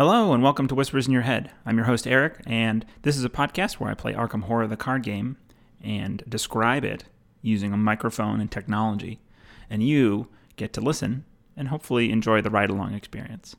Hello, 0.00 0.32
and 0.32 0.42
welcome 0.42 0.66
to 0.66 0.74
Whispers 0.74 1.06
in 1.06 1.12
Your 1.12 1.20
Head. 1.20 1.50
I'm 1.66 1.76
your 1.76 1.84
host, 1.84 2.06
Eric, 2.06 2.40
and 2.46 2.86
this 3.02 3.18
is 3.18 3.24
a 3.24 3.28
podcast 3.28 3.74
where 3.74 3.90
I 3.90 3.94
play 3.94 4.14
Arkham 4.14 4.44
Horror 4.44 4.66
the 4.66 4.74
card 4.74 5.02
game 5.02 5.36
and 5.84 6.24
describe 6.26 6.86
it 6.86 7.04
using 7.42 7.74
a 7.74 7.76
microphone 7.76 8.40
and 8.40 8.50
technology. 8.50 9.20
And 9.68 9.82
you 9.82 10.28
get 10.56 10.72
to 10.72 10.80
listen 10.80 11.26
and 11.54 11.68
hopefully 11.68 12.10
enjoy 12.10 12.40
the 12.40 12.48
ride 12.48 12.70
along 12.70 12.94
experience. 12.94 13.56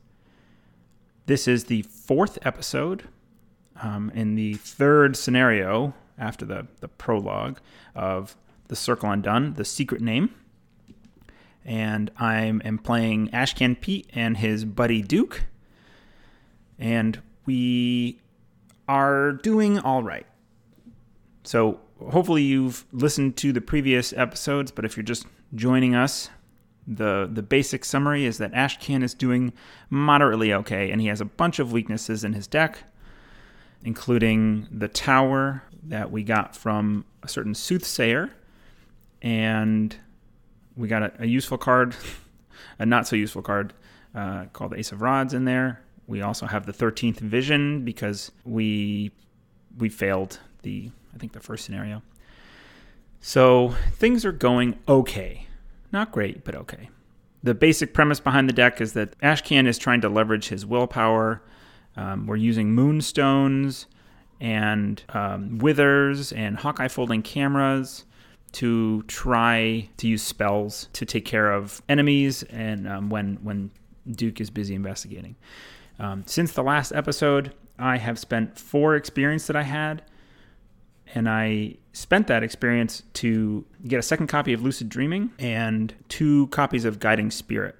This 1.26 1.46
is 1.46 1.66
the 1.66 1.82
fourth 1.82 2.44
episode 2.44 3.04
um, 3.80 4.10
in 4.12 4.34
the 4.34 4.54
third 4.54 5.16
scenario 5.16 5.94
after 6.18 6.44
the, 6.44 6.66
the 6.80 6.88
prologue 6.88 7.60
of 7.94 8.36
The 8.66 8.74
Circle 8.74 9.12
Undone, 9.12 9.54
The 9.54 9.64
Secret 9.64 10.00
Name. 10.00 10.34
And 11.64 12.10
I 12.16 12.40
am 12.42 12.78
playing 12.78 13.28
Ashcan 13.28 13.80
Pete 13.80 14.10
and 14.12 14.38
his 14.38 14.64
buddy 14.64 15.02
Duke 15.02 15.44
and 16.82 17.22
we 17.46 18.20
are 18.88 19.32
doing 19.32 19.78
all 19.78 20.02
right. 20.02 20.26
So, 21.44 21.78
hopefully, 22.10 22.42
you've 22.42 22.84
listened 22.92 23.36
to 23.38 23.52
the 23.52 23.60
previous 23.60 24.12
episodes, 24.12 24.72
but 24.72 24.84
if 24.84 24.96
you're 24.96 25.04
just 25.04 25.26
joining 25.54 25.94
us, 25.94 26.28
the, 26.86 27.30
the 27.32 27.42
basic 27.42 27.84
summary 27.84 28.24
is 28.24 28.38
that 28.38 28.52
Ashcan 28.52 29.04
is 29.04 29.14
doing 29.14 29.52
moderately 29.90 30.52
okay, 30.52 30.90
and 30.90 31.00
he 31.00 31.06
has 31.06 31.20
a 31.20 31.24
bunch 31.24 31.60
of 31.60 31.70
weaknesses 31.70 32.24
in 32.24 32.32
his 32.32 32.48
deck, 32.48 32.78
including 33.84 34.66
the 34.70 34.88
tower 34.88 35.62
that 35.84 36.10
we 36.10 36.24
got 36.24 36.56
from 36.56 37.04
a 37.22 37.28
certain 37.28 37.54
soothsayer, 37.54 38.30
and 39.20 39.94
we 40.76 40.88
got 40.88 41.04
a, 41.04 41.12
a 41.20 41.26
useful 41.26 41.58
card, 41.58 41.94
a 42.80 42.86
not 42.86 43.06
so 43.06 43.14
useful 43.14 43.42
card 43.42 43.72
uh, 44.16 44.46
called 44.52 44.72
the 44.72 44.78
Ace 44.78 44.90
of 44.90 45.00
Rods 45.00 45.32
in 45.32 45.44
there. 45.44 45.81
We 46.06 46.22
also 46.22 46.46
have 46.46 46.66
the 46.66 46.72
13th 46.72 47.20
vision 47.20 47.84
because 47.84 48.32
we 48.44 49.12
we 49.78 49.88
failed 49.88 50.40
the 50.62 50.90
I 51.14 51.18
think 51.18 51.32
the 51.32 51.40
first 51.40 51.64
scenario. 51.64 52.02
So 53.20 53.74
things 53.92 54.24
are 54.24 54.32
going 54.32 54.78
okay. 54.88 55.46
Not 55.92 56.10
great, 56.10 56.44
but 56.44 56.54
okay. 56.54 56.90
The 57.42 57.54
basic 57.54 57.92
premise 57.92 58.20
behind 58.20 58.48
the 58.48 58.52
deck 58.52 58.80
is 58.80 58.94
that 58.94 59.18
Ashcan 59.18 59.66
is 59.66 59.78
trying 59.78 60.00
to 60.02 60.08
leverage 60.08 60.48
his 60.48 60.64
willpower. 60.64 61.42
Um, 61.96 62.26
we're 62.26 62.36
using 62.36 62.72
moonstones 62.74 63.86
and 64.40 65.02
um, 65.10 65.58
withers 65.58 66.32
and 66.32 66.56
Hawkeye 66.56 66.88
folding 66.88 67.22
cameras 67.22 68.04
to 68.52 69.02
try 69.04 69.88
to 69.96 70.08
use 70.08 70.22
spells 70.22 70.88
to 70.92 71.06
take 71.06 71.24
care 71.24 71.52
of 71.52 71.82
enemies 71.88 72.42
and 72.44 72.88
um, 72.88 73.08
when 73.08 73.36
when 73.42 73.70
Duke 74.10 74.40
is 74.40 74.50
busy 74.50 74.74
investigating. 74.74 75.36
Um, 76.02 76.24
since 76.26 76.52
the 76.52 76.64
last 76.64 76.92
episode, 76.92 77.52
I 77.78 77.96
have 77.96 78.18
spent 78.18 78.58
four 78.58 78.96
experience 78.96 79.46
that 79.46 79.54
I 79.54 79.62
had, 79.62 80.02
and 81.14 81.28
I 81.28 81.76
spent 81.92 82.26
that 82.26 82.42
experience 82.42 83.04
to 83.14 83.64
get 83.86 84.00
a 84.00 84.02
second 84.02 84.26
copy 84.26 84.52
of 84.52 84.62
Lucid 84.62 84.88
Dreaming 84.88 85.30
and 85.38 85.94
two 86.08 86.48
copies 86.48 86.84
of 86.84 86.98
Guiding 86.98 87.30
Spirit, 87.30 87.76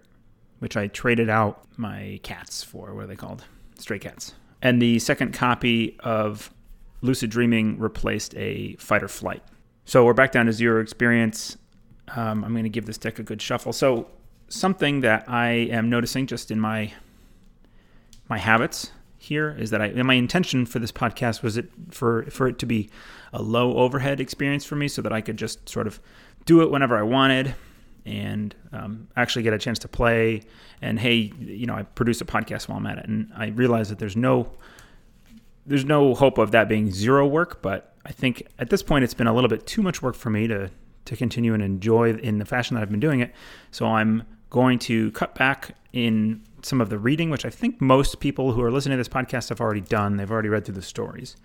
which 0.61 0.77
I 0.77 0.87
traded 0.87 1.29
out 1.29 1.65
my 1.77 2.21
cats 2.23 2.63
for. 2.63 2.95
What 2.95 3.05
are 3.05 3.07
they 3.09 3.17
called? 3.17 3.45
Stray 3.77 3.99
cats. 3.99 4.35
And 4.63 4.81
the 4.81 5.01
second 5.01 5.35
copy 5.35 5.97
of 6.01 6.55
Lucid 7.01 7.29
Dreaming 7.29 7.77
replaced 7.81 8.37
a 8.37 8.77
fight 8.77 9.03
or 9.03 9.09
flight. 9.09 9.43
So 9.85 10.05
we're 10.05 10.15
back 10.15 10.31
down 10.31 10.47
to 10.47 10.53
zero 10.53 10.81
experience. 10.81 11.59
Um, 12.15 12.45
I'm 12.45 12.53
going 12.53 12.63
to 12.63 12.71
give 12.71 12.87
this 12.87 12.99
deck 12.99 13.19
a 13.19 13.25
good 13.25 13.43
shuffle. 13.43 13.73
So 13.73 14.09
something 14.47 15.01
that 15.01 15.29
I 15.29 15.49
am 15.49 15.91
noticing 15.91 16.29
just 16.29 16.53
in 16.53 16.61
my 16.61 16.93
my 18.29 18.39
habits 18.39 18.91
here 19.17 19.55
is 19.57 19.71
that 19.71 19.81
I 19.81 19.87
and 19.87 20.05
my 20.05 20.15
intention 20.15 20.67
for 20.67 20.79
this 20.81 20.91
podcast 20.91 21.43
was 21.43 21.57
it 21.57 21.71
for 21.91 22.25
for 22.25 22.49
it 22.49 22.59
to 22.59 22.67
be 22.67 22.91
a 23.33 23.41
low 23.41 23.77
overhead 23.77 24.21
experience 24.21 24.65
for 24.65 24.75
me 24.75 24.89
so 24.89 25.01
that 25.03 25.13
I 25.13 25.21
could 25.21 25.37
just 25.37 25.69
sort 25.69 25.87
of 25.87 26.01
do 26.45 26.61
it 26.63 26.71
whenever 26.71 26.97
I 26.99 27.03
wanted 27.03 27.55
and 28.05 28.53
um, 28.73 29.07
actually 29.17 29.45
get 29.45 29.53
a 29.53 29.59
chance 29.59 29.79
to 29.81 29.89
play 29.89 30.43
and 30.81 30.99
hey 30.99 31.33
you 31.39 31.67
know 31.67 31.75
I 31.75 31.85
produce 31.85 32.21
a 32.21 32.25
podcast 32.25 32.69
while 32.69 32.79
I'm 32.79 32.87
at 32.87 32.99
it. 32.99 33.07
And 33.07 33.31
I 33.37 33.49
realize 33.49 33.89
that 33.91 33.99
there's 33.99 34.17
no 34.17 34.51
there's 35.67 35.85
no 35.85 36.15
hope 36.15 36.39
of 36.39 36.51
that 36.51 36.69
being 36.69 36.91
zero 36.91 37.27
work 37.27 37.63
but 37.63 37.95
I 38.05 38.11
think 38.11 38.49
at 38.59 38.71
this 38.71 38.83
point 38.83 39.05
it's 39.05 39.15
been 39.15 39.29
a 39.29 39.35
little 39.35 39.49
bit 39.49 39.67
too 39.67 39.83
much 39.83 40.03
work 40.03 40.17
for 40.17 40.31
me 40.31 40.49
to 40.49 40.71
to 41.05 41.17
continue 41.17 41.55
and 41.55 41.63
enjoy 41.63 42.13
in 42.15 42.39
the 42.39 42.45
fashion 42.45 42.75
that 42.75 42.83
I've 42.83 42.91
been 42.91 43.01
doing 43.01 43.21
it. 43.21 43.35
So 43.71 43.87
I'm 43.87 44.25
going 44.51 44.79
to 44.81 45.11
cut 45.13 45.35
back 45.35 45.77
in 45.93 46.43
some 46.63 46.81
of 46.81 46.91
the 46.91 46.99
reading, 46.99 47.31
which 47.31 47.45
I 47.45 47.51
think 47.51 47.81
most 47.81 48.21
people 48.21 48.53
who 48.53 48.63
are 48.63 48.71
listening 48.71 48.97
to 48.97 49.01
this 49.01 49.09
podcast 49.09 49.49
have 49.49 49.61
already 49.61 49.81
done. 49.81 50.17
They've 50.17 50.31
already 50.31 50.49
read 50.49 50.65
through 50.65 50.77
the 50.77 50.83
stories. 50.83 51.37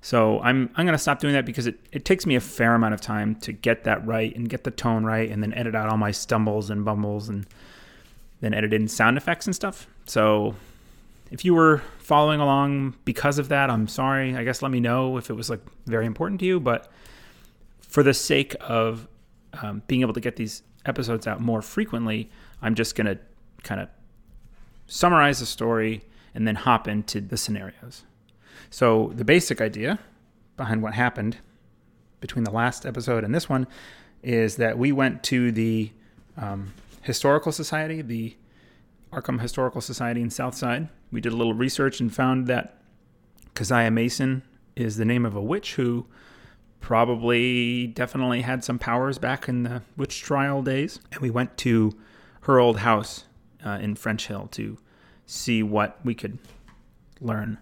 So 0.00 0.40
I'm 0.40 0.70
I'm 0.76 0.86
gonna 0.86 0.98
stop 0.98 1.20
doing 1.20 1.34
that 1.34 1.46
because 1.46 1.66
it, 1.66 1.80
it 1.92 2.04
takes 2.04 2.26
me 2.26 2.36
a 2.36 2.40
fair 2.40 2.74
amount 2.74 2.94
of 2.94 3.00
time 3.00 3.34
to 3.36 3.52
get 3.52 3.84
that 3.84 4.06
right 4.06 4.34
and 4.36 4.48
get 4.48 4.64
the 4.64 4.70
tone 4.70 5.04
right 5.04 5.30
and 5.30 5.42
then 5.42 5.52
edit 5.54 5.74
out 5.74 5.88
all 5.88 5.96
my 5.96 6.10
stumbles 6.10 6.70
and 6.70 6.84
bumbles 6.84 7.28
and 7.28 7.46
then 8.40 8.52
edit 8.54 8.72
in 8.72 8.88
sound 8.88 9.16
effects 9.16 9.46
and 9.46 9.54
stuff. 9.54 9.86
So 10.04 10.54
if 11.30 11.44
you 11.44 11.54
were 11.54 11.82
following 11.98 12.40
along 12.40 12.94
because 13.04 13.38
of 13.38 13.48
that, 13.48 13.70
I'm 13.70 13.88
sorry. 13.88 14.36
I 14.36 14.44
guess 14.44 14.62
let 14.62 14.70
me 14.70 14.80
know 14.80 15.16
if 15.16 15.30
it 15.30 15.34
was 15.34 15.50
like 15.50 15.60
very 15.86 16.06
important 16.06 16.40
to 16.40 16.46
you. 16.46 16.60
But 16.60 16.90
for 17.80 18.02
the 18.02 18.14
sake 18.14 18.54
of 18.60 19.08
um, 19.62 19.82
being 19.86 20.02
able 20.02 20.14
to 20.14 20.20
get 20.20 20.36
these 20.36 20.62
episodes 20.84 21.26
out 21.26 21.40
more 21.40 21.62
frequently, 21.62 22.30
I'm 22.62 22.74
just 22.74 22.94
gonna 22.94 23.18
kind 23.62 23.80
of 23.80 23.88
summarize 24.86 25.40
the 25.40 25.46
story, 25.46 26.02
and 26.34 26.46
then 26.46 26.54
hop 26.54 26.86
into 26.86 27.20
the 27.20 27.36
scenarios. 27.36 28.04
So, 28.70 29.12
the 29.14 29.24
basic 29.24 29.60
idea 29.60 29.98
behind 30.56 30.82
what 30.82 30.94
happened 30.94 31.38
between 32.20 32.44
the 32.44 32.50
last 32.50 32.86
episode 32.86 33.24
and 33.24 33.34
this 33.34 33.48
one 33.48 33.66
is 34.22 34.56
that 34.56 34.78
we 34.78 34.90
went 34.92 35.22
to 35.22 35.52
the 35.52 35.92
um, 36.36 36.72
Historical 37.02 37.52
Society, 37.52 38.02
the 38.02 38.36
Arkham 39.12 39.40
Historical 39.40 39.80
Society 39.80 40.20
in 40.20 40.30
Southside. 40.30 40.88
We 41.12 41.20
did 41.20 41.32
a 41.32 41.36
little 41.36 41.54
research 41.54 42.00
and 42.00 42.12
found 42.12 42.46
that 42.48 42.82
Keziah 43.54 43.90
Mason 43.90 44.42
is 44.74 44.96
the 44.96 45.04
name 45.04 45.24
of 45.24 45.36
a 45.36 45.40
witch 45.40 45.74
who 45.74 46.06
probably 46.80 47.86
definitely 47.86 48.42
had 48.42 48.62
some 48.62 48.78
powers 48.78 49.18
back 49.18 49.48
in 49.48 49.62
the 49.62 49.82
witch 49.96 50.20
trial 50.20 50.62
days. 50.62 51.00
And 51.12 51.20
we 51.20 51.30
went 51.30 51.56
to 51.58 51.92
her 52.42 52.58
old 52.58 52.78
house 52.78 53.24
uh, 53.66 53.78
in 53.80 53.96
French 53.96 54.28
Hill 54.28 54.48
to 54.52 54.78
see 55.26 55.62
what 55.62 55.98
we 56.04 56.14
could 56.14 56.38
learn. 57.20 57.58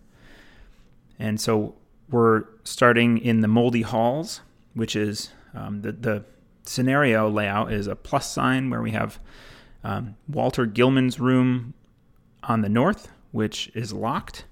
And 1.19 1.41
so 1.41 1.75
we're 2.11 2.45
starting 2.65 3.19
in 3.19 3.41
the 3.41 3.49
moldy 3.49 3.83
halls, 3.83 4.43
which 4.75 4.95
is 4.95 5.31
um, 5.55 5.83
the, 5.83 5.93
the 5.93 6.25
scenario 6.65 7.29
layout 7.31 7.73
is 7.73 7.87
a 7.87 7.97
plus 7.97 8.31
sign 8.31 8.71
where 8.71 8.83
we 8.83 8.91
have 8.91 9.19
um, 9.83 10.17
Walter 10.29 10.67
Gilman's 10.67 11.19
room 11.19 11.75
on 12.43 12.61
the 12.61 12.69
north, 12.69 13.11
which 13.33 13.71
is 13.75 13.93
locked. 13.93 14.45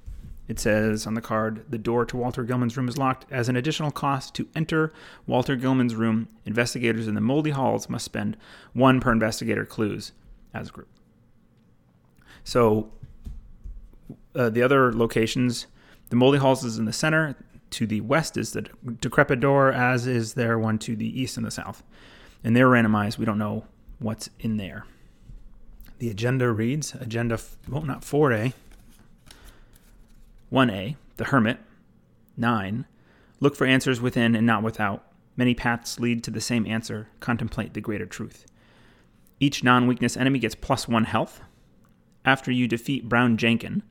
It 0.48 0.58
says 0.58 1.06
on 1.06 1.14
the 1.14 1.20
card, 1.20 1.64
the 1.70 1.78
door 1.78 2.04
to 2.06 2.16
Walter 2.16 2.44
Gilman's 2.44 2.76
room 2.76 2.88
is 2.88 2.98
locked. 2.98 3.26
As 3.30 3.48
an 3.48 3.56
additional 3.56 3.90
cost 3.90 4.34
to 4.34 4.48
enter 4.54 4.92
Walter 5.26 5.56
Gilman's 5.56 5.94
room, 5.94 6.28
investigators 6.44 7.08
in 7.08 7.14
the 7.14 7.20
moldy 7.20 7.50
halls 7.50 7.88
must 7.88 8.04
spend 8.04 8.36
one 8.72 9.00
per 9.00 9.12
investigator 9.12 9.64
clues 9.64 10.12
as 10.52 10.68
a 10.68 10.72
group. 10.72 10.88
So 12.44 12.90
uh, 14.34 14.50
the 14.50 14.62
other 14.62 14.92
locations, 14.92 15.66
the 16.10 16.16
Moldy 16.16 16.38
Halls 16.38 16.64
is 16.64 16.78
in 16.78 16.84
the 16.84 16.92
center. 16.92 17.36
To 17.70 17.86
the 17.86 18.02
west 18.02 18.36
is 18.36 18.52
the 18.52 18.62
Decrepit 19.00 19.40
Door, 19.40 19.72
as 19.72 20.06
is 20.06 20.34
their 20.34 20.58
one 20.58 20.78
to 20.80 20.94
the 20.94 21.20
east 21.20 21.38
and 21.38 21.46
the 21.46 21.50
south. 21.50 21.82
And 22.44 22.54
they're 22.54 22.68
randomized. 22.68 23.16
We 23.16 23.24
don't 23.24 23.38
know 23.38 23.64
what's 23.98 24.28
in 24.40 24.58
there. 24.58 24.84
The 25.98 26.10
agenda 26.10 26.50
reads 26.50 26.94
Agenda, 26.94 27.38
well, 27.68 27.82
not 27.82 28.02
4A, 28.02 28.52
1A, 30.52 30.96
The 31.16 31.24
Hermit, 31.24 31.58
9. 32.36 32.84
Look 33.40 33.56
for 33.56 33.66
answers 33.66 34.00
within 34.00 34.34
and 34.34 34.46
not 34.46 34.62
without. 34.62 35.06
Many 35.36 35.54
paths 35.54 35.98
lead 35.98 36.22
to 36.24 36.30
the 36.30 36.40
same 36.40 36.66
answer. 36.66 37.08
Contemplate 37.20 37.72
the 37.72 37.80
greater 37.80 38.06
truth. 38.06 38.46
Each 39.40 39.64
non 39.64 39.86
weakness 39.86 40.16
enemy 40.16 40.38
gets 40.38 40.54
plus 40.54 40.86
one 40.86 41.04
health. 41.04 41.40
After 42.24 42.50
you 42.50 42.68
defeat 42.68 43.08
Brown 43.08 43.36
Jenkin 43.36 43.82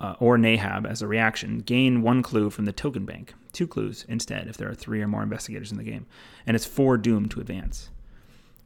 uh, 0.00 0.14
or 0.18 0.36
Nahab 0.36 0.86
as 0.86 1.02
a 1.02 1.06
reaction, 1.06 1.58
gain 1.58 2.02
one 2.02 2.22
clue 2.22 2.50
from 2.50 2.64
the 2.64 2.72
token 2.72 3.04
bank. 3.04 3.34
Two 3.52 3.66
clues 3.66 4.04
instead 4.08 4.48
if 4.48 4.56
there 4.56 4.68
are 4.68 4.74
three 4.74 5.00
or 5.00 5.08
more 5.08 5.22
investigators 5.22 5.70
in 5.70 5.78
the 5.78 5.84
game. 5.84 6.06
And 6.46 6.54
it's 6.54 6.66
four 6.66 6.96
doomed 6.96 7.30
to 7.32 7.40
advance. 7.40 7.90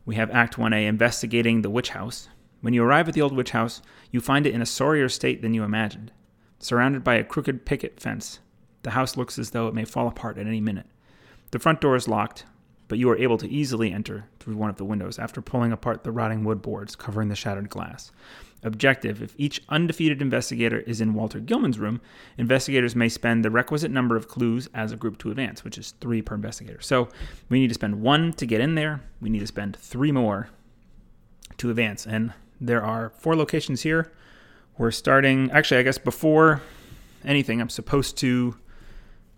We 0.04 0.14
have 0.16 0.30
Act 0.30 0.56
1A 0.56 0.86
investigating 0.86 1.62
the 1.62 1.70
witch 1.70 1.90
house. 1.90 2.28
When 2.60 2.74
you 2.74 2.82
arrive 2.82 3.08
at 3.08 3.14
the 3.14 3.22
old 3.22 3.34
witch 3.36 3.50
house, 3.50 3.82
you 4.10 4.20
find 4.20 4.46
it 4.46 4.54
in 4.54 4.62
a 4.62 4.66
sorrier 4.66 5.08
state 5.08 5.42
than 5.42 5.54
you 5.54 5.62
imagined. 5.64 6.12
Surrounded 6.58 7.04
by 7.04 7.14
a 7.14 7.24
crooked 7.24 7.64
picket 7.66 8.00
fence, 8.00 8.40
the 8.82 8.90
house 8.90 9.16
looks 9.16 9.38
as 9.38 9.50
though 9.50 9.68
it 9.68 9.74
may 9.74 9.84
fall 9.84 10.08
apart 10.08 10.38
at 10.38 10.46
any 10.46 10.60
minute. 10.60 10.86
The 11.50 11.58
front 11.58 11.80
door 11.80 11.94
is 11.94 12.08
locked. 12.08 12.44
but 12.88 12.98
you 12.98 13.08
are 13.10 13.18
able 13.18 13.36
to 13.38 13.48
easily 13.48 13.92
enter 13.92 14.24
through 14.40 14.56
one 14.56 14.70
of 14.70 14.76
the 14.76 14.84
windows 14.84 15.18
after 15.18 15.40
pulling 15.42 15.72
apart 15.72 16.04
the 16.04 16.10
rotting 16.10 16.42
wood 16.42 16.62
boards 16.62 16.96
covering 16.96 17.28
the 17.28 17.36
shattered 17.36 17.68
glass. 17.68 18.10
Objective 18.64 19.22
If 19.22 19.34
each 19.38 19.62
undefeated 19.68 20.20
investigator 20.20 20.80
is 20.80 21.00
in 21.00 21.14
Walter 21.14 21.38
Gilman's 21.38 21.78
room, 21.78 22.00
investigators 22.36 22.96
may 22.96 23.08
spend 23.08 23.44
the 23.44 23.50
requisite 23.50 23.90
number 23.90 24.16
of 24.16 24.26
clues 24.26 24.68
as 24.74 24.90
a 24.90 24.96
group 24.96 25.16
to 25.18 25.30
advance, 25.30 25.62
which 25.62 25.78
is 25.78 25.92
three 26.00 26.22
per 26.22 26.34
investigator. 26.34 26.80
So 26.80 27.08
we 27.48 27.60
need 27.60 27.68
to 27.68 27.74
spend 27.74 28.00
one 28.00 28.32
to 28.32 28.46
get 28.46 28.60
in 28.60 28.74
there, 28.74 29.02
we 29.20 29.30
need 29.30 29.38
to 29.40 29.46
spend 29.46 29.76
three 29.76 30.10
more 30.10 30.48
to 31.58 31.70
advance. 31.70 32.04
And 32.04 32.32
there 32.60 32.82
are 32.82 33.10
four 33.10 33.36
locations 33.36 33.82
here. 33.82 34.12
We're 34.76 34.90
starting, 34.90 35.50
actually, 35.52 35.78
I 35.78 35.82
guess 35.82 35.98
before 35.98 36.60
anything, 37.24 37.60
I'm 37.60 37.68
supposed 37.68 38.18
to 38.18 38.56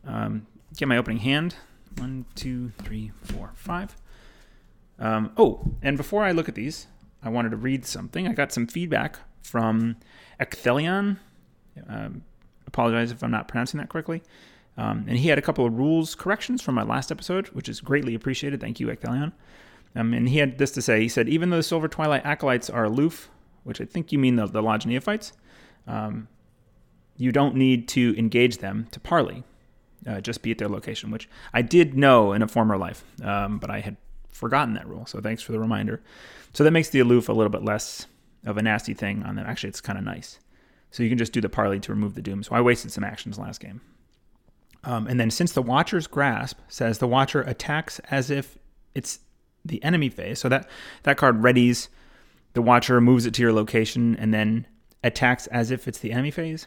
um, 0.07 0.47
get 0.77 0.89
my 0.89 0.97
opening 0.97 1.19
hand. 1.19 1.57
One, 1.99 2.25
two, 2.35 2.73
three, 2.79 3.13
four, 3.23 3.53
five. 3.55 3.97
Um, 4.99 5.33
oh, 5.37 5.75
and 5.83 5.97
before 5.97 6.25
I 6.25 6.33
look 6.33 6.49
at 6.49 6.55
these, 6.55 6.87
I 7.23 7.29
wanted 7.29 7.51
to 7.51 7.57
read 7.57 7.85
something. 7.85 8.27
I 8.27 8.33
got 8.33 8.53
some 8.53 8.67
feedback 8.67 9.19
from 9.43 9.97
Ecthelion. 10.41 11.19
Um, 11.89 12.23
apologize 12.67 13.11
if 13.11 13.23
I'm 13.23 13.31
not 13.31 13.49
pronouncing 13.49 13.79
that 13.79 13.89
correctly. 13.89 14.23
Um, 14.77 15.05
and 15.09 15.19
he 15.19 15.29
had 15.29 15.39
a 15.39 15.43
couple 15.43 15.67
of 15.67 15.77
rules 15.77 16.15
corrections 16.15 16.63
from 16.63 16.75
my 16.75 16.83
last 16.83 17.11
episode, 17.13 17.49
which 17.49 17.69
is 17.69 17.81
greatly 17.81 18.15
appreciated. 18.15 18.61
Thank 18.61 18.81
you, 18.81 18.87
Ecthelion. 18.87 19.33
Um, 19.95 20.15
and 20.15 20.29
he 20.29 20.39
had 20.39 20.59
this 20.59 20.71
to 20.73 20.83
say. 20.83 21.01
He 21.01 21.09
said, 21.09 21.29
even 21.29 21.51
though 21.51 21.57
the 21.57 21.63
Silver 21.63 21.89
Twilight 21.89 22.25
acolytes 22.25 22.71
are 22.71 22.85
aloof, 22.85 23.29
which 23.65 23.81
I 23.81 23.85
think 23.85 24.13
you 24.13 24.19
mean 24.19 24.37
the, 24.37 24.47
the 24.47 24.63
Lodge 24.63 24.87
Neophytes, 24.87 25.33
um, 25.87 26.29
you 27.17 27.33
don't 27.33 27.57
need 27.57 27.89
to 27.89 28.15
engage 28.17 28.59
them 28.59 28.87
to 28.93 29.01
parley. 29.01 29.45
Uh, 30.07 30.21
just 30.21 30.41
be 30.43 30.51
at 30.51 30.59
their 30.59 30.69
location, 30.69 31.11
which 31.11 31.29
I 31.53 31.61
did 31.61 31.95
know 31.95 32.33
in 32.33 32.41
a 32.41 32.49
former 32.49 32.79
life, 32.79 33.05
um, 33.23 33.59
but 33.59 33.69
I 33.69 33.81
had 33.81 33.99
forgotten 34.31 34.75
that 34.75 34.89
rule. 34.89 35.07
So 35.07 35.21
thanks 35.21 35.43
for 35.43 35.53
the 35.53 35.61
reminder. 35.61 36.03
So 36.53 36.65
that 36.65 36.71
makes 36.71 36.91
the 36.91 37.01
aloof 37.01 37.29
a 37.29 37.33
little 37.33 37.51
bit 37.51 37.65
less 37.65 38.07
of 38.45 38.57
a 38.57 38.63
nasty 38.63 38.95
thing 38.95 39.23
on 39.23 39.37
them. 39.37 39.47
Actually, 39.47 39.71
it's 39.71 39.81
kind 39.81 39.99
of 39.99 40.05
nice. 40.05 40.39
So 40.91 41.03
you 41.03 41.09
can 41.09 41.19
just 41.19 41.33
do 41.33 41.41
the 41.41 41.49
parley 41.49 41.79
to 41.81 41.93
remove 41.93 42.15
the 42.15 42.23
doom. 42.23 42.43
So 42.43 42.55
I 42.55 42.61
wasted 42.61 42.91
some 42.91 43.05
actions 43.05 43.39
last 43.39 43.61
game. 43.61 43.81
Um, 44.83 45.07
and 45.07 45.21
then 45.21 45.31
since 45.31 45.53
the 45.53 45.63
Watcher's 45.63 46.07
Grasp 46.07 46.59
says 46.69 46.99
the 46.99 47.07
Watcher 47.07 47.43
attacks 47.43 47.99
as 48.11 48.31
if 48.31 48.59
it's 48.95 49.21
the 49.65 49.83
enemy 49.85 50.09
phase, 50.09 50.39
so 50.39 50.49
that, 50.49 50.69
that 51.03 51.19
card 51.19 51.43
readies 51.43 51.89
the 52.53 52.63
Watcher, 52.63 53.01
moves 53.01 53.27
it 53.27 53.35
to 53.35 53.43
your 53.43 53.53
location, 53.53 54.17
and 54.17 54.35
then 54.35 54.67
attacks 55.05 55.47
as 55.49 55.71
if 55.71 55.87
it's 55.87 55.99
the 55.99 56.13
enemy 56.13 56.31
phase. 56.31 56.67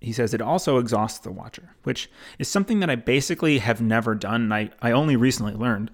He 0.00 0.12
says 0.12 0.34
it 0.34 0.40
also 0.42 0.78
exhausts 0.78 1.18
the 1.18 1.32
Watcher, 1.32 1.74
which 1.84 2.10
is 2.38 2.48
something 2.48 2.80
that 2.80 2.90
I 2.90 2.96
basically 2.96 3.58
have 3.58 3.80
never 3.80 4.14
done. 4.14 4.42
And 4.42 4.54
I, 4.54 4.70
I 4.82 4.92
only 4.92 5.16
recently 5.16 5.54
learned 5.54 5.90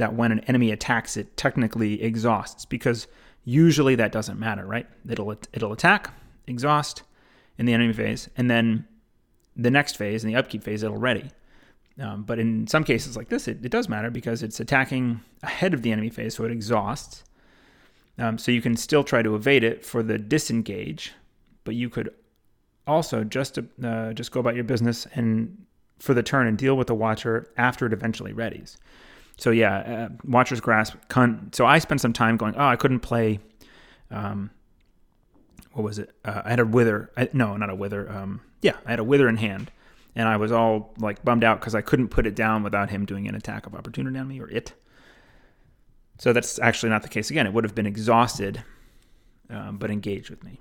that 0.00 0.14
when 0.14 0.32
an 0.32 0.40
enemy 0.40 0.70
attacks, 0.70 1.16
it 1.16 1.36
technically 1.36 2.02
exhausts 2.02 2.64
because 2.64 3.06
usually 3.44 3.94
that 3.94 4.12
doesn't 4.12 4.38
matter, 4.38 4.64
right? 4.64 4.86
It'll 5.08 5.30
it'll 5.52 5.72
attack, 5.72 6.12
exhaust 6.46 7.02
in 7.58 7.66
the 7.66 7.74
enemy 7.74 7.92
phase, 7.92 8.28
and 8.36 8.50
then 8.50 8.86
the 9.56 9.70
next 9.70 9.96
phase, 9.96 10.24
in 10.24 10.28
the 10.28 10.36
upkeep 10.36 10.64
phase, 10.64 10.82
it'll 10.82 10.96
ready. 10.96 11.30
Um, 12.00 12.22
but 12.22 12.38
in 12.38 12.66
some 12.66 12.82
cases 12.82 13.14
like 13.14 13.28
this, 13.28 13.46
it, 13.46 13.62
it, 13.62 13.70
does 13.70 13.88
matter 13.88 14.10
because 14.10 14.42
it's 14.42 14.58
attacking 14.58 15.20
ahead 15.42 15.74
of 15.74 15.82
the 15.82 15.92
enemy 15.92 16.08
phase, 16.08 16.34
so 16.36 16.44
it 16.44 16.50
exhausts. 16.50 17.24
Um, 18.16 18.38
so 18.38 18.52
you 18.52 18.62
can 18.62 18.76
still 18.76 19.04
try 19.04 19.20
to 19.20 19.34
evade 19.34 19.64
it 19.64 19.84
for 19.84 20.02
the 20.02 20.16
disengage, 20.16 21.12
but 21.64 21.74
you 21.74 21.90
could 21.90 22.08
also 22.86 23.22
just 23.22 23.58
uh, 23.58 24.12
just 24.14 24.32
go 24.32 24.40
about 24.40 24.54
your 24.54 24.64
business 24.64 25.06
and 25.14 25.66
for 25.98 26.14
the 26.14 26.22
turn 26.22 26.46
and 26.46 26.56
deal 26.56 26.74
with 26.74 26.86
the 26.86 26.94
watcher 26.94 27.50
after 27.58 27.84
it 27.84 27.92
eventually 27.92 28.32
readies 28.32 28.78
so 29.40 29.50
yeah, 29.50 29.78
uh, 29.78 30.08
Watcher's 30.24 30.60
Grasp. 30.60 30.96
Con- 31.08 31.48
so 31.52 31.64
I 31.64 31.78
spent 31.78 32.02
some 32.02 32.12
time 32.12 32.36
going, 32.36 32.54
oh, 32.56 32.66
I 32.66 32.76
couldn't 32.76 33.00
play. 33.00 33.40
Um, 34.10 34.50
what 35.72 35.82
was 35.82 35.98
it? 35.98 36.10
Uh, 36.24 36.42
I 36.44 36.50
had 36.50 36.60
a 36.60 36.66
wither. 36.66 37.10
I, 37.16 37.30
no, 37.32 37.56
not 37.56 37.70
a 37.70 37.74
wither. 37.74 38.10
Um, 38.10 38.42
yeah, 38.60 38.76
I 38.84 38.90
had 38.90 38.98
a 38.98 39.04
wither 39.04 39.28
in 39.30 39.38
hand, 39.38 39.70
and 40.14 40.28
I 40.28 40.36
was 40.36 40.52
all 40.52 40.92
like 40.98 41.24
bummed 41.24 41.42
out 41.42 41.58
because 41.58 41.74
I 41.74 41.80
couldn't 41.80 42.08
put 42.08 42.26
it 42.26 42.34
down 42.34 42.62
without 42.62 42.90
him 42.90 43.06
doing 43.06 43.28
an 43.28 43.34
attack 43.34 43.66
of 43.66 43.74
opportunity 43.74 44.18
on 44.18 44.28
me 44.28 44.40
or 44.40 44.48
it. 44.50 44.74
So 46.18 46.34
that's 46.34 46.58
actually 46.58 46.90
not 46.90 47.02
the 47.02 47.08
case 47.08 47.30
again. 47.30 47.46
It 47.46 47.54
would 47.54 47.64
have 47.64 47.74
been 47.74 47.86
exhausted, 47.86 48.62
um, 49.48 49.78
but 49.78 49.90
engaged 49.90 50.28
with 50.28 50.44
me. 50.44 50.60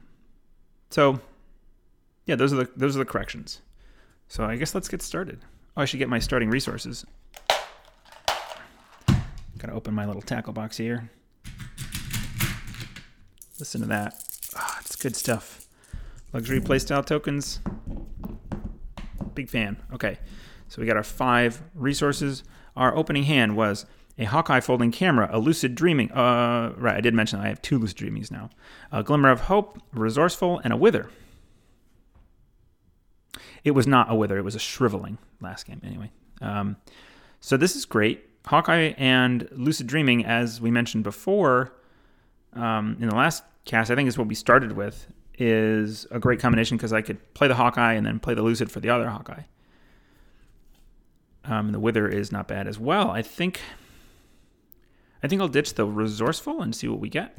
So, 0.89 1.19
yeah, 2.25 2.35
those 2.35 2.53
are 2.53 2.57
the 2.57 2.69
those 2.77 2.95
are 2.95 2.99
the 2.99 3.05
corrections. 3.05 3.59
So 4.29 4.45
I 4.45 4.55
guess 4.55 4.73
let's 4.73 4.87
get 4.87 5.01
started. 5.01 5.41
Oh, 5.75 5.81
I 5.81 5.85
should 5.85 5.99
get 5.99 6.07
my 6.07 6.19
starting 6.19 6.49
resources. 6.49 7.05
Gotta 9.59 9.73
open 9.73 9.93
my 9.93 10.05
little 10.05 10.21
tackle 10.21 10.53
box 10.53 10.77
here. 10.77 11.09
Listen 13.59 13.81
to 13.81 13.87
that. 13.87 14.13
Oh, 14.57 14.77
it's 14.79 14.95
good 14.95 15.17
stuff. 15.17 15.67
Luxury 16.31 16.61
playstyle 16.61 17.05
tokens. 17.05 17.59
Big 19.35 19.49
fan. 19.49 19.75
Okay, 19.93 20.17
so 20.69 20.81
we 20.81 20.87
got 20.87 20.95
our 20.95 21.03
five 21.03 21.61
resources. 21.75 22.43
Our 22.77 22.95
opening 22.95 23.23
hand 23.23 23.57
was 23.57 23.85
a 24.17 24.23
Hawkeye 24.23 24.61
folding 24.61 24.91
camera, 24.91 25.29
a 25.29 25.39
lucid 25.39 25.75
dreaming. 25.75 26.09
Uh, 26.13 26.73
right, 26.77 26.95
I 26.95 27.01
did 27.01 27.13
mention 27.13 27.41
I 27.41 27.49
have 27.49 27.61
two 27.61 27.79
lucid 27.79 27.97
dreamings 27.97 28.31
now. 28.31 28.49
A 28.93 29.03
glimmer 29.03 29.29
of 29.29 29.41
hope, 29.41 29.81
resourceful, 29.91 30.61
and 30.63 30.71
a 30.71 30.77
wither. 30.77 31.09
It 33.65 33.71
was 33.71 33.87
not 33.87 34.09
a 34.09 34.15
wither; 34.15 34.37
it 34.37 34.43
was 34.43 34.55
a 34.55 34.59
shriveling 34.59 35.17
last 35.41 35.65
game. 35.65 35.81
Anyway, 35.83 36.11
um, 36.39 36.77
so 37.41 37.57
this 37.57 37.75
is 37.75 37.83
great. 37.83 38.28
Hawkeye 38.45 38.93
and 38.97 39.47
Lucid 39.51 39.87
Dreaming, 39.87 40.25
as 40.25 40.59
we 40.59 40.71
mentioned 40.71 41.03
before 41.03 41.73
um, 42.53 42.97
in 42.99 43.09
the 43.09 43.15
last 43.15 43.43
cast, 43.65 43.91
I 43.91 43.95
think 43.95 44.07
is 44.07 44.17
what 44.17 44.27
we 44.27 44.35
started 44.35 44.71
with, 44.73 45.07
is 45.37 46.07
a 46.11 46.19
great 46.19 46.39
combination 46.39 46.77
because 46.77 46.93
I 46.93 47.01
could 47.01 47.33
play 47.33 47.47
the 47.47 47.55
Hawkeye 47.55 47.93
and 47.93 48.05
then 48.05 48.19
play 48.19 48.33
the 48.33 48.41
Lucid 48.41 48.71
for 48.71 48.79
the 48.79 48.89
other 48.89 49.09
Hawkeye. 49.09 49.43
Um, 51.45 51.71
the 51.71 51.79
Wither 51.79 52.07
is 52.07 52.31
not 52.31 52.47
bad 52.47 52.67
as 52.67 52.79
well. 52.79 53.09
I 53.09 53.21
think. 53.21 53.61
I 55.21 55.27
think 55.27 55.41
I'll 55.41 55.49
ditch 55.49 55.73
the 55.73 55.85
Resourceful 55.85 56.61
and 56.61 56.73
see 56.73 56.87
what 56.87 56.99
we 56.99 57.09
get. 57.09 57.37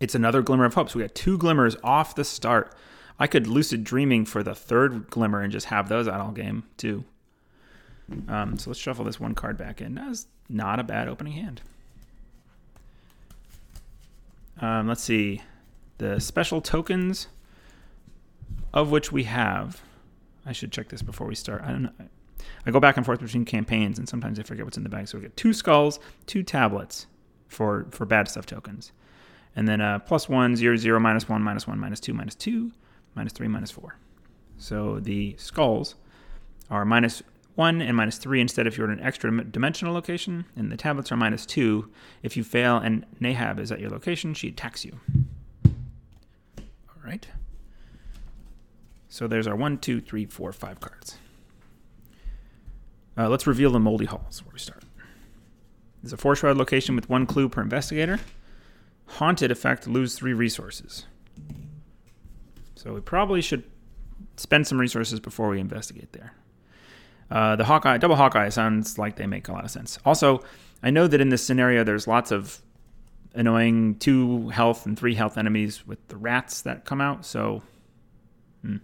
It's 0.00 0.14
another 0.14 0.40
Glimmer 0.40 0.64
of 0.64 0.74
Hope. 0.74 0.88
So 0.88 0.98
we 0.98 1.04
got 1.04 1.14
two 1.14 1.36
glimmers 1.36 1.76
off 1.84 2.14
the 2.14 2.24
start. 2.24 2.74
I 3.18 3.26
could 3.26 3.46
Lucid 3.46 3.84
Dreaming 3.84 4.24
for 4.24 4.42
the 4.42 4.54
third 4.54 5.10
Glimmer 5.10 5.42
and 5.42 5.52
just 5.52 5.66
have 5.66 5.88
those 5.88 6.08
out 6.08 6.20
all 6.20 6.32
game 6.32 6.64
too. 6.76 7.04
Um, 8.28 8.58
so 8.58 8.70
let's 8.70 8.80
shuffle 8.80 9.04
this 9.04 9.20
one 9.20 9.34
card 9.34 9.56
back 9.56 9.80
in. 9.80 9.94
That's 9.94 10.26
not 10.48 10.78
a 10.78 10.82
bad 10.82 11.08
opening 11.08 11.32
hand. 11.34 11.62
Um, 14.60 14.88
let's 14.88 15.02
see. 15.02 15.42
The 15.98 16.20
special 16.20 16.60
tokens, 16.60 17.28
of 18.72 18.90
which 18.90 19.12
we 19.12 19.24
have. 19.24 19.82
I 20.44 20.52
should 20.52 20.72
check 20.72 20.88
this 20.88 21.02
before 21.02 21.26
we 21.26 21.34
start. 21.34 21.62
I 21.62 21.70
don't 21.70 21.82
know. 21.84 21.92
I 22.66 22.70
go 22.70 22.80
back 22.80 22.96
and 22.96 23.06
forth 23.06 23.20
between 23.20 23.44
campaigns, 23.44 23.98
and 23.98 24.08
sometimes 24.08 24.38
I 24.38 24.42
forget 24.42 24.64
what's 24.64 24.76
in 24.76 24.82
the 24.82 24.88
bag. 24.88 25.08
So 25.08 25.18
we 25.18 25.22
get 25.22 25.36
two 25.36 25.52
skulls, 25.52 26.00
two 26.26 26.42
tablets 26.42 27.06
for 27.48 27.86
for 27.90 28.04
bad 28.04 28.28
stuff 28.28 28.46
tokens, 28.46 28.92
and 29.54 29.68
then 29.68 29.80
uh, 29.80 30.00
plus 30.00 30.28
one, 30.28 30.56
zero, 30.56 30.76
zero, 30.76 30.98
minus 30.98 31.28
one, 31.28 31.42
minus 31.42 31.66
one, 31.66 31.78
minus 31.78 32.00
two, 32.00 32.14
minus 32.14 32.34
two, 32.34 32.72
minus 33.14 33.32
three, 33.32 33.48
minus 33.48 33.70
four. 33.70 33.96
So 34.58 35.00
the 35.00 35.34
skulls 35.38 35.94
are 36.70 36.84
minus 36.84 37.22
1 37.54 37.82
and 37.82 37.96
minus 37.96 38.18
3 38.18 38.40
instead 38.40 38.66
if 38.66 38.78
you're 38.78 38.90
in 38.90 38.98
an 38.98 39.04
extra 39.04 39.44
dimensional 39.44 39.92
location, 39.92 40.46
and 40.56 40.72
the 40.72 40.76
tablets 40.76 41.12
are 41.12 41.16
minus 41.16 41.44
2. 41.46 41.90
If 42.22 42.36
you 42.36 42.44
fail 42.44 42.78
and 42.78 43.04
Nahab 43.20 43.58
is 43.58 43.70
at 43.70 43.80
your 43.80 43.90
location, 43.90 44.34
she 44.34 44.48
attacks 44.48 44.84
you. 44.84 44.98
All 45.66 47.02
right. 47.04 47.26
So 49.08 49.26
there's 49.26 49.46
our 49.46 49.54
one, 49.54 49.76
two, 49.76 50.00
three, 50.00 50.24
four, 50.24 50.52
five 50.52 50.80
cards. 50.80 51.18
Uh, 53.16 53.28
let's 53.28 53.46
reveal 53.46 53.70
the 53.70 53.78
Moldy 53.78 54.06
Halls 54.06 54.42
where 54.42 54.54
we 54.54 54.58
start. 54.58 54.84
There's 56.02 56.14
a 56.14 56.16
four 56.16 56.34
shroud 56.34 56.56
location 56.56 56.96
with 56.96 57.10
one 57.10 57.26
clue 57.26 57.48
per 57.48 57.60
investigator. 57.60 58.20
Haunted 59.06 59.50
effect, 59.50 59.86
lose 59.86 60.14
three 60.14 60.32
resources. 60.32 61.04
So 62.74 62.94
we 62.94 63.00
probably 63.00 63.42
should 63.42 63.64
spend 64.36 64.66
some 64.66 64.80
resources 64.80 65.20
before 65.20 65.48
we 65.50 65.60
investigate 65.60 66.12
there. 66.12 66.32
Uh, 67.32 67.56
the 67.56 67.64
Hawkeye, 67.64 67.96
double 67.96 68.16
Hawkeye 68.16 68.50
sounds 68.50 68.98
like 68.98 69.16
they 69.16 69.26
make 69.26 69.48
a 69.48 69.52
lot 69.52 69.64
of 69.64 69.70
sense. 69.70 69.98
Also, 70.04 70.42
I 70.82 70.90
know 70.90 71.06
that 71.06 71.18
in 71.18 71.30
this 71.30 71.42
scenario, 71.42 71.82
there's 71.82 72.06
lots 72.06 72.30
of 72.30 72.60
annoying 73.34 73.94
two 73.94 74.50
health 74.50 74.84
and 74.84 74.98
three 74.98 75.14
health 75.14 75.38
enemies 75.38 75.86
with 75.86 76.06
the 76.08 76.16
rats 76.18 76.60
that 76.60 76.84
come 76.84 77.00
out. 77.00 77.24
So, 77.24 77.62
hmm. 78.60 78.76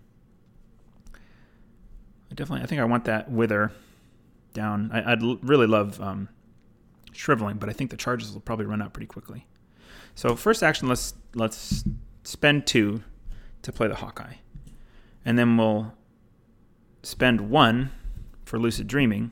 I 2.31 2.35
definitely, 2.35 2.63
I 2.63 2.67
think 2.67 2.81
I 2.81 2.85
want 2.85 3.05
that 3.05 3.31
wither 3.31 3.71
down. 4.55 4.93
I, 4.95 5.15
would 5.15 5.47
really 5.47 5.67
love 5.67 6.01
um, 6.01 6.31
shriveling, 7.13 7.59
but 7.59 7.69
I 7.69 7.75
think 7.75 7.91
the 7.91 7.99
charges 7.99 8.33
will 8.33 8.41
probably 8.41 8.65
run 8.65 8.81
out 8.81 8.95
pretty 8.95 9.09
quickly. 9.09 9.47
So 10.15 10.35
first 10.35 10.63
action, 10.63 10.89
let's 10.89 11.13
let's 11.35 11.85
spend 12.25 12.67
two 12.67 13.03
to 13.61 13.73
play 13.73 13.89
the 13.89 13.97
Hawkeye, 13.97 14.37
and 15.27 15.39
then 15.39 15.59
we'll 15.59 15.93
spend 17.03 17.51
one 17.51 17.91
for 18.49 18.59
lucid 18.59 18.87
dreaming 18.87 19.31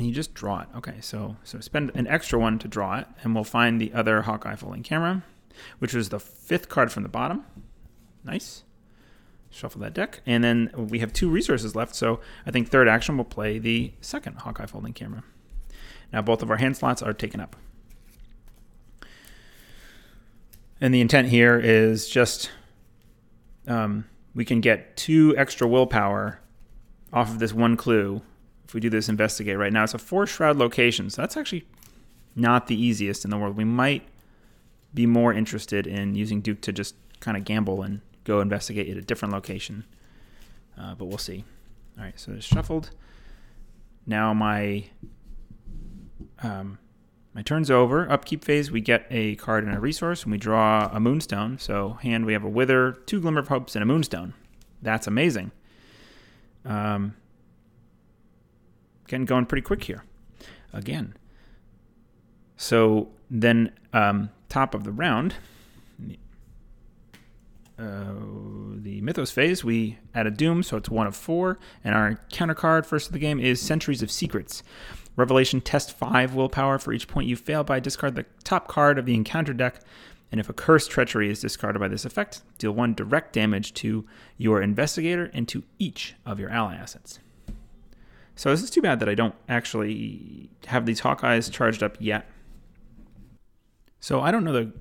and 0.00 0.08
you 0.08 0.14
just 0.14 0.32
draw 0.32 0.60
it. 0.60 0.68
Okay, 0.76 0.96
so 1.00 1.36
so 1.44 1.60
spend 1.60 1.90
an 1.94 2.06
extra 2.06 2.38
one 2.38 2.58
to 2.60 2.68
draw 2.68 2.98
it, 2.98 3.06
and 3.22 3.34
we'll 3.34 3.44
find 3.44 3.78
the 3.78 3.92
other 3.92 4.22
Hawkeye 4.22 4.56
folding 4.56 4.82
camera, 4.82 5.22
which 5.78 5.92
was 5.92 6.08
the 6.08 6.18
fifth 6.18 6.70
card 6.70 6.90
from 6.90 7.02
the 7.02 7.08
bottom. 7.08 7.44
Nice. 8.24 8.64
Shuffle 9.50 9.80
that 9.82 9.92
deck, 9.92 10.22
and 10.24 10.42
then 10.42 10.70
we 10.74 11.00
have 11.00 11.12
two 11.12 11.28
resources 11.28 11.76
left. 11.76 11.94
So 11.94 12.20
I 12.46 12.50
think 12.50 12.68
third 12.68 12.88
action 12.88 13.18
will 13.18 13.24
play 13.24 13.58
the 13.58 13.92
second 14.00 14.38
Hawkeye 14.38 14.64
folding 14.64 14.94
camera. 14.94 15.22
Now 16.12 16.22
both 16.22 16.42
of 16.42 16.50
our 16.50 16.56
hand 16.56 16.78
slots 16.78 17.02
are 17.02 17.12
taken 17.12 17.40
up. 17.40 17.56
And 20.80 20.94
the 20.94 21.02
intent 21.02 21.28
here 21.28 21.58
is 21.58 22.08
just 22.08 22.50
um, 23.66 24.06
we 24.34 24.46
can 24.46 24.62
get 24.62 24.96
two 24.96 25.34
extra 25.36 25.68
willpower 25.68 26.39
off 27.12 27.30
of 27.30 27.38
this 27.38 27.52
one 27.52 27.76
clue 27.76 28.22
if 28.64 28.74
we 28.74 28.80
do 28.80 28.90
this 28.90 29.08
investigate 29.08 29.58
right 29.58 29.72
now. 29.72 29.84
It's 29.84 29.94
a 29.94 29.98
four 29.98 30.26
shroud 30.26 30.56
location, 30.56 31.10
so 31.10 31.22
that's 31.22 31.36
actually 31.36 31.66
not 32.36 32.68
the 32.68 32.80
easiest 32.80 33.24
in 33.24 33.30
the 33.30 33.36
world. 33.36 33.56
We 33.56 33.64
might 33.64 34.06
be 34.94 35.06
more 35.06 35.32
interested 35.32 35.86
in 35.86 36.14
using 36.14 36.40
Duke 36.40 36.60
to 36.62 36.72
just 36.72 36.94
kind 37.20 37.36
of 37.36 37.44
gamble 37.44 37.82
and 37.82 38.00
go 38.24 38.40
investigate 38.40 38.88
at 38.88 38.96
a 38.96 39.02
different 39.02 39.34
location, 39.34 39.84
uh, 40.78 40.94
but 40.94 41.06
we'll 41.06 41.18
see. 41.18 41.44
All 41.98 42.04
right, 42.04 42.18
so 42.18 42.32
it's 42.32 42.46
shuffled. 42.46 42.90
Now 44.06 44.32
my 44.32 44.84
um, 46.42 46.78
my 47.34 47.42
turn's 47.42 47.70
over. 47.70 48.10
Upkeep 48.10 48.44
phase, 48.44 48.70
we 48.70 48.80
get 48.80 49.06
a 49.10 49.36
card 49.36 49.64
and 49.64 49.74
a 49.74 49.80
resource, 49.80 50.24
and 50.24 50.32
we 50.32 50.38
draw 50.38 50.90
a 50.92 50.98
moonstone. 50.98 51.58
So, 51.58 51.98
hand, 52.02 52.26
we 52.26 52.32
have 52.32 52.44
a 52.44 52.48
wither, 52.48 52.92
two 52.92 53.20
glimmer 53.20 53.40
of 53.40 53.48
hopes, 53.48 53.76
and 53.76 53.82
a 53.82 53.86
moonstone. 53.86 54.34
That's 54.82 55.06
amazing. 55.06 55.52
Um, 56.64 57.14
getting 59.08 59.26
going 59.26 59.46
pretty 59.46 59.62
quick 59.62 59.84
here. 59.84 60.04
Again. 60.72 61.14
So 62.56 63.08
then, 63.30 63.72
um, 63.92 64.30
top 64.48 64.74
of 64.74 64.84
the 64.84 64.92
round, 64.92 65.34
uh, 67.80 68.12
the 68.76 69.00
Mythos 69.00 69.30
phase, 69.30 69.64
we 69.64 69.98
add 70.14 70.26
a 70.26 70.30
Doom, 70.30 70.62
so 70.62 70.76
it's 70.76 70.90
one 70.90 71.06
of 71.06 71.16
four. 71.16 71.58
And 71.82 71.94
our 71.94 72.20
counter 72.30 72.54
card, 72.54 72.84
first 72.84 73.06
of 73.06 73.14
the 73.14 73.18
game, 73.18 73.40
is 73.40 73.60
Centuries 73.60 74.02
of 74.02 74.10
Secrets. 74.10 74.62
Revelation 75.16 75.60
test 75.60 75.96
5 75.96 76.34
willpower 76.34 76.78
for 76.78 76.92
each 76.92 77.08
point 77.08 77.26
you 77.28 77.36
fail 77.36 77.64
by. 77.64 77.80
Discard 77.80 78.14
the 78.14 78.26
top 78.44 78.68
card 78.68 78.98
of 78.98 79.06
the 79.06 79.14
encounter 79.14 79.54
deck. 79.54 79.80
And 80.30 80.40
if 80.40 80.48
a 80.48 80.52
cursed 80.52 80.90
treachery 80.90 81.30
is 81.30 81.40
discarded 81.40 81.80
by 81.80 81.88
this 81.88 82.04
effect, 82.04 82.42
deal 82.58 82.72
one 82.72 82.94
direct 82.94 83.32
damage 83.32 83.74
to 83.74 84.06
your 84.36 84.62
investigator 84.62 85.30
and 85.34 85.48
to 85.48 85.64
each 85.78 86.14
of 86.24 86.38
your 86.38 86.50
ally 86.50 86.76
assets. 86.76 87.18
So 88.36 88.50
is 88.52 88.60
this 88.60 88.62
is 88.62 88.70
too 88.70 88.80
bad 88.80 89.00
that 89.00 89.08
I 89.08 89.14
don't 89.14 89.34
actually 89.48 90.50
have 90.66 90.86
these 90.86 91.00
Hawkeyes 91.00 91.50
charged 91.50 91.82
up 91.82 91.96
yet. 91.98 92.26
So 93.98 94.20
I 94.20 94.30
don't 94.30 94.44
know 94.44 94.52
the 94.52 94.72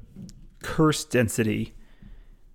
curse 0.63 1.03
density 1.03 1.73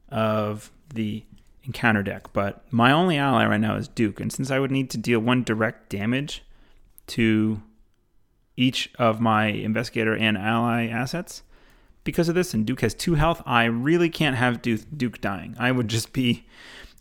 of 0.09 0.71
the 0.95 1.25
encounter 1.65 2.03
deck, 2.03 2.33
but 2.33 2.65
my 2.73 2.93
only 2.93 3.19
ally 3.19 3.45
right 3.47 3.61
now 3.61 3.77
is 3.77 3.89
Duke. 3.89 4.21
And 4.21 4.33
since 4.33 4.51
I 4.51 4.59
would 4.59 4.71
need 4.71 4.89
to 4.91 4.99
deal 4.99 5.19
one 5.21 5.43
direct 5.43 5.91
damage 5.91 6.43
to 7.09 7.61
each 8.57 8.91
of 8.99 9.21
my 9.21 9.47
investigator 9.47 10.17
and 10.17 10.39
ally 10.39 10.87
assets 10.87 11.43
because 12.05 12.29
of 12.29 12.35
this, 12.35 12.55
and 12.55 12.67
Duke 12.67 12.83
has 12.83 12.95
two 12.95 13.15
health, 13.15 13.43
I 13.45 13.65
really 13.65 14.09
can't 14.09 14.37
have 14.37 14.63
Duke, 14.63 15.21
dying. 15.21 15.57
I 15.59 15.73
would 15.73 15.89
just 15.89 16.13
be 16.13 16.47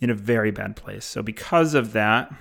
in 0.01 0.09
a 0.09 0.13
very 0.15 0.51
bad 0.51 0.75
place. 0.75 1.05
So, 1.05 1.21
because 1.21 1.73
of 1.73 1.93
that, 1.93 2.33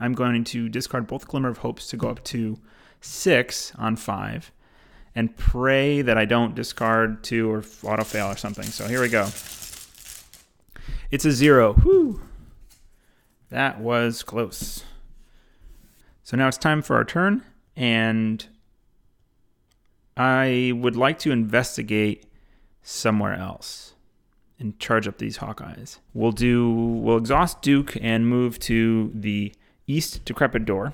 I'm 0.00 0.14
going 0.14 0.44
to 0.44 0.68
discard 0.68 1.06
both 1.06 1.26
Glimmer 1.26 1.48
of 1.48 1.58
Hopes 1.58 1.88
to 1.88 1.96
go 1.96 2.08
up 2.08 2.22
to 2.24 2.58
six 3.00 3.72
on 3.76 3.96
five 3.96 4.52
and 5.14 5.36
pray 5.36 6.02
that 6.02 6.16
I 6.16 6.24
don't 6.24 6.54
discard 6.54 7.24
two 7.24 7.50
or 7.50 7.64
auto 7.82 8.04
fail 8.04 8.26
or 8.26 8.36
something. 8.36 8.64
So, 8.64 8.86
here 8.86 9.00
we 9.00 9.08
go. 9.08 9.28
It's 11.10 11.24
a 11.24 11.32
zero. 11.32 11.74
Whew. 11.74 12.22
That 13.50 13.80
was 13.80 14.22
close. 14.22 14.84
So 16.22 16.36
now 16.36 16.48
it's 16.48 16.58
time 16.58 16.82
for 16.82 16.96
our 16.96 17.06
turn, 17.06 17.42
and 17.74 18.46
I 20.18 20.72
would 20.74 20.96
like 20.96 21.20
to 21.20 21.30
investigate 21.30 22.26
somewhere 22.82 23.34
else 23.34 23.94
and 24.58 24.76
charge 24.80 25.06
up 25.06 25.18
these 25.18 25.38
Hawkeyes. 25.38 25.98
We'll 26.12 26.32
do 26.32 26.68
we'll 26.70 27.16
exhaust 27.16 27.62
Duke 27.62 27.96
and 28.00 28.26
move 28.26 28.58
to 28.60 29.12
the 29.14 29.54
east 29.86 30.24
decrepit 30.24 30.64
door 30.64 30.92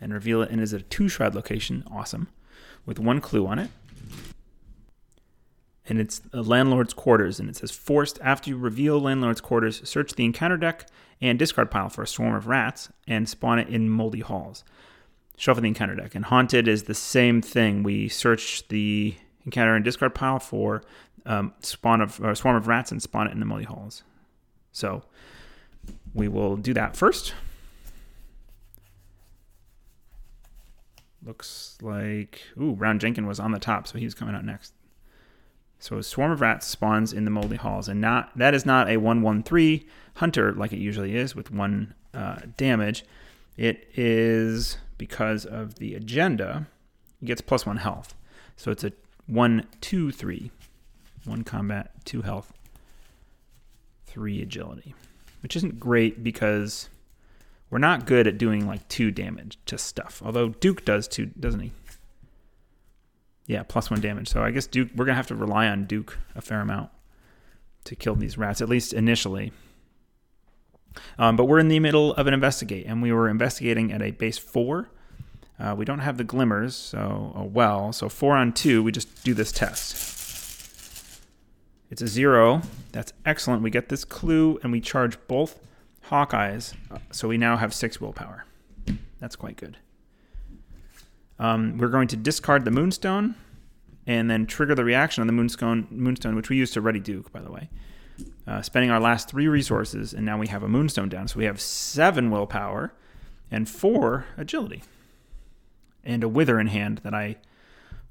and 0.00 0.12
reveal 0.12 0.42
it 0.42 0.50
and 0.50 0.60
is 0.60 0.72
a 0.72 0.80
two 0.80 1.08
shroud 1.08 1.36
location. 1.36 1.84
Awesome. 1.88 2.28
With 2.84 2.98
one 2.98 3.20
clue 3.20 3.46
on 3.46 3.60
it. 3.60 3.70
And 5.88 6.00
it's 6.00 6.18
the 6.18 6.42
landlord's 6.42 6.94
quarters, 6.94 7.40
and 7.40 7.48
it 7.48 7.56
says 7.56 7.72
forced 7.72 8.18
after 8.22 8.50
you 8.50 8.56
reveal 8.56 9.00
landlord's 9.00 9.40
quarters, 9.40 9.88
search 9.88 10.14
the 10.14 10.24
encounter 10.24 10.56
deck 10.56 10.86
and 11.20 11.38
discard 11.38 11.70
pile 11.70 11.88
for 11.88 12.02
a 12.02 12.06
swarm 12.06 12.34
of 12.34 12.46
rats 12.46 12.90
and 13.06 13.28
spawn 13.28 13.58
it 13.58 13.68
in 13.68 13.88
moldy 13.88 14.20
halls. 14.20 14.64
Shuffle 15.40 15.62
the 15.62 15.68
encounter 15.68 15.94
deck. 15.94 16.14
And 16.14 16.26
haunted 16.26 16.68
is 16.68 16.82
the 16.82 16.94
same 16.94 17.40
thing. 17.40 17.82
We 17.82 18.10
search 18.10 18.68
the 18.68 19.16
encounter 19.46 19.74
and 19.74 19.82
discard 19.82 20.14
pile 20.14 20.38
for 20.38 20.82
um, 21.24 21.54
spawn 21.60 22.02
of 22.02 22.20
or 22.20 22.34
swarm 22.34 22.56
of 22.56 22.68
rats 22.68 22.92
and 22.92 23.02
spawn 23.02 23.26
it 23.26 23.32
in 23.32 23.40
the 23.40 23.46
moldy 23.46 23.64
halls. 23.64 24.02
So 24.70 25.02
we 26.12 26.28
will 26.28 26.58
do 26.58 26.74
that 26.74 26.94
first. 26.94 27.32
Looks 31.24 31.78
like 31.80 32.42
ooh, 32.60 32.76
Brown 32.76 32.98
Jenkins 32.98 33.26
was 33.26 33.40
on 33.40 33.52
the 33.52 33.58
top, 33.58 33.88
so 33.88 33.96
he's 33.96 34.14
coming 34.14 34.34
out 34.34 34.44
next. 34.44 34.74
So 35.78 35.96
a 35.96 36.02
swarm 36.02 36.32
of 36.32 36.42
rats 36.42 36.66
spawns 36.66 37.14
in 37.14 37.24
the 37.24 37.30
moldy 37.30 37.56
halls, 37.56 37.88
and 37.88 37.98
not 37.98 38.36
that 38.36 38.52
is 38.52 38.66
not 38.66 38.90
a 38.90 38.98
one 38.98 39.22
one 39.22 39.42
three 39.42 39.86
hunter 40.16 40.52
like 40.52 40.74
it 40.74 40.80
usually 40.80 41.16
is 41.16 41.34
with 41.34 41.50
one 41.50 41.94
uh, 42.12 42.40
damage. 42.58 43.06
It 43.56 43.88
is 43.94 44.76
because 45.00 45.46
of 45.46 45.76
the 45.76 45.94
agenda. 45.94 46.66
It 47.22 47.24
gets 47.24 47.40
plus 47.40 47.64
one 47.64 47.78
health, 47.78 48.14
so 48.54 48.70
it's 48.70 48.84
a 48.84 48.92
one 49.26 49.66
two 49.80 50.12
three, 50.12 50.50
one 51.24 51.42
combat, 51.42 51.90
two 52.04 52.20
health, 52.20 52.52
three 54.06 54.42
agility, 54.42 54.94
which 55.42 55.56
isn't 55.56 55.80
great 55.80 56.22
because 56.22 56.90
we're 57.70 57.78
not 57.78 58.04
good 58.04 58.26
at 58.26 58.36
doing 58.36 58.66
like 58.66 58.86
two 58.88 59.10
damage 59.10 59.58
to 59.64 59.78
stuff. 59.78 60.22
Although 60.22 60.50
Duke 60.50 60.84
does 60.84 61.08
two, 61.08 61.26
doesn't 61.40 61.60
he? 61.60 61.72
Yeah, 63.46 63.62
plus 63.62 63.90
one 63.90 64.02
damage. 64.02 64.28
So 64.28 64.42
I 64.42 64.50
guess 64.50 64.66
Duke, 64.66 64.90
we're 64.94 65.06
gonna 65.06 65.16
have 65.16 65.28
to 65.28 65.34
rely 65.34 65.66
on 65.66 65.86
Duke 65.86 66.18
a 66.34 66.42
fair 66.42 66.60
amount 66.60 66.90
to 67.84 67.96
kill 67.96 68.16
these 68.16 68.36
rats, 68.36 68.60
at 68.60 68.68
least 68.68 68.92
initially. 68.92 69.50
Um, 71.18 71.36
but 71.36 71.44
we're 71.44 71.58
in 71.58 71.68
the 71.68 71.80
middle 71.80 72.14
of 72.14 72.26
an 72.26 72.34
investigate, 72.34 72.86
and 72.86 73.02
we 73.02 73.12
were 73.12 73.28
investigating 73.28 73.92
at 73.92 74.02
a 74.02 74.10
base 74.10 74.38
four. 74.38 74.90
Uh, 75.58 75.74
we 75.76 75.84
don't 75.84 76.00
have 76.00 76.16
the 76.16 76.24
glimmers, 76.24 76.74
so 76.74 77.32
oh 77.36 77.44
well. 77.44 77.92
So 77.92 78.08
four 78.08 78.36
on 78.36 78.52
two, 78.52 78.82
we 78.82 78.92
just 78.92 79.22
do 79.24 79.34
this 79.34 79.52
test. 79.52 81.20
It's 81.90 82.02
a 82.02 82.08
zero. 82.08 82.62
That's 82.92 83.12
excellent. 83.26 83.62
We 83.62 83.70
get 83.70 83.88
this 83.88 84.04
clue, 84.04 84.58
and 84.62 84.72
we 84.72 84.80
charge 84.80 85.18
both 85.26 85.58
Hawkeyes, 86.10 86.74
uh, 86.90 86.98
so 87.10 87.28
we 87.28 87.38
now 87.38 87.56
have 87.56 87.74
six 87.74 88.00
willpower. 88.00 88.44
That's 89.18 89.36
quite 89.36 89.56
good. 89.56 89.76
Um, 91.38 91.78
we're 91.78 91.88
going 91.88 92.08
to 92.08 92.16
discard 92.16 92.64
the 92.64 92.70
Moonstone 92.70 93.34
and 94.06 94.30
then 94.30 94.46
trigger 94.46 94.74
the 94.74 94.84
reaction 94.84 95.20
on 95.20 95.26
the 95.26 95.32
Moonstone, 95.32 95.86
Moonstone 95.90 96.36
which 96.36 96.48
we 96.48 96.56
used 96.56 96.74
to 96.74 96.80
ready 96.80 97.00
Duke, 97.00 97.32
by 97.32 97.40
the 97.40 97.50
way. 97.50 97.68
Uh, 98.46 98.62
spending 98.62 98.90
our 98.90 99.00
last 99.00 99.28
three 99.28 99.46
resources, 99.46 100.12
and 100.12 100.24
now 100.24 100.38
we 100.38 100.48
have 100.48 100.62
a 100.62 100.68
Moonstone 100.68 101.08
down. 101.08 101.28
So 101.28 101.38
we 101.38 101.44
have 101.44 101.60
seven 101.60 102.30
willpower 102.30 102.92
and 103.50 103.68
four 103.68 104.26
agility. 104.36 104.82
And 106.02 106.24
a 106.24 106.28
Wither 106.28 106.58
in 106.58 106.68
hand 106.68 106.98
that 107.04 107.14
I 107.14 107.36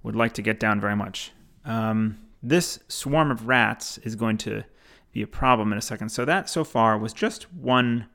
would 0.03 0.15
like 0.15 0.33
to 0.33 0.41
get 0.41 0.59
down 0.59 0.79
very 0.79 0.95
much. 0.95 1.31
Um, 1.65 2.19
this 2.41 2.79
swarm 2.87 3.31
of 3.31 3.47
rats 3.47 3.97
is 3.99 4.15
going 4.15 4.37
to 4.39 4.63
be 5.11 5.21
a 5.21 5.27
problem 5.27 5.71
in 5.71 5.77
a 5.77 5.81
second. 5.81 6.09
So 6.09 6.25
that 6.25 6.49
so 6.49 6.63
far 6.63 6.97
was 6.97 7.11
just 7.11 7.51
one 7.51 8.07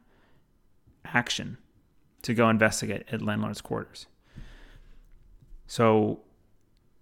action 1.04 1.58
to 2.22 2.32
go 2.32 2.48
investigate 2.48 3.04
at 3.10 3.20
landlord's 3.20 3.60
quarters. 3.60 4.06
So 5.66 6.20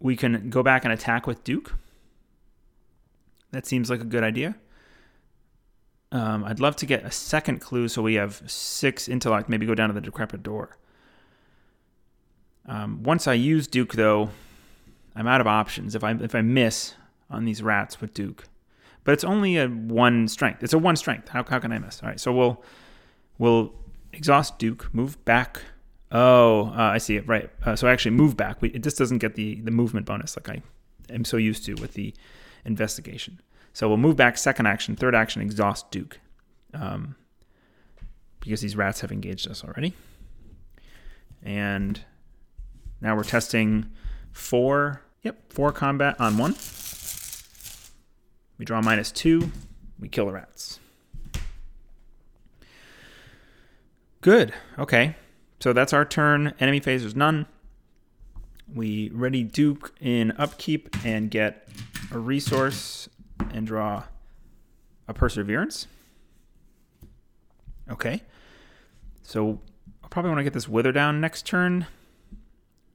we 0.01 0.17
can 0.17 0.51
go 0.51 0.63
back 0.63 0.85
and 0.85 0.93
attack 0.93 1.27
with 1.27 1.45
Duke. 1.45 1.75
That 3.53 3.67
seems 3.67 3.91
like 3.91 4.01
a 4.01 4.05
good 4.05 4.25
idea. 4.25 4.57
Um, 6.13 6.45
I'd 6.45 6.61
love 6.61 6.77
to 6.77 6.87
get 6.87 7.05
a 7.05 7.11
second 7.11 7.61
clue 7.61 7.89
so 7.89 8.03
we 8.03 8.15
have 8.15 8.43
six 8.47 9.09
intellect, 9.09 9.49
maybe 9.49 9.67
go 9.67 9.75
down 9.75 9.89
to 9.89 9.95
the 9.95 10.01
decrepit 10.01 10.43
door. 10.43 10.77
Um, 12.67 13.03
once 13.03 13.27
I 13.27 13.33
use 13.33 13.67
Duke, 13.67 13.95
though, 13.95 14.31
I'm 15.17 15.27
out 15.27 15.41
of 15.41 15.47
options 15.47 15.95
if 15.95 16.05
I, 16.05 16.13
if 16.13 16.35
I 16.35 16.43
miss 16.43 16.95
on 17.29 17.45
these 17.45 17.63
rats 17.63 18.01
with 18.01 18.15
Duke. 18.15 18.45
But 19.05 19.13
it's 19.13 19.25
only 19.25 19.57
a 19.57 19.67
one 19.67 20.29
strength. 20.29 20.63
It's 20.63 20.73
a 20.73 20.79
one 20.79 20.95
strength. 20.95 21.29
How, 21.29 21.43
how 21.43 21.59
can 21.59 21.73
I 21.73 21.79
miss? 21.79 22.01
All 22.03 22.09
right, 22.09 22.21
so 22.21 22.31
we'll, 22.33 22.63
we'll 23.39 23.73
exhaust 24.13 24.59
Duke, 24.59 24.95
move 24.95 25.23
back 25.25 25.63
Oh, 26.13 26.67
uh, 26.67 26.93
I 26.93 26.99
see 26.99 27.17
it. 27.17 27.27
Right. 27.27 27.51
Uh, 27.65 27.75
so 27.75 27.89
actually 27.89 28.11
move 28.13 28.37
back. 28.37 28.61
We, 28.61 28.69
it 28.71 28.83
just 28.83 28.99
doesn't 28.99 29.19
get 29.19 29.35
the, 29.35 29.61
the 29.63 29.71
movement 29.71 30.05
bonus 30.05 30.37
like 30.37 30.49
I 30.49 30.63
am 31.11 31.25
so 31.25 31.39
used 31.39 31.65
to 31.65 31.75
with 31.75 31.95
the 31.95 32.15
investigation. 32.67 33.41
So 33.73 33.89
we'll 33.89 33.99
move 33.99 34.17
back 34.17 34.37
second 34.37 34.67
action, 34.67 34.97
third 34.97 35.15
action, 35.15 35.43
exhaust 35.43 35.91
Duke. 35.91 36.21
Um, 36.75 37.17
because 38.41 38.61
these 38.61 38.77
rats 38.77 39.01
have 39.01 39.13
engaged 39.13 39.49
us 39.49 39.65
already. 39.65 39.95
And 41.43 42.01
now 43.01 43.17
we're 43.17 43.25
testing 43.25 43.91
four, 44.33 45.03
yep, 45.23 45.53
four 45.53 45.73
combat 45.73 46.17
on 46.21 46.39
one. 46.39 46.57
We 48.59 48.65
draw 48.65 48.81
minus 48.81 49.11
two, 49.13 49.51
we 49.99 50.09
kill 50.09 50.27
the 50.27 50.33
rats. 50.33 50.81
Good. 54.21 54.53
Okay. 54.79 55.17
So 55.61 55.73
that's 55.73 55.93
our 55.93 56.05
turn. 56.05 56.55
Enemy 56.61 56.81
phase 56.81 57.05
is 57.05 57.17
none. 57.17 57.47
We 58.73 59.11
ready 59.11 59.43
Duke 59.43 59.93
in 60.01 60.33
upkeep 60.33 60.97
and 61.05 61.31
get 61.31 61.69
a 62.13 62.19
resource 62.19 63.09
and 63.53 63.67
draw 63.67 64.05
a 65.09 65.15
perseverance. 65.15 65.87
Okay. 67.91 68.23
So 69.23 69.61
I'll 70.03 70.11
probably 70.11 70.31
want 70.31 70.41
to 70.41 70.45
get 70.45 70.53
this 70.53 70.69
wither 70.69 70.93
down 70.93 71.21
next 71.21 71.47
turn. 71.47 71.87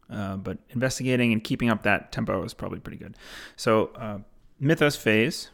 Uh, 0.09 0.37
but 0.37 0.57
investigating 0.69 1.33
and 1.33 1.43
keeping 1.43 1.69
up 1.69 1.83
that 1.83 2.11
tempo 2.11 2.43
is 2.43 2.53
probably 2.53 2.79
pretty 2.79 2.97
good. 2.97 3.15
So 3.57 3.87
uh, 3.95 4.19
Mythos 4.59 4.95
phase. 4.95 5.49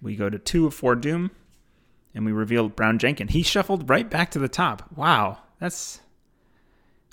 We 0.00 0.16
go 0.16 0.30
to 0.30 0.38
two 0.38 0.66
of 0.66 0.74
four 0.74 0.94
Doom 0.94 1.30
and 2.14 2.24
we 2.24 2.32
reveal 2.32 2.68
Brown 2.68 2.98
Jenkin. 2.98 3.28
He 3.28 3.42
shuffled 3.42 3.88
right 3.88 4.08
back 4.08 4.30
to 4.32 4.38
the 4.38 4.48
top. 4.48 4.90
Wow, 4.96 5.38
that's 5.60 6.00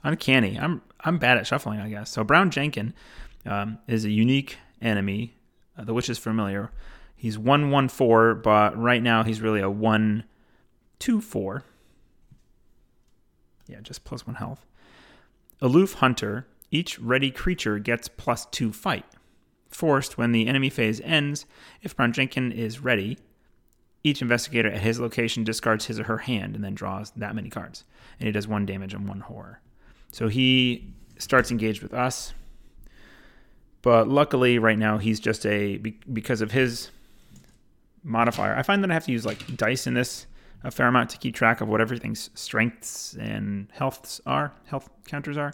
uncanny. 0.03 0.58
I'm 0.58 0.82
I'm 1.01 1.17
bad 1.17 1.38
at 1.38 1.46
shuffling, 1.46 1.79
I 1.79 1.89
guess. 1.89 2.10
So 2.10 2.24
Brown 2.24 2.50
Jenkin 2.51 2.93
um, 3.46 3.79
is 3.88 4.05
a 4.05 4.10
unique 4.10 4.58
enemy. 4.82 5.36
Uh, 5.77 5.84
the 5.84 5.94
witch 5.94 6.10
is 6.10 6.18
familiar. 6.18 6.72
He's 7.15 7.38
one 7.38 7.72
one 7.72 7.88
four, 7.89 8.36
but 8.36 8.77
right 8.77 9.01
now 9.01 9.24
he's 9.24 9.42
really 9.42 9.62
a 9.62 9.70
one 9.70 10.25
two 11.00 11.22
four. 11.22 11.63
Yeah, 13.68 13.80
just 13.82 14.03
plus 14.03 14.27
one 14.27 14.36
health. 14.36 14.65
Aloof 15.62 15.94
Hunter. 15.94 16.48
Each 16.72 16.98
ready 16.98 17.30
creature 17.30 17.77
gets 17.77 18.08
plus 18.08 18.48
two 18.48 18.74
fight. 18.74 19.06
Forced 19.70 20.18
when 20.18 20.32
the 20.32 20.48
enemy 20.48 20.70
phase 20.70 21.00
ends, 21.01 21.46
if 21.82 21.96
Brown 21.96 22.13
Jenkin 22.13 22.51
is 22.51 22.80
ready, 22.80 23.20
each 24.03 24.22
investigator 24.22 24.70
at 24.70 24.82
his 24.82 25.00
location 25.00 25.44
discards 25.44 25.86
his 25.86 26.00
or 26.00 26.03
her 26.03 26.18
hand 26.18 26.56
and 26.56 26.63
then 26.63 26.74
draws 26.75 27.12
that 27.12 27.36
many 27.36 27.50
cards. 27.50 27.86
And 28.20 28.27
he 28.27 28.32
does 28.32 28.48
one 28.48 28.65
damage 28.65 28.94
and 28.94 29.08
one 29.08 29.22
horror. 29.22 29.62
So 30.12 30.27
he 30.27 30.94
starts 31.18 31.51
engaged 31.51 31.82
with 31.82 31.94
us. 31.94 32.34
But 33.84 34.08
luckily, 34.08 34.58
right 34.58 34.80
now, 34.80 34.98
he's 34.98 35.20
just 35.20 35.46
a, 35.46 35.78
because 35.78 36.42
of 36.42 36.52
his 36.52 36.90
modifier. 38.04 38.56
I 38.56 38.63
find 38.63 38.84
that 38.84 38.90
I 38.90 38.96
have 38.96 39.06
to 39.06 39.12
use 39.12 39.25
like 39.25 39.56
dice 39.56 39.86
in 39.86 39.94
this 39.94 40.25
a 40.63 40.72
fair 40.72 40.88
amount 40.88 41.10
to 41.10 41.18
keep 41.18 41.36
track 41.36 41.62
of 41.62 41.68
what 41.68 41.82
everything's 41.82 42.30
strengths 42.34 43.13
and 43.16 43.68
healths 43.74 44.22
are, 44.25 44.54
health 44.66 44.90
counters 45.06 45.38
are. 45.38 45.54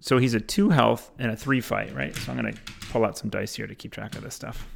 So 0.00 0.18
he's 0.18 0.34
a 0.34 0.40
two 0.40 0.70
health 0.70 1.10
and 1.18 1.30
a 1.30 1.36
three 1.36 1.60
fight, 1.60 1.94
right? 1.94 2.16
So 2.16 2.32
I'm 2.32 2.40
going 2.40 2.54
to 2.54 2.60
pull 2.90 3.04
out 3.04 3.18
some 3.18 3.28
dice 3.28 3.54
here 3.54 3.66
to 3.66 3.74
keep 3.74 3.92
track 3.92 4.14
of 4.14 4.22
this 4.22 4.34
stuff. 4.34 4.66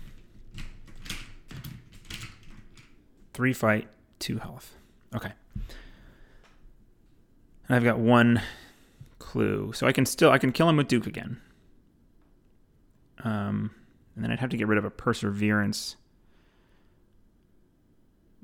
Three 3.32 3.54
fight, 3.54 3.88
two 4.18 4.38
health. 4.38 4.74
Okay. 5.14 5.32
And 7.68 7.76
I've 7.76 7.84
got 7.84 7.98
one 7.98 8.42
clue. 9.18 9.72
So 9.72 9.86
I 9.86 9.92
can 9.92 10.04
still 10.04 10.30
I 10.30 10.38
can 10.38 10.52
kill 10.52 10.68
him 10.68 10.76
with 10.76 10.88
Duke 10.88 11.06
again. 11.06 11.40
Um, 13.24 13.70
and 14.14 14.24
then 14.24 14.32
I'd 14.32 14.40
have 14.40 14.50
to 14.50 14.56
get 14.56 14.68
rid 14.68 14.78
of 14.78 14.84
a 14.84 14.90
perseverance. 14.90 15.96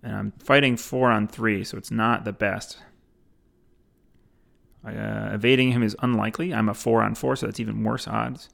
And 0.03 0.17
I'm 0.17 0.33
fighting 0.39 0.77
four 0.77 1.11
on 1.11 1.27
three, 1.27 1.65
so 1.65 1.77
it's 1.77 1.91
not 1.91 2.25
the 2.25 2.33
best. 2.33 2.79
Uh, 4.87 5.31
evading 5.33 5.73
him 5.73 5.83
is 5.83 5.97
unlikely. 6.01 6.55
I'm 6.55 6.69
a 6.69 6.75
four 6.75 7.03
on 7.03 7.15
four, 7.15 7.35
so 7.35 7.47
that's 7.47 7.59
even 7.59 7.83
worse 7.83 8.07
odds. 8.07 8.49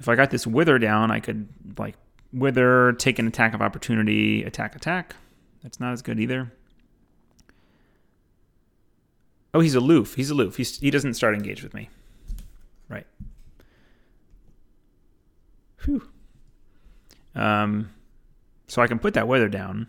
If 0.00 0.08
I 0.08 0.14
got 0.14 0.30
this 0.30 0.46
wither 0.46 0.78
down, 0.78 1.10
I 1.10 1.20
could 1.20 1.48
like 1.78 1.96
Wither, 2.34 2.94
take 2.94 3.20
an 3.20 3.28
attack 3.28 3.54
of 3.54 3.62
opportunity, 3.62 4.42
attack, 4.42 4.74
attack. 4.74 5.14
That's 5.62 5.78
not 5.78 5.92
as 5.92 6.02
good 6.02 6.18
either. 6.18 6.52
Oh, 9.54 9.60
he's 9.60 9.76
aloof. 9.76 10.16
He's 10.16 10.30
aloof. 10.30 10.56
He's, 10.56 10.80
he 10.80 10.90
doesn't 10.90 11.14
start 11.14 11.34
engage 11.34 11.62
with 11.62 11.74
me. 11.74 11.88
Right. 12.88 13.06
Whew. 15.84 16.08
Um, 17.34 17.90
so 18.66 18.82
I 18.82 18.86
can 18.86 18.98
put 18.98 19.14
that 19.14 19.28
weather 19.28 19.48
down. 19.48 19.88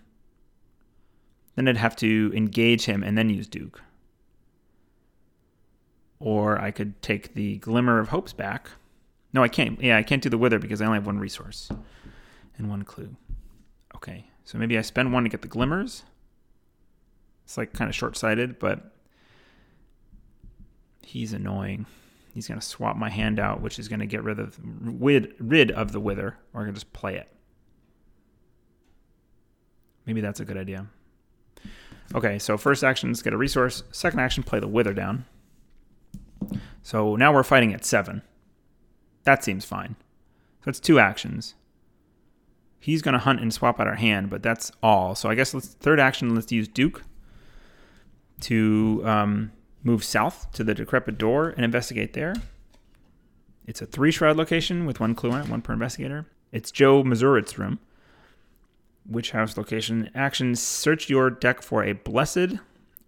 Then 1.55 1.67
I'd 1.67 1.77
have 1.77 1.95
to 1.97 2.31
engage 2.35 2.85
him 2.85 3.03
and 3.03 3.17
then 3.17 3.29
use 3.29 3.47
Duke. 3.47 3.81
Or 6.19 6.59
I 6.59 6.71
could 6.71 7.01
take 7.01 7.33
the 7.33 7.57
Glimmer 7.57 7.99
of 7.99 8.09
Hopes 8.09 8.33
back. 8.33 8.69
No, 9.31 9.43
I 9.43 9.47
can't. 9.47 9.81
Yeah, 9.81 9.97
I 9.97 10.03
can't 10.03 10.23
do 10.23 10.29
the 10.29 10.37
wither 10.37 10.59
because 10.59 10.81
I 10.81 10.85
only 10.85 10.97
have 10.97 11.05
one 11.05 11.19
resource 11.19 11.69
and 12.57 12.69
one 12.69 12.83
clue. 12.83 13.15
Okay, 13.95 14.25
so 14.43 14.57
maybe 14.57 14.77
I 14.77 14.81
spend 14.81 15.13
one 15.13 15.23
to 15.23 15.29
get 15.29 15.41
the 15.41 15.47
glimmers. 15.47 16.03
It's 17.43 17.57
like 17.57 17.73
kind 17.73 17.89
of 17.89 17.95
short 17.95 18.17
sighted, 18.17 18.59
but 18.59 18.91
he's 21.01 21.33
annoying. 21.33 21.85
He's 22.35 22.47
going 22.47 22.59
to 22.59 22.65
swap 22.65 22.95
my 22.95 23.09
hand 23.09 23.39
out, 23.39 23.61
which 23.61 23.79
is 23.79 23.87
going 23.87 24.01
to 24.01 24.05
get 24.05 24.23
rid 24.23 24.39
of 24.39 24.59
rid, 24.63 25.33
rid 25.39 25.71
of 25.71 25.91
the 25.91 25.99
wither, 25.99 26.37
or 26.53 26.61
I 26.61 26.65
can 26.65 26.75
just 26.75 26.93
play 26.93 27.15
it. 27.15 27.27
Maybe 30.05 30.21
that's 30.21 30.39
a 30.39 30.45
good 30.45 30.57
idea. 30.57 30.85
Okay, 32.13 32.37
so 32.37 32.55
first 32.57 32.83
action 32.83 33.09
is 33.09 33.23
get 33.23 33.33
a 33.33 33.37
resource. 33.37 33.81
Second 33.91 34.19
action, 34.19 34.43
play 34.43 34.59
the 34.59 34.67
wither 34.67 34.93
down. 34.93 35.25
So 36.83 37.15
now 37.15 37.33
we're 37.33 37.41
fighting 37.41 37.73
at 37.73 37.83
seven. 37.83 38.21
That 39.23 39.43
seems 39.43 39.65
fine. 39.65 39.95
So 40.63 40.69
it's 40.69 40.79
two 40.79 40.99
actions 40.99 41.55
he's 42.85 43.01
going 43.01 43.13
to 43.13 43.19
hunt 43.19 43.39
and 43.39 43.51
swap 43.51 43.79
out 43.79 43.87
our 43.87 43.95
hand, 43.95 44.29
but 44.29 44.43
that's 44.43 44.71
all. 44.83 45.15
So 45.15 45.27
I 45.27 45.33
guess 45.33 45.55
let's 45.55 45.69
third 45.69 45.99
action. 45.99 46.35
Let's 46.35 46.51
use 46.51 46.67
Duke 46.67 47.01
to 48.41 49.01
um, 49.03 49.51
move 49.85 50.03
south 50.03 50.51
to 50.51 50.63
the 50.63 50.73
decrepit 50.73 51.17
door 51.17 51.49
and 51.49 51.63
investigate 51.63 52.11
there. 52.13 52.33
It's 53.65 53.81
a 53.81 53.85
three 53.85 54.11
shroud 54.11 54.35
location 54.35 54.85
with 54.85 54.99
one 54.99 55.15
clue 55.15 55.31
on 55.31 55.41
it, 55.41 55.49
one 55.49 55.61
per 55.61 55.73
investigator. 55.73 56.25
It's 56.51 56.71
Joe 56.71 57.03
Mazurewicz's 57.03 57.57
room. 57.57 57.79
Witch 59.07 59.31
house 59.31 59.55
location. 59.55 60.09
Actions: 60.13 60.61
search 60.61 61.09
your 61.09 61.29
deck 61.29 61.61
for 61.61 61.83
a 61.83 61.93
blessed 61.93 62.55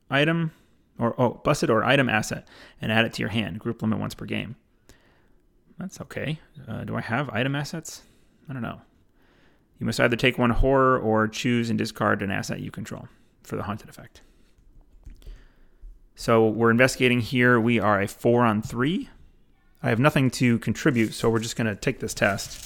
item, 0.10 0.52
or 1.00 1.20
oh, 1.20 1.42
blessed 1.44 1.70
or 1.70 1.84
item 1.84 2.08
asset, 2.08 2.48
and 2.80 2.92
add 2.92 3.06
it 3.06 3.14
to 3.14 3.22
your 3.22 3.30
hand. 3.30 3.60
Group 3.60 3.82
limit 3.82 4.00
once 4.00 4.14
per 4.14 4.26
game. 4.26 4.56
That's 5.80 6.00
okay. 6.02 6.40
Uh, 6.68 6.84
do 6.84 6.96
I 6.96 7.02
have 7.02 7.30
item 7.30 7.56
assets? 7.56 8.04
I 8.50 8.54
don't 8.54 8.62
know. 8.62 8.82
You 9.80 9.86
must 9.86 10.00
either 10.00 10.16
take 10.16 10.38
one 10.38 10.50
horror 10.50 10.98
or 10.98 11.28
choose 11.28 11.70
and 11.70 11.78
discard 11.78 12.22
an 12.22 12.32
asset 12.32 12.62
you 12.62 12.72
control 12.72 13.08
for 13.44 13.56
the 13.56 13.64
haunted 13.64 13.90
effect. 13.90 14.22
So 16.20 16.48
we're 16.48 16.72
investigating 16.72 17.20
here. 17.22 17.60
We 17.60 17.80
are 17.80 18.02
a 18.02 18.08
four 18.08 18.44
on 18.44 18.64
three. 18.64 19.08
I 19.84 19.90
have 19.90 20.00
nothing 20.00 20.32
to 20.32 20.58
contribute, 20.58 21.14
so 21.14 21.30
we're 21.30 21.38
just 21.38 21.56
going 21.56 21.68
to 21.68 21.76
take 21.76 22.00
this 22.00 22.16
test. 22.16 22.58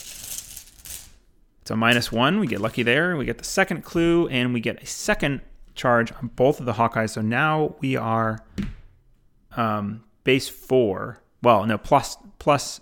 It's 1.61 1.69
a 1.69 1.75
minus 1.75 2.13
one. 2.13 2.39
We 2.39 2.47
get 2.47 2.61
lucky 2.61 2.81
there. 2.81 3.17
We 3.17 3.25
get 3.25 3.39
the 3.39 3.43
second 3.43 3.83
clue, 3.83 4.29
and 4.29 4.53
we 4.53 4.61
get 4.61 4.81
a 4.81 4.85
second 4.85 5.41
charge 5.75 6.13
on 6.13 6.27
both 6.29 6.61
of 6.61 6.65
the 6.65 6.71
Hawkeyes. 6.71 7.09
So 7.09 7.21
now 7.21 7.75
we 7.81 7.97
are 7.97 8.39
um, 9.57 10.05
base 10.23 10.47
four. 10.47 11.21
Well, 11.43 11.65
no, 11.65 11.77
plus 11.77 12.15
plus 12.39 12.79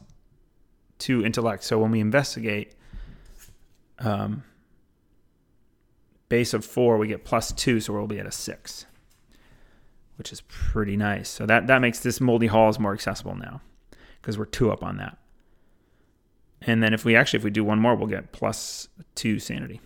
two 0.99 1.25
intellect. 1.25 1.63
So 1.63 1.79
when 1.79 1.89
we 1.89 1.99
investigate, 1.99 2.75
um, 3.97 4.43
base 6.29 6.53
of 6.53 6.63
four, 6.63 6.99
we 6.99 7.07
get 7.07 7.25
plus 7.25 7.51
two, 7.51 7.79
so 7.79 7.91
we'll 7.91 8.05
be 8.05 8.19
at 8.19 8.27
a 8.27 8.31
six, 8.31 8.85
which 10.19 10.31
is 10.31 10.41
pretty 10.41 10.95
nice. 10.95 11.27
So 11.27 11.47
that, 11.47 11.65
that 11.65 11.79
makes 11.79 12.01
this 12.01 12.21
moldy 12.21 12.45
halls 12.45 12.77
more 12.77 12.93
accessible 12.93 13.35
now 13.35 13.61
because 14.21 14.37
we're 14.37 14.45
two 14.45 14.71
up 14.71 14.83
on 14.83 14.97
that. 14.97 15.17
And 16.61 16.83
then 16.83 16.93
if 16.93 17.03
we 17.03 17.15
actually, 17.15 17.37
if 17.37 17.43
we 17.43 17.49
do 17.49 17.63
one 17.63 17.79
more, 17.79 17.95
we'll 17.95 18.07
get 18.07 18.31
plus 18.31 18.89
two 19.15 19.39
sanity, 19.39 19.81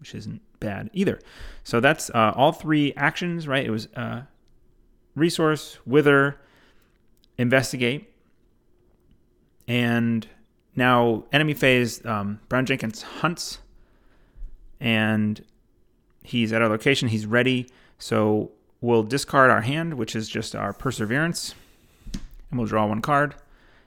which 0.00 0.14
isn't 0.14 0.42
bad 0.58 0.90
either. 0.92 1.20
So 1.62 1.80
that's 1.80 2.10
uh, 2.10 2.32
all 2.36 2.52
three 2.52 2.92
actions, 2.96 3.48
right? 3.48 3.64
It 3.64 3.70
was 3.70 3.86
uh, 3.96 4.22
resource, 5.14 5.78
wither, 5.86 6.40
investigate, 7.38 8.12
and 9.68 10.26
now, 10.74 11.24
enemy 11.32 11.54
phase, 11.54 12.04
um, 12.06 12.40
Brown 12.48 12.64
Jenkins 12.64 13.02
hunts, 13.02 13.58
and 14.80 15.44
he's 16.22 16.52
at 16.52 16.62
our 16.62 16.68
location. 16.68 17.08
He's 17.08 17.26
ready. 17.26 17.68
So 17.98 18.52
we'll 18.82 19.02
discard 19.02 19.50
our 19.50 19.62
hand, 19.62 19.94
which 19.94 20.14
is 20.14 20.28
just 20.28 20.54
our 20.54 20.74
perseverance, 20.74 21.54
and 22.12 22.58
we'll 22.58 22.66
draw 22.66 22.84
one 22.84 23.00
card, 23.00 23.34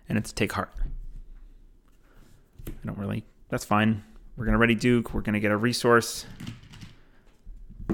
and 0.10 0.18
it's 0.18 0.32
take 0.32 0.54
heart. 0.54 0.72
I 2.68 2.72
don't 2.84 2.98
really. 2.98 3.24
That's 3.50 3.66
fine. 3.66 4.04
We're 4.36 4.46
gonna 4.46 4.58
ready 4.58 4.74
Duke. 4.74 5.14
We're 5.14 5.22
gonna 5.22 5.40
get 5.40 5.52
a 5.52 5.58
resource. 5.58 6.26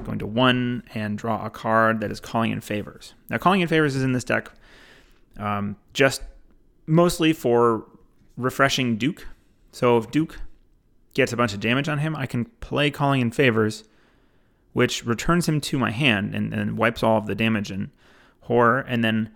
Going 0.04 0.18
to 0.20 0.26
one 0.26 0.84
and 0.94 1.18
draw 1.18 1.44
a 1.44 1.50
card 1.50 2.00
that 2.00 2.10
is 2.10 2.18
calling 2.18 2.50
in 2.50 2.62
favors. 2.62 3.12
Now, 3.28 3.36
calling 3.36 3.60
in 3.60 3.68
favors 3.68 3.94
is 3.94 4.02
in 4.02 4.12
this 4.12 4.24
deck 4.24 4.50
um, 5.38 5.76
just 5.92 6.22
mostly 6.86 7.32
for 7.32 7.84
refreshing 8.36 8.96
Duke. 8.96 9.26
So 9.72 9.98
if 9.98 10.10
Duke 10.10 10.40
gets 11.14 11.32
a 11.32 11.36
bunch 11.36 11.52
of 11.54 11.60
damage 11.60 11.88
on 11.88 11.98
him, 11.98 12.16
I 12.16 12.26
can 12.26 12.46
play 12.60 12.90
Calling 12.90 13.20
in 13.20 13.30
Favors, 13.30 13.84
which 14.72 15.04
returns 15.04 15.48
him 15.48 15.60
to 15.60 15.78
my 15.78 15.90
hand 15.90 16.34
and, 16.34 16.52
and 16.52 16.78
wipes 16.78 17.02
all 17.02 17.18
of 17.18 17.26
the 17.26 17.34
damage 17.34 17.70
and 17.70 17.90
horror, 18.42 18.80
and 18.80 19.04
then 19.04 19.30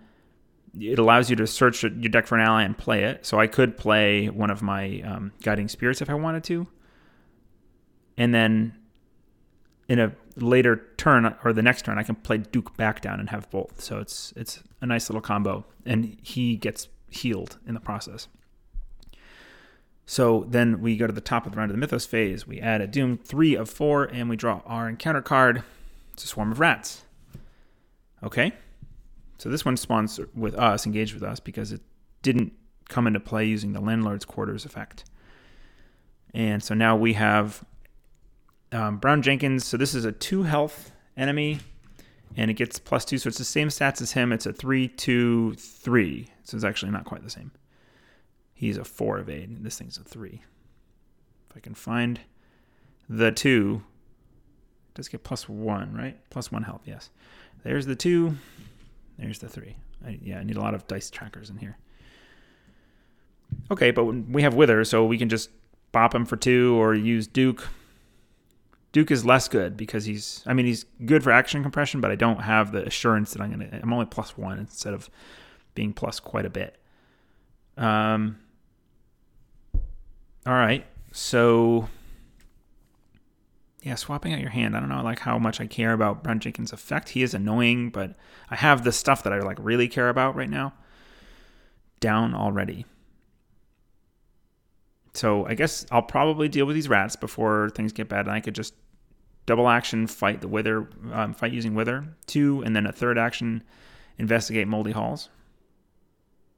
it 0.79 0.99
allows 0.99 1.29
you 1.29 1.35
to 1.35 1.47
search 1.47 1.83
your 1.83 1.91
deck 1.91 2.27
for 2.27 2.35
an 2.35 2.41
ally 2.41 2.63
and 2.63 2.77
play 2.77 3.03
it. 3.03 3.25
So 3.25 3.39
I 3.39 3.47
could 3.47 3.77
play 3.77 4.27
one 4.27 4.49
of 4.49 4.61
my 4.61 5.01
um, 5.01 5.31
guiding 5.41 5.67
spirits 5.67 6.01
if 6.01 6.09
I 6.09 6.13
wanted 6.13 6.43
to, 6.45 6.67
and 8.17 8.33
then 8.33 8.75
in 9.87 9.99
a 9.99 10.11
later 10.35 10.87
turn 10.97 11.33
or 11.43 11.53
the 11.53 11.61
next 11.61 11.85
turn, 11.85 11.97
I 11.97 12.03
can 12.03 12.15
play 12.15 12.37
Duke 12.37 12.75
back 12.77 13.01
down 13.01 13.19
and 13.19 13.29
have 13.29 13.49
both. 13.49 13.81
So 13.81 13.99
it's 13.99 14.33
it's 14.35 14.63
a 14.81 14.85
nice 14.85 15.09
little 15.09 15.21
combo, 15.21 15.65
and 15.85 16.17
he 16.21 16.57
gets 16.57 16.89
healed 17.09 17.57
in 17.65 17.73
the 17.73 17.79
process. 17.79 18.27
So 20.09 20.45
then 20.47 20.81
we 20.81 20.95
go 20.95 21.05
to 21.05 21.11
the 21.11 21.19
top 21.19 21.45
of 21.45 21.51
the 21.51 21.57
round 21.57 21.69
of 21.69 21.75
the 21.75 21.79
Mythos 21.79 22.05
phase. 22.05 22.47
We 22.47 22.61
add 22.61 22.79
a 22.79 22.87
Doom 22.87 23.17
three 23.17 23.55
of 23.55 23.69
four, 23.69 24.05
and 24.05 24.29
we 24.29 24.37
draw 24.37 24.61
our 24.65 24.87
encounter 24.87 25.21
card. 25.21 25.63
It's 26.13 26.23
a 26.23 26.27
swarm 26.27 26.53
of 26.53 26.61
rats. 26.61 27.03
Okay, 28.23 28.53
so 29.37 29.49
this 29.49 29.65
one 29.65 29.75
spawns 29.75 30.17
with 30.33 30.55
us, 30.55 30.85
engaged 30.85 31.13
with 31.13 31.23
us, 31.23 31.41
because 31.41 31.73
it 31.73 31.81
didn't 32.21 32.53
come 32.87 33.05
into 33.05 33.19
play 33.19 33.43
using 33.45 33.73
the 33.73 33.81
landlord's 33.81 34.23
quarters 34.23 34.63
effect. 34.63 35.03
And 36.33 36.63
so 36.63 36.73
now 36.73 36.95
we 36.95 37.13
have 37.13 37.65
um, 38.71 38.97
Brown 38.97 39.21
Jenkins. 39.21 39.65
So 39.65 39.75
this 39.75 39.93
is 39.93 40.05
a 40.05 40.13
two 40.13 40.43
health 40.43 40.91
enemy, 41.17 41.59
and 42.37 42.49
it 42.49 42.53
gets 42.53 42.79
plus 42.79 43.03
two. 43.03 43.17
So 43.17 43.27
it's 43.27 43.37
the 43.37 43.43
same 43.43 43.67
stats 43.67 44.01
as 44.01 44.13
him. 44.13 44.31
It's 44.31 44.45
a 44.45 44.53
three, 44.53 44.87
two, 44.87 45.53
three. 45.55 46.29
So 46.43 46.55
it's 46.55 46.63
actually 46.63 46.91
not 46.93 47.03
quite 47.03 47.23
the 47.23 47.29
same. 47.29 47.51
He's 48.57 48.77
a 48.77 48.83
four 48.83 49.19
evade. 49.19 49.63
This 49.63 49.77
thing's 49.77 49.99
a 49.99 50.03
three. 50.03 50.41
If 51.47 51.55
I 51.55 51.59
can 51.59 51.75
find 51.75 52.19
the 53.07 53.31
two, 53.31 53.83
it 54.89 54.95
does 54.95 55.07
get 55.07 55.23
plus 55.23 55.47
one, 55.47 55.93
right? 55.93 56.17
Plus 56.31 56.51
one 56.51 56.63
health, 56.63 56.81
yes. 56.83 57.11
There's 57.63 57.85
the 57.85 57.95
two. 57.95 58.35
There's 59.19 59.37
the 59.37 59.47
three. 59.47 59.75
I, 60.03 60.17
yeah, 60.23 60.39
I 60.39 60.43
need 60.43 60.57
a 60.57 60.61
lot 60.61 60.73
of 60.73 60.87
dice 60.87 61.11
trackers 61.11 61.51
in 61.51 61.57
here. 61.57 61.77
Okay, 63.69 63.91
but 63.91 64.05
we 64.05 64.41
have 64.41 64.55
Wither, 64.55 64.83
so 64.85 65.05
we 65.05 65.19
can 65.19 65.29
just 65.29 65.51
bop 65.91 66.15
him 66.15 66.25
for 66.25 66.35
two 66.35 66.81
or 66.81 66.95
use 66.95 67.27
Duke. 67.27 67.67
Duke 68.91 69.11
is 69.11 69.23
less 69.23 69.47
good 69.47 69.77
because 69.77 70.05
he's, 70.05 70.41
I 70.47 70.55
mean, 70.55 70.65
he's 70.65 70.85
good 71.05 71.23
for 71.23 71.29
action 71.29 71.61
compression, 71.61 72.01
but 72.01 72.09
I 72.09 72.15
don't 72.15 72.41
have 72.41 72.71
the 72.71 72.83
assurance 72.87 73.33
that 73.33 73.41
I'm 73.43 73.53
going 73.53 73.69
to, 73.69 73.79
I'm 73.83 73.93
only 73.93 74.07
plus 74.07 74.35
one 74.35 74.57
instead 74.57 74.95
of 74.95 75.11
being 75.75 75.93
plus 75.93 76.19
quite 76.19 76.47
a 76.47 76.49
bit. 76.49 76.75
Um, 77.77 78.39
all 80.47 80.53
right. 80.53 80.85
So 81.11 81.89
yeah, 83.81 83.95
swapping 83.95 84.33
out 84.33 84.39
your 84.39 84.49
hand. 84.49 84.75
I 84.75 84.79
don't 84.79 84.89
know 84.89 85.03
like 85.03 85.19
how 85.19 85.37
much 85.37 85.59
I 85.59 85.67
care 85.67 85.93
about 85.93 86.23
Brown 86.23 86.39
Jenkins' 86.39 86.71
effect. 86.73 87.09
He 87.09 87.21
is 87.21 87.33
annoying, 87.33 87.89
but 87.89 88.15
I 88.49 88.55
have 88.55 88.83
the 88.83 88.91
stuff 88.91 89.23
that 89.23 89.33
I 89.33 89.39
like 89.39 89.57
really 89.59 89.87
care 89.87 90.09
about 90.09 90.35
right 90.35 90.49
now 90.49 90.73
down 91.99 92.33
already. 92.33 92.85
So 95.13 95.45
I 95.47 95.55
guess 95.55 95.85
I'll 95.91 96.01
probably 96.01 96.47
deal 96.47 96.65
with 96.65 96.75
these 96.75 96.89
rats 96.89 97.15
before 97.15 97.71
things 97.71 97.91
get 97.91 98.07
bad, 98.07 98.27
and 98.27 98.31
I 98.31 98.39
could 98.39 98.55
just 98.55 98.73
double 99.45 99.67
action 99.67 100.05
fight 100.05 100.41
the 100.41 100.47
wither, 100.47 100.89
um, 101.11 101.33
fight 101.33 101.53
using 101.53 101.73
wither 101.73 102.05
two, 102.25 102.61
and 102.63 102.75
then 102.75 102.85
a 102.85 102.91
third 102.91 103.17
action 103.17 103.63
investigate 104.17 104.67
moldy 104.67 104.91
halls. 104.91 105.29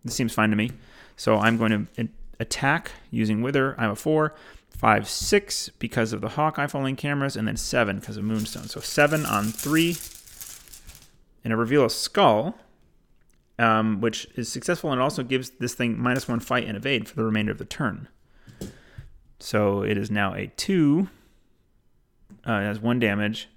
This 0.04 0.16
seems 0.16 0.34
fine 0.34 0.50
to 0.50 0.56
me. 0.56 0.72
So 1.16 1.38
I'm 1.38 1.58
going 1.58 1.88
to 1.96 2.10
attack 2.40 2.92
using 3.12 3.42
Wither. 3.42 3.76
I'm 3.78 3.92
a 3.92 3.96
four, 3.96 4.34
five, 4.70 5.10
six 5.10 5.70
because 5.80 6.14
of 6.14 6.22
the 6.22 6.30
Hawkeye 6.30 6.68
folding 6.68 6.96
cameras, 6.96 7.36
and 7.36 7.48
then 7.48 7.58
seven 7.58 8.00
because 8.00 8.18
of 8.18 8.24
Moonstone. 8.24 8.68
So 8.68 8.80
seven 8.80 9.26
on 9.26 9.46
three. 9.46 9.98
And 11.44 11.54
I 11.54 11.56
reveal 11.56 11.86
a 11.86 11.90
skull, 11.90 12.58
um, 13.58 14.02
which 14.02 14.28
is 14.36 14.52
successful 14.52 14.92
and 14.92 15.02
also 15.02 15.24
gives 15.24 15.52
this 15.52 15.74
thing 15.74 16.00
minus 16.00 16.28
one 16.28 16.40
fight 16.40 16.68
and 16.68 16.76
evade 16.76 17.08
for 17.08 17.16
the 17.16 17.24
remainder 17.24 17.52
of 17.52 17.58
the 17.58 17.66
turn. 17.66 18.08
So 19.40 19.84
it 19.84 19.98
is 19.98 20.12
now 20.12 20.34
a 20.34 20.48
two. 20.58 21.10
Uh, 22.48 22.54
it 22.54 22.66
has 22.66 22.80
one 22.80 23.00
damage, 23.00 23.50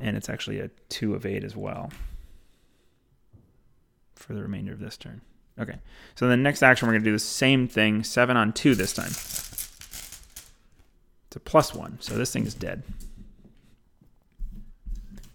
and 0.00 0.16
it's 0.16 0.28
actually 0.28 0.60
a 0.60 0.70
two 0.88 1.14
evade 1.14 1.44
as 1.44 1.56
well 1.56 1.90
for 4.14 4.32
the 4.32 4.42
remainder 4.42 4.72
of 4.72 4.80
this 4.80 4.96
turn. 4.96 5.20
Okay. 5.58 5.78
So 6.14 6.28
the 6.28 6.36
next 6.36 6.62
action, 6.62 6.86
we're 6.86 6.94
going 6.94 7.04
to 7.04 7.10
do 7.10 7.12
the 7.12 7.18
same 7.18 7.68
thing, 7.68 8.02
7 8.02 8.36
on 8.36 8.52
2 8.52 8.74
this 8.74 8.92
time. 8.92 9.10
It's 11.26 11.36
a 11.36 11.40
plus 11.40 11.74
1, 11.74 11.98
so 12.00 12.14
this 12.14 12.32
thing 12.32 12.46
is 12.46 12.54
dead. 12.54 12.82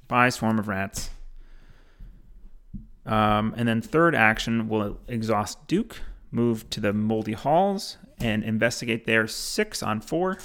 By 0.08 0.30
Swarm 0.30 0.60
of 0.60 0.68
Rats. 0.68 1.10
Um, 3.06 3.54
and 3.58 3.68
then 3.68 3.82
third 3.82 4.16
action, 4.16 4.70
we'll 4.70 5.00
exhaust 5.08 5.68
Duke, 5.68 6.02
move 6.32 6.70
to 6.70 6.80
the 6.80 6.94
Moldy 6.94 7.34
Halls, 7.34 7.98
and 8.20 8.44
investigate 8.44 9.06
there 9.06 9.28
6 9.28 9.84
on 9.84 10.02
4. 10.02 10.38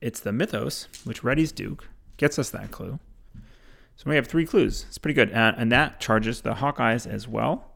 It's 0.00 0.20
the 0.20 0.32
Mythos, 0.32 0.88
which 1.04 1.22
readies 1.22 1.54
Duke, 1.54 1.88
gets 2.18 2.38
us 2.38 2.50
that 2.50 2.70
clue. 2.70 2.98
So 3.96 4.10
we 4.10 4.16
have 4.16 4.26
three 4.26 4.46
clues. 4.46 4.84
It's 4.88 4.98
pretty 4.98 5.14
good. 5.14 5.32
Uh, 5.32 5.52
and 5.56 5.70
that 5.72 6.00
charges 6.00 6.40
the 6.40 6.54
Hawkeyes 6.54 7.06
as 7.06 7.28
well. 7.28 7.70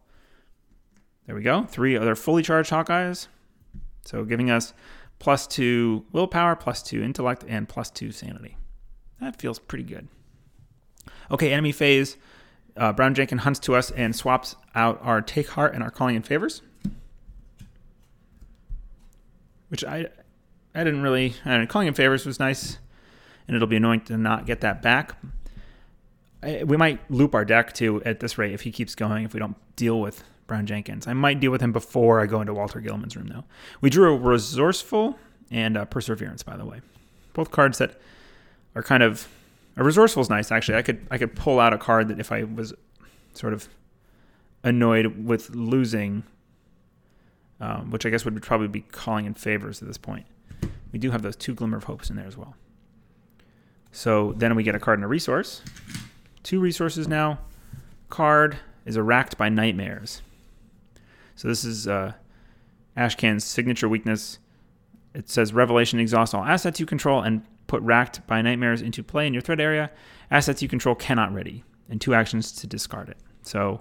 There 1.26 1.34
we 1.34 1.42
go. 1.42 1.64
Three 1.64 1.96
other 1.96 2.14
fully 2.14 2.42
charged 2.42 2.70
Hawkeyes. 2.70 3.28
So 4.04 4.24
giving 4.24 4.50
us 4.50 4.74
plus 5.18 5.46
two 5.46 6.04
willpower, 6.12 6.56
plus 6.56 6.82
two 6.82 7.02
intellect, 7.02 7.44
and 7.46 7.68
plus 7.68 7.90
two 7.90 8.10
sanity. 8.12 8.56
That 9.20 9.40
feels 9.40 9.58
pretty 9.58 9.84
good. 9.84 10.08
Okay, 11.30 11.52
enemy 11.52 11.72
phase. 11.72 12.16
Uh, 12.76 12.92
Brown 12.92 13.14
Jenkins 13.14 13.42
hunts 13.42 13.58
to 13.60 13.74
us 13.74 13.90
and 13.90 14.14
swaps 14.14 14.54
out 14.74 15.00
our 15.02 15.20
Take 15.20 15.48
Heart 15.48 15.74
and 15.74 15.82
our 15.82 15.90
Calling 15.90 16.16
in 16.16 16.22
Favors. 16.22 16.62
Which 19.68 19.84
I 19.84 20.06
I 20.74 20.84
didn't 20.84 21.02
really. 21.02 21.34
I 21.44 21.56
don't 21.56 21.66
Calling 21.66 21.88
in 21.88 21.94
Favors 21.94 22.24
was 22.24 22.38
nice, 22.38 22.78
and 23.46 23.54
it'll 23.54 23.68
be 23.68 23.76
annoying 23.76 24.00
to 24.02 24.16
not 24.16 24.46
get 24.46 24.60
that 24.62 24.80
back 24.80 25.16
we 26.42 26.76
might 26.76 27.00
loop 27.10 27.34
our 27.34 27.44
deck 27.44 27.72
too 27.72 28.02
at 28.04 28.20
this 28.20 28.38
rate 28.38 28.52
if 28.52 28.62
he 28.62 28.70
keeps 28.70 28.94
going. 28.94 29.24
If 29.24 29.34
we 29.34 29.40
don't 29.40 29.56
deal 29.76 30.00
with 30.00 30.22
Brown 30.46 30.66
Jenkins, 30.66 31.06
I 31.06 31.12
might 31.12 31.40
deal 31.40 31.50
with 31.50 31.60
him 31.60 31.72
before 31.72 32.20
I 32.20 32.26
go 32.26 32.40
into 32.40 32.54
Walter 32.54 32.80
Gilman's 32.80 33.16
room. 33.16 33.28
Though 33.28 33.44
we 33.80 33.90
drew 33.90 34.14
a 34.14 34.16
resourceful 34.16 35.18
and 35.50 35.76
a 35.76 35.86
perseverance, 35.86 36.42
by 36.42 36.56
the 36.56 36.64
way, 36.64 36.80
both 37.32 37.50
cards 37.50 37.78
that 37.78 38.00
are 38.74 38.82
kind 38.82 39.02
of 39.02 39.28
a 39.76 39.84
resourceful 39.84 40.20
is 40.20 40.30
nice. 40.30 40.52
Actually, 40.52 40.78
I 40.78 40.82
could 40.82 41.06
I 41.10 41.18
could 41.18 41.34
pull 41.34 41.58
out 41.60 41.72
a 41.72 41.78
card 41.78 42.08
that 42.08 42.20
if 42.20 42.30
I 42.30 42.44
was 42.44 42.72
sort 43.34 43.52
of 43.52 43.68
annoyed 44.62 45.24
with 45.24 45.50
losing, 45.50 46.24
um, 47.60 47.90
which 47.90 48.06
I 48.06 48.10
guess 48.10 48.24
would 48.24 48.40
probably 48.42 48.68
be 48.68 48.82
calling 48.82 49.24
in 49.24 49.34
favors 49.34 49.82
at 49.82 49.88
this 49.88 49.98
point. 49.98 50.26
We 50.92 50.98
do 50.98 51.10
have 51.10 51.22
those 51.22 51.36
two 51.36 51.54
glimmer 51.54 51.76
of 51.76 51.84
hopes 51.84 52.10
in 52.10 52.16
there 52.16 52.26
as 52.26 52.36
well. 52.36 52.56
So 53.92 54.34
then 54.36 54.54
we 54.54 54.62
get 54.62 54.74
a 54.74 54.80
card 54.80 54.98
and 54.98 55.04
a 55.04 55.08
resource 55.08 55.62
two 56.42 56.60
resources 56.60 57.08
now. 57.08 57.38
Card 58.08 58.58
is 58.84 58.96
a 58.96 59.02
racked 59.02 59.36
by 59.36 59.48
nightmares. 59.48 60.22
So 61.34 61.48
this 61.48 61.64
is 61.64 61.86
uh, 61.86 62.12
Ashcan's 62.96 63.44
signature 63.44 63.88
weakness. 63.88 64.38
It 65.14 65.28
says 65.28 65.52
Revelation 65.52 66.00
exhaust 66.00 66.34
all 66.34 66.44
assets 66.44 66.80
you 66.80 66.86
control 66.86 67.22
and 67.22 67.42
put 67.66 67.82
racked 67.82 68.26
by 68.26 68.42
nightmares 68.42 68.82
into 68.82 69.02
play 69.02 69.26
in 69.26 69.34
your 69.34 69.42
threat 69.42 69.60
area. 69.60 69.90
Assets 70.30 70.62
you 70.62 70.68
control 70.68 70.94
cannot 70.94 71.32
ready, 71.32 71.64
and 71.88 72.00
two 72.00 72.14
actions 72.14 72.52
to 72.52 72.66
discard 72.66 73.08
it. 73.08 73.18
So 73.42 73.80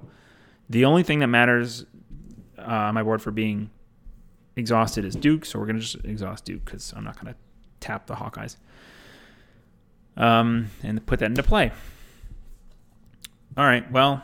the 0.69 0.85
only 0.85 1.03
thing 1.03 1.19
that 1.19 1.27
matters 1.27 1.85
uh, 2.57 2.63
on 2.63 2.93
my 2.93 3.03
board 3.03 3.21
for 3.21 3.31
being 3.31 3.69
exhausted 4.55 5.05
is 5.05 5.15
Duke, 5.15 5.45
so 5.45 5.57
we're 5.59 5.65
to 5.77 5.85
just 5.85 6.05
exhaust 6.05 6.45
Duke 6.45 6.65
because 6.65 6.93
I'm 6.95 7.03
not 7.03 7.19
to 7.33 7.39
tap 7.79 8.07
the 8.07 8.15
Hawkeyes. 8.15 8.57
Um, 10.15 10.71
and 10.83 11.05
put 11.05 11.19
that 11.19 11.27
into 11.27 11.43
play. 11.43 11.71
All 13.57 13.65
right. 13.65 13.91
Well, 13.91 14.21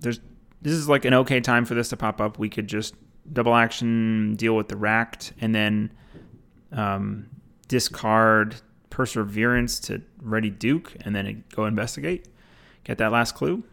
there's 0.00 0.20
this 0.60 0.74
is 0.74 0.88
like 0.88 1.06
an 1.06 1.14
okay 1.14 1.40
time 1.40 1.64
for 1.64 1.74
this 1.74 1.88
to 1.88 1.96
pop 1.96 2.20
up. 2.20 2.38
We 2.38 2.50
could 2.50 2.66
just 2.66 2.94
double 3.32 3.54
action 3.54 4.34
deal 4.36 4.54
with 4.54 4.68
the 4.68 4.76
racked 4.76 5.32
and 5.40 5.54
then 5.54 5.90
um, 6.72 7.30
discard 7.66 8.56
perseverance 8.90 9.80
to 9.80 10.02
ready 10.20 10.50
Duke 10.50 10.94
and 11.00 11.16
then 11.16 11.44
go 11.54 11.64
investigate. 11.64 12.28
Get 12.84 12.98
that 12.98 13.10
last 13.10 13.34
clue. 13.34 13.64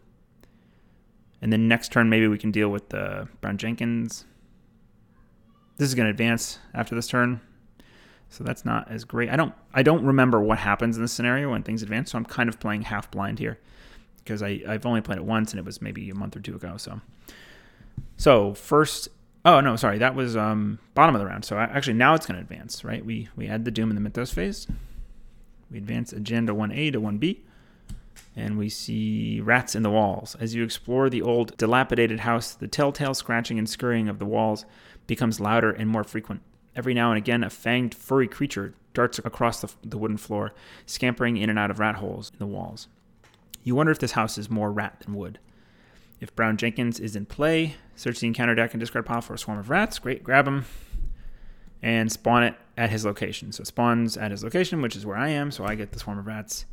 And 1.42 1.52
then 1.52 1.68
next 1.68 1.92
turn, 1.92 2.10
maybe 2.10 2.28
we 2.28 2.38
can 2.38 2.52
deal 2.52 2.70
with 2.70 2.90
the 2.90 3.28
Brown 3.42 3.58
Jenkins. 3.58 4.26
This 5.78 5.90
is 5.90 5.96
going 5.96 6.06
to 6.06 6.12
advance 6.12 6.60
after 6.74 6.96
this 6.96 7.08
turn. 7.08 7.42
So 8.30 8.44
that's 8.46 8.64
not 8.64 8.90
as 8.90 9.04
great. 9.04 9.30
I 9.30 9.36
don't 9.36 9.54
I 9.74 9.84
don't 9.84 10.06
remember 10.06 10.40
what 10.40 10.60
happens 10.60 10.96
in 10.96 11.02
this 11.02 11.12
scenario 11.12 11.52
when 11.52 11.64
things 11.64 11.84
advance, 11.84 12.12
so 12.12 12.18
I'm 12.18 12.26
kind 12.26 12.48
of 12.48 12.62
playing 12.62 12.84
half 12.84 13.12
blind 13.12 13.40
here 13.40 13.60
because 14.26 14.42
I, 14.42 14.62
I've 14.68 14.86
only 14.86 15.02
played 15.02 15.20
it 15.20 15.24
once 15.24 15.52
and 15.52 15.60
it 15.60 15.66
was 15.66 15.82
maybe 15.82 16.10
a 16.10 16.16
month 16.16 16.36
or 16.36 16.42
two 16.42 16.56
ago. 16.56 16.76
So 16.78 17.00
so 18.18 18.54
first 18.54 19.08
oh 19.46 19.62
no, 19.62 19.76
sorry, 19.76 20.00
that 20.00 20.16
was 20.16 20.36
um, 20.36 20.80
bottom 20.96 21.16
of 21.16 21.22
the 21.22 21.28
round. 21.28 21.46
So 21.46 21.58
actually 21.58 21.94
now 21.94 22.16
it's 22.16 22.26
going 22.26 22.36
to 22.36 22.42
advance, 22.42 22.84
right? 22.84 23.06
We 23.06 23.30
we 23.38 23.48
add 23.48 23.64
the 23.64 23.72
Doom 23.72 23.90
in 23.90 23.96
the 23.96 24.02
Mythos 24.02 24.32
phase. 24.32 24.68
We 25.72 25.78
advance 25.78 26.12
agenda 26.12 26.54
1A 26.54 26.92
to 26.94 27.02
1B. 27.02 27.38
And 28.38 28.58
we 28.58 28.68
see 28.68 29.40
rats 29.40 29.76
in 29.76 29.84
the 29.84 29.90
walls. 29.90 30.36
As 30.40 30.54
you 30.54 30.64
explore 30.64 31.10
the 31.10 31.22
old, 31.22 31.56
dilapidated 31.56 32.22
house, 32.22 32.54
the 32.54 32.68
telltale 32.68 33.14
scratching 33.14 33.58
and 33.58 33.70
scurrying 33.70 34.10
of 34.10 34.20
the 34.20 34.26
walls 34.26 34.66
becomes 35.08 35.40
louder 35.40 35.72
and 35.72 35.90
more 35.90 36.04
frequent. 36.04 36.42
Every 36.76 36.94
now 36.94 37.12
and 37.12 37.18
again, 37.18 37.44
a 37.44 37.48
fanged, 37.48 37.94
furry 37.94 38.28
creature 38.28 38.74
darts 38.94 39.20
across 39.20 39.62
the, 39.62 39.72
the 39.84 39.98
wooden 39.98 40.18
floor, 40.18 40.54
scampering 40.86 41.38
in 41.38 41.50
and 41.50 41.58
out 41.58 41.72
of 41.72 41.80
rat 41.80 41.96
holes 41.96 42.32
in 42.34 42.40
the 42.40 42.46
walls. 42.46 42.88
You 43.66 43.76
wonder 43.76 43.92
if 43.92 44.00
this 44.00 44.14
house 44.14 44.38
is 44.38 44.50
more 44.50 44.72
rat 44.72 45.02
than 45.04 45.16
wood. 45.16 45.40
If 46.22 46.36
Brown 46.36 46.56
Jenkins 46.56 47.00
is 47.00 47.16
in 47.16 47.26
play, 47.26 47.76
search 47.96 48.20
the 48.20 48.28
encounter 48.28 48.56
deck 48.56 48.74
and 48.74 48.80
discard 48.80 49.06
pile 49.06 49.22
for 49.22 49.34
a 49.34 49.38
swarm 49.38 49.60
of 49.60 49.70
rats. 49.70 50.00
Great, 50.00 50.24
grab 50.24 50.48
him 50.48 50.66
and 51.82 52.12
spawn 52.12 52.44
it 52.44 52.56
at 52.78 52.92
his 52.92 53.06
location. 53.06 53.52
So 53.52 53.62
it 53.62 53.68
spawns 53.68 54.18
at 54.18 54.32
his 54.32 54.44
location, 54.44 54.82
which 54.82 54.96
is 54.96 55.06
where 55.06 55.18
I 55.18 55.30
am, 55.30 55.50
so 55.52 55.66
I 55.66 55.74
get 55.76 55.92
the 55.92 56.00
swarm 56.00 56.20
of 56.20 56.28
rats. 56.28 56.66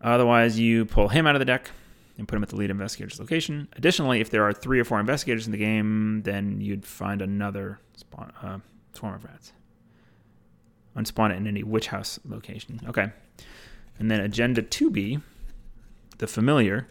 Otherwise, 0.00 0.58
you 0.58 0.84
pull 0.84 1.08
him 1.08 1.26
out 1.26 1.34
of 1.34 1.40
the 1.40 1.44
deck 1.44 1.70
and 2.16 2.28
put 2.28 2.36
him 2.36 2.44
at 2.44 2.48
the 2.48 2.56
lead 2.56 2.70
investigator's 2.70 3.18
location. 3.18 3.68
Additionally, 3.76 4.20
if 4.20 4.30
there 4.30 4.44
are 4.44 4.52
three 4.52 4.78
or 4.78 4.84
four 4.84 5.00
investigators 5.00 5.46
in 5.46 5.52
the 5.52 5.58
game, 5.58 6.22
then 6.22 6.60
you'd 6.60 6.86
find 6.86 7.20
another 7.20 7.80
spawn, 7.96 8.32
uh, 8.40 8.58
swarm 8.92 9.14
of 9.14 9.24
rats. 9.24 9.52
Unspawn 10.94 11.32
it 11.32 11.36
in 11.36 11.46
any 11.46 11.64
witch 11.64 11.88
house 11.88 12.20
location. 12.24 12.80
Okay. 12.88 13.10
And 13.98 14.10
then 14.10 14.20
Agenda 14.20 14.62
2B, 14.62 15.20
the 16.18 16.26
familiar. 16.26 16.88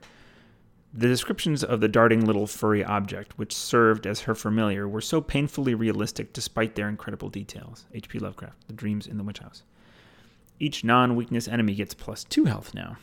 The 0.93 1.07
descriptions 1.07 1.61
of 1.61 1.81
the 1.81 1.89
darting 1.89 2.25
little 2.25 2.47
furry 2.47 2.83
object, 2.83 3.37
which 3.37 3.53
served 3.53 4.07
as 4.07 4.21
her 4.21 4.35
familiar, 4.35 4.87
were 4.87 5.01
so 5.01 5.19
painfully 5.19 5.75
realistic 5.75 6.31
despite 6.31 6.75
their 6.75 6.87
incredible 6.87 7.29
details. 7.29 7.85
H.P. 7.93 8.19
Lovecraft, 8.19 8.67
The 8.67 8.73
Dreams 8.73 9.05
in 9.05 9.17
the 9.17 9.23
Witch 9.23 9.39
House. 9.39 9.63
Each 10.57 10.85
non 10.85 11.17
weakness 11.17 11.49
enemy 11.49 11.75
gets 11.75 11.93
plus 11.93 12.23
2 12.23 12.45
health 12.45 12.73
now. 12.73 12.95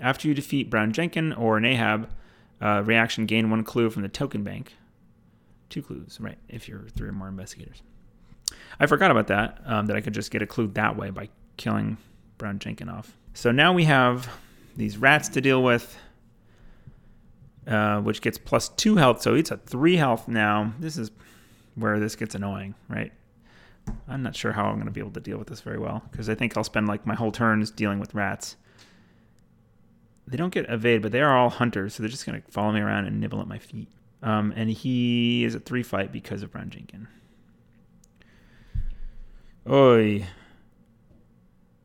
After 0.00 0.28
you 0.28 0.34
defeat 0.34 0.70
Brown 0.70 0.92
Jenkin 0.92 1.32
or 1.32 1.58
Nahab, 1.58 2.08
uh, 2.60 2.82
reaction 2.84 3.26
gain 3.26 3.50
one 3.50 3.64
clue 3.64 3.90
from 3.90 4.02
the 4.02 4.08
token 4.08 4.44
bank. 4.44 4.74
Two 5.68 5.82
clues, 5.82 6.18
right, 6.20 6.38
if 6.48 6.68
you're 6.68 6.86
three 6.94 7.08
or 7.08 7.12
more 7.12 7.28
investigators. 7.28 7.82
I 8.78 8.86
forgot 8.86 9.10
about 9.10 9.26
that, 9.28 9.60
um, 9.66 9.86
that 9.86 9.96
I 9.96 10.00
could 10.00 10.14
just 10.14 10.30
get 10.30 10.42
a 10.42 10.46
clue 10.46 10.68
that 10.68 10.96
way 10.96 11.10
by 11.10 11.28
killing 11.56 11.96
Brown 12.38 12.58
Jenkin 12.58 12.88
off. 12.88 13.16
So 13.34 13.50
now 13.50 13.72
we 13.72 13.84
have 13.84 14.28
these 14.80 14.96
rats 14.96 15.28
to 15.28 15.40
deal 15.40 15.62
with, 15.62 15.96
uh, 17.66 18.00
which 18.00 18.22
gets 18.22 18.38
plus 18.38 18.70
two 18.70 18.96
health. 18.96 19.22
So 19.22 19.34
it's 19.34 19.50
a 19.50 19.58
three 19.58 19.96
health 19.96 20.26
now. 20.26 20.72
This 20.80 20.96
is 20.96 21.10
where 21.74 22.00
this 22.00 22.16
gets 22.16 22.34
annoying, 22.34 22.74
right? 22.88 23.12
I'm 24.08 24.22
not 24.22 24.34
sure 24.34 24.52
how 24.52 24.64
I'm 24.64 24.74
going 24.74 24.86
to 24.86 24.90
be 24.90 25.00
able 25.00 25.12
to 25.12 25.20
deal 25.20 25.38
with 25.38 25.48
this 25.48 25.60
very 25.60 25.78
well 25.78 26.02
because 26.10 26.28
I 26.28 26.34
think 26.34 26.56
I'll 26.56 26.64
spend 26.64 26.88
like 26.88 27.06
my 27.06 27.14
whole 27.14 27.30
turns 27.30 27.70
dealing 27.70 28.00
with 28.00 28.14
rats. 28.14 28.56
They 30.26 30.36
don't 30.36 30.52
get 30.52 30.68
evade, 30.70 31.02
but 31.02 31.12
they 31.12 31.20
are 31.20 31.36
all 31.36 31.50
hunters, 31.50 31.94
so 31.94 32.02
they're 32.02 32.10
just 32.10 32.24
going 32.24 32.40
to 32.40 32.50
follow 32.50 32.72
me 32.72 32.80
around 32.80 33.06
and 33.06 33.20
nibble 33.20 33.40
at 33.40 33.48
my 33.48 33.58
feet. 33.58 33.88
Um, 34.22 34.52
and 34.56 34.70
he 34.70 35.44
is 35.44 35.54
a 35.54 35.60
three 35.60 35.82
fight 35.82 36.12
because 36.12 36.42
of 36.42 36.52
Brown 36.52 36.70
Jenkin. 36.70 37.08
Oi. 39.68 40.26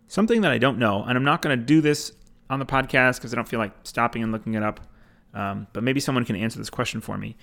Something 0.08 0.42
that 0.42 0.52
I 0.52 0.60
don't 0.60 0.78
know, 0.78 1.04
and 1.04 1.18
I'm 1.18 1.24
not 1.24 1.42
going 1.42 1.58
to 1.58 1.66
do 1.66 1.82
this 1.82 2.14
on 2.50 2.60
the 2.60 2.66
podcast 2.66 3.18
because 3.18 3.34
I 3.34 3.36
don't 3.36 3.48
feel 3.48 3.60
like 3.60 3.74
stopping 3.84 4.24
and 4.24 4.32
looking 4.32 4.54
it 4.54 4.64
up. 4.64 4.82
Um, 5.34 5.68
but 5.74 5.84
maybe 5.84 6.00
someone 6.00 6.26
can 6.26 6.36
answer 6.36 6.58
this 6.58 6.70
question 6.70 7.02
for 7.02 7.18
me. 7.18 7.36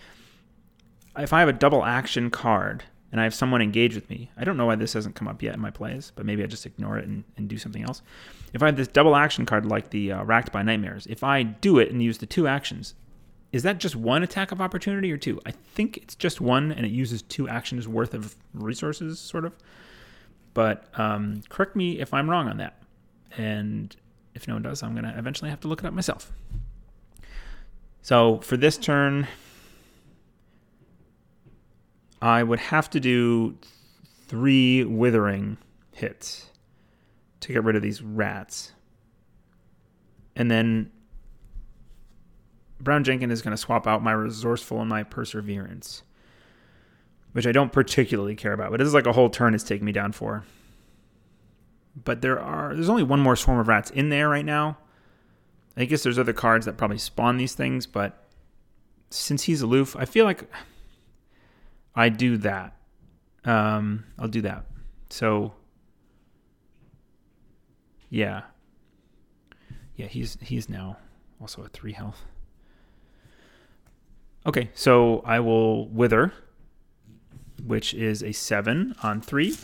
If 1.16 1.32
I 1.32 1.40
have 1.40 1.48
a 1.48 1.52
double 1.52 1.84
action 1.84 2.30
card 2.30 2.84
and 3.10 3.20
I 3.20 3.24
have 3.24 3.34
someone 3.34 3.60
engage 3.60 3.94
with 3.94 4.08
me, 4.08 4.30
I 4.36 4.44
don't 4.44 4.56
know 4.56 4.66
why 4.66 4.76
this 4.76 4.94
hasn't 4.94 5.14
come 5.14 5.28
up 5.28 5.42
yet 5.42 5.54
in 5.54 5.60
my 5.60 5.70
plays, 5.70 6.12
but 6.14 6.24
maybe 6.24 6.42
I 6.42 6.46
just 6.46 6.64
ignore 6.64 6.96
it 6.96 7.06
and, 7.06 7.24
and 7.36 7.48
do 7.48 7.58
something 7.58 7.82
else. 7.82 8.00
If 8.54 8.62
I 8.62 8.66
have 8.66 8.76
this 8.76 8.88
double 8.88 9.14
action 9.14 9.44
card 9.44 9.66
like 9.66 9.90
the 9.90 10.12
uh, 10.12 10.24
Racked 10.24 10.52
by 10.52 10.62
Nightmares, 10.62 11.06
if 11.06 11.22
I 11.22 11.42
do 11.42 11.78
it 11.78 11.90
and 11.90 12.02
use 12.02 12.18
the 12.18 12.26
two 12.26 12.46
actions, 12.46 12.94
is 13.52 13.62
that 13.64 13.78
just 13.78 13.94
one 13.94 14.22
attack 14.22 14.50
of 14.50 14.62
opportunity 14.62 15.12
or 15.12 15.18
two? 15.18 15.38
I 15.44 15.50
think 15.50 15.98
it's 15.98 16.14
just 16.14 16.40
one, 16.40 16.72
and 16.72 16.86
it 16.86 16.92
uses 16.92 17.20
two 17.20 17.46
actions 17.48 17.86
worth 17.86 18.14
of 18.14 18.34
resources, 18.54 19.20
sort 19.20 19.44
of. 19.44 19.54
But 20.54 20.86
um, 20.98 21.42
correct 21.50 21.76
me 21.76 22.00
if 22.00 22.14
I'm 22.14 22.30
wrong 22.30 22.48
on 22.48 22.56
that. 22.56 22.82
And 23.36 23.94
if 24.34 24.48
no 24.48 24.54
one 24.54 24.62
does, 24.62 24.82
I'm 24.82 24.92
going 24.94 25.04
to 25.04 25.18
eventually 25.18 25.50
have 25.50 25.60
to 25.60 25.68
look 25.68 25.80
it 25.80 25.86
up 25.86 25.94
myself. 25.94 26.32
So 28.02 28.38
for 28.38 28.56
this 28.56 28.76
turn, 28.76 29.28
I 32.20 32.42
would 32.42 32.58
have 32.58 32.90
to 32.90 33.00
do 33.00 33.56
three 34.26 34.84
withering 34.84 35.58
hits 35.92 36.50
to 37.40 37.52
get 37.52 37.64
rid 37.64 37.76
of 37.76 37.82
these 37.82 38.00
rats. 38.00 38.72
And 40.34 40.50
then 40.50 40.90
Brown 42.80 43.04
Jenkins 43.04 43.32
is 43.32 43.42
going 43.42 43.52
to 43.52 43.56
swap 43.56 43.86
out 43.86 44.02
my 44.02 44.12
resourceful 44.12 44.80
and 44.80 44.88
my 44.88 45.02
perseverance, 45.02 46.02
which 47.32 47.46
I 47.46 47.52
don't 47.52 47.72
particularly 47.72 48.34
care 48.34 48.52
about. 48.52 48.70
But 48.70 48.78
this 48.78 48.88
is 48.88 48.94
like 48.94 49.06
a 49.06 49.12
whole 49.12 49.30
turn 49.30 49.54
it's 49.54 49.64
taking 49.64 49.84
me 49.84 49.92
down 49.92 50.12
for. 50.12 50.44
But 51.94 52.22
there 52.22 52.40
are 52.40 52.74
there's 52.74 52.88
only 52.88 53.02
one 53.02 53.20
more 53.20 53.36
swarm 53.36 53.58
of 53.58 53.68
rats 53.68 53.90
in 53.90 54.08
there 54.08 54.28
right 54.28 54.44
now. 54.44 54.78
I 55.76 55.84
guess 55.84 56.02
there's 56.02 56.18
other 56.18 56.32
cards 56.32 56.66
that 56.66 56.76
probably 56.76 56.98
spawn 56.98 57.36
these 57.36 57.54
things, 57.54 57.86
but 57.86 58.26
since 59.10 59.44
he's 59.44 59.62
aloof, 59.62 59.96
I 59.96 60.04
feel 60.04 60.24
like 60.24 60.50
I 61.94 62.08
do 62.08 62.36
that. 62.38 62.76
Um, 63.44 64.04
I'll 64.18 64.28
do 64.28 64.42
that. 64.42 64.66
So 65.10 65.52
yeah. 68.10 68.42
Yeah, 69.96 70.06
he's 70.06 70.36
he's 70.40 70.68
now 70.68 70.98
also 71.40 71.64
at 71.64 71.72
three 71.72 71.92
health. 71.92 72.24
Okay, 74.46 74.70
so 74.74 75.22
I 75.24 75.40
will 75.40 75.88
wither, 75.88 76.32
which 77.64 77.94
is 77.94 78.22
a 78.22 78.32
seven 78.32 78.94
on 79.02 79.20
three. 79.20 79.56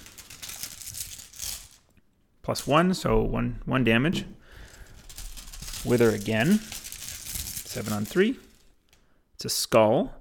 Plus 2.49 2.67
one, 2.67 2.95
so 2.95 3.21
one 3.21 3.61
one 3.67 3.85
damage. 3.85 4.25
Wither 5.85 6.09
again. 6.09 6.61
Seven 6.61 7.93
on 7.93 8.07
three. 8.07 8.39
It's 9.35 9.45
a 9.45 9.51
skull, 9.51 10.15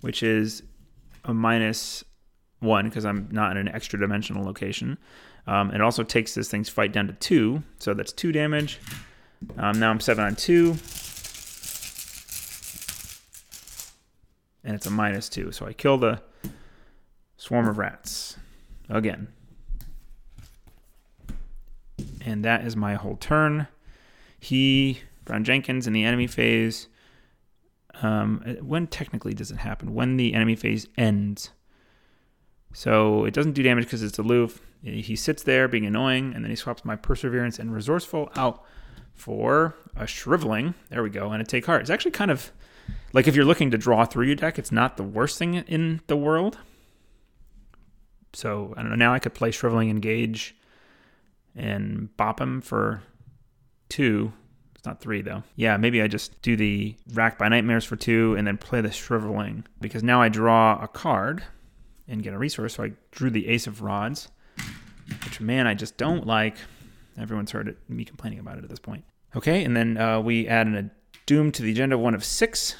which 0.00 0.24
is 0.24 0.64
a 1.24 1.32
minus 1.32 2.02
one 2.58 2.86
because 2.88 3.04
I'm 3.04 3.28
not 3.30 3.52
in 3.52 3.56
an 3.56 3.68
extra 3.68 4.00
dimensional 4.00 4.42
location. 4.42 4.98
Um, 5.46 5.70
it 5.70 5.80
also 5.80 6.02
takes 6.02 6.34
this 6.34 6.50
thing's 6.50 6.68
fight 6.68 6.92
down 6.92 7.06
to 7.06 7.12
two, 7.12 7.62
so 7.78 7.94
that's 7.94 8.12
two 8.12 8.32
damage. 8.32 8.80
Um, 9.56 9.78
now 9.78 9.90
I'm 9.90 10.00
seven 10.00 10.24
on 10.24 10.34
two. 10.34 10.70
And 14.64 14.74
it's 14.74 14.86
a 14.86 14.90
minus 14.90 15.28
two, 15.28 15.52
so 15.52 15.66
I 15.66 15.72
kill 15.72 15.98
the 15.98 16.20
swarm 17.36 17.68
of 17.68 17.78
rats 17.78 18.36
again. 18.88 19.28
And 22.24 22.44
that 22.44 22.64
is 22.64 22.76
my 22.76 22.94
whole 22.94 23.16
turn. 23.16 23.68
He, 24.38 25.00
Brown 25.24 25.44
Jenkins, 25.44 25.86
in 25.86 25.92
the 25.92 26.04
enemy 26.04 26.26
phase 26.26 26.88
um, 28.02 28.40
when 28.60 28.86
technically 28.86 29.34
does 29.34 29.50
it 29.50 29.58
happen? 29.58 29.94
When 29.94 30.16
the 30.16 30.34
enemy 30.34 30.56
phase 30.56 30.86
ends. 30.96 31.50
So 32.72 33.24
it 33.24 33.34
doesn't 33.34 33.52
do 33.52 33.62
damage 33.62 33.84
because 33.84 34.02
it's 34.02 34.18
aloof. 34.18 34.60
He 34.82 35.16
sits 35.16 35.42
there 35.42 35.66
being 35.66 35.86
annoying, 35.86 36.32
and 36.34 36.44
then 36.44 36.50
he 36.50 36.56
swaps 36.56 36.84
my 36.84 36.94
Perseverance 36.94 37.58
and 37.58 37.74
Resourceful 37.74 38.30
out 38.36 38.62
for 39.14 39.74
a 39.96 40.06
Shriveling. 40.06 40.74
There 40.90 41.02
we 41.02 41.10
go, 41.10 41.32
and 41.32 41.42
a 41.42 41.44
Take 41.44 41.66
Heart. 41.66 41.80
It's 41.80 41.90
actually 41.90 42.12
kind 42.12 42.30
of 42.30 42.52
like 43.12 43.26
if 43.26 43.34
you're 43.34 43.44
looking 43.44 43.72
to 43.72 43.78
draw 43.78 44.04
through 44.04 44.26
your 44.26 44.36
deck, 44.36 44.58
it's 44.58 44.70
not 44.70 44.96
the 44.96 45.02
worst 45.02 45.38
thing 45.38 45.54
in 45.54 46.00
the 46.06 46.16
world. 46.16 46.58
So 48.32 48.74
I 48.76 48.82
don't 48.82 48.90
know. 48.90 48.96
Now 48.96 49.14
I 49.14 49.18
could 49.18 49.34
play 49.34 49.50
Shriveling 49.50 49.90
Engage 49.90 50.54
and 51.58 52.16
bop 52.16 52.40
him 52.40 52.60
for 52.60 53.02
two 53.88 54.32
it's 54.78 54.86
not 54.86 55.00
three 55.00 55.22
though. 55.22 55.42
Yeah, 55.56 55.76
maybe 55.76 56.00
I 56.00 56.06
just 56.06 56.40
do 56.40 56.56
the 56.56 56.94
Rack 57.12 57.36
by 57.36 57.48
Nightmares 57.48 57.84
for 57.84 57.96
two 57.96 58.36
and 58.38 58.46
then 58.46 58.56
play 58.56 58.80
the 58.80 58.92
Shriveling 58.92 59.64
because 59.80 60.04
now 60.04 60.22
I 60.22 60.28
draw 60.28 60.80
a 60.80 60.86
card 60.86 61.42
and 62.06 62.22
get 62.22 62.32
a 62.32 62.38
resource. 62.38 62.76
So 62.76 62.84
I 62.84 62.92
drew 63.10 63.28
the 63.28 63.48
Ace 63.48 63.66
of 63.66 63.82
Rods, 63.82 64.28
which 65.24 65.40
man, 65.40 65.66
I 65.66 65.74
just 65.74 65.96
don't 65.96 66.28
like. 66.28 66.56
Everyone's 67.18 67.50
heard 67.50 67.66
it, 67.66 67.76
me 67.88 68.04
complaining 68.04 68.38
about 68.38 68.58
it 68.58 68.64
at 68.64 68.70
this 68.70 68.78
point. 68.78 69.02
Okay, 69.34 69.64
and 69.64 69.76
then 69.76 69.96
uh, 69.96 70.20
we 70.20 70.46
add 70.46 70.68
a 70.68 70.90
doom 71.26 71.50
to 71.52 71.62
the 71.62 71.72
agenda, 71.72 71.98
one 71.98 72.14
of 72.14 72.24
six. 72.24 72.76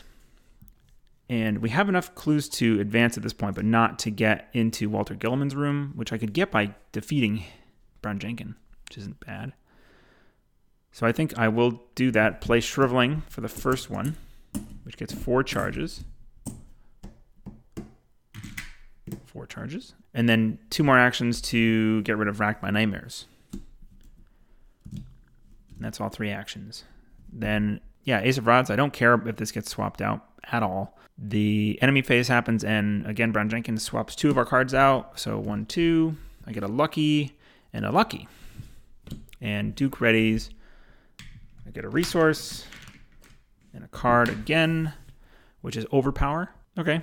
And 1.29 1.59
we 1.59 1.69
have 1.71 1.89
enough 1.89 2.15
clues 2.15 2.49
to 2.51 2.79
advance 2.79 3.17
at 3.17 3.25
this 3.25 3.33
point, 3.35 3.57
but 3.57 3.65
not 3.65 3.99
to 3.99 4.11
get 4.11 4.49
into 4.53 4.89
Walter 4.89 5.15
Gilman's 5.15 5.57
room, 5.57 5.93
which 5.97 6.13
I 6.13 6.17
could 6.17 6.33
get 6.33 6.53
by 6.53 6.75
defeating 6.93 7.43
Brown 8.01 8.21
Jenkin, 8.21 8.55
which 8.89 8.99
isn't 8.99 9.21
bad. 9.21 9.53
So 10.93 11.07
I 11.07 11.13
think 11.13 11.39
I 11.39 11.49
will 11.49 11.83
do 11.95 12.11
that. 12.13 12.41
Play 12.41 12.61
Shriveling 12.61 13.23
for 13.29 13.41
the 13.41 13.49
first 13.49 13.91
one, 13.91 14.17
which 14.85 14.97
gets 14.97 15.13
four 15.13 15.43
charges. 15.43 16.05
Four 19.27 19.47
charges. 19.47 19.95
And 20.15 20.29
then 20.29 20.59
two 20.71 20.83
more 20.83 20.99
actions 20.99 21.41
to 21.43 22.03
get 22.03 22.17
rid 22.17 22.29
of 22.29 22.41
Rack 22.41 22.61
by 22.61 22.71
Nightmares. 22.71 23.27
And 24.93 25.05
that's 25.81 26.01
all 26.01 26.09
three 26.09 26.31
actions. 26.31 26.85
Then, 27.31 27.81
yeah, 28.05 28.21
Ace 28.21 28.39
of 28.39 28.47
Rods. 28.47 28.71
I 28.71 28.77
don't 28.77 28.93
care 28.93 29.15
if 29.15 29.37
this 29.37 29.53
gets 29.53 29.71
swapped 29.71 30.01
out 30.01 30.25
at 30.51 30.63
all. 30.63 30.99
The 31.19 31.79
enemy 31.83 32.01
phase 32.01 32.29
happens, 32.29 32.65
and 32.65 33.05
again, 33.07 33.33
Brown 33.33 33.51
Jenkins 33.51 33.83
swaps 33.83 34.17
two 34.17 34.31
of 34.31 34.39
our 34.39 34.45
cards 34.45 34.73
out. 34.73 35.21
So 35.21 35.39
one, 35.39 35.67
two. 35.67 36.17
I 36.47 36.53
get 36.53 36.63
a 36.63 36.69
lucky 36.69 37.37
and 37.73 37.85
a 37.85 37.93
lucky. 37.93 38.27
And 39.41 39.75
Duke 39.75 39.99
readies. 39.99 40.51
I 41.67 41.71
get 41.71 41.85
a 41.85 41.89
resource 41.89 42.65
and 43.75 43.85
a 43.85 43.89
card 43.89 44.29
again, 44.29 44.93
which 45.61 45.77
is 45.77 45.87
overpower. 45.93 46.51
Okay. 46.79 47.03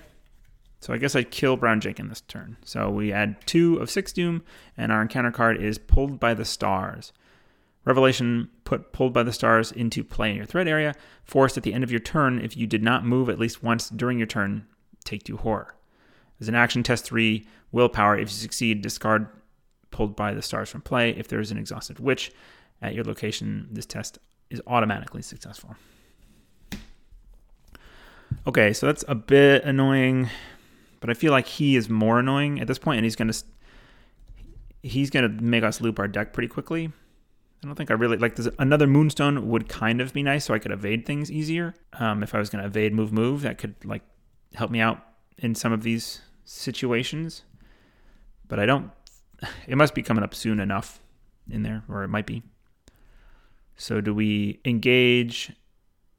So 0.82 0.94
I 0.94 0.98
guess 0.98 1.16
I 1.16 1.24
kill 1.24 1.58
Brown 1.58 1.82
Jenkins 1.82 2.10
this 2.10 2.22
turn. 2.22 2.58
So 2.64 2.90
we 2.90 3.12
add 3.12 3.38
two 3.48 3.78
of 3.78 3.90
six 3.90 4.12
doom, 4.14 4.44
and 4.78 4.92
our 4.92 5.02
encounter 5.02 5.32
card 5.32 5.62
is 5.62 5.78
pulled 5.78 6.20
by 6.20 6.34
the 6.34 6.46
stars. 6.46 7.12
Revelation 7.86 8.50
put 8.64 8.92
pulled 8.92 9.14
by 9.14 9.24
the 9.24 9.34
stars 9.34 9.72
into 9.72 10.04
play 10.04 10.32
in 10.32 10.36
your 10.36 10.46
threat 10.46 10.68
area. 10.68 10.96
Forced 11.24 11.58
at 11.58 11.64
the 11.64 11.74
end 11.74 11.84
of 11.84 11.92
your 11.92 12.00
turn, 12.00 12.40
if 12.40 12.58
you 12.58 12.68
did 12.68 12.84
not 12.84 13.06
move 13.06 13.30
at 13.30 13.40
least 13.40 13.64
once 13.64 13.90
during 13.90 14.18
your 14.18 14.28
turn, 14.28 14.66
take 15.04 15.24
two 15.24 15.38
horror. 15.38 15.76
As 16.40 16.50
an 16.50 16.56
action, 16.56 16.84
test 16.84 17.06
three 17.06 17.48
willpower. 17.72 18.18
If 18.18 18.30
you 18.30 18.36
succeed, 18.36 18.82
discard 18.82 19.28
pulled 19.92 20.16
by 20.16 20.34
the 20.34 20.42
stars 20.42 20.70
from 20.70 20.82
play. 20.82 21.12
If 21.12 21.28
there 21.28 21.40
is 21.40 21.52
an 21.52 21.58
exhausted 21.58 22.00
witch 22.00 22.32
at 22.82 22.94
your 22.94 23.04
location, 23.04 23.68
this 23.72 23.86
test 23.86 24.20
is 24.50 24.62
automatically 24.68 25.22
successful. 25.22 25.76
Okay, 28.48 28.74
so 28.74 28.86
that's 28.86 29.04
a 29.08 29.16
bit 29.16 29.64
annoying, 29.64 30.30
but 31.00 31.10
I 31.10 31.14
feel 31.14 31.32
like 31.32 31.48
he 31.48 31.76
is 31.76 31.90
more 31.90 32.20
annoying 32.20 32.60
at 32.60 32.68
this 32.68 32.78
point, 32.78 32.98
and 32.98 33.06
he's 33.06 33.16
gonna 33.16 33.34
he's 34.84 35.10
gonna 35.10 35.30
make 35.30 35.64
us 35.64 35.82
loop 35.82 35.98
our 35.98 36.08
deck 36.08 36.34
pretty 36.34 36.48
quickly. 36.48 36.92
I 37.64 37.68
don't 37.68 37.76
think 37.76 37.90
I 37.90 37.96
really 37.96 38.18
like 38.18 38.36
this. 38.36 38.48
Another 38.60 38.86
Moonstone 38.86 39.50
would 39.50 39.68
kind 39.68 40.00
of 40.00 40.14
be 40.14 40.22
nice, 40.22 40.46
so 40.46 40.54
I 40.54 40.60
could 40.60 40.72
evade 40.72 41.06
things 41.06 41.32
easier. 41.32 41.74
Um, 41.94 42.22
if 42.22 42.36
I 42.36 42.40
was 42.40 42.50
gonna 42.50 42.66
evade 42.66 42.94
move 42.94 43.12
move, 43.12 43.42
that 43.42 43.58
could 43.58 43.74
like 43.84 44.04
help 44.54 44.70
me 44.70 44.80
out 44.80 45.04
in 45.40 45.56
some 45.56 45.74
of 45.74 45.82
these 45.82 46.22
situations. 46.44 47.44
But 48.48 48.60
I 48.60 48.68
don't. 48.68 48.92
It 49.68 49.78
must 49.78 49.96
be 49.96 50.02
coming 50.02 50.24
up 50.24 50.36
soon 50.36 50.60
enough 50.60 51.00
in 51.50 51.64
there, 51.64 51.84
or 51.90 52.04
it 52.04 52.08
might 52.08 52.26
be. 52.26 52.44
So 53.78 54.02
do 54.02 54.14
we 54.14 54.60
engage, 54.64 55.52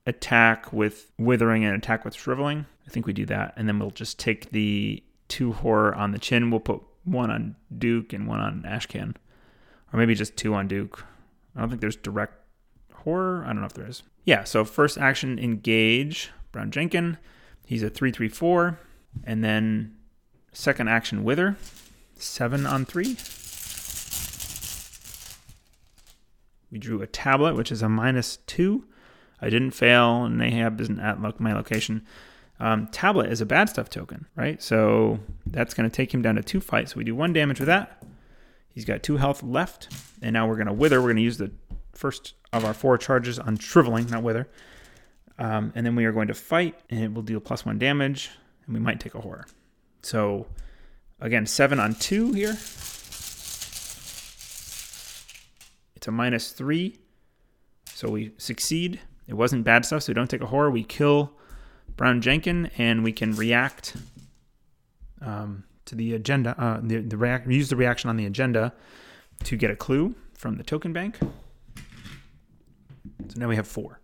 attack 0.07 0.73
with 0.73 1.11
withering, 1.19 1.65
and 1.65 1.75
attack 1.75 2.05
with 2.05 2.15
shriveling? 2.15 2.67
I 2.87 2.91
think 2.91 3.07
we 3.07 3.13
do 3.13 3.27
that, 3.27 3.55
and 3.57 3.69
then 3.69 3.79
we'll 3.79 3.91
just 3.91 4.19
take 4.19 4.51
the 4.51 5.03
two 5.29 5.53
horror 5.53 5.95
on 5.95 6.13
the 6.13 6.19
chin. 6.19 6.51
We'll 6.51 6.61
put 6.61 6.83
one 7.05 7.31
on 7.31 7.57
Duke 7.77 8.13
and 8.13 8.27
one 8.27 8.41
on 8.41 8.63
Ashcan, 8.67 9.15
or 9.93 9.99
maybe 9.99 10.15
just 10.15 10.37
two 10.37 10.55
on 10.55 10.69
Duke. 10.69 11.05
I 11.55 11.61
don't 11.61 11.69
think 11.69 11.81
there's 11.81 11.97
direct 11.97 12.35
horror. 12.93 13.43
I 13.45 13.49
don't 13.49 13.61
know 13.61 13.67
if 13.67 13.73
there 13.73 13.89
is. 13.89 14.03
Yeah. 14.25 14.45
So 14.45 14.65
first 14.65 14.99
action, 14.99 15.39
engage 15.39 16.31
Brown 16.53 16.71
Jenkin. 16.71 17.19
He's 17.65 17.83
a 17.83 17.91
three 17.91 18.13
three 18.13 18.29
four, 18.29 18.79
and 19.25 19.43
then 19.43 19.97
second 20.53 20.89
action, 20.89 21.25
wither, 21.25 21.57
seven 22.17 22.67
on 22.67 22.85
three. 22.85 23.17
We 26.71 26.79
drew 26.79 27.01
a 27.01 27.07
tablet, 27.07 27.55
which 27.55 27.71
is 27.71 27.83
a 27.83 27.89
minus 27.89 28.39
two. 28.47 28.85
I 29.41 29.51
didn't 29.51 29.73
fail, 29.73 30.25
and 30.25 30.41
Nahab 30.41 30.81
isn't 30.81 30.99
at 30.99 31.41
my 31.41 31.53
location. 31.53 32.05
Um, 32.59 32.87
tablet 32.89 33.31
is 33.31 33.41
a 33.41 33.47
bad 33.47 33.69
stuff 33.69 33.91
token, 33.91 34.27
right? 34.35 34.63
So 34.63 35.21
that's 35.47 35.75
going 35.75 35.89
to 35.89 35.95
take 35.95 36.13
him 36.13 36.23
down 36.23 36.37
to 36.37 36.43
two 36.43 36.61
fights. 36.61 36.93
So 36.93 36.99
we 36.99 37.05
do 37.05 37.15
one 37.15 37.33
damage 37.33 37.61
with 37.61 37.67
that. 37.67 38.03
He's 38.71 38.85
got 38.85 39.03
two 39.03 39.17
health 39.17 39.43
left, 39.43 39.89
and 40.23 40.33
now 40.33 40.49
we're 40.49 40.57
going 40.57 40.67
to 40.67 40.73
wither. 40.73 41.01
We're 41.01 41.09
going 41.09 41.17
to 41.17 41.23
use 41.23 41.39
the 41.39 41.51
first 41.93 42.35
of 42.53 42.65
our 42.65 42.75
four 42.75 42.99
charges 42.99 43.39
on 43.39 43.59
shriveling, 43.59 44.09
not 44.11 44.23
wither. 44.23 44.49
Um, 45.39 45.73
and 45.75 45.85
then 45.85 45.97
we 45.97 46.07
are 46.07 46.13
going 46.13 46.29
to 46.29 46.35
fight, 46.35 46.79
and 46.89 47.03
it 47.03 47.13
will 47.13 47.23
deal 47.23 47.41
plus 47.41 47.67
one 47.67 47.79
damage, 47.79 48.31
and 48.67 48.75
we 48.75 48.81
might 48.81 49.01
take 49.01 49.15
a 49.15 49.21
horror. 49.21 49.47
So 50.03 50.47
again, 51.21 51.47
seven 51.47 51.79
on 51.81 51.95
two 51.95 52.33
here. 52.33 52.57
It's 55.97 56.07
a 56.07 56.11
minus 56.11 56.53
three. 56.53 56.99
So 57.87 58.11
we 58.11 58.33
succeed. 58.37 59.01
It 59.27 59.35
wasn't 59.35 59.65
bad 59.65 59.85
stuff, 59.85 60.03
so 60.03 60.11
we 60.11 60.15
don't 60.15 60.29
take 60.29 60.43
a 60.43 60.47
horror. 60.47 60.71
We 60.71 60.85
kill 60.85 61.33
Brown 61.97 62.21
Jenkin, 62.21 62.71
and 62.77 63.03
we 63.03 63.11
can 63.13 63.35
react 63.35 63.97
um, 65.21 65.65
to 65.87 65.95
the 65.95 66.15
agenda. 66.15 66.55
Uh, 66.61 66.81
the 66.83 66.99
the 66.99 67.17
react 67.17 67.49
use 67.49 67.71
the 67.71 67.77
reaction 67.77 68.11
on 68.11 68.17
the 68.17 68.27
agenda 68.27 68.75
to 69.45 69.57
get 69.57 69.71
a 69.71 69.77
clue 69.77 70.15
from 70.35 70.57
the 70.57 70.63
token 70.63 70.93
bank. 70.93 71.19
So 73.29 73.41
now 73.41 73.49
we 73.49 73.57
have 73.57 73.67
four. 73.67 74.01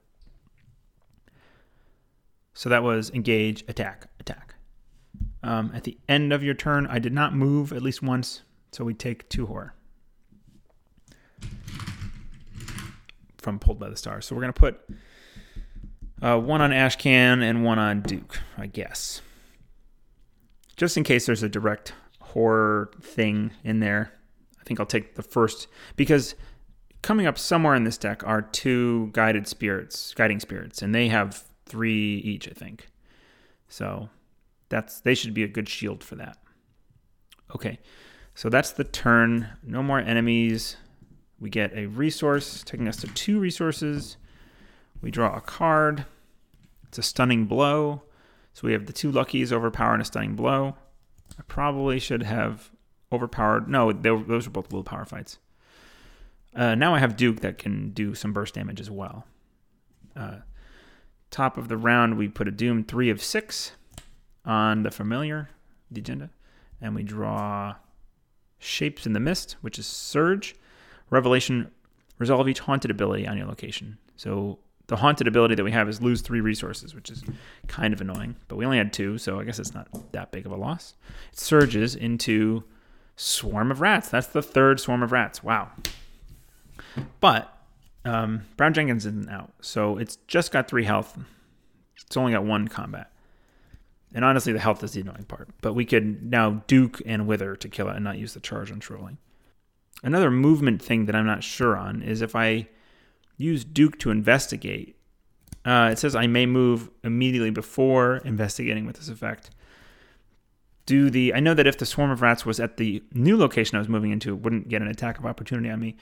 So 2.54 2.68
that 2.68 2.82
was 2.82 3.10
engage, 3.10 3.62
attack, 3.68 4.06
attack. 4.18 4.51
Um, 5.42 5.72
at 5.74 5.84
the 5.84 5.98
end 6.08 6.32
of 6.32 6.44
your 6.44 6.54
turn, 6.54 6.86
I 6.86 6.98
did 6.98 7.12
not 7.12 7.34
move 7.34 7.72
at 7.72 7.82
least 7.82 8.02
once, 8.02 8.42
so 8.70 8.84
we 8.84 8.94
take 8.94 9.28
two 9.28 9.46
horror. 9.46 9.74
from 13.42 13.58
Pulled 13.58 13.78
by 13.78 13.90
the 13.90 13.96
Stars. 13.96 14.24
So 14.24 14.34
we're 14.34 14.42
going 14.42 14.52
to 14.52 14.60
put 14.60 14.80
uh, 16.22 16.38
one 16.38 16.62
on 16.62 16.70
Ashcan 16.70 17.42
and 17.42 17.64
one 17.64 17.78
on 17.78 18.00
Duke, 18.00 18.40
I 18.56 18.66
guess. 18.66 19.20
Just 20.76 20.96
in 20.96 21.04
case 21.04 21.26
there's 21.26 21.42
a 21.42 21.48
direct 21.48 21.92
horror 22.20 22.90
thing 23.02 23.50
in 23.62 23.80
there, 23.80 24.12
I 24.58 24.64
think 24.64 24.80
I'll 24.80 24.86
take 24.86 25.16
the 25.16 25.22
first 25.22 25.66
because 25.96 26.34
coming 27.02 27.26
up 27.26 27.36
somewhere 27.36 27.74
in 27.74 27.84
this 27.84 27.98
deck 27.98 28.22
are 28.24 28.42
two 28.42 29.10
guided 29.12 29.46
spirits, 29.48 30.14
guiding 30.14 30.40
spirits, 30.40 30.80
and 30.80 30.94
they 30.94 31.08
have 31.08 31.44
three 31.66 32.18
each, 32.18 32.48
I 32.48 32.52
think. 32.52 32.88
So 33.68 34.08
that's 34.72 35.00
they 35.00 35.14
should 35.14 35.34
be 35.34 35.44
a 35.44 35.48
good 35.48 35.68
shield 35.68 36.02
for 36.02 36.16
that. 36.16 36.38
Okay, 37.54 37.78
so 38.34 38.48
that's 38.48 38.70
the 38.72 38.84
turn. 38.84 39.46
No 39.62 39.82
more 39.82 39.98
enemies. 39.98 40.76
We 41.38 41.50
get 41.50 41.76
a 41.76 41.86
resource, 41.86 42.62
taking 42.64 42.88
us 42.88 42.96
to 42.98 43.06
two 43.08 43.38
resources. 43.38 44.16
We 45.02 45.10
draw 45.10 45.36
a 45.36 45.40
card. 45.40 46.06
It's 46.88 46.98
a 46.98 47.02
stunning 47.02 47.44
blow. 47.44 48.02
So 48.54 48.66
we 48.66 48.72
have 48.72 48.86
the 48.86 48.92
two 48.92 49.12
luckies, 49.12 49.52
overpower 49.52 49.92
and 49.92 50.02
a 50.02 50.06
stunning 50.06 50.36
blow. 50.36 50.76
I 51.38 51.42
probably 51.48 51.98
should 51.98 52.22
have 52.22 52.70
overpowered. 53.12 53.68
No, 53.68 53.92
those 53.92 54.46
are 54.46 54.50
both 54.50 54.72
willpower 54.72 55.04
fights. 55.04 55.38
Uh, 56.54 56.74
now 56.74 56.94
I 56.94 56.98
have 56.98 57.16
Duke 57.16 57.40
that 57.40 57.58
can 57.58 57.90
do 57.90 58.14
some 58.14 58.32
burst 58.32 58.54
damage 58.54 58.80
as 58.80 58.90
well. 58.90 59.26
Uh, 60.16 60.38
top 61.30 61.58
of 61.58 61.68
the 61.68 61.76
round, 61.76 62.16
we 62.16 62.28
put 62.28 62.48
a 62.48 62.50
Doom 62.50 62.84
3 62.84 63.10
of 63.10 63.22
6 63.22 63.72
on 64.44 64.82
the 64.82 64.90
familiar, 64.90 65.48
the 65.90 66.00
agenda. 66.00 66.30
And 66.80 66.94
we 66.94 67.02
draw 67.02 67.76
Shapes 68.58 69.06
in 69.06 69.12
the 69.12 69.20
Mist, 69.20 69.56
which 69.60 69.78
is 69.78 69.86
Surge. 69.86 70.54
Revelation, 71.10 71.70
resolve 72.18 72.48
each 72.48 72.60
haunted 72.60 72.90
ability 72.90 73.26
on 73.26 73.36
your 73.36 73.46
location. 73.46 73.98
So 74.16 74.58
the 74.86 74.96
haunted 74.96 75.28
ability 75.28 75.54
that 75.54 75.64
we 75.64 75.70
have 75.72 75.88
is 75.88 76.02
lose 76.02 76.22
three 76.22 76.40
resources, 76.40 76.94
which 76.94 77.10
is 77.10 77.22
kind 77.66 77.94
of 77.94 78.00
annoying. 78.00 78.36
But 78.48 78.56
we 78.56 78.64
only 78.64 78.78
had 78.78 78.92
two, 78.92 79.18
so 79.18 79.38
I 79.38 79.44
guess 79.44 79.58
it's 79.58 79.74
not 79.74 79.88
that 80.12 80.32
big 80.32 80.46
of 80.46 80.52
a 80.52 80.56
loss. 80.56 80.94
It 81.32 81.38
surges 81.38 81.94
into 81.94 82.64
Swarm 83.16 83.70
of 83.70 83.80
Rats. 83.80 84.08
That's 84.08 84.26
the 84.26 84.42
third 84.42 84.80
Swarm 84.80 85.02
of 85.02 85.12
Rats. 85.12 85.44
Wow. 85.44 85.70
But 87.20 87.56
um, 88.04 88.42
Brown 88.56 88.74
Jenkins 88.74 89.06
isn't 89.06 89.30
out, 89.30 89.52
so 89.60 89.98
it's 89.98 90.16
just 90.26 90.50
got 90.50 90.68
three 90.68 90.84
health. 90.84 91.16
It's 92.04 92.16
only 92.16 92.32
got 92.32 92.44
one 92.44 92.68
combat. 92.68 93.11
And 94.14 94.24
honestly, 94.24 94.52
the 94.52 94.58
health 94.58 94.82
is 94.84 94.92
the 94.92 95.00
annoying 95.00 95.24
part. 95.24 95.48
But 95.62 95.74
we 95.74 95.84
could 95.84 96.22
now 96.30 96.62
Duke 96.66 97.00
and 97.06 97.26
Wither 97.26 97.56
to 97.56 97.68
kill 97.68 97.88
it 97.88 97.96
and 97.96 98.04
not 98.04 98.18
use 98.18 98.34
the 98.34 98.40
charge 98.40 98.70
on 98.70 98.80
trolling. 98.80 99.18
Another 100.02 100.30
movement 100.30 100.82
thing 100.82 101.06
that 101.06 101.14
I'm 101.14 101.26
not 101.26 101.44
sure 101.44 101.76
on 101.76 102.02
is 102.02 102.22
if 102.22 102.34
I 102.34 102.68
use 103.36 103.64
Duke 103.64 103.98
to 104.00 104.10
investigate, 104.10 104.96
uh, 105.64 105.90
it 105.92 105.98
says 105.98 106.14
I 106.14 106.26
may 106.26 106.44
move 106.44 106.90
immediately 107.04 107.50
before 107.50 108.16
investigating 108.18 108.84
with 108.84 108.96
this 108.96 109.08
effect. 109.08 109.50
Do 110.86 111.08
the 111.08 111.32
I 111.32 111.40
know 111.40 111.54
that 111.54 111.68
if 111.68 111.78
the 111.78 111.86
swarm 111.86 112.10
of 112.10 112.20
rats 112.20 112.44
was 112.44 112.58
at 112.58 112.76
the 112.76 113.02
new 113.12 113.36
location 113.36 113.76
I 113.76 113.78
was 113.78 113.88
moving 113.88 114.10
into, 114.10 114.30
it 114.30 114.40
wouldn't 114.40 114.68
get 114.68 114.82
an 114.82 114.88
attack 114.88 115.18
of 115.18 115.26
opportunity 115.26 115.70
on 115.70 115.80
me. 115.80 115.96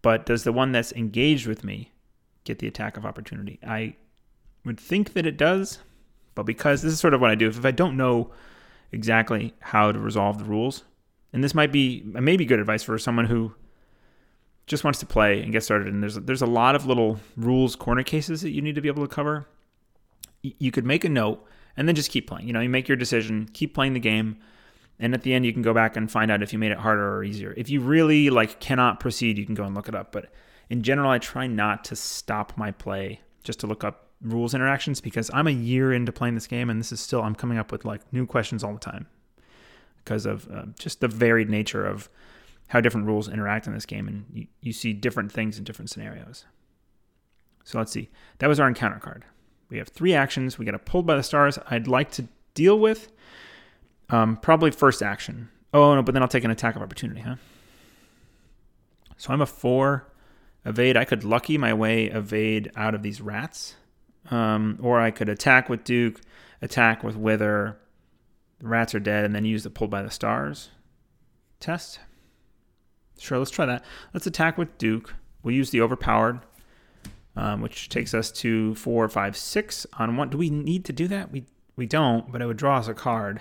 but 0.00 0.26
does 0.26 0.42
the 0.44 0.52
one 0.52 0.72
that's 0.72 0.92
engaged 0.92 1.46
with 1.46 1.62
me 1.62 1.92
get 2.44 2.58
the 2.58 2.66
attack 2.66 2.96
of 2.96 3.06
opportunity? 3.06 3.58
I 3.66 3.96
would 4.64 4.80
think 4.80 5.12
that 5.12 5.26
it 5.26 5.36
does, 5.36 5.78
but 6.34 6.44
because 6.44 6.82
this 6.82 6.92
is 6.92 7.00
sort 7.00 7.14
of 7.14 7.20
what 7.20 7.30
I 7.30 7.34
do, 7.34 7.48
if 7.48 7.64
I 7.64 7.70
don't 7.70 7.96
know 7.96 8.30
exactly 8.90 9.54
how 9.60 9.92
to 9.92 9.98
resolve 9.98 10.38
the 10.38 10.44
rules, 10.44 10.84
and 11.32 11.42
this 11.42 11.54
might 11.54 11.72
be 11.72 12.02
maybe 12.04 12.44
good 12.44 12.60
advice 12.60 12.82
for 12.82 12.98
someone 12.98 13.26
who 13.26 13.54
just 14.66 14.84
wants 14.84 14.98
to 15.00 15.06
play 15.06 15.42
and 15.42 15.52
get 15.52 15.62
started. 15.62 15.88
And 15.88 16.02
there's 16.02 16.16
there's 16.16 16.42
a 16.42 16.46
lot 16.46 16.74
of 16.74 16.86
little 16.86 17.18
rules 17.36 17.76
corner 17.76 18.02
cases 18.02 18.42
that 18.42 18.50
you 18.50 18.62
need 18.62 18.74
to 18.74 18.80
be 18.80 18.88
able 18.88 19.06
to 19.06 19.12
cover. 19.14 19.46
You 20.42 20.70
could 20.70 20.84
make 20.84 21.04
a 21.04 21.08
note 21.08 21.44
and 21.76 21.88
then 21.88 21.94
just 21.94 22.10
keep 22.10 22.26
playing. 22.26 22.46
You 22.46 22.52
know, 22.52 22.60
you 22.60 22.68
make 22.68 22.88
your 22.88 22.96
decision, 22.96 23.48
keep 23.52 23.74
playing 23.74 23.94
the 23.94 24.00
game, 24.00 24.38
and 24.98 25.14
at 25.14 25.22
the 25.22 25.34
end 25.34 25.46
you 25.46 25.52
can 25.52 25.62
go 25.62 25.72
back 25.72 25.96
and 25.96 26.10
find 26.10 26.30
out 26.30 26.42
if 26.42 26.52
you 26.52 26.58
made 26.58 26.72
it 26.72 26.78
harder 26.78 27.16
or 27.16 27.24
easier. 27.24 27.54
If 27.56 27.70
you 27.70 27.80
really 27.80 28.30
like 28.30 28.60
cannot 28.60 29.00
proceed, 29.00 29.38
you 29.38 29.46
can 29.46 29.54
go 29.54 29.64
and 29.64 29.74
look 29.74 29.88
it 29.88 29.94
up. 29.94 30.12
But 30.12 30.30
in 30.68 30.82
general, 30.82 31.10
I 31.10 31.18
try 31.18 31.46
not 31.46 31.84
to 31.86 31.96
stop 31.96 32.56
my 32.56 32.70
play 32.70 33.20
just 33.44 33.60
to 33.60 33.66
look 33.66 33.84
up 33.84 34.11
rules 34.22 34.54
interactions 34.54 35.00
because 35.00 35.30
I'm 35.34 35.46
a 35.46 35.52
year 35.52 35.92
into 35.92 36.12
playing 36.12 36.34
this 36.34 36.46
game 36.46 36.70
and 36.70 36.78
this 36.78 36.92
is 36.92 37.00
still 37.00 37.22
I'm 37.22 37.34
coming 37.34 37.58
up 37.58 37.72
with 37.72 37.84
like 37.84 38.00
new 38.12 38.26
questions 38.26 38.62
all 38.62 38.72
the 38.72 38.80
time 38.80 39.06
because 40.04 40.26
of 40.26 40.48
uh, 40.50 40.66
just 40.78 41.00
the 41.00 41.08
varied 41.08 41.50
nature 41.50 41.84
of 41.84 42.08
how 42.68 42.80
different 42.80 43.06
rules 43.06 43.28
interact 43.28 43.66
in 43.66 43.74
this 43.74 43.86
game 43.86 44.08
and 44.08 44.24
you, 44.32 44.46
you 44.60 44.72
see 44.72 44.92
different 44.92 45.30
things 45.30 45.58
in 45.58 45.64
different 45.64 45.90
scenarios. 45.90 46.44
So 47.64 47.78
let's 47.78 47.92
see. 47.92 48.10
That 48.38 48.48
was 48.48 48.58
our 48.58 48.68
encounter 48.68 48.98
card. 48.98 49.24
We 49.68 49.78
have 49.78 49.88
three 49.88 50.14
actions. 50.14 50.58
We 50.58 50.64
got 50.64 50.74
a 50.74 50.78
pulled 50.78 51.06
by 51.06 51.16
the 51.16 51.22
stars. 51.22 51.58
I'd 51.70 51.88
like 51.88 52.10
to 52.12 52.26
deal 52.54 52.78
with 52.78 53.10
um, 54.10 54.36
probably 54.36 54.70
first 54.70 55.02
action. 55.02 55.48
Oh 55.72 55.94
no, 55.94 56.02
but 56.02 56.12
then 56.12 56.22
I'll 56.22 56.28
take 56.28 56.44
an 56.44 56.50
attack 56.50 56.76
of 56.76 56.82
opportunity, 56.82 57.20
huh? 57.22 57.36
So 59.16 59.32
I'm 59.32 59.40
a 59.40 59.46
four 59.46 60.12
evade. 60.66 60.96
I 60.96 61.04
could 61.04 61.24
lucky 61.24 61.56
my 61.56 61.72
way 61.72 62.06
evade 62.06 62.70
out 62.76 62.94
of 62.94 63.02
these 63.02 63.20
rats. 63.20 63.76
Um, 64.30 64.78
or 64.82 65.00
I 65.00 65.10
could 65.10 65.28
attack 65.28 65.68
with 65.68 65.84
Duke, 65.84 66.20
attack 66.60 67.02
with 67.02 67.16
Wither. 67.16 67.78
The 68.60 68.68
rats 68.68 68.94
are 68.94 69.00
dead, 69.00 69.24
and 69.24 69.34
then 69.34 69.44
use 69.44 69.64
the 69.64 69.70
pulled 69.70 69.90
by 69.90 70.02
the 70.02 70.10
stars 70.10 70.70
test. 71.58 72.00
Sure, 73.18 73.38
let's 73.38 73.50
try 73.50 73.66
that. 73.66 73.84
Let's 74.12 74.26
attack 74.26 74.58
with 74.58 74.76
Duke. 74.78 75.14
We'll 75.42 75.54
use 75.54 75.70
the 75.70 75.80
overpowered, 75.80 76.40
um, 77.36 77.60
which 77.62 77.88
takes 77.88 78.14
us 78.14 78.30
to 78.32 78.74
four, 78.74 79.08
five, 79.08 79.36
six 79.36 79.86
on 79.98 80.16
one. 80.16 80.28
Do 80.28 80.38
we 80.38 80.50
need 80.50 80.84
to 80.86 80.92
do 80.92 81.08
that? 81.08 81.30
We 81.30 81.46
we 81.76 81.86
don't, 81.86 82.30
but 82.30 82.42
it 82.42 82.46
would 82.46 82.56
draw 82.56 82.78
us 82.78 82.88
a 82.88 82.94
card. 82.94 83.40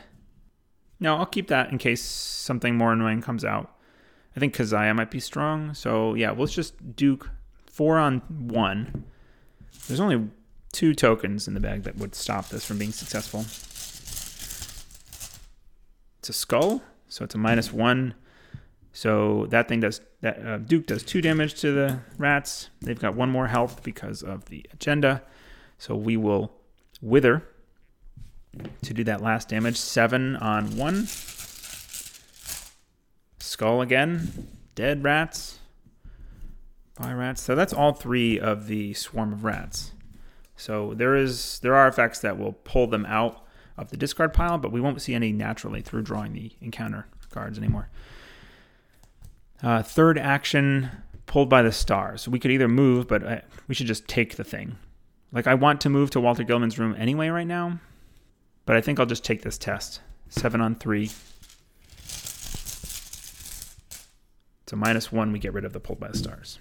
No, 1.00 1.18
I'll 1.18 1.26
keep 1.26 1.48
that 1.48 1.72
in 1.72 1.78
case 1.78 2.02
something 2.02 2.76
more 2.76 2.94
annoying 2.94 3.22
comes 3.22 3.44
out. 3.44 3.76
I 4.36 4.40
think 4.40 4.54
Keziah 4.54 4.94
might 4.94 5.12
be 5.12 5.20
strong. 5.20 5.74
So 5.74 6.14
yeah, 6.14 6.32
let's 6.32 6.54
just 6.54 6.96
Duke 6.96 7.30
four 7.66 7.98
on 7.98 8.20
one. 8.30 9.04
There's 9.88 10.00
only 10.00 10.30
two 10.72 10.94
tokens 10.94 11.48
in 11.48 11.54
the 11.54 11.60
bag 11.60 11.84
that 11.84 11.98
would 11.98 12.16
stop 12.16 12.50
this 12.50 12.66
from 12.66 12.78
being 12.78 12.92
successful. 12.92 13.42
It's 16.20 16.30
a 16.30 16.34
skull, 16.34 16.82
so 17.08 17.24
it's 17.26 17.36
a 17.36 17.38
minus 17.38 17.74
one. 17.74 18.14
So 18.94 19.48
that 19.48 19.68
thing 19.68 19.80
does 19.80 20.02
that. 20.22 20.46
Uh, 20.46 20.58
Duke 20.58 20.86
does 20.86 21.04
two 21.04 21.22
damage 21.22 21.60
to 21.62 21.72
the 21.72 22.00
rats. 22.18 22.70
They've 22.82 23.00
got 23.00 23.16
one 23.16 23.30
more 23.30 23.48
health 23.48 23.84
because 23.84 24.22
of 24.22 24.46
the 24.46 24.66
agenda. 24.74 25.24
So 25.78 25.96
we 25.96 26.18
will 26.18 26.52
wither 27.02 27.48
to 28.84 28.94
do 28.94 29.04
that 29.06 29.22
last 29.22 29.50
damage. 29.50 29.78
Seven 29.78 30.36
on 30.36 30.78
one. 30.78 31.08
Skull 33.40 33.82
again. 33.82 34.48
Dead 34.76 35.04
rats. 35.04 35.60
By 36.96 37.14
rats. 37.14 37.42
So 37.42 37.56
that's 37.56 37.74
all 37.74 37.94
three 37.94 38.40
of 38.40 38.68
the 38.68 38.94
swarm 38.94 39.34
of 39.34 39.44
rats. 39.44 39.94
So 40.62 40.94
there 40.94 41.16
is 41.16 41.58
there 41.64 41.74
are 41.74 41.88
effects 41.88 42.20
that 42.20 42.38
will 42.38 42.54
pull 42.54 42.86
them 42.86 43.04
out 43.08 43.44
of 43.78 43.90
the 43.90 43.98
discard 43.98 44.32
pile, 44.32 44.60
but 44.60 44.72
we 44.72 44.80
won't 44.80 45.02
see 45.02 45.16
any 45.16 45.32
naturally 45.32 45.82
through 45.82 46.04
drawing 46.04 46.34
the 46.34 46.52
encounter 46.62 47.08
cards 47.32 47.58
anymore. 47.58 47.90
Uh, 49.64 49.82
third 49.82 50.20
action, 50.20 50.92
pulled 51.26 51.50
by 51.50 51.64
the 51.64 51.72
stars. 51.72 52.28
We 52.28 52.38
could 52.38 52.52
either 52.52 52.68
move, 52.68 53.08
but 53.08 53.26
I, 53.26 53.42
we 53.68 53.74
should 53.74 53.88
just 53.88 54.08
take 54.08 54.36
the 54.36 54.44
thing. 54.44 54.78
Like 55.32 55.48
I 55.48 55.56
want 55.56 55.82
to 55.82 55.90
move 55.90 56.12
to 56.12 56.20
Walter 56.20 56.44
Gilman's 56.44 56.78
room 56.78 56.96
anyway 56.96 57.30
right 57.30 57.48
now, 57.48 57.80
but 58.68 58.76
I 58.76 58.82
think 58.82 59.00
I'll 59.00 59.08
just 59.08 59.24
take 59.24 59.42
this 59.42 59.58
test. 59.58 60.02
Seven 60.30 60.62
on 60.62 60.76
three. 60.76 61.10
So 64.68 64.78
minus 64.78 65.12
one. 65.12 65.32
We 65.32 65.40
get 65.40 65.54
rid 65.54 65.66
of 65.66 65.74
the 65.74 65.80
pulled 65.80 66.00
by 66.00 66.10
the 66.10 66.18
stars. 66.20 66.60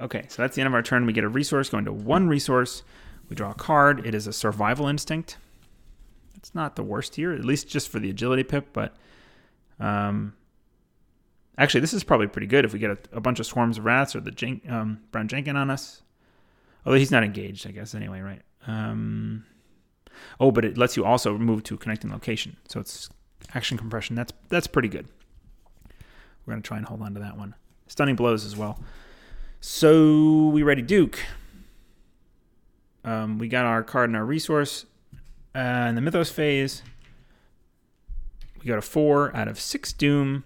Okay, 0.00 0.26
so 0.28 0.42
that's 0.42 0.54
the 0.54 0.62
end 0.62 0.68
of 0.68 0.74
our 0.74 0.82
turn. 0.82 1.06
We 1.06 1.12
get 1.12 1.24
a 1.24 1.28
resource, 1.28 1.70
going 1.70 1.86
to 1.86 1.92
one 1.92 2.28
resource. 2.28 2.82
We 3.28 3.36
draw 3.36 3.50
a 3.50 3.54
card. 3.54 4.06
It 4.06 4.14
is 4.14 4.26
a 4.26 4.32
survival 4.32 4.88
instinct. 4.88 5.38
It's 6.36 6.54
not 6.54 6.76
the 6.76 6.82
worst 6.82 7.16
here, 7.16 7.32
at 7.32 7.44
least 7.44 7.68
just 7.68 7.88
for 7.88 7.98
the 7.98 8.10
agility 8.10 8.44
pip, 8.44 8.68
but 8.72 8.94
um, 9.80 10.34
actually, 11.58 11.80
this 11.80 11.94
is 11.94 12.04
probably 12.04 12.26
pretty 12.26 12.46
good 12.46 12.64
if 12.64 12.72
we 12.72 12.78
get 12.78 12.90
a, 12.90 12.98
a 13.12 13.20
bunch 13.20 13.40
of 13.40 13.46
swarms 13.46 13.78
of 13.78 13.84
rats 13.84 14.14
or 14.14 14.20
the 14.20 14.30
Jen- 14.30 14.60
um, 14.68 15.00
Brown 15.10 15.28
Jenkin 15.28 15.56
on 15.56 15.70
us. 15.70 16.02
Although 16.84 16.98
he's 16.98 17.10
not 17.10 17.24
engaged, 17.24 17.66
I 17.66 17.72
guess, 17.72 17.94
anyway, 17.94 18.20
right? 18.20 18.42
Um, 18.66 19.44
oh, 20.38 20.50
but 20.50 20.64
it 20.64 20.78
lets 20.78 20.96
you 20.96 21.04
also 21.04 21.36
move 21.36 21.64
to 21.64 21.76
connecting 21.76 22.12
location. 22.12 22.56
So 22.68 22.78
it's 22.78 23.08
action 23.54 23.76
compression. 23.76 24.14
That's 24.14 24.32
that's 24.48 24.66
pretty 24.66 24.88
good. 24.88 25.08
We're 26.44 26.52
going 26.52 26.62
to 26.62 26.66
try 26.66 26.76
and 26.76 26.86
hold 26.86 27.02
on 27.02 27.14
to 27.14 27.20
that 27.20 27.36
one. 27.36 27.54
Stunning 27.88 28.14
blows 28.14 28.44
as 28.44 28.56
well. 28.56 28.78
So 29.68 30.46
we 30.46 30.62
ready 30.62 30.80
Duke. 30.80 31.18
Um, 33.04 33.36
we 33.36 33.48
got 33.48 33.66
our 33.66 33.82
card 33.82 34.08
and 34.08 34.16
our 34.16 34.24
resource. 34.24 34.86
Uh, 35.56 35.86
in 35.88 35.96
the 35.96 36.00
Mythos 36.00 36.30
phase, 36.30 36.84
we 38.60 38.66
got 38.66 38.78
a 38.78 38.80
four 38.80 39.34
out 39.36 39.48
of 39.48 39.58
six 39.58 39.92
Doom. 39.92 40.44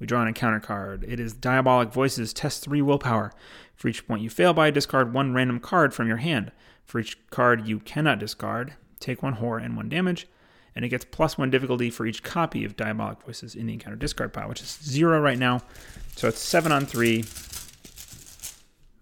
We 0.00 0.06
draw 0.06 0.22
an 0.22 0.28
encounter 0.28 0.58
card. 0.58 1.04
It 1.06 1.20
is 1.20 1.34
Diabolic 1.34 1.92
Voices, 1.92 2.32
test 2.32 2.64
three 2.64 2.80
willpower. 2.80 3.30
For 3.74 3.88
each 3.88 4.08
point 4.08 4.22
you 4.22 4.30
fail 4.30 4.54
by, 4.54 4.70
discard 4.70 5.12
one 5.12 5.34
random 5.34 5.60
card 5.60 5.92
from 5.92 6.08
your 6.08 6.16
hand. 6.16 6.50
For 6.82 6.98
each 6.98 7.28
card 7.28 7.68
you 7.68 7.78
cannot 7.78 8.18
discard, 8.18 8.72
take 9.00 9.22
one 9.22 9.34
horror 9.34 9.58
and 9.58 9.76
one 9.76 9.90
damage. 9.90 10.26
And 10.74 10.82
it 10.82 10.88
gets 10.88 11.04
plus 11.04 11.36
one 11.36 11.50
difficulty 11.50 11.90
for 11.90 12.06
each 12.06 12.22
copy 12.22 12.64
of 12.64 12.74
Diabolic 12.74 13.22
Voices 13.22 13.54
in 13.54 13.66
the 13.66 13.74
encounter 13.74 13.98
discard 13.98 14.32
pile, 14.32 14.48
which 14.48 14.62
is 14.62 14.78
zero 14.82 15.20
right 15.20 15.38
now. 15.38 15.60
So 16.16 16.26
it's 16.26 16.40
seven 16.40 16.72
on 16.72 16.86
three. 16.86 17.24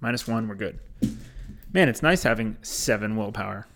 Minus 0.04 0.28
one, 0.28 0.48
we're 0.48 0.54
good. 0.54 0.80
Man, 1.72 1.88
it's 1.88 2.02
nice 2.02 2.24
having 2.24 2.58
seven 2.60 3.16
willpower. 3.16 3.66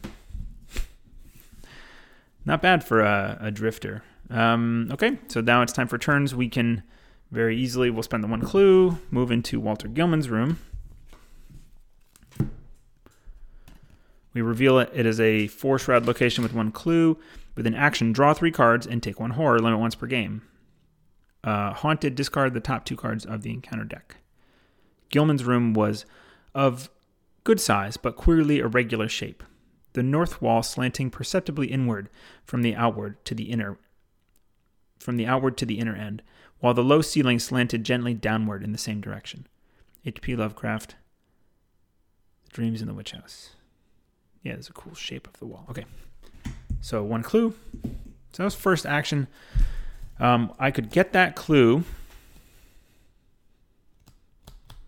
Not 2.44 2.60
bad 2.60 2.84
for 2.84 3.00
a, 3.00 3.38
a 3.40 3.50
drifter. 3.50 4.02
Um, 4.28 4.90
okay, 4.92 5.18
so 5.28 5.40
now 5.40 5.62
it's 5.62 5.72
time 5.72 5.88
for 5.88 5.96
turns. 5.96 6.34
We 6.34 6.50
can 6.50 6.82
very 7.30 7.56
easily, 7.56 7.88
we'll 7.88 8.02
spend 8.02 8.22
the 8.22 8.28
one 8.28 8.42
clue, 8.42 8.98
move 9.10 9.30
into 9.30 9.58
Walter 9.58 9.88
Gilman's 9.88 10.28
room. 10.28 10.58
We 14.34 14.42
reveal 14.42 14.78
it. 14.80 14.90
It 14.92 15.06
is 15.06 15.18
a 15.18 15.46
four 15.46 15.78
shroud 15.78 16.04
location 16.04 16.42
with 16.42 16.52
one 16.52 16.72
clue. 16.72 17.16
With 17.56 17.66
an 17.66 17.74
action, 17.74 18.12
draw 18.12 18.34
three 18.34 18.52
cards 18.52 18.86
and 18.86 19.02
take 19.02 19.18
one 19.18 19.30
horror, 19.30 19.60
limit 19.60 19.80
once 19.80 19.94
per 19.94 20.06
game. 20.06 20.42
Uh, 21.42 21.72
haunted, 21.72 22.14
discard 22.14 22.52
the 22.52 22.60
top 22.60 22.84
two 22.84 22.96
cards 22.96 23.24
of 23.24 23.40
the 23.40 23.50
encounter 23.50 23.84
deck. 23.84 24.17
Gilman's 25.10 25.44
room 25.44 25.72
was 25.74 26.04
of 26.54 26.90
good 27.44 27.60
size 27.60 27.96
but 27.96 28.16
queerly 28.16 28.58
irregular 28.58 29.08
shape, 29.08 29.42
the 29.92 30.02
north 30.02 30.42
wall 30.42 30.62
slanting 30.62 31.10
perceptibly 31.10 31.68
inward 31.68 32.08
from 32.44 32.62
the 32.62 32.74
outward 32.74 33.24
to 33.24 33.34
the 33.34 33.50
inner 33.50 33.78
from 34.98 35.16
the 35.16 35.26
outward 35.26 35.56
to 35.56 35.64
the 35.64 35.78
inner 35.78 35.94
end, 35.94 36.22
while 36.58 36.74
the 36.74 36.82
low 36.82 37.00
ceiling 37.00 37.38
slanted 37.38 37.84
gently 37.84 38.14
downward 38.14 38.64
in 38.64 38.72
the 38.72 38.78
same 38.78 39.00
direction. 39.00 39.46
H.P. 40.04 40.34
Lovecraft. 40.34 40.96
Dreams 42.52 42.80
in 42.80 42.88
the 42.88 42.94
Witch 42.94 43.12
House. 43.12 43.50
Yeah, 44.42 44.54
there's 44.54 44.68
a 44.68 44.72
cool 44.72 44.94
shape 44.94 45.26
of 45.26 45.38
the 45.38 45.46
wall. 45.46 45.66
Okay. 45.70 45.84
So 46.80 47.02
one 47.02 47.22
clue. 47.22 47.54
So 47.84 48.38
that 48.38 48.44
was 48.44 48.54
first 48.54 48.86
action. 48.86 49.28
Um, 50.18 50.52
I 50.58 50.70
could 50.70 50.90
get 50.90 51.12
that 51.12 51.36
clue 51.36 51.84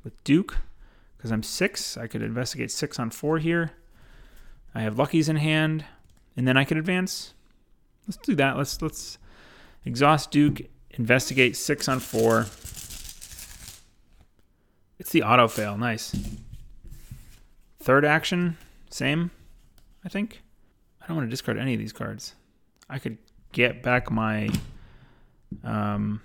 with 0.05 0.23
Duke 0.25 0.59
because 1.17 1.31
I'm 1.31 1.43
six. 1.43 1.97
I 1.97 2.07
could 2.07 2.23
investigate 2.23 2.71
six 2.71 2.99
on 2.99 3.11
four 3.11 3.39
here. 3.39 3.73
I 4.75 4.83
have 4.83 4.99
luckies 4.99 5.29
in 5.29 5.37
hand, 5.37 5.85
and 6.37 6.47
then 6.47 6.57
I 6.57 6.65
could 6.65 6.77
advance. 6.77 7.35
Let's 8.07 8.17
do 8.17 8.35
that. 8.37 8.57
Let's 8.57 8.81
let's 8.81 9.19
exhaust 9.85 10.31
Duke, 10.31 10.63
investigate 10.91 11.57
six 11.57 11.89
on 11.89 12.01
four. 12.01 12.47
It's 14.99 15.11
the 15.13 15.23
auto 15.23 15.49
fail. 15.49 15.77
Nice. 15.77 16.15
Third 17.83 18.05
action, 18.05 18.59
same, 18.91 19.31
I 20.05 20.09
think. 20.09 20.43
I 21.01 21.07
don't 21.07 21.17
want 21.17 21.27
to 21.27 21.31
discard 21.31 21.59
any 21.59 21.73
of 21.73 21.81
these 21.81 21.93
cards. 21.93 22.35
I 22.89 22.99
could 22.99 23.17
get 23.53 23.83
back 23.83 24.11
my 24.11 24.51
um, 25.65 26.21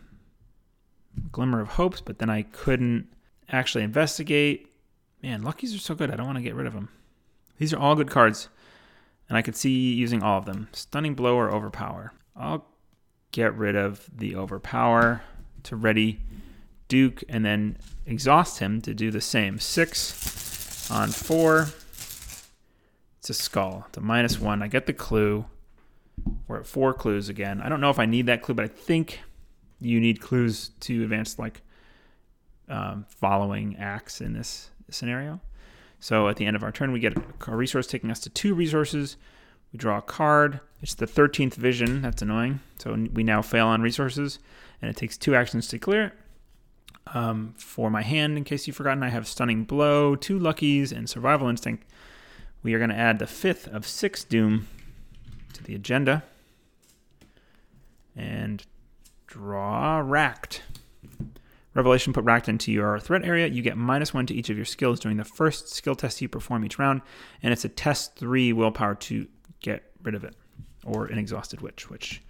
glimmer 1.32 1.62
of 1.62 1.70
hopes, 1.70 2.02
but 2.02 2.20
then 2.20 2.30
I 2.30 2.44
couldn't 2.44 3.08
actually 3.50 3.84
investigate. 3.84 4.72
Man, 5.22 5.44
luckies 5.44 5.74
are 5.74 5.80
so 5.80 5.96
good. 5.96 6.12
I 6.12 6.16
don't 6.16 6.26
want 6.26 6.38
to 6.38 6.44
get 6.44 6.56
rid 6.56 6.68
of 6.68 6.74
them. 6.74 6.90
These 7.58 7.74
are 7.74 7.80
all 7.80 7.96
good 7.96 8.10
cards, 8.10 8.50
and 9.30 9.38
I 9.38 9.42
could 9.42 9.56
see 9.56 9.94
using 9.94 10.22
all 10.22 10.38
of 10.38 10.46
them. 10.46 10.68
Stunning 10.74 11.16
blow 11.16 11.36
or 11.36 11.54
overpower. 11.54 12.14
I'll 12.36 12.66
get 13.32 13.56
rid 13.56 13.76
of 13.76 14.10
the 14.16 14.36
overpower 14.36 15.22
to 15.64 15.76
ready 15.76 16.20
Duke 16.88 17.24
and 17.28 17.44
then 17.44 17.78
exhaust 18.06 18.60
him 18.60 18.82
to 18.82 18.94
do 18.94 19.10
the 19.12 19.22
same. 19.22 19.60
Six 19.60 20.90
on 20.92 21.10
four. 21.10 21.70
It's 23.20 23.30
a 23.30 23.34
skull. 23.34 23.86
It's 23.90 23.98
a 23.98 24.02
minus 24.02 24.40
one. 24.40 24.62
I 24.62 24.68
get 24.68 24.86
the 24.86 24.94
clue. 24.94 25.46
We're 26.48 26.60
at 26.60 26.68
four 26.68 26.94
clues 26.94 27.28
again. 27.28 27.62
I 27.62 27.70
don't 27.70 27.82
know 27.82 27.90
if 27.90 28.00
I 28.00 28.06
need 28.06 28.28
that 28.28 28.42
clue, 28.42 28.56
but 28.56 28.66
I 28.66 28.68
think 28.68 29.22
you 29.82 30.00
need 30.00 30.22
clues 30.22 30.70
to 30.82 31.04
advance 31.04 31.40
like 31.40 31.62
um, 32.70 33.06
following 33.10 33.78
acts 33.78 34.22
in 34.22 34.34
this 34.34 34.70
scenario. 34.90 35.40
So 36.00 36.28
at 36.28 36.36
the 36.38 36.46
end 36.46 36.56
of 36.56 36.64
our 36.64 36.72
turn, 36.72 36.92
we 36.92 37.00
get 37.00 37.18
a 37.48 37.56
resource 37.56 37.88
taking 37.88 38.12
us 38.12 38.20
to 38.22 38.30
two 38.30 38.54
resources. 38.54 39.18
We 39.72 39.78
draw 39.78 39.98
a 39.98 40.02
card. 40.02 40.60
It's 40.82 40.94
the 40.94 41.08
13th 41.08 41.56
vision. 41.56 42.02
That's 42.02 42.22
annoying. 42.22 42.60
So 42.78 42.94
we 43.14 43.24
now 43.24 43.42
fail 43.42 43.68
on 43.68 43.82
resources, 43.82 44.40
and 44.82 44.90
it 44.90 44.96
takes 44.96 45.18
two 45.18 45.36
actions 45.36 45.68
to 45.70 45.80
clear 45.80 46.04
it. 46.06 46.14
Um, 47.14 47.54
for 47.58 47.90
my 47.90 48.02
hand, 48.02 48.38
in 48.38 48.44
case 48.44 48.68
you've 48.68 48.76
forgotten, 48.76 49.04
I 49.04 49.10
have 49.10 49.28
Stunning 49.28 49.64
Blow, 49.64 50.16
two 50.16 50.40
Luckies, 50.40 50.92
and 50.92 51.10
Survival 51.10 51.48
Instinct. 51.48 51.86
We 52.64 52.74
are 52.74 52.80
going 52.80 52.90
to 52.90 52.96
add 52.96 53.20
the 53.20 53.28
fifth 53.28 53.68
of 53.68 53.88
six 53.88 54.24
Doom 54.24 54.68
to 55.54 55.64
the 55.64 55.76
agenda. 55.76 56.24
And 58.16 58.66
draw 59.28 60.00
Racked. 60.00 60.64
Revelation 61.76 62.14
put 62.14 62.24
Racked 62.24 62.48
into 62.48 62.72
your 62.72 63.00
threat 63.00 63.26
area. 63.26 63.48
You 63.48 63.62
get 63.62 63.78
minus 63.78 64.14
one 64.14 64.26
to 64.28 64.34
each 64.34 64.50
of 64.50 64.56
your 64.56 64.66
skills 64.66 65.00
during 65.00 65.18
the 65.18 65.26
first 65.26 65.70
skill 65.70 65.94
test 65.94 66.22
you 66.22 66.30
perform 66.30 66.66
each 66.66 66.80
round, 66.80 67.02
and 67.44 67.52
it's 67.52 67.66
a 67.66 67.70
test 67.70 68.16
three 68.16 68.54
willpower 68.54 68.96
to 68.96 69.28
get 69.60 69.84
rid 70.02 70.16
of 70.16 70.24
it, 70.24 70.36
or 70.86 71.06
an 71.08 71.18
exhausted 71.18 71.62
witch, 71.62 71.90
which 71.90 72.24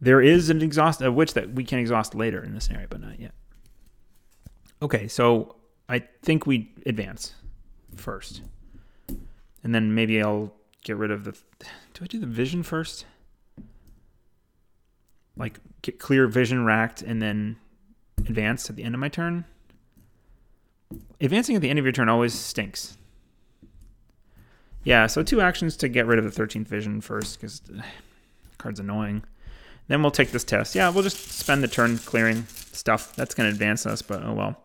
there 0.00 0.20
is 0.20 0.50
an 0.50 0.62
exhaust 0.62 1.00
a 1.00 1.10
witch 1.12 1.34
that 1.34 1.52
we 1.54 1.64
can 1.64 1.78
exhaust 1.78 2.14
later 2.14 2.42
in 2.42 2.54
this 2.54 2.68
area, 2.70 2.88
but 2.90 3.00
not 3.00 3.20
yet. 3.20 3.34
Okay, 4.82 5.06
so 5.06 5.56
I 5.88 6.00
think 6.22 6.44
we 6.44 6.72
advance 6.86 7.34
first, 7.94 8.42
and 9.62 9.72
then 9.74 9.94
maybe 9.94 10.20
I'll 10.20 10.52
get 10.82 10.96
rid 10.96 11.12
of 11.12 11.22
the. 11.22 11.32
Do 11.94 12.02
I 12.02 12.06
do 12.06 12.18
the 12.18 12.26
vision 12.26 12.64
first? 12.64 13.06
Like 15.36 15.60
get 15.82 16.00
clear 16.00 16.26
vision 16.26 16.64
racked 16.64 17.00
and 17.00 17.22
then 17.22 17.56
advance 18.28 18.68
at 18.70 18.76
the 18.76 18.84
end 18.84 18.94
of 18.94 19.00
my 19.00 19.08
turn. 19.08 19.44
Advancing 21.20 21.56
at 21.56 21.62
the 21.62 21.70
end 21.70 21.78
of 21.78 21.84
your 21.84 21.92
turn 21.92 22.08
always 22.08 22.34
stinks. 22.34 22.96
Yeah, 24.84 25.06
so 25.06 25.22
two 25.22 25.40
actions 25.40 25.76
to 25.78 25.88
get 25.88 26.06
rid 26.06 26.18
of 26.18 26.24
the 26.24 26.42
13th 26.42 26.66
vision 26.66 27.00
first, 27.00 27.40
because 27.40 27.60
card's 28.58 28.80
annoying. 28.80 29.24
Then 29.88 30.02
we'll 30.02 30.10
take 30.10 30.30
this 30.30 30.44
test. 30.44 30.74
Yeah, 30.74 30.90
we'll 30.90 31.02
just 31.02 31.16
spend 31.32 31.62
the 31.62 31.68
turn 31.68 31.98
clearing 31.98 32.46
stuff. 32.72 33.16
That's 33.16 33.34
going 33.34 33.48
to 33.48 33.52
advance 33.52 33.86
us, 33.86 34.02
but 34.02 34.22
oh 34.22 34.34
well. 34.34 34.64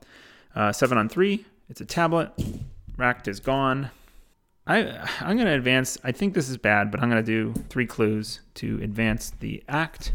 Uh, 0.55 0.71
seven 0.71 0.97
on 0.97 1.09
three. 1.09 1.45
It's 1.69 1.81
a 1.81 1.85
tablet. 1.85 2.31
Racked 2.97 3.27
is 3.27 3.39
gone. 3.39 3.89
I 4.67 5.07
I'm 5.21 5.35
going 5.35 5.47
to 5.47 5.53
advance. 5.53 5.97
I 6.03 6.11
think 6.11 6.33
this 6.33 6.49
is 6.49 6.57
bad, 6.57 6.91
but 6.91 7.01
I'm 7.01 7.09
going 7.09 7.23
to 7.23 7.25
do 7.25 7.59
three 7.69 7.87
clues 7.87 8.41
to 8.55 8.79
advance 8.83 9.31
the 9.39 9.63
act. 9.67 10.13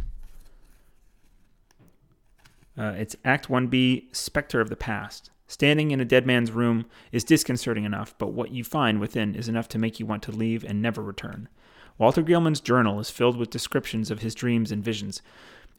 Uh, 2.79 2.95
it's 2.97 3.17
Act 3.25 3.49
1B 3.49 4.15
Spectre 4.15 4.61
of 4.61 4.71
the 4.71 4.77
Past. 4.77 5.31
Standing 5.49 5.91
in 5.91 6.01
a 6.01 6.05
dead 6.05 6.27
man's 6.27 6.53
room 6.53 6.87
is 7.11 7.25
disconcerting 7.25 7.85
enough, 7.85 8.15
but 8.19 8.33
what 8.33 8.53
you 8.53 8.63
find 8.63 9.01
within 9.01 9.35
is 9.35 9.49
enough 9.49 9.67
to 9.69 9.79
make 9.79 9.99
you 9.99 10.07
want 10.07 10.23
to 10.23 10.31
leave 10.31 10.63
and 10.63 10.81
never 10.81 11.03
return. 11.03 11.49
Walter 11.97 12.23
Gilman's 12.23 12.61
journal 12.61 13.01
is 13.01 13.11
filled 13.11 13.37
with 13.37 13.51
descriptions 13.51 14.13
of 14.13 14.21
his 14.21 14.35
dreams 14.35 14.71
and 14.71 14.85
visions, 14.85 15.23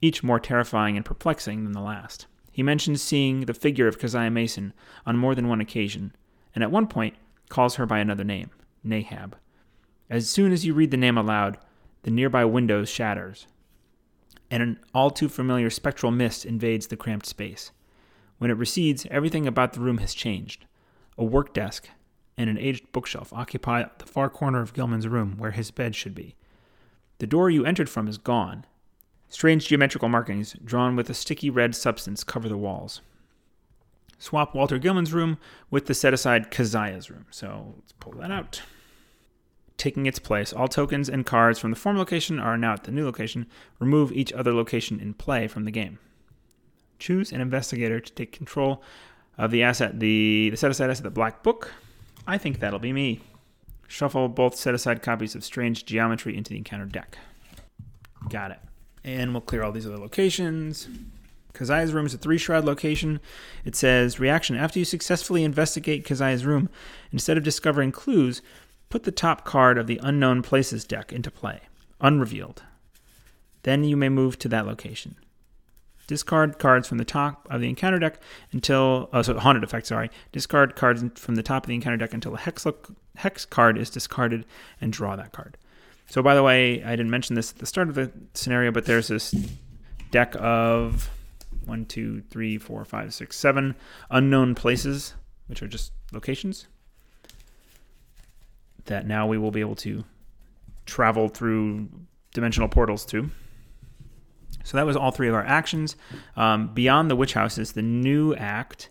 each 0.01 0.23
more 0.23 0.41
terrifying 0.41 0.97
and 0.97 1.05
perplexing 1.05 1.63
than 1.63 1.71
the 1.71 1.79
last. 1.79 2.25
He 2.51 2.63
mentions 2.63 3.01
seeing 3.01 3.41
the 3.41 3.53
figure 3.53 3.87
of 3.87 3.97
Keziah 3.97 4.29
Mason 4.29 4.73
on 5.05 5.15
more 5.15 5.35
than 5.35 5.47
one 5.47 5.61
occasion, 5.61 6.13
and 6.53 6.63
at 6.65 6.71
one 6.71 6.87
point 6.87 7.15
calls 7.47 7.75
her 7.75 7.85
by 7.85 7.99
another 7.99 8.25
name, 8.25 8.49
Nahab. 8.85 9.33
As 10.09 10.29
soon 10.29 10.51
as 10.51 10.65
you 10.65 10.73
read 10.73 10.91
the 10.91 10.97
name 10.97 11.17
aloud, 11.17 11.59
the 12.03 12.11
nearby 12.11 12.43
window 12.43 12.83
shatters, 12.83 13.47
and 14.51 14.63
an 14.63 14.79
all 14.93 15.11
too 15.11 15.29
familiar 15.29 15.69
spectral 15.69 16.11
mist 16.11 16.45
invades 16.45 16.87
the 16.87 16.97
cramped 16.97 17.25
space. 17.25 17.71
When 18.37 18.51
it 18.51 18.57
recedes, 18.57 19.05
everything 19.11 19.47
about 19.47 19.73
the 19.73 19.79
room 19.79 19.97
has 19.99 20.13
changed. 20.13 20.65
A 21.17 21.23
work 21.23 21.53
desk 21.53 21.89
and 22.37 22.49
an 22.49 22.57
aged 22.57 22.91
bookshelf 22.91 23.33
occupy 23.33 23.83
the 23.97 24.05
far 24.05 24.29
corner 24.29 24.61
of 24.61 24.73
Gilman's 24.73 25.07
room 25.07 25.35
where 25.37 25.51
his 25.51 25.71
bed 25.71 25.95
should 25.95 26.15
be. 26.15 26.35
The 27.17 27.27
door 27.27 27.49
you 27.49 27.65
entered 27.65 27.89
from 27.89 28.07
is 28.07 28.17
gone. 28.17 28.65
Strange 29.27 29.67
geometrical 29.67 30.09
markings, 30.09 30.55
drawn 30.63 30.95
with 30.95 31.09
a 31.09 31.13
sticky 31.13 31.49
red 31.49 31.75
substance, 31.75 32.23
cover 32.23 32.47
the 32.47 32.57
walls. 32.57 33.01
Swap 34.17 34.55
Walter 34.55 34.79
Gilman's 34.79 35.13
room 35.13 35.37
with 35.69 35.85
the 35.85 35.93
set 35.93 36.13
aside 36.13 36.49
Keziah's 36.49 37.11
room. 37.11 37.25
So 37.29 37.73
let's 37.77 37.91
pull 37.93 38.13
that 38.13 38.31
out 38.31 38.61
taking 39.79 40.05
its 40.05 40.19
place. 40.19 40.53
All 40.53 40.67
tokens 40.67 41.09
and 41.09 41.25
cards 41.25 41.57
from 41.57 41.71
the 41.71 41.77
former 41.77 41.97
location 41.97 42.39
are 42.39 42.57
now 42.57 42.73
at 42.73 42.83
the 42.83 42.91
new 42.91 43.05
location. 43.05 43.47
Remove 43.79 44.11
each 44.11 44.31
other 44.33 44.53
location 44.53 44.99
in 44.99 45.15
play 45.15 45.47
from 45.47 45.65
the 45.65 45.71
game. 45.71 45.97
Choose 46.99 47.31
an 47.31 47.41
investigator 47.41 47.99
to 47.99 48.13
take 48.13 48.31
control 48.31 48.83
of 49.37 49.51
the 49.51 49.63
asset, 49.63 49.99
the, 49.99 50.49
the 50.51 50.57
set 50.57 50.69
aside 50.69 50.89
asset, 50.89 51.03
the 51.03 51.09
Black 51.09 51.41
Book. 51.41 51.73
I 52.27 52.37
think 52.37 52.59
that'll 52.59 52.77
be 52.77 52.93
me. 52.93 53.21
Shuffle 53.87 54.27
both 54.27 54.55
set 54.55 54.75
aside 54.75 55.01
copies 55.01 55.33
of 55.33 55.43
Strange 55.43 55.85
Geometry 55.85 56.37
into 56.37 56.51
the 56.51 56.57
encounter 56.57 56.85
deck. 56.85 57.17
Got 58.29 58.51
it. 58.51 58.59
And 59.03 59.31
we'll 59.31 59.41
clear 59.41 59.63
all 59.63 59.71
these 59.71 59.87
other 59.87 59.97
locations. 59.97 60.87
Keziah's 61.53 61.93
room 61.93 62.05
is 62.05 62.13
a 62.13 62.17
three 62.17 62.37
shroud 62.37 62.65
location. 62.65 63.19
It 63.65 63.75
says 63.75 64.19
reaction 64.19 64.55
after 64.55 64.77
you 64.77 64.85
successfully 64.85 65.43
investigate 65.43 66.05
Keziah's 66.05 66.45
room, 66.45 66.69
instead 67.11 67.37
of 67.37 67.43
discovering 67.43 67.91
clues, 67.91 68.41
Put 68.89 69.03
the 69.03 69.11
top 69.11 69.45
card 69.45 69.77
of 69.77 69.85
the 69.85 69.99
Unknown 70.01 70.41
Places 70.41 70.83
deck 70.83 71.13
into 71.13 71.29
play, 71.29 71.61
unrevealed. 72.01 72.63
Then 73.61 73.83
you 73.83 73.95
may 73.95 74.09
move 74.09 74.39
to 74.39 74.49
that 74.49 74.65
location. 74.65 75.15
Discard 76.07 76.57
cards 76.57 76.87
from 76.87 76.97
the 76.97 77.05
top 77.05 77.47
of 77.51 77.61
the 77.61 77.69
encounter 77.69 77.99
deck 77.99 78.19
until, 78.51 79.07
oh, 79.13 79.21
so 79.21 79.37
haunted 79.37 79.63
effect, 79.63 79.85
sorry. 79.85 80.09
Discard 80.31 80.75
cards 80.75 81.03
from 81.19 81.35
the 81.35 81.43
top 81.43 81.65
of 81.65 81.67
the 81.67 81.75
encounter 81.75 81.97
deck 81.97 82.15
until 82.15 82.33
a 82.33 82.39
hex, 82.39 82.65
hex 83.17 83.45
card 83.45 83.77
is 83.77 83.91
discarded 83.91 84.43
and 84.81 84.91
draw 84.91 85.15
that 85.15 85.33
card. 85.33 85.55
So, 86.07 86.23
by 86.23 86.33
the 86.33 86.41
way, 86.41 86.83
I 86.83 86.91
didn't 86.91 87.11
mention 87.11 87.35
this 87.35 87.51
at 87.51 87.59
the 87.59 87.67
start 87.67 87.89
of 87.89 87.95
the 87.95 88.11
scenario, 88.33 88.71
but 88.71 88.85
there's 88.85 89.09
this 89.09 89.35
deck 90.09 90.35
of 90.39 91.11
one, 91.63 91.85
two, 91.85 92.21
three, 92.21 92.57
four, 92.57 92.83
five, 92.85 93.13
six, 93.13 93.37
seven 93.37 93.75
unknown 94.09 94.55
places, 94.55 95.13
which 95.45 95.61
are 95.61 95.67
just 95.67 95.91
locations 96.11 96.65
that 98.85 99.07
now 99.07 99.27
we 99.27 99.37
will 99.37 99.51
be 99.51 99.61
able 99.61 99.75
to 99.75 100.03
travel 100.85 101.27
through 101.27 101.89
dimensional 102.33 102.69
portals 102.69 103.05
to. 103.05 103.29
So 104.63 104.77
that 104.77 104.85
was 104.85 104.95
all 104.95 105.11
three 105.11 105.29
of 105.29 105.35
our 105.35 105.45
actions. 105.45 105.95
Um, 106.35 106.73
beyond 106.73 107.09
the 107.09 107.15
witch 107.15 107.33
house 107.33 107.57
is 107.57 107.73
the 107.73 107.81
new 107.81 108.35
act. 108.35 108.89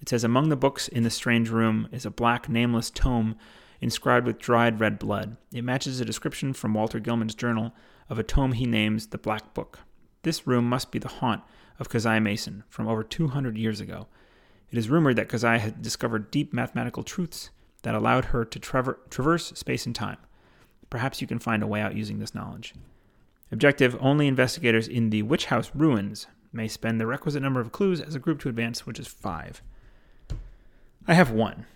It 0.00 0.08
says, 0.08 0.24
Among 0.24 0.48
the 0.48 0.56
books 0.56 0.88
in 0.88 1.02
the 1.02 1.10
strange 1.10 1.50
room 1.50 1.88
is 1.92 2.06
a 2.06 2.10
black, 2.10 2.48
nameless 2.48 2.90
tome 2.90 3.36
inscribed 3.80 4.26
with 4.26 4.38
dried 4.38 4.80
red 4.80 4.98
blood. 4.98 5.36
It 5.52 5.64
matches 5.64 6.00
a 6.00 6.04
description 6.04 6.52
from 6.52 6.74
Walter 6.74 7.00
Gilman's 7.00 7.34
journal 7.34 7.72
of 8.08 8.18
a 8.18 8.22
tome 8.22 8.52
he 8.52 8.66
names 8.66 9.08
the 9.08 9.18
Black 9.18 9.54
Book. 9.54 9.80
This 10.22 10.46
room 10.46 10.68
must 10.68 10.90
be 10.90 10.98
the 10.98 11.08
haunt 11.08 11.42
of 11.78 11.88
Keziah 11.88 12.20
Mason 12.20 12.64
from 12.68 12.88
over 12.88 13.02
200 13.02 13.56
years 13.56 13.80
ago. 13.80 14.06
It 14.70 14.78
is 14.78 14.90
rumored 14.90 15.16
that 15.16 15.28
Keziah 15.28 15.58
had 15.58 15.82
discovered 15.82 16.30
deep 16.30 16.52
mathematical 16.52 17.02
truths 17.02 17.50
that 17.82 17.94
allowed 17.94 18.26
her 18.26 18.44
to 18.44 18.60
traver- 18.60 18.98
traverse 19.10 19.48
space 19.48 19.86
and 19.86 19.94
time. 19.94 20.18
Perhaps 20.88 21.20
you 21.20 21.26
can 21.26 21.38
find 21.38 21.62
a 21.62 21.66
way 21.66 21.80
out 21.80 21.94
using 21.94 22.18
this 22.18 22.34
knowledge. 22.34 22.74
Objective 23.52 23.96
Only 24.00 24.26
investigators 24.26 24.88
in 24.88 25.10
the 25.10 25.22
Witch 25.22 25.46
House 25.46 25.70
ruins 25.74 26.26
may 26.52 26.68
spend 26.68 27.00
the 27.00 27.06
requisite 27.06 27.42
number 27.42 27.60
of 27.60 27.72
clues 27.72 28.00
as 28.00 28.14
a 28.14 28.18
group 28.18 28.40
to 28.40 28.48
advance, 28.48 28.86
which 28.86 28.98
is 28.98 29.06
five. 29.06 29.62
I 31.06 31.14
have 31.14 31.30
one. 31.30 31.66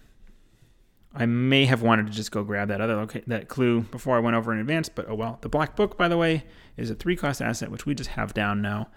I 1.14 1.26
may 1.26 1.66
have 1.66 1.80
wanted 1.80 2.06
to 2.06 2.12
just 2.12 2.32
go 2.32 2.42
grab 2.42 2.68
that 2.68 2.80
other 2.80 2.96
loca- 2.96 3.22
that 3.28 3.48
clue 3.48 3.82
before 3.82 4.16
I 4.16 4.20
went 4.20 4.36
over 4.36 4.52
in 4.52 4.58
advance, 4.58 4.88
but 4.88 5.08
oh 5.08 5.14
well. 5.14 5.38
The 5.42 5.48
Black 5.48 5.76
Book, 5.76 5.96
by 5.96 6.08
the 6.08 6.16
way, 6.16 6.44
is 6.76 6.90
a 6.90 6.94
three 6.94 7.14
cost 7.14 7.40
asset, 7.40 7.70
which 7.70 7.86
we 7.86 7.94
just 7.94 8.10
have 8.10 8.34
down 8.34 8.60
now. 8.60 8.88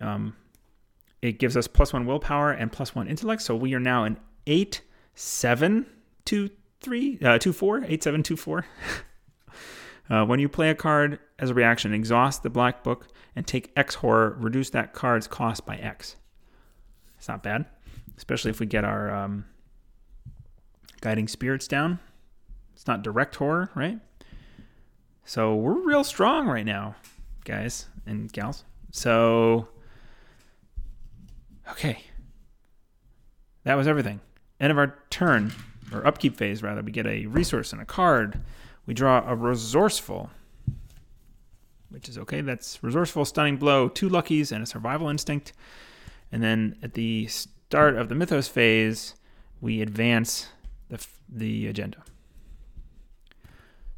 Um, 0.00 0.36
it 1.20 1.38
gives 1.38 1.56
us 1.56 1.66
plus 1.66 1.92
one 1.92 2.06
willpower 2.06 2.52
and 2.52 2.70
plus 2.70 2.94
one 2.94 3.08
intellect, 3.08 3.42
so 3.42 3.56
we 3.56 3.74
are 3.74 3.80
now 3.80 4.04
an 4.04 4.18
eight 4.46 4.82
seven 5.14 5.86
two 6.24 6.50
three 6.80 7.18
uh, 7.22 7.38
two 7.38 7.52
four 7.52 7.84
eight 7.84 8.02
seven 8.02 8.22
two 8.22 8.36
four. 8.36 8.66
Uh, 10.10 10.22
when 10.22 10.38
you 10.38 10.48
play 10.50 10.68
a 10.68 10.74
card 10.74 11.18
as 11.38 11.48
a 11.48 11.54
reaction, 11.54 11.94
exhaust 11.94 12.42
the 12.42 12.50
black 12.50 12.84
book 12.84 13.08
and 13.34 13.46
take 13.46 13.72
X 13.74 13.94
horror, 13.94 14.36
reduce 14.38 14.68
that 14.70 14.92
card's 14.92 15.26
cost 15.26 15.64
by 15.64 15.76
X. 15.76 16.16
It's 17.16 17.26
not 17.26 17.42
bad, 17.42 17.64
especially 18.16 18.50
if 18.50 18.60
we 18.60 18.66
get 18.66 18.84
our 18.84 19.14
um, 19.14 19.46
guiding 21.00 21.26
spirits 21.26 21.66
down. 21.66 21.98
It's 22.74 22.86
not 22.86 23.02
direct 23.02 23.36
horror, 23.36 23.70
right? 23.74 23.98
So 25.24 25.54
we're 25.54 25.80
real 25.80 26.04
strong 26.04 26.46
right 26.48 26.66
now, 26.66 26.96
guys 27.44 27.86
and 28.04 28.30
gals. 28.30 28.64
So, 28.90 29.68
okay. 31.70 32.04
That 33.62 33.76
was 33.76 33.88
everything. 33.88 34.20
End 34.60 34.70
of 34.70 34.76
our 34.76 34.98
turn, 35.08 35.52
or 35.94 36.06
upkeep 36.06 36.36
phase, 36.36 36.62
rather. 36.62 36.82
We 36.82 36.92
get 36.92 37.06
a 37.06 37.26
resource 37.26 37.72
and 37.72 37.80
a 37.80 37.84
card. 37.84 38.40
We 38.86 38.94
draw 38.94 39.24
a 39.26 39.34
resourceful, 39.34 40.30
which 41.90 42.08
is 42.08 42.18
okay. 42.18 42.40
That's 42.40 42.82
resourceful, 42.82 43.24
stunning 43.24 43.56
blow, 43.56 43.88
two 43.88 44.08
luckies, 44.08 44.52
and 44.52 44.62
a 44.62 44.66
survival 44.66 45.08
instinct. 45.08 45.52
And 46.32 46.42
then 46.42 46.76
at 46.82 46.94
the 46.94 47.26
start 47.26 47.96
of 47.96 48.08
the 48.08 48.14
mythos 48.14 48.48
phase, 48.48 49.14
we 49.60 49.80
advance 49.80 50.48
the, 50.90 51.04
the 51.28 51.68
agenda 51.68 52.02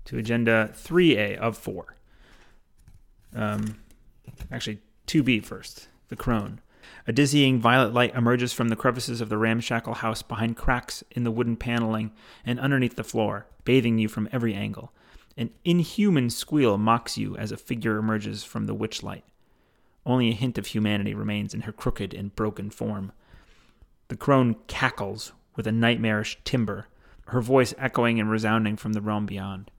to 0.07 0.18
agenda 0.18 0.70
3A 0.74 1.36
of 1.36 1.59
4. 1.59 1.97
Um, 3.34 3.78
actually, 4.51 4.78
2B 5.07 5.44
first, 5.44 5.88
the 6.09 6.16
crone. 6.16 6.61
A 7.07 7.12
dizzying 7.12 7.61
violet 7.61 7.95
light 7.95 8.14
emerges 8.14 8.53
from 8.53 8.68
the 8.68 8.76
crevices 8.76 9.20
of 9.20 9.28
the 9.28 9.39
ramshackle 9.39 9.95
house 9.95 10.22
behind 10.22 10.57
cracks 10.57 11.05
in 11.11 11.24
the 11.24 11.30
wooden 11.30 11.57
paneling 11.57 12.12
and 12.45 12.59
underneath 12.59 12.97
the 12.97 13.05
floor, 13.05 13.47
bathing 13.64 13.99
you 13.99 14.09
from 14.09 14.28
every 14.32 14.55
angle. 14.55 14.93
An 15.37 15.51
inhuman 15.64 16.30
squeal 16.30 16.78
mocks 16.78 17.18
you 17.18 17.37
as 17.37 17.53
a 17.53 17.57
figure 17.57 17.99
emerges 17.99 18.43
from 18.43 18.64
the 18.64 18.74
witch 18.74 19.03
light. 19.03 19.24
Only 20.05 20.30
a 20.30 20.34
hint 20.34 20.57
of 20.57 20.66
humanity 20.66 21.14
remains 21.14 21.53
in 21.53 21.62
her 21.62 21.72
crooked 21.72 22.14
and 22.14 22.34
broken 22.34 22.70
form. 22.70 23.12
The 24.09 24.16
crone 24.16 24.57
cackles 24.66 25.32
with 25.57 25.66
a 25.66 25.72
nightmarish 25.72 26.39
timbre, 26.45 26.87
her 27.28 27.41
voice 27.41 27.74
echoing 27.76 28.20
and 28.20 28.30
resounding 28.30 28.76
from 28.76 28.93
the 28.93 29.01
realm 29.01 29.26
beyond. 29.26 29.70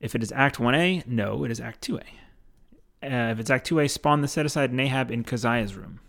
If 0.00 0.14
it 0.14 0.22
is 0.22 0.32
Act 0.32 0.56
1A, 0.56 1.06
no, 1.06 1.44
it 1.44 1.50
is 1.50 1.60
Act 1.60 1.86
2A. 1.86 2.02
Uh, 3.02 3.30
if 3.32 3.38
it's 3.38 3.50
Act 3.50 3.68
2A, 3.68 3.90
spawn 3.90 4.22
the 4.22 4.28
set 4.28 4.46
aside 4.46 4.72
Nahab 4.72 5.10
in 5.10 5.22
Keziah's 5.22 5.74
room. 5.74 6.00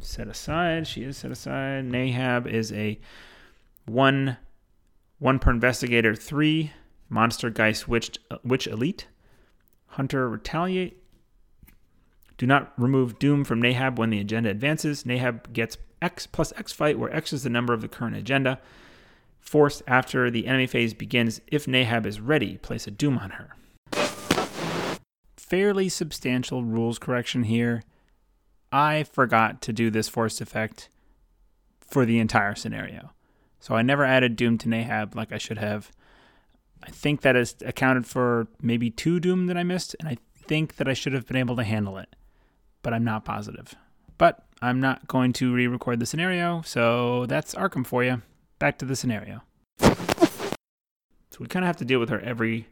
Set 0.00 0.28
aside. 0.28 0.86
She 0.86 1.02
is 1.02 1.16
set 1.16 1.30
aside. 1.30 1.84
Nahab 1.84 2.46
is 2.46 2.72
a 2.72 2.98
one 3.86 4.36
one 5.18 5.38
per 5.38 5.50
investigator, 5.50 6.14
three 6.14 6.72
monster 7.08 7.50
geist 7.50 7.88
witch, 7.88 8.18
witch 8.42 8.66
elite. 8.66 9.06
Hunter 9.88 10.28
retaliate. 10.28 11.02
Do 12.36 12.46
not 12.46 12.72
remove 12.76 13.18
Doom 13.18 13.44
from 13.44 13.62
Nahab 13.62 13.96
when 13.96 14.10
the 14.10 14.18
agenda 14.18 14.50
advances. 14.50 15.04
Nahab 15.04 15.52
gets 15.52 15.78
X 16.02 16.26
plus 16.26 16.52
X 16.56 16.72
fight, 16.72 16.98
where 16.98 17.14
X 17.14 17.32
is 17.32 17.44
the 17.44 17.50
number 17.50 17.72
of 17.72 17.80
the 17.80 17.88
current 17.88 18.16
agenda 18.16 18.60
forced 19.40 19.82
after 19.86 20.30
the 20.30 20.46
enemy 20.46 20.66
phase 20.66 20.94
begins 20.94 21.40
if 21.46 21.66
Nahab 21.66 22.06
is 22.06 22.20
ready. 22.20 22.56
Place 22.58 22.86
a 22.86 22.90
doom 22.90 23.18
on 23.18 23.30
her. 23.30 23.54
Fairly 25.46 25.90
substantial 25.90 26.64
rules 26.64 26.98
correction 26.98 27.44
here. 27.44 27.82
I 28.72 29.02
forgot 29.02 29.60
to 29.62 29.74
do 29.74 29.90
this 29.90 30.08
forced 30.08 30.40
effect 30.40 30.88
for 31.78 32.06
the 32.06 32.18
entire 32.18 32.54
scenario. 32.54 33.10
So 33.60 33.74
I 33.74 33.82
never 33.82 34.04
added 34.06 34.36
Doom 34.36 34.56
to 34.58 34.68
Nahab 34.68 35.14
like 35.14 35.32
I 35.32 35.38
should 35.38 35.58
have. 35.58 35.92
I 36.82 36.88
think 36.88 37.20
that 37.20 37.36
is 37.36 37.56
accounted 37.60 38.06
for 38.06 38.48
maybe 38.62 38.88
two 38.88 39.20
Doom 39.20 39.46
that 39.48 39.58
I 39.58 39.64
missed, 39.64 39.94
and 40.00 40.08
I 40.08 40.16
think 40.34 40.76
that 40.76 40.88
I 40.88 40.94
should 40.94 41.12
have 41.12 41.26
been 41.26 41.36
able 41.36 41.56
to 41.56 41.62
handle 41.62 41.98
it, 41.98 42.16
but 42.82 42.94
I'm 42.94 43.04
not 43.04 43.26
positive. 43.26 43.74
But 44.16 44.46
I'm 44.62 44.80
not 44.80 45.06
going 45.08 45.34
to 45.34 45.52
re 45.52 45.66
record 45.66 46.00
the 46.00 46.06
scenario, 46.06 46.62
so 46.62 47.26
that's 47.26 47.54
Arkham 47.54 47.86
for 47.86 48.02
you 48.02 48.22
back 48.58 48.78
to 48.78 48.86
the 48.86 48.96
scenario. 48.96 49.42
So 49.78 51.38
we 51.38 51.48
kind 51.48 51.64
of 51.64 51.66
have 51.66 51.76
to 51.76 51.84
deal 51.84 52.00
with 52.00 52.08
her 52.08 52.20
every 52.20 52.66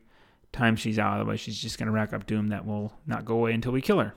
time 0.52 0.76
she's 0.76 0.98
out. 0.98 1.14
Otherwise, 1.14 1.40
she's 1.40 1.58
just 1.58 1.78
going 1.78 1.86
to 1.86 1.92
rack 1.92 2.12
up 2.12 2.26
doom 2.26 2.48
that 2.48 2.66
will 2.66 2.92
not 3.06 3.24
go 3.24 3.34
away 3.34 3.52
until 3.52 3.72
we 3.72 3.80
kill 3.80 3.98
her. 3.98 4.14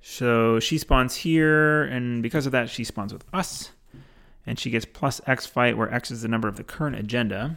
So 0.00 0.60
she 0.60 0.78
spawns 0.78 1.16
here, 1.16 1.82
and 1.82 2.22
because 2.22 2.46
of 2.46 2.52
that, 2.52 2.70
she 2.70 2.84
spawns 2.84 3.12
with 3.12 3.24
us. 3.32 3.70
And 4.46 4.58
she 4.58 4.70
gets 4.70 4.84
plus 4.84 5.20
X 5.26 5.46
fight, 5.46 5.76
where 5.76 5.92
X 5.92 6.10
is 6.10 6.22
the 6.22 6.28
number 6.28 6.46
of 6.46 6.56
the 6.56 6.62
current 6.62 6.96
agenda. 6.96 7.56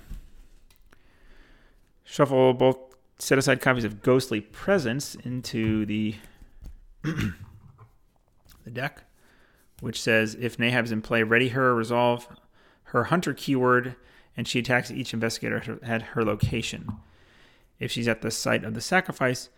Shuffle 2.04 2.54
both 2.54 2.78
set 3.20 3.38
aside 3.38 3.62
copies 3.62 3.84
of 3.84 4.02
Ghostly 4.02 4.42
Presence 4.42 5.14
into 5.14 5.86
the 5.86 6.16
the 7.04 7.34
deck 8.72 9.04
which 9.82 10.02
says 10.02 10.36
if 10.40 10.58
Nahab's 10.58 10.92
in 10.92 11.02
play, 11.02 11.24
ready 11.24 11.50
her, 11.50 11.74
resolve 11.74 12.28
her 12.84 13.06
hunter 13.06 13.34
keyword, 13.34 13.96
and 14.36 14.48
she 14.48 14.60
attacks 14.60 14.92
each 14.92 15.14
investigator 15.14 15.80
at 15.84 16.02
her 16.02 16.24
location. 16.24 16.94
If 17.80 17.92
she's 17.92 18.08
at 18.08 18.22
the 18.22 18.32
site 18.32 18.64
of 18.64 18.74
the 18.74 18.82
sacrifice, 18.82 19.50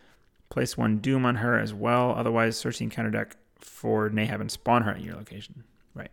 place 0.50 0.78
one 0.78 0.98
doom 0.98 1.26
on 1.26 1.36
her 1.36 1.60
as 1.60 1.74
well. 1.74 2.14
Otherwise, 2.16 2.58
search 2.58 2.78
the 2.78 2.86
encounter 2.86 3.10
deck 3.10 3.36
for 3.58 4.10
Nahab 4.10 4.42
and 4.42 4.52
spawn 4.52 4.84
her 4.84 4.92
at 4.92 5.02
your 5.02 5.16
location. 5.16 5.64
Right. 5.94 6.12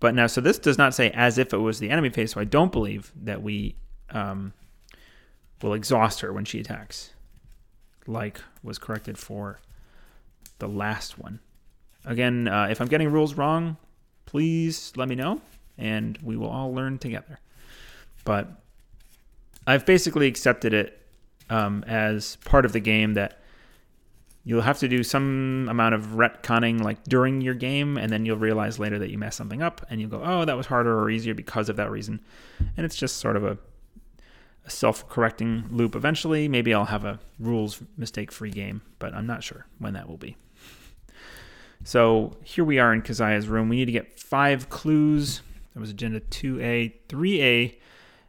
But 0.00 0.14
now, 0.14 0.26
so 0.26 0.40
this 0.40 0.58
does 0.58 0.78
not 0.78 0.94
say 0.94 1.10
as 1.10 1.36
if 1.38 1.52
it 1.52 1.58
was 1.58 1.78
the 1.78 1.90
enemy 1.90 2.08
phase, 2.08 2.32
so 2.32 2.40
I 2.40 2.44
don't 2.44 2.72
believe 2.72 3.12
that 3.22 3.42
we 3.42 3.76
um, 4.10 4.54
will 5.62 5.74
exhaust 5.74 6.20
her 6.20 6.32
when 6.32 6.44
she 6.44 6.60
attacks, 6.60 7.12
like 8.06 8.40
was 8.62 8.78
corrected 8.78 9.18
for 9.18 9.60
the 10.58 10.68
last 10.68 11.18
one. 11.18 11.40
Again, 12.04 12.48
uh, 12.48 12.68
if 12.70 12.80
I'm 12.80 12.88
getting 12.88 13.10
rules 13.10 13.34
wrong, 13.34 13.76
please 14.24 14.92
let 14.96 15.08
me 15.08 15.14
know 15.14 15.40
and 15.76 16.18
we 16.22 16.36
will 16.36 16.48
all 16.48 16.74
learn 16.74 16.98
together. 16.98 17.38
But 18.28 18.46
I've 19.66 19.86
basically 19.86 20.26
accepted 20.26 20.74
it 20.74 21.00
um, 21.48 21.82
as 21.86 22.36
part 22.44 22.66
of 22.66 22.74
the 22.74 22.78
game 22.78 23.14
that 23.14 23.40
you'll 24.44 24.60
have 24.60 24.78
to 24.80 24.88
do 24.88 25.02
some 25.02 25.66
amount 25.70 25.94
of 25.94 26.08
retconning 26.08 26.82
like 26.82 27.02
during 27.04 27.40
your 27.40 27.54
game 27.54 27.96
and 27.96 28.12
then 28.12 28.26
you'll 28.26 28.36
realize 28.36 28.78
later 28.78 28.98
that 28.98 29.08
you 29.08 29.16
messed 29.16 29.38
something 29.38 29.62
up 29.62 29.80
and 29.88 29.98
you'll 29.98 30.10
go 30.10 30.20
oh 30.22 30.44
that 30.44 30.58
was 30.58 30.66
harder 30.66 31.00
or 31.00 31.08
easier 31.08 31.32
because 31.32 31.70
of 31.70 31.76
that 31.76 31.90
reason 31.90 32.20
and 32.76 32.84
it's 32.84 32.96
just 32.96 33.16
sort 33.16 33.34
of 33.34 33.44
a, 33.44 33.56
a 34.66 34.70
self-correcting 34.70 35.64
loop 35.70 35.96
eventually 35.96 36.48
maybe 36.48 36.72
i'll 36.72 36.84
have 36.84 37.04
a 37.06 37.18
rules 37.38 37.82
mistake 37.96 38.30
free 38.30 38.50
game 38.50 38.82
but 38.98 39.14
i'm 39.14 39.26
not 39.26 39.42
sure 39.42 39.66
when 39.78 39.94
that 39.94 40.06
will 40.06 40.18
be 40.18 40.36
so 41.84 42.36
here 42.44 42.64
we 42.64 42.78
are 42.78 42.92
in 42.92 43.02
Keziah's 43.02 43.48
room. 43.48 43.68
We 43.68 43.76
need 43.76 43.84
to 43.84 43.92
get 43.92 44.18
five 44.18 44.68
clues. 44.68 45.42
That 45.74 45.80
was 45.80 45.90
agenda 45.90 46.20
2A. 46.20 46.92
3A 47.08 47.76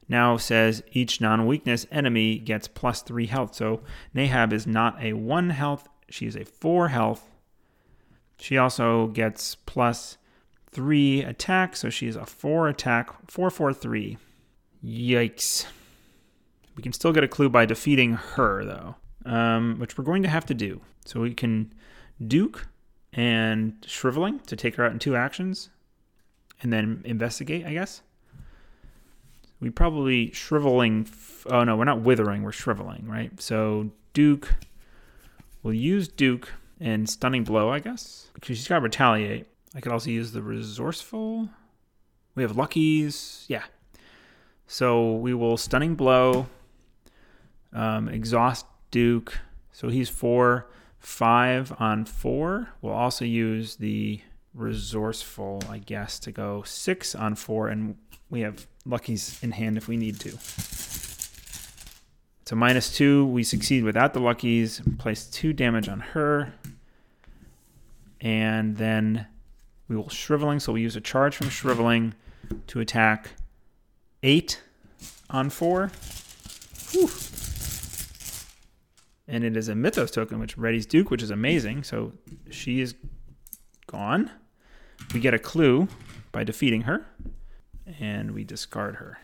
now 0.10 0.36
says 0.38 0.84
each 0.92 1.22
non 1.22 1.46
weakness 1.46 1.86
enemy 1.92 2.40
gets 2.40 2.68
plus 2.68 3.02
three 3.02 3.28
health. 3.28 3.56
So 3.56 3.82
Nahab 4.14 4.52
is 4.52 4.68
not 4.68 5.02
a 5.02 5.14
one 5.14 5.52
health, 5.52 5.88
she 6.10 6.26
is 6.26 6.36
a 6.36 6.44
four 6.44 6.90
health. 6.90 7.30
She 8.38 8.58
also 8.58 9.08
gets 9.08 9.56
plus 9.56 10.18
three 10.72 11.22
attack, 11.22 11.76
so 11.76 11.90
she 11.90 12.08
is 12.08 12.16
a 12.16 12.26
four 12.26 12.68
attack, 12.68 13.10
four, 13.30 13.50
four, 13.50 13.74
three. 13.74 14.18
Yikes. 14.84 15.66
We 16.76 16.84
can 16.84 16.94
still 16.94 17.12
get 17.12 17.24
a 17.24 17.28
clue 17.28 17.50
by 17.50 17.66
defeating 17.66 18.14
her, 18.14 18.64
though, 18.64 18.96
um, 19.26 19.76
which 19.78 19.98
we're 19.98 20.06
going 20.06 20.24
to 20.24 20.30
have 20.30 20.46
to 20.46 20.54
do. 20.54 20.80
So 21.06 21.20
we 21.20 21.34
can 21.34 21.74
Duke 22.26 22.68
and 23.12 23.74
shriveling 23.86 24.40
to 24.48 24.56
take 24.56 24.76
her 24.76 24.86
out 24.86 24.94
in 24.94 25.00
two 25.00 25.16
actions 25.16 25.70
and 26.62 26.72
then 26.72 27.02
investigate, 27.04 27.66
I 27.66 27.74
guess. 27.74 28.02
We 29.60 29.70
probably 29.70 30.32
shriveling. 30.32 31.08
Oh 31.48 31.64
no, 31.64 31.76
we're 31.76 31.86
not 31.86 32.02
withering, 32.02 32.44
we're 32.44 32.52
shriveling, 32.52 33.06
right? 33.08 33.40
So 33.42 33.92
Duke, 34.14 34.56
we'll 35.64 35.74
use 35.74 36.08
Duke 36.08 36.52
and 36.80 37.10
stunning 37.10 37.44
blow, 37.44 37.70
I 37.70 37.80
guess, 37.80 38.28
because 38.34 38.58
she's 38.58 38.68
got 38.68 38.82
retaliate. 38.82 39.48
I 39.76 39.82
could 39.82 39.92
also 39.92 40.10
use 40.10 40.32
the 40.32 40.42
resourceful. 40.42 41.50
We 42.36 42.44
have 42.44 42.56
luckies, 42.56 43.46
yeah. 43.48 43.64
So 44.68 45.14
we 45.16 45.34
will 45.34 45.58
stunning 45.58 45.96
blow, 45.96 46.48
um, 47.74 48.08
exhaust 48.08 48.66
Duke. 48.92 49.40
So 49.72 49.90
he's 49.90 50.10
four 50.10 50.68
five 51.00 51.74
on 51.80 52.06
four. 52.06 52.70
We'll 52.82 52.94
also 52.94 53.26
use 53.26 53.78
the 53.78 54.22
resourceful, 54.54 55.64
I 55.70 55.80
guess, 55.80 56.20
to 56.20 56.32
go 56.32 56.64
six 56.64 57.16
on 57.16 57.36
four, 57.36 57.70
and 57.70 57.96
we 58.30 58.42
have 58.42 58.68
luckies 58.90 59.40
in 59.42 59.52
hand 59.52 59.78
if 59.78 59.88
we 59.88 59.98
need 59.98 60.20
to. 60.22 60.38
So 62.46 62.56
minus 62.56 62.96
two, 62.96 63.26
we 63.28 63.44
succeed 63.44 63.84
without 63.84 64.14
the 64.14 64.20
luckies. 64.20 64.82
Place 64.98 65.26
two 65.26 65.54
damage 65.54 65.88
on 65.88 66.00
her. 66.00 66.54
And 68.22 68.76
then 68.78 69.28
we 69.88 69.96
will 69.96 70.10
shriveling. 70.10 70.60
So 70.60 70.74
we 70.74 70.82
use 70.82 70.96
a 70.96 71.02
charge 71.02 71.36
from 71.36 71.50
shriveling 71.50 72.16
to 72.68 72.80
attack 72.80 73.32
eight 74.24 74.62
on 75.30 75.50
four. 75.50 75.92
Whew. 76.92 77.10
And 79.28 79.44
it 79.44 79.56
is 79.56 79.70
a 79.70 79.76
Mythos 79.76 80.10
token, 80.10 80.40
which 80.40 80.58
readies 80.58 80.88
Duke, 80.88 81.12
which 81.12 81.22
is 81.22 81.30
amazing. 81.30 81.84
So 81.84 82.14
she 82.50 82.82
is 82.82 82.96
gone. 83.86 84.32
We 85.14 85.20
get 85.20 85.36
a 85.36 85.40
clue 85.40 85.88
by 86.32 86.44
defeating 86.44 86.82
her, 86.82 87.06
and 88.00 88.32
we 88.32 88.44
discard 88.44 88.96
her. 88.96 89.20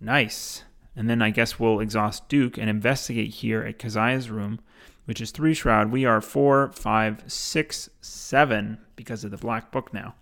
Nice. 0.00 0.64
And 0.96 1.08
then 1.08 1.22
I 1.22 1.30
guess 1.30 1.58
we'll 1.58 1.80
exhaust 1.80 2.28
Duke 2.28 2.58
and 2.58 2.68
investigate 2.68 3.30
here 3.30 3.62
at 3.62 3.78
Keziah's 3.78 4.30
room, 4.30 4.60
which 5.04 5.20
is 5.20 5.30
three 5.30 5.54
shroud. 5.54 5.90
We 5.90 6.04
are 6.04 6.20
four, 6.20 6.72
five, 6.72 7.22
six, 7.26 7.88
seven 8.00 8.78
because 8.96 9.24
of 9.24 9.30
the 9.30 9.36
black 9.36 9.70
book 9.70 9.94
now. 9.94 10.14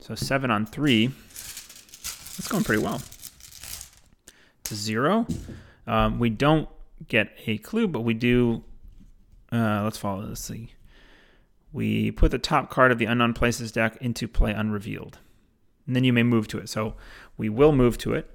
So 0.00 0.14
seven 0.14 0.50
on 0.50 0.66
three. 0.66 1.08
That's 1.08 2.48
going 2.48 2.64
pretty 2.64 2.82
well. 2.82 3.00
To 4.64 4.74
zero. 4.74 5.26
Um, 5.86 6.18
we 6.18 6.30
don't 6.30 6.68
get 7.08 7.32
a 7.46 7.58
clue, 7.58 7.88
but 7.88 8.02
we 8.02 8.14
do. 8.14 8.62
Uh, 9.50 9.82
let's 9.82 9.98
follow 9.98 10.26
this. 10.26 10.40
See. 10.40 10.74
We 11.72 12.10
put 12.10 12.30
the 12.30 12.38
top 12.38 12.70
card 12.70 12.92
of 12.92 12.98
the 12.98 13.04
Unknown 13.04 13.34
Places 13.34 13.72
deck 13.72 13.98
into 14.00 14.26
play 14.26 14.52
unrevealed. 14.52 15.18
And 15.88 15.96
then 15.96 16.04
you 16.04 16.12
may 16.12 16.22
move 16.22 16.46
to 16.48 16.58
it. 16.58 16.68
So 16.68 16.94
we 17.36 17.48
will 17.48 17.72
move 17.72 17.98
to 17.98 18.14
it. 18.14 18.30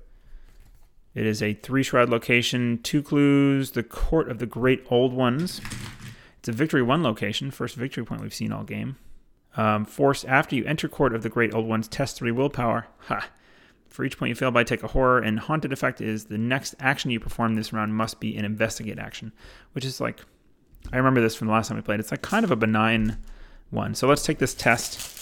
It 1.15 1.25
is 1.25 1.41
a 1.41 1.53
three 1.53 1.83
shroud 1.83 2.09
location, 2.09 2.79
two 2.81 3.01
clues, 3.01 3.71
the 3.71 3.83
Court 3.83 4.29
of 4.29 4.39
the 4.39 4.47
Great 4.47 4.83
Old 4.89 5.13
Ones. 5.13 5.61
It's 6.39 6.49
a 6.49 6.51
victory 6.51 6.81
one 6.81 7.03
location, 7.03 7.51
first 7.51 7.75
victory 7.75 8.03
point 8.03 8.21
we've 8.21 8.33
seen 8.33 8.51
all 8.51 8.63
game. 8.63 8.97
Um, 9.55 9.85
force 9.85 10.25
after 10.25 10.55
you 10.55 10.65
enter 10.65 10.89
Court 10.89 11.13
of 11.13 11.21
the 11.21 11.29
Great 11.29 11.53
Old 11.53 11.67
Ones, 11.67 11.87
test 11.87 12.17
three 12.17 12.31
willpower. 12.31 12.87
Ha! 13.07 13.29
For 13.87 14.03
each 14.03 14.17
point 14.17 14.29
you 14.29 14.35
fail 14.35 14.49
by, 14.49 14.63
take 14.63 14.81
a 14.81 14.87
horror. 14.87 15.19
And 15.19 15.39
haunted 15.39 15.71
effect 15.71 16.01
is 16.01 16.25
the 16.25 16.39
next 16.39 16.73
action 16.79 17.11
you 17.11 17.19
perform 17.19 17.53
this 17.53 17.71
round 17.71 17.93
must 17.93 18.19
be 18.19 18.35
an 18.35 18.43
investigate 18.43 18.97
action, 18.97 19.31
which 19.73 19.85
is 19.85 20.01
like, 20.01 20.21
I 20.91 20.97
remember 20.97 21.21
this 21.21 21.35
from 21.35 21.47
the 21.47 21.53
last 21.53 21.67
time 21.67 21.77
we 21.77 21.83
played. 21.83 21.99
It's 21.99 22.09
like 22.09 22.23
kind 22.23 22.43
of 22.43 22.49
a 22.49 22.55
benign 22.55 23.19
one. 23.69 23.93
So 23.93 24.07
let's 24.07 24.25
take 24.25 24.39
this 24.39 24.55
test. 24.55 25.12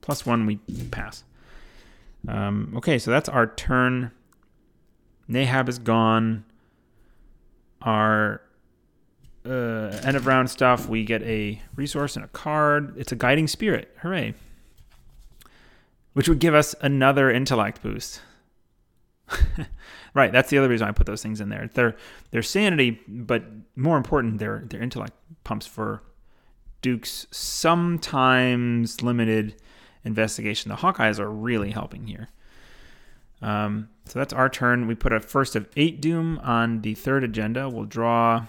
Plus 0.00 0.24
one, 0.24 0.46
we 0.46 0.56
pass. 0.90 1.24
Um, 2.28 2.72
okay, 2.76 2.98
so 2.98 3.10
that's 3.10 3.28
our 3.28 3.46
turn. 3.46 4.10
Nahab 5.28 5.68
is 5.68 5.78
gone. 5.78 6.44
Our 7.82 8.42
uh, 9.44 10.00
end 10.04 10.16
of 10.16 10.26
round 10.26 10.50
stuff, 10.50 10.88
we 10.88 11.04
get 11.04 11.22
a 11.22 11.60
resource 11.76 12.16
and 12.16 12.24
a 12.24 12.28
card. 12.28 12.94
It's 12.98 13.12
a 13.12 13.16
guiding 13.16 13.48
spirit. 13.48 13.94
Hooray. 14.02 14.34
Which 16.12 16.28
would 16.28 16.40
give 16.40 16.54
us 16.54 16.74
another 16.80 17.30
intellect 17.30 17.82
boost. 17.82 18.20
right, 20.14 20.32
that's 20.32 20.50
the 20.50 20.58
other 20.58 20.68
reason 20.68 20.88
I 20.88 20.92
put 20.92 21.06
those 21.06 21.22
things 21.22 21.40
in 21.40 21.48
there. 21.48 21.70
They're 21.72 21.96
they're 22.32 22.42
sanity, 22.42 23.00
but 23.06 23.44
more 23.76 23.96
important, 23.96 24.38
they're 24.38 24.64
they're 24.66 24.82
intellect 24.82 25.14
pumps 25.44 25.66
for 25.66 26.02
Duke's 26.82 27.26
sometimes 27.30 29.02
limited 29.02 29.54
investigation. 30.04 30.70
The 30.70 30.76
Hawkeyes 30.76 31.18
are 31.18 31.30
really 31.30 31.70
helping 31.70 32.06
here. 32.06 32.28
Um, 33.42 33.88
so 34.06 34.18
that's 34.18 34.32
our 34.32 34.48
turn. 34.48 34.86
We 34.86 34.94
put 34.94 35.12
a 35.12 35.20
first 35.20 35.56
of 35.56 35.68
eight 35.76 36.00
Doom 36.00 36.38
on 36.42 36.82
the 36.82 36.94
third 36.94 37.24
agenda. 37.24 37.68
We'll 37.68 37.84
draw 37.84 38.46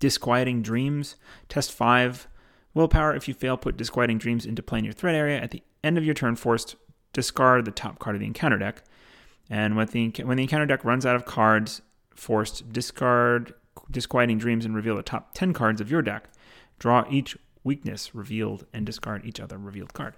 Disquieting 0.00 0.62
Dreams. 0.62 1.16
Test 1.48 1.72
five 1.72 2.26
willpower. 2.74 3.14
If 3.14 3.28
you 3.28 3.34
fail, 3.34 3.56
put 3.56 3.76
Disquieting 3.76 4.18
Dreams 4.18 4.44
into 4.46 4.62
play 4.62 4.80
in 4.80 4.84
your 4.84 4.94
threat 4.94 5.14
area. 5.14 5.40
At 5.40 5.52
the 5.52 5.62
end 5.84 5.96
of 5.98 6.04
your 6.04 6.14
turn, 6.14 6.36
forced 6.36 6.76
discard 7.12 7.64
the 7.64 7.70
top 7.70 7.98
card 7.98 8.16
of 8.16 8.20
the 8.20 8.26
encounter 8.26 8.58
deck. 8.58 8.82
And 9.48 9.76
when 9.76 9.86
the, 9.86 10.10
when 10.24 10.36
the 10.36 10.42
encounter 10.42 10.66
deck 10.66 10.84
runs 10.84 11.06
out 11.06 11.16
of 11.16 11.24
cards, 11.24 11.80
forced 12.14 12.72
discard 12.72 13.54
Disquieting 13.90 14.38
Dreams 14.38 14.64
and 14.64 14.74
reveal 14.74 14.96
the 14.96 15.02
top 15.02 15.34
10 15.34 15.52
cards 15.52 15.80
of 15.80 15.90
your 15.90 16.02
deck. 16.02 16.28
Draw 16.78 17.04
each 17.10 17.36
weakness 17.62 18.14
revealed 18.14 18.66
and 18.72 18.84
discard 18.84 19.24
each 19.24 19.40
other 19.40 19.58
revealed 19.58 19.92
card. 19.92 20.14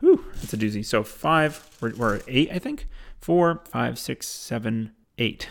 Whew, 0.00 0.24
that's 0.34 0.52
a 0.52 0.56
doozy. 0.56 0.84
So 0.84 1.02
five, 1.02 1.68
we're, 1.80 1.94
we're 1.94 2.16
at 2.16 2.22
eight, 2.26 2.50
I 2.52 2.58
think. 2.58 2.86
Four, 3.20 3.62
five, 3.68 3.98
six, 3.98 4.26
seven, 4.26 4.92
eight. 5.18 5.48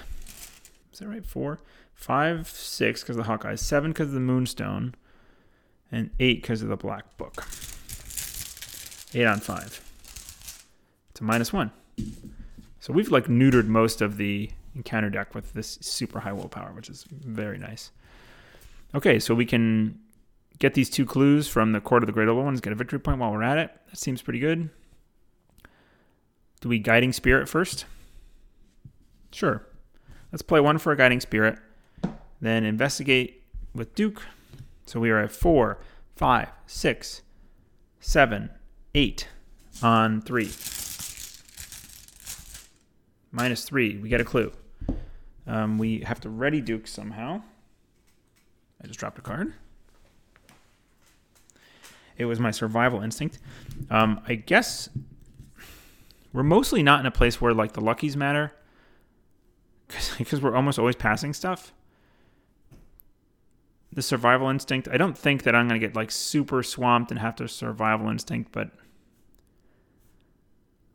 Is 0.91 0.99
that 0.99 1.07
right? 1.07 1.25
Four, 1.25 1.59
five, 1.93 2.49
six 2.49 3.01
because 3.01 3.17
of 3.17 3.25
the 3.25 3.31
Hawkeyes, 3.31 3.59
seven 3.59 3.91
because 3.91 4.07
of 4.07 4.13
the 4.13 4.19
Moonstone, 4.19 4.95
and 5.91 6.09
eight 6.19 6.41
because 6.41 6.61
of 6.61 6.69
the 6.69 6.77
Black 6.77 7.17
Book. 7.17 7.45
Eight 9.13 9.25
on 9.25 9.39
five. 9.39 9.81
It's 11.11 11.21
a 11.21 11.23
minus 11.23 11.53
one. 11.53 11.71
So 12.79 12.93
we've 12.93 13.11
like 13.11 13.25
neutered 13.25 13.67
most 13.67 14.01
of 14.01 14.17
the 14.17 14.49
encounter 14.75 15.09
deck 15.09 15.35
with 15.35 15.53
this 15.53 15.77
super 15.81 16.21
high 16.21 16.33
willpower, 16.33 16.71
which 16.73 16.89
is 16.89 17.05
very 17.09 17.57
nice. 17.57 17.91
Okay, 18.95 19.19
so 19.19 19.35
we 19.35 19.45
can 19.45 19.99
get 20.59 20.73
these 20.73 20.89
two 20.89 21.05
clues 21.05 21.47
from 21.47 21.71
the 21.71 21.81
Court 21.81 22.03
of 22.03 22.07
the 22.07 22.13
Great 22.13 22.27
Old 22.27 22.43
Ones, 22.43 22.61
get 22.61 22.73
a 22.73 22.75
victory 22.75 22.99
point 22.99 23.19
while 23.19 23.31
we're 23.31 23.43
at 23.43 23.57
it. 23.57 23.71
That 23.89 23.97
seems 23.97 24.21
pretty 24.21 24.39
good. 24.39 24.69
Do 26.61 26.69
we 26.69 26.79
Guiding 26.79 27.13
Spirit 27.13 27.47
first? 27.47 27.85
Sure. 29.31 29.65
Let's 30.31 30.41
play 30.41 30.59
one 30.59 30.77
for 30.77 30.91
a 30.91 30.97
Guiding 30.97 31.21
Spirit, 31.21 31.57
then 32.41 32.65
investigate 32.65 33.43
with 33.73 33.95
Duke. 33.95 34.23
So 34.85 34.99
we 34.99 35.09
are 35.09 35.19
at 35.19 35.31
four, 35.31 35.79
five, 36.15 36.49
six, 36.67 37.21
seven, 37.99 38.49
eight 38.93 39.27
on 39.81 40.21
three. 40.21 40.51
Minus 43.31 43.63
three. 43.63 43.97
We 43.97 44.09
get 44.09 44.19
a 44.19 44.25
clue. 44.25 44.51
Um, 45.47 45.77
we 45.77 45.99
have 46.01 46.19
to 46.21 46.29
ready 46.29 46.61
Duke 46.61 46.87
somehow. 46.87 47.43
I 48.83 48.87
just 48.87 48.99
dropped 48.99 49.19
a 49.19 49.21
card. 49.21 49.53
It 52.19 52.25
was 52.25 52.39
my 52.39 52.51
survival 52.51 53.01
instinct. 53.01 53.39
Um, 53.89 54.21
I 54.27 54.35
guess 54.35 54.89
we're 56.33 56.43
mostly 56.43 56.83
not 56.83 56.99
in 56.99 57.05
a 57.05 57.11
place 57.11 57.41
where 57.41 57.53
like 57.53 57.71
the 57.71 57.81
luckies 57.81 58.15
matter 58.15 58.51
because 60.17 60.41
we're 60.43 60.55
almost 60.55 60.77
always 60.77 60.97
passing 60.97 61.33
stuff. 61.33 61.73
The 63.91 64.01
survival 64.01 64.49
instinct. 64.49 64.87
I 64.91 64.97
don't 64.97 65.17
think 65.17 65.43
that 65.43 65.55
I'm 65.55 65.67
gonna 65.67 65.79
get 65.79 65.95
like 65.95 66.11
super 66.11 66.61
swamped 66.61 67.09
and 67.09 67.19
have 67.19 67.37
to 67.37 67.47
survival 67.47 68.09
instinct, 68.09 68.51
but 68.51 68.69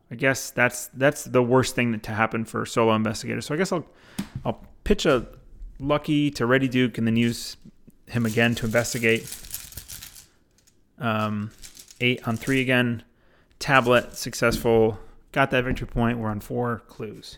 I 0.09 0.15
guess 0.15 0.51
that's 0.51 0.87
that's 0.93 1.23
the 1.23 1.41
worst 1.41 1.75
thing 1.75 1.99
to 1.99 2.11
happen 2.11 2.45
for 2.45 2.65
solo 2.65 2.95
investigators. 2.95 3.47
So 3.47 3.55
I 3.55 3.57
guess 3.57 3.71
I'll 3.71 3.85
I'll 4.45 4.63
pitch 4.83 5.05
a 5.05 5.27
lucky 5.79 6.29
to 6.31 6.45
ready 6.45 6.67
Duke 6.67 6.97
and 6.97 7.05
then 7.07 7.17
use 7.17 7.57
him 8.07 8.25
again 8.25 8.55
to 8.55 8.65
investigate. 8.65 9.23
Um, 10.99 11.51
eight 12.01 12.27
on 12.27 12.37
three 12.37 12.61
again. 12.61 13.03
Tablet 13.59 14.15
successful. 14.15 14.99
Got 15.31 15.51
that 15.51 15.63
victory 15.63 15.87
point. 15.87 16.19
We're 16.19 16.29
on 16.29 16.39
four 16.39 16.83
clues. 16.87 17.37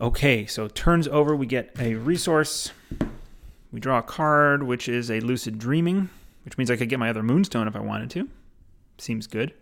Okay, 0.00 0.44
so 0.44 0.68
turns 0.68 1.08
over. 1.08 1.34
We 1.34 1.46
get 1.46 1.70
a 1.78 1.94
resource. 1.94 2.72
We 3.72 3.80
draw 3.80 3.98
a 3.98 4.02
card, 4.02 4.62
which 4.62 4.88
is 4.88 5.10
a 5.10 5.20
lucid 5.20 5.58
dreaming, 5.58 6.10
which 6.44 6.58
means 6.58 6.70
I 6.70 6.76
could 6.76 6.88
get 6.88 6.98
my 6.98 7.08
other 7.08 7.22
moonstone 7.22 7.66
if 7.66 7.74
I 7.74 7.80
wanted 7.80 8.10
to. 8.10 8.28
Seems 8.98 9.26
good. 9.26 9.54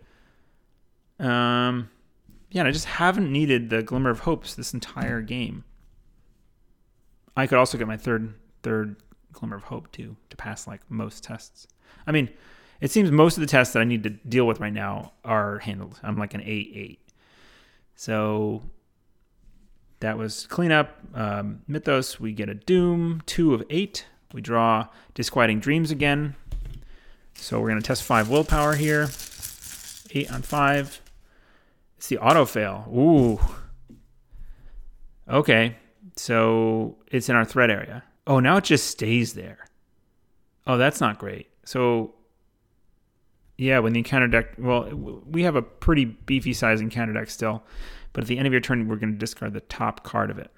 Um, 1.19 1.89
yeah, 2.51 2.65
I 2.65 2.71
just 2.71 2.85
haven't 2.85 3.31
needed 3.31 3.69
the 3.69 3.81
glimmer 3.81 4.09
of 4.09 4.21
hopes 4.21 4.55
this 4.55 4.73
entire 4.73 5.21
game. 5.21 5.63
I 7.37 7.47
could 7.47 7.57
also 7.57 7.77
get 7.77 7.87
my 7.87 7.97
third 7.97 8.33
third 8.63 8.95
glimmer 9.35 9.57
of 9.57 9.63
hope 9.63 9.91
too 9.91 10.15
to 10.29 10.37
pass 10.37 10.67
like 10.67 10.81
most 10.89 11.23
tests. 11.23 11.67
I 12.07 12.11
mean, 12.11 12.29
it 12.81 12.91
seems 12.91 13.11
most 13.11 13.37
of 13.37 13.41
the 13.41 13.47
tests 13.47 13.73
that 13.73 13.79
I 13.79 13.85
need 13.85 14.03
to 14.03 14.09
deal 14.09 14.45
with 14.47 14.59
right 14.59 14.73
now 14.73 15.13
are 15.23 15.59
handled. 15.59 15.99
I'm 16.03 16.17
like 16.17 16.33
an 16.33 16.41
8 16.41 16.71
8. 16.73 16.99
So 17.95 18.61
that 19.99 20.17
was 20.17 20.45
cleanup. 20.47 20.97
Um, 21.13 21.61
Mythos, 21.67 22.19
we 22.19 22.33
get 22.33 22.49
a 22.49 22.53
Doom, 22.53 23.21
2 23.25 23.53
of 23.53 23.63
8. 23.69 24.05
We 24.33 24.41
draw 24.41 24.87
Disquieting 25.13 25.59
Dreams 25.59 25.91
again. 25.91 26.35
So 27.35 27.59
we're 27.59 27.69
going 27.69 27.81
to 27.81 27.87
test 27.87 28.03
5 28.03 28.29
willpower 28.29 28.75
here. 28.75 29.09
8 30.11 30.31
on 30.31 30.41
5. 30.41 31.01
It's 31.97 32.07
the 32.07 32.17
auto 32.17 32.45
fail. 32.45 32.85
Ooh. 32.93 33.39
Okay. 35.29 35.77
So 36.17 36.97
it's 37.07 37.29
in 37.29 37.35
our 37.35 37.45
threat 37.45 37.69
area. 37.69 38.03
Oh, 38.27 38.39
now 38.39 38.57
it 38.57 38.63
just 38.63 38.87
stays 38.87 39.33
there. 39.33 39.67
Oh, 40.67 40.77
that's 40.77 40.99
not 40.99 41.19
great. 41.19 41.49
So, 41.63 42.15
yeah, 43.57 43.79
when 43.79 43.93
the 43.93 43.99
encounter 43.99 44.27
deck, 44.27 44.55
well, 44.57 44.89
we 44.89 45.43
have 45.43 45.55
a 45.55 45.61
pretty 45.61 46.05
beefy 46.05 46.53
size 46.53 46.81
encounter 46.81 47.13
deck 47.13 47.29
still, 47.29 47.63
but 48.13 48.23
at 48.23 48.27
the 48.27 48.37
end 48.37 48.47
of 48.47 48.53
your 48.53 48.61
turn, 48.61 48.87
we're 48.87 48.95
going 48.95 49.13
to 49.13 49.19
discard 49.19 49.53
the 49.53 49.61
top 49.61 50.03
card 50.03 50.31
of 50.31 50.39
it. 50.39 50.51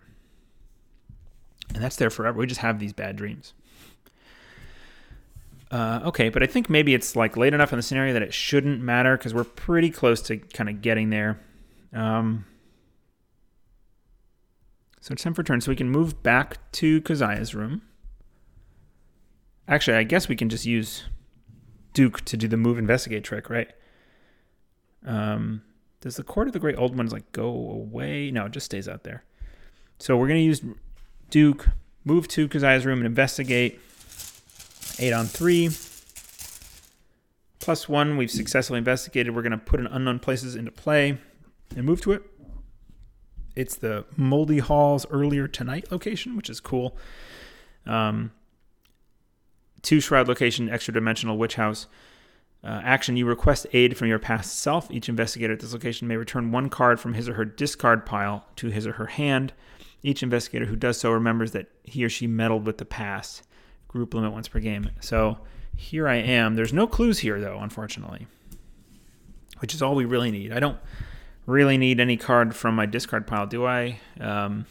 And 1.73 1.83
that's 1.83 1.97
there 1.97 2.09
forever. 2.09 2.37
We 2.37 2.47
just 2.47 2.61
have 2.61 2.79
these 2.79 2.93
bad 2.93 3.17
dreams. 3.17 3.53
Uh, 5.69 5.99
okay, 6.05 6.29
but 6.29 6.41
I 6.41 6.45
think 6.45 6.69
maybe 6.69 6.93
it's 6.93 7.15
like 7.15 7.35
late 7.35 7.53
enough 7.53 7.73
in 7.73 7.77
the 7.77 7.83
scenario 7.83 8.13
that 8.13 8.21
it 8.21 8.33
shouldn't 8.33 8.81
matter 8.81 9.17
because 9.17 9.33
we're 9.33 9.43
pretty 9.43 9.89
close 9.89 10.21
to 10.23 10.37
kind 10.37 10.69
of 10.69 10.81
getting 10.81 11.09
there. 11.09 11.39
Um, 11.93 12.45
so 15.07 15.13
it's 15.13 15.23
time 15.23 15.33
for 15.33 15.41
turn. 15.41 15.61
So 15.61 15.71
we 15.71 15.77
can 15.77 15.89
move 15.89 16.21
back 16.21 16.69
to 16.73 16.99
Keziah's 16.99 17.55
room. 17.55 17.81
Actually, 19.65 19.95
I 19.95 20.03
guess 20.03 20.27
we 20.27 20.35
can 20.35 20.49
just 20.49 20.65
use 20.65 21.05
Duke 21.93 22.25
to 22.25 22.35
do 22.35 22.45
the 22.45 22.57
move 22.57 22.77
investigate 22.77 23.23
trick, 23.23 23.49
right? 23.49 23.69
Um, 25.05 25.61
does 26.01 26.17
the 26.17 26.23
Court 26.23 26.47
of 26.47 26.53
the 26.53 26.59
Great 26.59 26.77
Old 26.77 26.97
Ones 26.97 27.13
like 27.13 27.31
go 27.31 27.47
away? 27.47 28.31
No, 28.31 28.47
it 28.47 28.51
just 28.51 28.65
stays 28.65 28.89
out 28.89 29.05
there. 29.05 29.23
So 29.97 30.17
we're 30.17 30.27
gonna 30.27 30.39
use 30.39 30.61
Duke, 31.29 31.69
move 32.03 32.27
to 32.27 32.49
Keziah's 32.49 32.85
room 32.85 32.99
and 32.99 33.07
investigate. 33.07 33.79
Eight 34.99 35.13
on 35.13 35.27
three. 35.27 35.69
Plus 37.61 37.87
one, 37.87 38.17
we've 38.17 38.29
successfully 38.29 38.79
investigated. 38.79 39.33
We're 39.33 39.41
gonna 39.41 39.57
put 39.57 39.79
an 39.79 39.87
unknown 39.87 40.19
places 40.19 40.55
into 40.55 40.71
play 40.71 41.17
and 41.77 41.85
move 41.85 42.01
to 42.01 42.11
it. 42.11 42.23
It's 43.57 43.75
the 43.75 44.05
Moldy 44.15 44.59
Halls 44.59 45.07
earlier 45.09 45.47
tonight 45.47 45.91
location, 45.91 46.35
which 46.35 46.47
is 46.47 46.59
cool. 46.59 46.95
Um, 47.87 48.31
two 49.81 49.99
shroud 49.99 50.27
location, 50.27 50.69
extra 50.69 50.93
dimensional 50.93 51.39
witch 51.39 51.55
house. 51.55 51.87
Uh, 52.63 52.81
action 52.83 53.17
you 53.17 53.25
request 53.25 53.65
aid 53.73 53.97
from 53.97 54.09
your 54.09 54.19
past 54.19 54.59
self. 54.59 54.91
Each 54.91 55.09
investigator 55.09 55.53
at 55.53 55.59
this 55.59 55.73
location 55.73 56.07
may 56.07 56.17
return 56.17 56.51
one 56.51 56.69
card 56.69 56.99
from 56.99 57.15
his 57.15 57.27
or 57.27 57.33
her 57.33 57.45
discard 57.45 58.05
pile 58.05 58.45
to 58.57 58.67
his 58.67 58.85
or 58.85 58.93
her 58.93 59.07
hand. 59.07 59.53
Each 60.03 60.21
investigator 60.21 60.65
who 60.65 60.75
does 60.75 60.99
so 60.99 61.09
remembers 61.11 61.51
that 61.53 61.65
he 61.81 62.05
or 62.05 62.09
she 62.09 62.27
meddled 62.27 62.67
with 62.67 62.77
the 62.77 62.85
past. 62.85 63.41
Group 63.87 64.13
limit 64.13 64.33
once 64.33 64.47
per 64.47 64.59
game. 64.59 64.91
So 64.99 65.39
here 65.75 66.07
I 66.07 66.17
am. 66.17 66.53
There's 66.53 66.73
no 66.73 66.85
clues 66.85 67.17
here, 67.17 67.41
though, 67.41 67.57
unfortunately, 67.57 68.27
which 69.57 69.73
is 69.73 69.81
all 69.81 69.95
we 69.95 70.05
really 70.05 70.29
need. 70.29 70.53
I 70.53 70.59
don't 70.59 70.77
really 71.47 71.77
need 71.77 71.99
any 71.99 72.17
card 72.17 72.55
from 72.55 72.75
my 72.75 72.85
discard 72.85 73.25
pile, 73.25 73.47
do 73.47 73.65
I? 73.65 73.99
Um, 74.19 74.67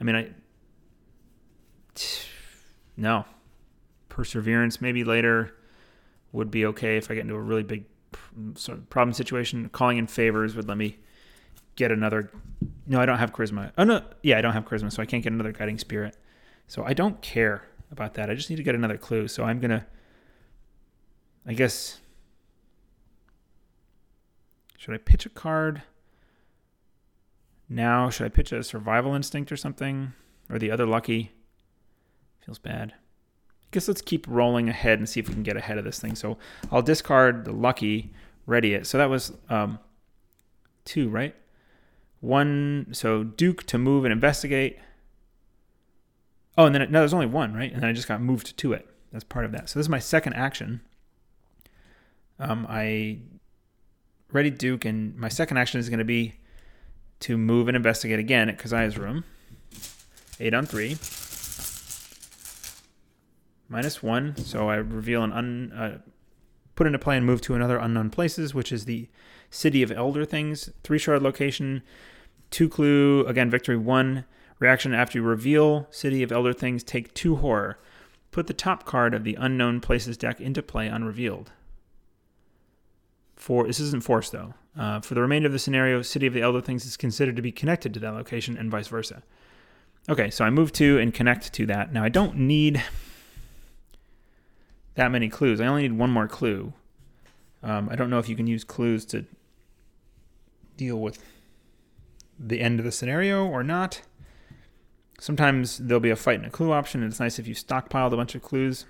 I 0.00 0.04
mean, 0.04 0.16
I. 0.16 0.30
No. 2.96 3.26
Perseverance, 4.08 4.80
maybe 4.80 5.04
later 5.04 5.54
would 6.32 6.50
be 6.50 6.64
okay 6.66 6.96
if 6.96 7.10
I 7.10 7.14
get 7.14 7.22
into 7.22 7.34
a 7.34 7.40
really 7.40 7.64
big 7.64 7.84
sort 8.54 8.78
of 8.78 8.88
problem 8.88 9.12
situation. 9.12 9.68
Calling 9.68 9.98
in 9.98 10.06
favors 10.06 10.56
would 10.56 10.68
let 10.68 10.78
me 10.78 10.98
get 11.76 11.90
another. 11.90 12.30
No, 12.86 13.00
I 13.00 13.06
don't 13.06 13.18
have 13.18 13.32
charisma. 13.32 13.72
Oh 13.76 13.84
no, 13.84 14.02
yeah, 14.22 14.38
I 14.38 14.40
don't 14.40 14.52
have 14.52 14.64
charisma, 14.64 14.92
so 14.92 15.02
I 15.02 15.06
can't 15.06 15.22
get 15.22 15.32
another 15.32 15.52
guiding 15.52 15.78
spirit. 15.78 16.16
So 16.66 16.84
I 16.84 16.94
don't 16.94 17.20
care 17.20 17.64
about 17.90 18.14
that. 18.14 18.30
I 18.30 18.34
just 18.34 18.50
need 18.50 18.56
to 18.56 18.62
get 18.62 18.74
another 18.74 18.96
clue. 18.96 19.28
So 19.28 19.44
I'm 19.44 19.60
gonna. 19.60 19.86
I 21.46 21.54
guess. 21.54 22.00
Should 24.84 24.92
I 24.92 24.98
pitch 24.98 25.24
a 25.24 25.30
card? 25.30 25.80
Now, 27.70 28.10
should 28.10 28.26
I 28.26 28.28
pitch 28.28 28.52
a 28.52 28.62
survival 28.62 29.14
instinct 29.14 29.50
or 29.50 29.56
something? 29.56 30.12
Or 30.50 30.58
the 30.58 30.70
other 30.70 30.84
lucky? 30.84 31.32
Feels 32.44 32.58
bad 32.58 32.92
I 32.92 33.66
guess 33.70 33.88
let's 33.88 34.02
keep 34.02 34.26
rolling 34.28 34.68
ahead 34.68 34.98
and 34.98 35.08
see 35.08 35.20
if 35.20 35.26
we 35.26 35.32
can 35.32 35.42
get 35.42 35.56
ahead 35.56 35.78
of 35.78 35.84
this 35.84 35.98
thing. 35.98 36.14
So 36.14 36.36
I'll 36.70 36.82
discard 36.82 37.46
the 37.46 37.52
lucky, 37.52 38.12
ready 38.44 38.74
it. 38.74 38.86
So 38.86 38.98
that 38.98 39.08
was 39.08 39.32
um, 39.48 39.78
two, 40.84 41.08
right? 41.08 41.34
One, 42.20 42.88
so 42.92 43.24
Duke 43.24 43.62
to 43.68 43.78
move 43.78 44.04
and 44.04 44.12
investigate. 44.12 44.78
Oh, 46.58 46.66
and 46.66 46.74
then 46.74 46.82
it, 46.82 46.90
no, 46.90 46.98
there's 46.98 47.14
only 47.14 47.24
one, 47.24 47.54
right? 47.54 47.72
And 47.72 47.80
then 47.80 47.88
I 47.88 47.94
just 47.94 48.06
got 48.06 48.20
moved 48.20 48.54
to 48.54 48.72
it. 48.74 48.86
That's 49.12 49.24
part 49.24 49.46
of 49.46 49.52
that. 49.52 49.70
So 49.70 49.78
this 49.78 49.86
is 49.86 49.90
my 49.90 49.98
second 49.98 50.34
action. 50.34 50.82
Um, 52.38 52.66
I 52.68 53.20
ready 54.34 54.50
Duke, 54.50 54.84
and 54.84 55.16
my 55.16 55.28
second 55.28 55.56
action 55.56 55.78
is 55.78 55.88
going 55.88 56.00
to 56.00 56.04
be 56.04 56.34
to 57.20 57.38
move 57.38 57.68
and 57.68 57.76
investigate 57.76 58.18
again 58.18 58.48
at 58.48 58.58
Keziah's 58.58 58.98
room. 58.98 59.24
Eight 60.40 60.52
on 60.52 60.66
three 60.66 60.98
minus 63.68 64.02
one. 64.02 64.36
So 64.36 64.68
I 64.68 64.74
reveal 64.74 65.22
an 65.22 65.32
un, 65.32 65.72
uh, 65.72 65.98
put 66.74 66.88
into 66.88 66.98
play 66.98 67.16
and 67.16 67.24
move 67.24 67.40
to 67.42 67.54
another 67.54 67.78
unknown 67.78 68.10
places, 68.10 68.52
which 68.52 68.72
is 68.72 68.84
the 68.84 69.08
city 69.50 69.82
of 69.84 69.92
elder 69.92 70.24
things. 70.24 70.68
Three 70.82 70.98
shroud 70.98 71.22
location, 71.22 71.82
two 72.50 72.68
clue. 72.68 73.24
Again, 73.26 73.48
victory 73.48 73.76
one. 73.76 74.24
Reaction 74.58 74.92
after 74.92 75.18
you 75.18 75.24
reveal 75.24 75.86
city 75.90 76.22
of 76.24 76.32
elder 76.32 76.52
things, 76.52 76.82
take 76.82 77.14
two 77.14 77.36
horror. 77.36 77.78
Put 78.32 78.48
the 78.48 78.52
top 78.52 78.84
card 78.84 79.14
of 79.14 79.22
the 79.22 79.36
unknown 79.36 79.80
places 79.80 80.16
deck 80.16 80.40
into 80.40 80.62
play 80.62 80.88
unrevealed. 80.88 81.52
For 83.36 83.66
this 83.66 83.80
isn't 83.80 84.04
forced 84.04 84.32
though. 84.32 84.54
Uh, 84.76 85.00
for 85.00 85.14
the 85.14 85.20
remainder 85.20 85.46
of 85.46 85.52
the 85.52 85.58
scenario, 85.58 86.02
City 86.02 86.26
of 86.26 86.34
the 86.34 86.42
Elder 86.42 86.60
Things 86.60 86.84
is 86.84 86.96
considered 86.96 87.36
to 87.36 87.42
be 87.42 87.52
connected 87.52 87.94
to 87.94 88.00
that 88.00 88.14
location 88.14 88.56
and 88.56 88.70
vice 88.70 88.88
versa. 88.88 89.22
Okay, 90.08 90.30
so 90.30 90.44
I 90.44 90.50
move 90.50 90.72
to 90.72 90.98
and 90.98 91.14
connect 91.14 91.52
to 91.54 91.66
that. 91.66 91.92
Now 91.92 92.04
I 92.04 92.08
don't 92.08 92.36
need 92.36 92.82
that 94.94 95.10
many 95.10 95.28
clues. 95.28 95.60
I 95.60 95.66
only 95.66 95.82
need 95.82 95.98
one 95.98 96.10
more 96.10 96.28
clue. 96.28 96.72
Um, 97.62 97.88
I 97.90 97.96
don't 97.96 98.10
know 98.10 98.18
if 98.18 98.28
you 98.28 98.36
can 98.36 98.46
use 98.46 98.64
clues 98.64 99.04
to 99.06 99.24
deal 100.76 100.96
with 100.96 101.24
the 102.38 102.60
end 102.60 102.78
of 102.78 102.84
the 102.84 102.92
scenario 102.92 103.46
or 103.46 103.62
not. 103.62 104.02
Sometimes 105.18 105.78
there'll 105.78 106.00
be 106.00 106.10
a 106.10 106.16
fight 106.16 106.36
and 106.36 106.46
a 106.46 106.50
clue 106.50 106.72
option, 106.72 107.02
and 107.02 107.10
it's 107.10 107.20
nice 107.20 107.38
if 107.38 107.46
you 107.46 107.54
stockpiled 107.54 108.12
a 108.12 108.16
bunch 108.16 108.34
of 108.34 108.42
clues. 108.42 108.84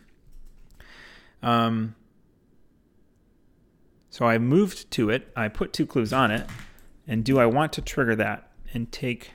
Um, 1.42 1.94
so 4.14 4.26
I 4.26 4.38
moved 4.38 4.92
to 4.92 5.10
it. 5.10 5.32
I 5.34 5.48
put 5.48 5.72
two 5.72 5.86
clues 5.86 6.12
on 6.12 6.30
it. 6.30 6.48
And 7.08 7.24
do 7.24 7.40
I 7.40 7.46
want 7.46 7.72
to 7.72 7.82
trigger 7.82 8.14
that 8.14 8.48
and 8.72 8.92
take 8.92 9.32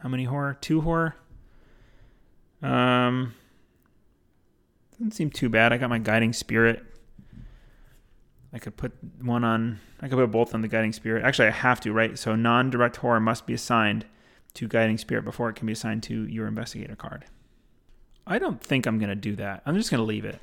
how 0.00 0.08
many 0.08 0.24
horror? 0.24 0.58
Two 0.60 0.80
horror? 0.80 1.14
Um, 2.62 3.32
doesn't 4.90 5.12
seem 5.12 5.30
too 5.30 5.48
bad. 5.48 5.72
I 5.72 5.76
got 5.76 5.88
my 5.88 6.00
guiding 6.00 6.32
spirit. 6.32 6.82
I 8.52 8.58
could 8.58 8.76
put 8.76 8.92
one 9.22 9.44
on. 9.44 9.78
I 10.00 10.08
could 10.08 10.18
put 10.18 10.32
both 10.32 10.52
on 10.52 10.60
the 10.60 10.66
guiding 10.66 10.92
spirit. 10.92 11.22
Actually, 11.22 11.46
I 11.46 11.52
have 11.52 11.78
to, 11.82 11.92
right? 11.92 12.18
So 12.18 12.34
non-direct 12.34 12.96
horror 12.96 13.20
must 13.20 13.46
be 13.46 13.54
assigned 13.54 14.04
to 14.54 14.66
guiding 14.66 14.98
spirit 14.98 15.24
before 15.24 15.48
it 15.48 15.54
can 15.54 15.68
be 15.68 15.74
assigned 15.74 16.02
to 16.04 16.26
your 16.26 16.48
investigator 16.48 16.96
card. 16.96 17.26
I 18.26 18.40
don't 18.40 18.60
think 18.60 18.84
I'm 18.84 18.98
gonna 18.98 19.14
do 19.14 19.36
that. 19.36 19.62
I'm 19.64 19.76
just 19.76 19.92
gonna 19.92 20.02
leave 20.02 20.24
it. 20.24 20.40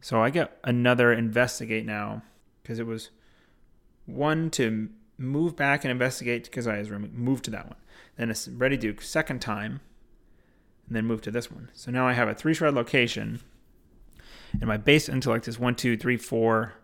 So 0.00 0.22
I 0.22 0.30
get 0.30 0.58
another 0.64 1.12
investigate 1.12 1.84
now 1.84 2.22
because 2.62 2.78
it 2.78 2.86
was 2.86 3.10
one 4.06 4.50
to 4.50 4.88
move 5.18 5.54
back 5.54 5.84
and 5.84 5.90
investigate 5.90 6.44
because 6.44 6.66
I 6.66 6.78
was 6.78 6.90
move 6.90 7.42
to 7.42 7.50
that 7.50 7.66
one. 7.66 7.76
Then 8.16 8.30
it's 8.30 8.48
ready 8.48 8.76
Duke 8.76 9.02
second 9.02 9.40
time 9.40 9.80
and 10.86 10.96
then 10.96 11.06
move 11.06 11.20
to 11.22 11.30
this 11.30 11.50
one. 11.50 11.70
So 11.72 11.90
now 11.90 12.06
I 12.06 12.14
have 12.14 12.28
a 12.28 12.34
three 12.34 12.54
shroud 12.54 12.74
location, 12.74 13.40
and 14.52 14.66
my 14.66 14.76
base 14.76 15.08
intellect 15.08 15.46
is 15.46 15.58
one, 15.58 15.76
two, 15.76 15.96
three, 15.96 16.16
four, 16.16 16.74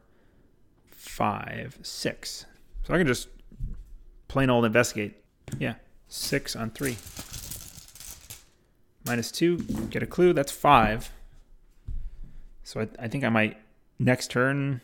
five, 0.90 1.78
six. 1.82 2.46
So 2.84 2.94
I 2.94 2.98
can 2.98 3.06
just 3.06 3.28
plain 4.28 4.48
old 4.48 4.64
investigate. 4.64 5.16
Yeah, 5.58 5.74
six 6.06 6.54
on 6.54 6.70
three. 6.70 6.96
Minus 9.04 9.30
two, 9.32 9.58
get 9.90 10.02
a 10.02 10.06
clue. 10.06 10.32
That's 10.32 10.52
five. 10.52 11.10
So 12.66 12.80
I, 12.80 12.88
I 12.98 13.06
think 13.06 13.22
I 13.22 13.28
might 13.28 13.58
next 14.00 14.28
turn. 14.28 14.80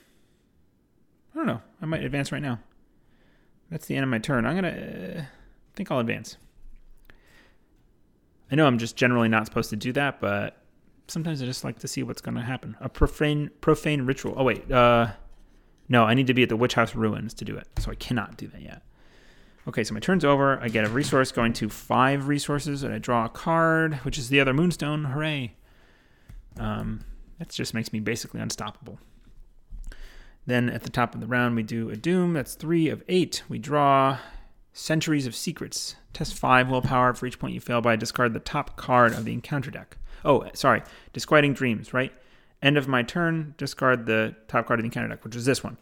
I 1.35 1.37
don't 1.37 1.47
know. 1.47 1.61
I 1.83 1.87
might 1.87 2.05
advance 2.05 2.31
right 2.31 2.41
now. 2.41 2.61
That's 3.71 3.87
the 3.87 3.97
end 3.97 4.05
of 4.05 4.09
my 4.09 4.19
turn. 4.19 4.47
I'm 4.47 4.55
gonna. 4.55 4.69
Uh, 4.69 5.23
think 5.75 5.91
I'll 5.91 5.99
advance. 5.99 6.37
I 8.53 8.55
know 8.55 8.67
I'm 8.69 8.79
just 8.79 8.95
generally 8.95 9.29
not 9.29 9.47
supposed 9.47 9.69
to 9.71 9.77
do 9.77 9.93
that, 9.95 10.21
but 10.21 10.59
sometimes 11.09 11.43
I 11.43 11.45
just 11.45 11.65
like 11.65 11.81
to 11.81 11.89
see 11.89 12.05
what's 12.05 12.21
going 12.21 12.37
to 12.37 12.43
happen. 12.43 12.77
A 12.79 12.89
profane 12.89 13.51
profane 13.61 14.03
ritual. 14.03 14.35
Oh 14.37 14.45
wait, 14.45 14.71
uh, 14.71 15.09
no, 15.89 16.05
I 16.05 16.15
need 16.15 16.29
to 16.29 16.35
be 16.35 16.45
at 16.45 16.51
the 16.51 16.57
witch 16.57 16.75
house 16.75 16.95
ruins 16.95 17.35
to 17.35 17.45
do 17.45 17.57
it, 17.57 17.67
so 17.81 17.91
I 17.91 17.97
cannot 17.97 18.37
do 18.37 18.47
that 18.47 18.63
yet. 18.63 18.83
Okay, 19.67 19.83
so 19.83 19.93
my 19.93 20.01
turn's 20.01 20.25
over. 20.25 20.61
I 20.61 20.69
get 20.69 20.85
a 20.85 20.89
resource 20.89 21.33
going 21.33 21.53
to 21.55 21.69
five 21.69 22.29
resources, 22.29 22.85
and 22.85 22.95
I 22.95 22.99
draw 22.99 23.25
a 23.25 23.29
card, 23.29 23.95
which 24.05 24.19
is 24.19 24.29
the 24.29 24.39
other 24.39 24.55
moonstone. 24.55 25.07
Hooray! 25.07 25.57
Um, 26.57 27.07
that 27.43 27.49
just 27.49 27.75
makes 27.75 27.93
me 27.93 27.99
basically 27.99 28.41
unstoppable. 28.41 29.01
Then 30.47 30.71
at 30.71 30.85
the 30.85 30.91
top 30.91 31.13
of 31.13 31.21
the 31.21 31.27
round, 31.27 31.57
we 31.57 31.65
do 31.65 31.91
a 31.91 31.97
doom. 31.97 32.35
That's 32.35 32.55
three 32.55 32.89
of 32.89 33.03
eight. 33.09 33.43
We 33.49 33.59
draw 33.59 34.19
Centuries 34.73 35.27
of 35.27 35.35
Secrets. 35.35 35.97
Test 36.13 36.35
5 36.35 36.71
willpower. 36.71 37.15
For 37.15 37.27
each 37.27 37.41
point 37.41 37.55
you 37.55 37.61
fail 37.61 37.81
by, 37.81 37.97
discard 37.97 38.33
the 38.33 38.39
top 38.39 38.77
card 38.77 39.13
of 39.13 39.25
the 39.25 39.33
encounter 39.33 39.73
deck. 39.73 39.97
Oh, 40.25 40.49
sorry. 40.55 40.83
Disquieting 41.13 41.53
Dreams, 41.53 41.93
right? 41.93 42.13
End 42.63 42.79
of 42.79 42.87
my 42.87 43.03
turn, 43.03 43.55
discard 43.59 44.07
the 44.07 44.37
top 44.47 44.67
card 44.67 44.79
of 44.79 44.85
the 44.85 44.87
encounter 44.87 45.09
deck, 45.09 45.25
which 45.25 45.35
is 45.35 45.45
this 45.45 45.65
one. 45.65 45.77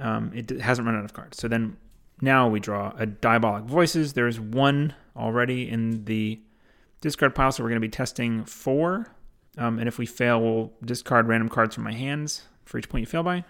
Um, 0.00 0.32
it 0.34 0.50
hasn't 0.60 0.86
run 0.86 0.96
out 0.96 1.04
of 1.04 1.12
cards. 1.12 1.38
So 1.38 1.46
then 1.46 1.76
now 2.20 2.48
we 2.48 2.58
draw 2.58 2.92
a 2.96 3.06
Diabolic 3.06 3.62
Voices. 3.62 4.14
There's 4.14 4.40
one 4.40 4.94
already 5.16 5.70
in 5.70 6.04
the 6.04 6.40
discard 7.00 7.36
pile, 7.36 7.52
so 7.52 7.62
we're 7.62 7.68
going 7.68 7.80
to 7.80 7.86
be 7.86 7.88
testing 7.88 8.44
four. 8.44 9.06
Um, 9.58 9.78
and 9.78 9.86
if 9.88 9.98
we 9.98 10.06
fail, 10.06 10.40
we'll 10.40 10.72
discard 10.84 11.28
random 11.28 11.48
cards 11.48 11.74
from 11.74 11.84
my 11.84 11.92
hands 11.92 12.42
for 12.64 12.78
each 12.78 12.88
point 12.88 13.02
you 13.02 13.06
fail 13.06 13.22
by. 13.22 13.44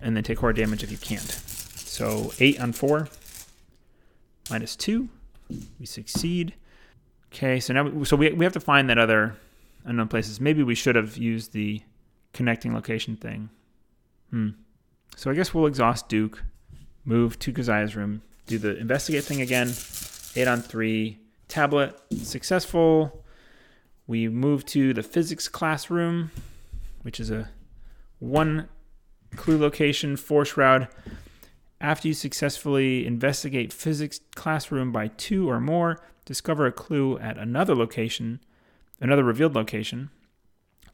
and 0.00 0.16
then 0.16 0.22
take 0.22 0.38
horror 0.38 0.52
damage 0.52 0.82
if 0.82 0.90
you 0.90 0.98
can't. 0.98 1.28
So 1.30 2.32
eight 2.38 2.60
on 2.60 2.72
four, 2.72 3.08
minus 4.50 4.76
two. 4.76 5.08
We 5.80 5.86
succeed. 5.86 6.54
Okay, 7.32 7.58
so 7.60 7.72
now 7.72 7.84
we, 7.84 8.04
so 8.04 8.16
we 8.16 8.30
we 8.32 8.44
have 8.44 8.52
to 8.54 8.60
find 8.60 8.88
that 8.90 8.98
other 8.98 9.36
unknown 9.84 10.08
places. 10.08 10.40
Maybe 10.40 10.62
we 10.62 10.74
should 10.74 10.94
have 10.94 11.16
used 11.16 11.52
the 11.52 11.82
connecting 12.32 12.74
location 12.74 13.16
thing. 13.16 13.50
Hmm. 14.30 14.50
So 15.16 15.30
I 15.30 15.34
guess 15.34 15.52
we'll 15.52 15.66
exhaust 15.66 16.08
Duke, 16.08 16.44
move 17.04 17.38
to 17.40 17.52
Keziah's 17.52 17.96
room, 17.96 18.22
do 18.46 18.58
the 18.58 18.76
investigate 18.76 19.24
thing 19.24 19.40
again. 19.40 19.72
Eight 20.36 20.46
on 20.46 20.60
three. 20.62 21.18
Tablet 21.48 21.98
successful. 22.22 23.24
We 24.08 24.26
move 24.26 24.64
to 24.66 24.94
the 24.94 25.02
physics 25.02 25.48
classroom, 25.48 26.30
which 27.02 27.20
is 27.20 27.30
a 27.30 27.50
one 28.18 28.70
clue 29.36 29.58
location, 29.58 30.16
four 30.16 30.46
shroud. 30.46 30.88
After 31.78 32.08
you 32.08 32.14
successfully 32.14 33.06
investigate 33.06 33.70
physics 33.70 34.20
classroom 34.34 34.92
by 34.92 35.08
two 35.08 35.48
or 35.48 35.60
more, 35.60 36.00
discover 36.24 36.64
a 36.64 36.72
clue 36.72 37.18
at 37.18 37.36
another 37.36 37.74
location, 37.74 38.40
another 38.98 39.22
revealed 39.22 39.54
location. 39.54 40.08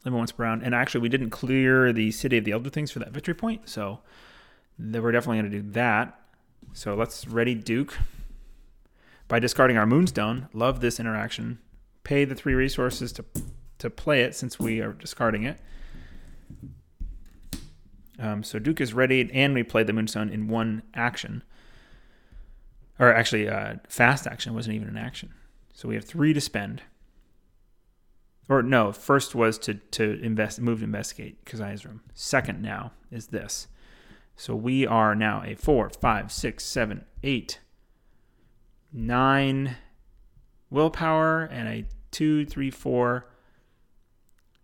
Limit 0.03 0.17
once 0.17 0.31
per 0.33 0.43
round. 0.43 0.61
And 0.61 0.75
actually, 0.75 1.01
we 1.01 1.09
didn't 1.09 1.29
clear 1.29 1.93
the 1.93 2.11
City 2.11 2.37
of 2.37 2.43
the 2.43 2.51
Elder 2.51 2.69
Things 2.69 2.91
for 2.91 2.99
that 2.99 3.11
victory 3.11 3.33
point, 3.33 3.69
so 3.69 4.01
we're 4.77 5.13
definitely 5.13 5.39
going 5.39 5.51
to 5.51 5.61
do 5.61 5.71
that. 5.71 6.19
So 6.73 6.93
let's 6.95 7.25
ready 7.29 7.55
Duke 7.55 7.97
by 9.29 9.39
discarding 9.39 9.77
our 9.77 9.85
Moonstone. 9.85 10.49
Love 10.53 10.81
this 10.81 10.99
interaction. 10.99 11.59
Pay 12.05 12.23
the 12.23 12.35
three 12.35 12.53
resources 12.53 13.11
to 13.13 13.25
to 13.79 13.89
play 13.89 14.21
it 14.21 14.33
since 14.33 14.57
we 14.57 14.79
are 14.79 14.93
discarding 14.93 15.43
it. 15.43 15.59
Um, 18.17 18.43
so 18.43 18.59
Duke 18.59 18.79
is 18.79 18.93
ready, 18.93 19.29
and 19.33 19.53
we 19.53 19.63
played 19.63 19.87
the 19.87 19.93
Moonstone 19.93 20.29
in 20.29 20.47
one 20.47 20.83
action. 20.93 21.43
Or 22.97 23.13
actually, 23.13 23.49
uh, 23.49 23.75
fast 23.89 24.25
action 24.25 24.53
wasn't 24.53 24.75
even 24.75 24.87
an 24.87 24.97
action. 24.97 25.33
So 25.73 25.89
we 25.89 25.95
have 25.95 26.05
three 26.05 26.33
to 26.33 26.39
spend. 26.39 26.83
Or 28.47 28.63
no, 28.63 28.91
first 28.91 29.35
was 29.35 29.57
to 29.59 29.73
to 29.73 30.21
invest, 30.21 30.61
move 30.61 30.79
to 30.79 30.85
investigate 30.85 31.43
Keziah's 31.45 31.85
room. 31.85 32.01
Second 32.13 32.61
now 32.61 32.93
is 33.11 33.27
this. 33.27 33.67
So 34.37 34.55
we 34.55 34.85
are 34.85 35.15
now 35.15 35.43
a 35.43 35.55
four, 35.55 35.89
five, 35.89 36.31
six, 36.31 36.63
seven, 36.63 37.05
eight, 37.23 37.59
nine 38.93 39.77
willpower, 40.69 41.43
and 41.43 41.67
a 41.67 41.85
two, 42.11 42.45
three, 42.45 42.71
four, 42.71 43.27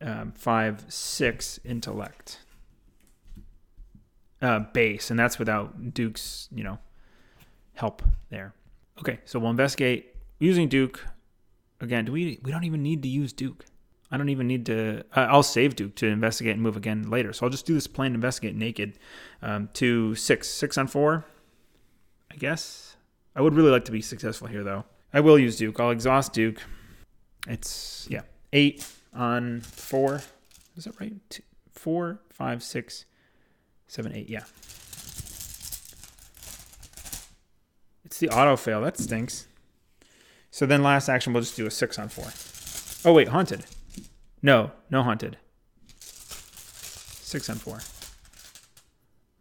um, 0.01 0.31
five, 0.31 0.85
six 0.89 1.59
intellect 1.63 2.39
uh, 4.41 4.59
base, 4.59 5.11
and 5.11 5.19
that's 5.19 5.37
without 5.37 5.93
Duke's, 5.93 6.49
you 6.51 6.63
know, 6.63 6.79
help 7.73 8.01
there. 8.29 8.53
Okay, 8.99 9.19
so 9.25 9.39
we'll 9.39 9.51
investigate 9.51 10.15
using 10.39 10.67
Duke. 10.67 11.05
Again, 11.79 12.05
do 12.05 12.11
we 12.11 12.39
we 12.43 12.51
don't 12.51 12.63
even 12.63 12.83
need 12.83 13.01
to 13.03 13.09
use 13.09 13.33
Duke. 13.33 13.65
I 14.11 14.17
don't 14.17 14.29
even 14.29 14.47
need 14.47 14.65
to. 14.65 15.03
Uh, 15.15 15.27
I'll 15.29 15.43
save 15.43 15.75
Duke 15.75 15.95
to 15.95 16.07
investigate 16.07 16.53
and 16.53 16.61
move 16.61 16.75
again 16.75 17.09
later. 17.09 17.31
So 17.31 17.45
I'll 17.45 17.49
just 17.49 17.65
do 17.65 17.73
this 17.73 17.87
plain 17.87 18.13
investigate 18.13 18.55
naked. 18.55 18.99
Um, 19.41 19.69
to 19.73 20.15
six, 20.15 20.49
six 20.49 20.77
on 20.77 20.87
four. 20.87 21.25
I 22.29 22.35
guess 22.35 22.97
I 23.35 23.41
would 23.41 23.55
really 23.55 23.71
like 23.71 23.85
to 23.85 23.91
be 23.91 24.01
successful 24.01 24.47
here, 24.47 24.63
though. 24.63 24.83
I 25.13 25.19
will 25.19 25.37
use 25.37 25.57
Duke. 25.57 25.79
I'll 25.79 25.91
exhaust 25.91 26.33
Duke. 26.33 26.61
It's 27.47 28.07
yeah, 28.09 28.21
eight 28.53 28.87
on 29.13 29.61
four. 29.61 30.21
Is 30.77 30.85
that 30.85 30.99
right? 30.99 31.13
Two, 31.29 31.43
four, 31.73 32.21
five, 32.29 32.63
six, 32.63 33.05
seven, 33.87 34.13
eight. 34.13 34.29
Yeah. 34.29 34.43
It's 38.05 38.19
the 38.19 38.29
auto 38.29 38.55
fail. 38.55 38.81
That 38.81 38.97
stinks. 38.97 39.47
So 40.49 40.65
then 40.65 40.83
last 40.83 41.07
action, 41.07 41.33
we'll 41.33 41.43
just 41.43 41.55
do 41.55 41.65
a 41.65 41.71
six 41.71 41.97
on 41.97 42.09
four. 42.09 42.31
Oh 43.09 43.13
wait, 43.13 43.29
haunted. 43.29 43.65
No, 44.41 44.71
no 44.89 45.01
haunted. 45.03 45.37
Six 45.99 47.49
on 47.49 47.55
four. 47.55 47.79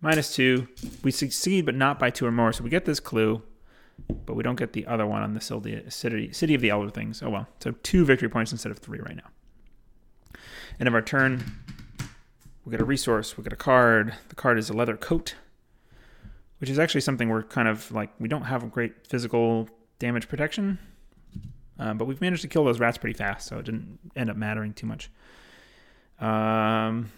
Minus 0.01 0.35
two. 0.35 0.68
We 1.03 1.11
succeed, 1.11 1.66
but 1.66 1.75
not 1.75 1.99
by 1.99 2.11
two 2.11 2.27
or 2.27 2.33
more. 2.33 2.53
So 2.53 2.62
we 2.64 2.71
get 2.71 2.85
this 2.85 3.01
clue, 3.01 3.43
but 4.09 4.35
we 4.35 4.43
don't 4.43 4.57
get 4.57 4.73
the 4.73 4.87
other 4.87 5.07
one 5.07 5.23
on 5.23 5.35
the 5.35 5.41
city, 5.41 6.33
city 6.33 6.55
of 6.55 6.61
the 6.61 6.71
Elder 6.71 6.91
Things. 6.91 7.23
Oh 7.23 7.31
well. 7.31 7.49
So 7.61 7.73
two 7.83 8.05
victory 8.05 8.29
points 8.29 8.53
instead 8.53 8.73
of 8.73 8.79
three 8.79 9.01
right 9.01 9.17
now. 9.17 9.31
End 10.79 10.89
of 10.89 10.95
our 10.95 11.03
turn. 11.03 11.43
We 12.65 12.71
get 12.71 12.81
a 12.81 12.85
resource. 12.85 13.37
We 13.37 13.45
get 13.45 13.53
a 13.53 13.57
card. 13.57 14.15
The 14.29 14.35
card 14.35 14.59
is 14.59 14.71
a 14.71 14.73
leather 14.73 14.97
coat, 14.97 15.35
which 16.59 16.71
is 16.71 16.79
actually 16.79 17.01
something 17.01 17.29
we're 17.29 17.43
kind 17.43 17.69
of 17.69 17.91
like. 17.91 18.11
We 18.19 18.29
don't 18.29 18.45
have 18.45 18.63
a 18.63 18.67
great 18.67 19.07
physical 19.07 19.69
damage 19.99 20.29
protection, 20.29 20.79
um, 21.79 21.99
but 21.99 22.07
we've 22.07 22.21
managed 22.21 22.43
to 22.43 22.49
kill 22.49 22.65
those 22.65 22.81
rats 22.81 22.99
pretty 22.99 23.17
fast, 23.17 23.49
so 23.49 23.59
it 23.59 23.65
didn't 23.65 23.99
end 24.17 24.31
up 24.31 24.37
mattering 24.37 24.73
too 24.73 24.87
much. 24.87 25.11
Um, 26.21 27.11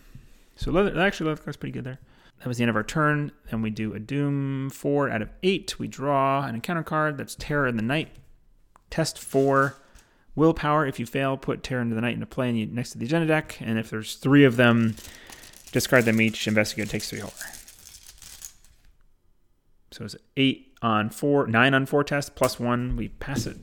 so 0.56 0.70
leather, 0.70 0.98
actually, 0.98 1.28
leather 1.28 1.42
card's 1.42 1.56
pretty 1.56 1.72
good 1.72 1.84
there. 1.84 1.98
That 2.42 2.48
was 2.48 2.56
the 2.56 2.64
end 2.64 2.70
of 2.70 2.76
our 2.76 2.82
turn. 2.82 3.30
Then 3.52 3.62
we 3.62 3.70
do 3.70 3.94
a 3.94 4.00
Doom 4.00 4.68
4 4.70 5.10
out 5.10 5.22
of 5.22 5.30
8. 5.44 5.78
We 5.78 5.86
draw 5.86 6.44
an 6.44 6.56
encounter 6.56 6.82
card. 6.82 7.16
That's 7.16 7.36
Terror 7.36 7.68
in 7.68 7.76
the 7.76 7.84
Night. 7.84 8.08
Test 8.90 9.16
4. 9.16 9.76
Willpower. 10.34 10.84
If 10.84 10.98
you 10.98 11.06
fail, 11.06 11.36
put 11.36 11.62
Terror 11.62 11.82
into 11.82 11.94
the 11.94 12.00
Night 12.00 12.14
into 12.14 12.26
play 12.26 12.50
next 12.66 12.90
to 12.92 12.98
the 12.98 13.04
agenda 13.06 13.28
deck. 13.28 13.58
And 13.60 13.78
if 13.78 13.90
there's 13.90 14.16
three 14.16 14.42
of 14.42 14.56
them, 14.56 14.96
discard 15.70 16.04
them 16.04 16.20
each. 16.20 16.48
Investigate 16.48 16.90
takes 16.90 17.10
3 17.10 17.20
horror. 17.20 17.32
So 19.92 20.04
it's 20.04 20.16
8 20.36 20.78
on 20.82 21.10
4, 21.10 21.46
9 21.46 21.74
on 21.74 21.86
4 21.86 22.02
test, 22.02 22.34
plus 22.34 22.58
1. 22.58 22.96
We 22.96 23.06
pass 23.06 23.46
it 23.46 23.58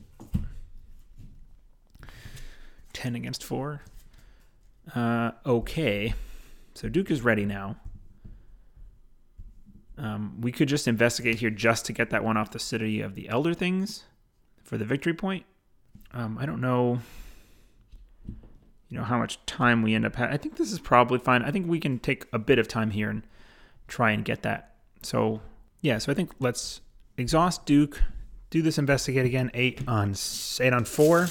10 2.94 3.14
against 3.14 3.44
4. 3.44 3.82
Uh, 4.94 5.32
okay. 5.44 6.14
So 6.72 6.88
Duke 6.88 7.10
is 7.10 7.20
ready 7.20 7.44
now. 7.44 7.76
Um, 10.00 10.40
we 10.40 10.50
could 10.50 10.68
just 10.68 10.88
investigate 10.88 11.40
here 11.40 11.50
just 11.50 11.84
to 11.84 11.92
get 11.92 12.08
that 12.10 12.24
one 12.24 12.38
off 12.38 12.50
the 12.50 12.58
City 12.58 13.02
of 13.02 13.14
the 13.14 13.28
Elder 13.28 13.52
Things 13.52 14.04
for 14.64 14.78
the 14.78 14.84
victory 14.84 15.12
point. 15.12 15.44
Um, 16.14 16.38
I 16.38 16.46
don't 16.46 16.62
know, 16.62 17.00
you 18.88 18.96
know, 18.96 19.04
how 19.04 19.18
much 19.18 19.44
time 19.44 19.82
we 19.82 19.94
end 19.94 20.06
up 20.06 20.16
having. 20.16 20.32
I 20.32 20.38
think 20.38 20.56
this 20.56 20.72
is 20.72 20.78
probably 20.78 21.18
fine. 21.18 21.42
I 21.42 21.50
think 21.50 21.68
we 21.68 21.78
can 21.78 21.98
take 21.98 22.24
a 22.32 22.38
bit 22.38 22.58
of 22.58 22.66
time 22.66 22.92
here 22.92 23.10
and 23.10 23.22
try 23.88 24.10
and 24.12 24.24
get 24.24 24.42
that. 24.42 24.74
So, 25.02 25.42
yeah, 25.82 25.98
so 25.98 26.10
I 26.10 26.14
think 26.14 26.32
let's 26.40 26.80
exhaust 27.18 27.66
Duke, 27.66 28.02
do 28.48 28.62
this 28.62 28.78
investigate 28.78 29.26
again, 29.26 29.50
8 29.52 29.86
on 29.86 30.14
8 30.60 30.72
on 30.72 30.84
4. 30.86 31.28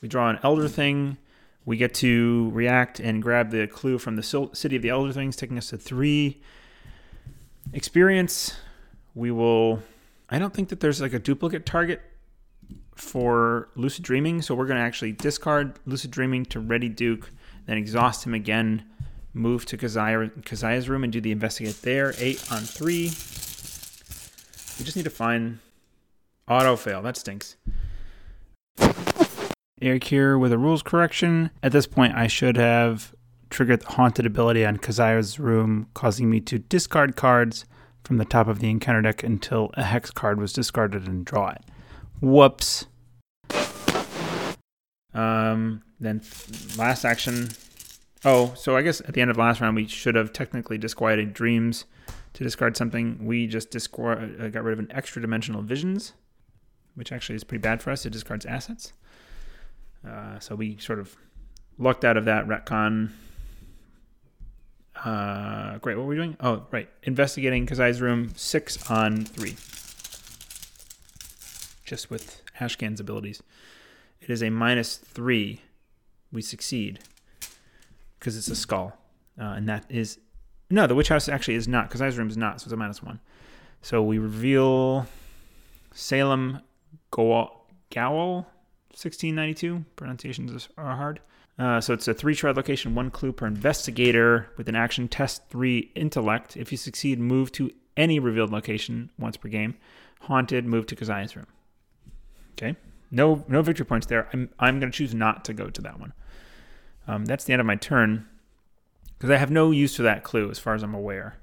We 0.00 0.08
draw 0.08 0.30
an 0.30 0.38
Elder 0.42 0.68
Thing. 0.68 1.18
We 1.64 1.76
get 1.76 1.94
to 1.94 2.50
react 2.52 3.00
and 3.00 3.22
grab 3.22 3.50
the 3.50 3.66
clue 3.66 3.98
from 3.98 4.16
the 4.16 4.50
City 4.52 4.76
of 4.76 4.82
the 4.82 4.88
Elder 4.88 5.12
Things, 5.12 5.36
taking 5.36 5.58
us 5.58 5.70
to 5.70 5.78
three 5.78 6.40
experience. 7.72 8.56
We 9.14 9.30
will. 9.30 9.82
I 10.28 10.38
don't 10.38 10.54
think 10.54 10.68
that 10.70 10.80
there's 10.80 11.00
like 11.00 11.12
a 11.12 11.18
duplicate 11.18 11.66
target 11.66 12.00
for 12.94 13.68
Lucid 13.74 14.04
Dreaming, 14.04 14.42
so 14.42 14.54
we're 14.54 14.66
going 14.66 14.78
to 14.78 14.82
actually 14.82 15.12
discard 15.12 15.78
Lucid 15.86 16.10
Dreaming 16.10 16.44
to 16.46 16.60
Ready 16.60 16.88
Duke, 16.88 17.30
then 17.66 17.76
exhaust 17.76 18.26
him 18.26 18.34
again, 18.34 18.84
move 19.32 19.66
to 19.66 19.76
Keziah's 19.76 20.88
room 20.88 21.04
and 21.04 21.12
do 21.12 21.20
the 21.20 21.32
investigate 21.32 21.82
there. 21.82 22.14
Eight 22.18 22.44
on 22.50 22.62
three. 22.62 23.04
We 24.78 24.84
just 24.84 24.96
need 24.96 25.04
to 25.04 25.10
find 25.10 25.58
auto 26.48 26.76
fail. 26.76 27.02
That 27.02 27.16
stinks. 27.16 27.56
Eric 29.82 30.04
here 30.04 30.36
with 30.36 30.52
a 30.52 30.58
rules 30.58 30.82
correction. 30.82 31.50
At 31.62 31.72
this 31.72 31.86
point, 31.86 32.14
I 32.14 32.26
should 32.26 32.56
have 32.58 33.14
triggered 33.48 33.80
the 33.80 33.92
haunted 33.92 34.26
ability 34.26 34.64
on 34.64 34.76
Keziah's 34.76 35.40
room, 35.40 35.88
causing 35.94 36.28
me 36.28 36.40
to 36.40 36.58
discard 36.58 37.16
cards 37.16 37.64
from 38.04 38.18
the 38.18 38.26
top 38.26 38.46
of 38.46 38.58
the 38.60 38.68
encounter 38.68 39.00
deck 39.00 39.22
until 39.22 39.70
a 39.74 39.84
hex 39.84 40.10
card 40.10 40.38
was 40.38 40.52
discarded 40.52 41.06
and 41.06 41.24
draw 41.24 41.50
it. 41.50 41.62
Whoops. 42.20 42.86
Um, 45.14 45.82
then 45.98 46.22
last 46.76 47.04
action. 47.04 47.48
Oh, 48.24 48.52
so 48.54 48.76
I 48.76 48.82
guess 48.82 49.00
at 49.00 49.14
the 49.14 49.22
end 49.22 49.30
of 49.30 49.38
last 49.38 49.62
round, 49.62 49.76
we 49.76 49.86
should 49.88 50.14
have 50.14 50.32
technically 50.32 50.76
disquieted 50.76 51.32
dreams 51.32 51.86
to 52.34 52.44
discard 52.44 52.76
something. 52.76 53.24
We 53.24 53.46
just 53.46 53.70
discard, 53.70 54.40
uh, 54.40 54.48
got 54.48 54.62
rid 54.62 54.74
of 54.74 54.78
an 54.78 54.92
extra 54.92 55.22
dimensional 55.22 55.62
visions, 55.62 56.12
which 56.94 57.12
actually 57.12 57.36
is 57.36 57.44
pretty 57.44 57.62
bad 57.62 57.82
for 57.82 57.90
us. 57.90 58.04
It 58.04 58.10
discards 58.10 58.44
assets. 58.44 58.92
Uh, 60.06 60.38
so 60.38 60.54
we 60.54 60.78
sort 60.78 60.98
of 60.98 61.14
lucked 61.78 62.04
out 62.04 62.16
of 62.16 62.24
that 62.24 62.46
retcon. 62.46 63.10
Uh, 65.04 65.78
great. 65.78 65.96
What 65.96 66.02
were 66.02 66.08
we 66.10 66.16
doing? 66.16 66.36
Oh, 66.40 66.66
right. 66.70 66.88
Investigating 67.04 67.66
Keziah's 67.66 68.00
room 68.00 68.32
six 68.36 68.90
on 68.90 69.24
three. 69.24 69.56
Just 71.84 72.10
with 72.10 72.42
Ashcan's 72.60 73.00
abilities. 73.00 73.42
It 74.20 74.30
is 74.30 74.42
a 74.42 74.50
minus 74.50 74.96
three. 74.96 75.62
We 76.32 76.42
succeed 76.42 77.00
because 78.18 78.36
it's 78.36 78.48
a 78.48 78.56
skull. 78.56 78.96
Uh, 79.40 79.44
and 79.44 79.68
that 79.68 79.84
is 79.88 80.18
No, 80.68 80.86
the 80.86 80.94
witch 80.94 81.08
house 81.08 81.28
actually 81.28 81.54
is 81.54 81.66
not. 81.66 81.90
Keziah's 81.90 82.18
room 82.18 82.28
is 82.28 82.36
not, 82.36 82.60
so 82.60 82.64
it's 82.64 82.72
a 82.72 82.76
minus 82.76 83.02
one. 83.02 83.20
So 83.82 84.02
we 84.02 84.18
reveal 84.18 85.06
Salem 85.92 86.60
Gowl, 87.10 87.66
Gowl 87.90 88.46
1692. 88.92 89.84
Pronunciations 89.96 90.68
are 90.76 90.96
hard. 90.96 91.20
Uh, 91.58 91.80
so 91.80 91.92
it's 91.92 92.08
a 92.08 92.14
three 92.14 92.34
shroud 92.34 92.56
location, 92.56 92.94
one 92.94 93.10
clue 93.10 93.32
per 93.32 93.46
investigator 93.46 94.48
with 94.56 94.68
an 94.68 94.74
action 94.74 95.08
test 95.08 95.48
three 95.50 95.90
intellect. 95.94 96.56
If 96.56 96.72
you 96.72 96.78
succeed, 96.78 97.18
move 97.18 97.52
to 97.52 97.70
any 97.96 98.18
revealed 98.18 98.50
location 98.50 99.10
once 99.18 99.36
per 99.36 99.48
game. 99.48 99.76
Haunted, 100.22 100.64
move 100.64 100.86
to 100.86 100.96
Keziah's 100.96 101.36
room. 101.36 101.46
Okay. 102.52 102.76
No 103.10 103.44
no 103.48 103.62
victory 103.62 103.84
points 103.84 104.06
there. 104.06 104.28
I'm 104.32 104.48
I'm 104.58 104.80
gonna 104.80 104.92
choose 104.92 105.14
not 105.14 105.44
to 105.46 105.52
go 105.52 105.68
to 105.68 105.82
that 105.82 105.98
one. 106.00 106.12
Um, 107.06 107.24
that's 107.24 107.44
the 107.44 107.52
end 107.52 107.60
of 107.60 107.66
my 107.66 107.76
turn 107.76 108.26
because 109.18 109.30
I 109.30 109.36
have 109.36 109.50
no 109.50 109.70
use 109.70 109.96
for 109.96 110.02
that 110.02 110.22
clue 110.22 110.50
as 110.50 110.58
far 110.58 110.74
as 110.74 110.82
I'm 110.82 110.94
aware. 110.94 111.38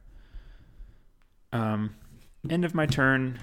Um, 1.52 1.96
end 2.50 2.66
of 2.66 2.74
my 2.74 2.86
turn. 2.86 3.40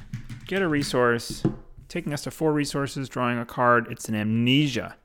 Get 0.46 0.60
a 0.60 0.68
resource, 0.68 1.44
taking 1.88 2.12
us 2.12 2.22
to 2.24 2.30
four 2.30 2.52
resources. 2.52 3.08
Drawing 3.08 3.38
a 3.38 3.44
card. 3.44 3.88
It's 3.90 4.08
an 4.08 4.14
amnesia. 4.14 4.96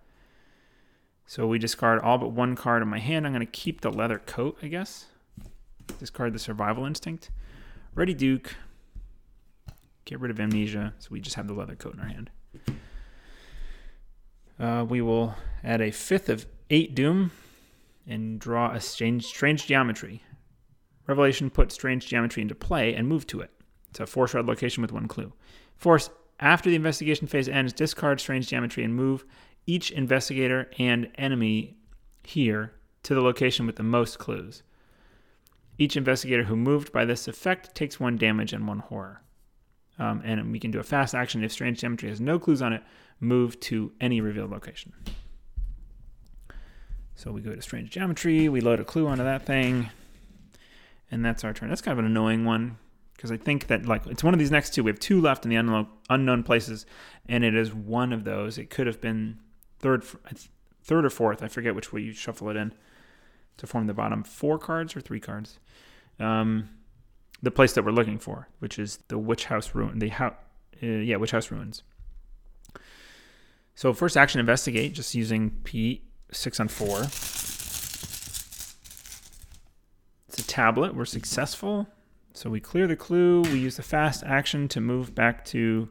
So 1.26 1.48
we 1.48 1.60
discard 1.60 2.02
all 2.02 2.18
but 2.18 2.32
one 2.32 2.56
card 2.56 2.82
in 2.82 2.88
my 2.88 3.00
hand. 3.00 3.26
I'm 3.26 3.34
going 3.34 3.46
to 3.46 3.52
keep 3.52 3.82
the 3.82 3.92
leather 3.92 4.20
coat, 4.20 4.58
I 4.64 4.68
guess. 4.68 5.06
Discard 6.00 6.34
the 6.34 6.40
survival 6.40 6.86
instinct. 6.86 7.30
Ready 7.94 8.14
Duke. 8.14 8.56
Get 10.06 10.20
rid 10.20 10.32
of 10.32 10.40
amnesia. 10.40 10.94
So 11.00 11.10
we 11.12 11.20
just 11.20 11.36
have 11.36 11.48
the 11.48 11.54
leather 11.54 11.76
coat 11.76 11.94
in 11.94 12.00
our 12.00 12.08
hand. 12.08 12.30
Uh, 14.60 14.86
we 14.90 15.02
will 15.02 15.36
add 15.64 15.82
a 15.82 15.92
fifth 15.92 16.30
of 16.30 16.46
eight 16.70 16.96
doom 16.96 17.32
and 18.08 18.40
draw 18.40 18.72
a 18.72 18.80
strange, 18.80 19.26
strange 19.26 19.68
geometry. 19.68 20.24
Revelation 21.08 21.50
put 21.50 21.72
strange 21.72 22.08
geometry 22.08 22.42
into 22.42 22.56
play 22.56 22.94
and 22.94 23.08
move 23.08 23.26
to 23.28 23.40
it. 23.42 23.52
It's 23.90 24.00
a 24.00 24.06
four 24.06 24.28
shroud 24.28 24.48
location 24.48 24.82
with 24.82 24.92
one 24.92 25.08
clue. 25.08 25.34
Force, 25.76 26.10
after 26.40 26.70
the 26.70 26.76
investigation 26.76 27.28
phase 27.28 27.50
ends, 27.50 27.74
discard 27.74 28.20
strange 28.20 28.48
geometry 28.48 28.84
and 28.84 28.96
move 28.96 29.26
each 29.66 29.92
investigator 29.92 30.70
and 30.80 31.10
enemy 31.16 31.78
here 32.24 32.74
to 33.04 33.14
the 33.14 33.22
location 33.22 33.66
with 33.66 33.76
the 33.76 33.84
most 33.84 34.20
clues. 34.20 34.64
Each 35.78 35.96
investigator 35.96 36.44
who 36.44 36.56
moved 36.56 36.92
by 36.92 37.06
this 37.06 37.28
effect 37.28 37.76
takes 37.76 38.00
one 38.00 38.18
damage 38.18 38.54
and 38.54 38.68
one 38.68 38.80
horror. 38.80 39.22
Um, 39.98 40.22
and 40.24 40.52
we 40.52 40.60
can 40.60 40.72
do 40.72 40.80
a 40.80 40.84
fast 40.84 41.14
action 41.14 41.44
if 41.44 41.52
strange 41.52 41.80
geometry 41.80 42.10
has 42.10 42.22
no 42.22 42.40
clues 42.40 42.62
on 42.62 42.74
it, 42.74 42.84
move 43.20 43.60
to 43.62 43.92
any 44.00 44.22
revealed 44.22 44.52
location. 44.52 44.94
So 47.16 47.32
we 47.32 47.42
go 47.42 47.54
to 47.54 47.62
strange 47.62 47.92
geometry, 47.92 48.48
we 48.48 48.62
load 48.62 48.80
a 48.80 48.86
clue 48.86 49.08
onto 49.08 49.26
that 49.26 49.46
thing, 49.46 49.90
and 51.12 51.24
that's 51.24 51.44
our 51.44 51.54
turn. 51.54 51.68
That's 51.68 51.82
kind 51.82 52.00
of 52.00 52.00
an 52.00 52.10
annoying 52.10 52.46
one 52.46 52.78
because 53.20 53.34
I 53.34 53.38
think 53.38 53.68
that 53.68 53.86
like 53.86 54.08
it's 54.08 54.24
one 54.24 54.34
of 54.34 54.40
these 54.40 54.50
next 54.50 54.74
two. 54.74 54.82
We 54.82 54.92
have 54.92 55.00
two 55.00 55.20
left 55.20 55.44
in 55.44 55.50
the 55.50 55.58
unknown 55.58 55.88
unknown 56.10 56.42
places, 56.42 56.86
and 57.28 57.44
it 57.44 57.54
is 57.54 57.74
one 57.74 58.14
of 58.14 58.24
those. 58.24 58.58
It 58.58 58.70
could 58.70 58.88
have 58.88 59.02
been 59.02 59.40
third, 59.80 60.06
third 60.86 61.04
or 61.04 61.10
fourth. 61.10 61.44
I 61.44 61.50
forget 61.50 61.76
which 61.76 61.92
way 61.92 62.00
you 62.00 62.14
shuffle 62.14 62.50
it 62.50 62.56
in 62.56 62.74
to 63.58 63.68
form 63.68 63.88
the 63.88 63.94
bottom 63.94 64.24
four 64.24 64.58
cards 64.58 64.96
or 64.96 65.02
three 65.02 65.20
cards. 65.20 65.60
Um, 66.18 66.70
the 67.42 67.52
place 67.52 67.74
that 67.74 67.84
we're 67.84 67.92
looking 67.92 68.20
for, 68.20 68.48
which 68.60 68.80
is 68.80 69.00
the 69.10 69.18
Witch 69.18 69.46
House 69.46 69.76
ruin. 69.76 70.00
The 70.00 70.08
how, 70.08 70.28
uh, 70.82 70.86
yeah, 70.86 71.18
Witch 71.18 71.32
House 71.32 71.52
ruins. 71.52 71.84
So 73.76 73.92
first 73.92 74.16
action, 74.16 74.40
investigate, 74.40 74.94
just 74.94 75.14
using 75.14 75.50
P 75.66 76.04
six 76.32 76.58
on 76.62 76.70
four. 76.70 77.02
It's 80.30 80.40
a 80.40 80.48
tablet. 80.48 80.96
We're 80.96 81.04
successful. 81.04 81.90
So 82.34 82.50
we 82.50 82.60
clear 82.60 82.88
the 82.88 82.96
clue. 82.96 83.42
We 83.42 83.60
use 83.60 83.76
the 83.76 83.84
fast 83.84 84.24
action 84.24 84.68
to 84.70 84.82
move 84.82 85.14
back 85.14 85.44
to 85.46 85.90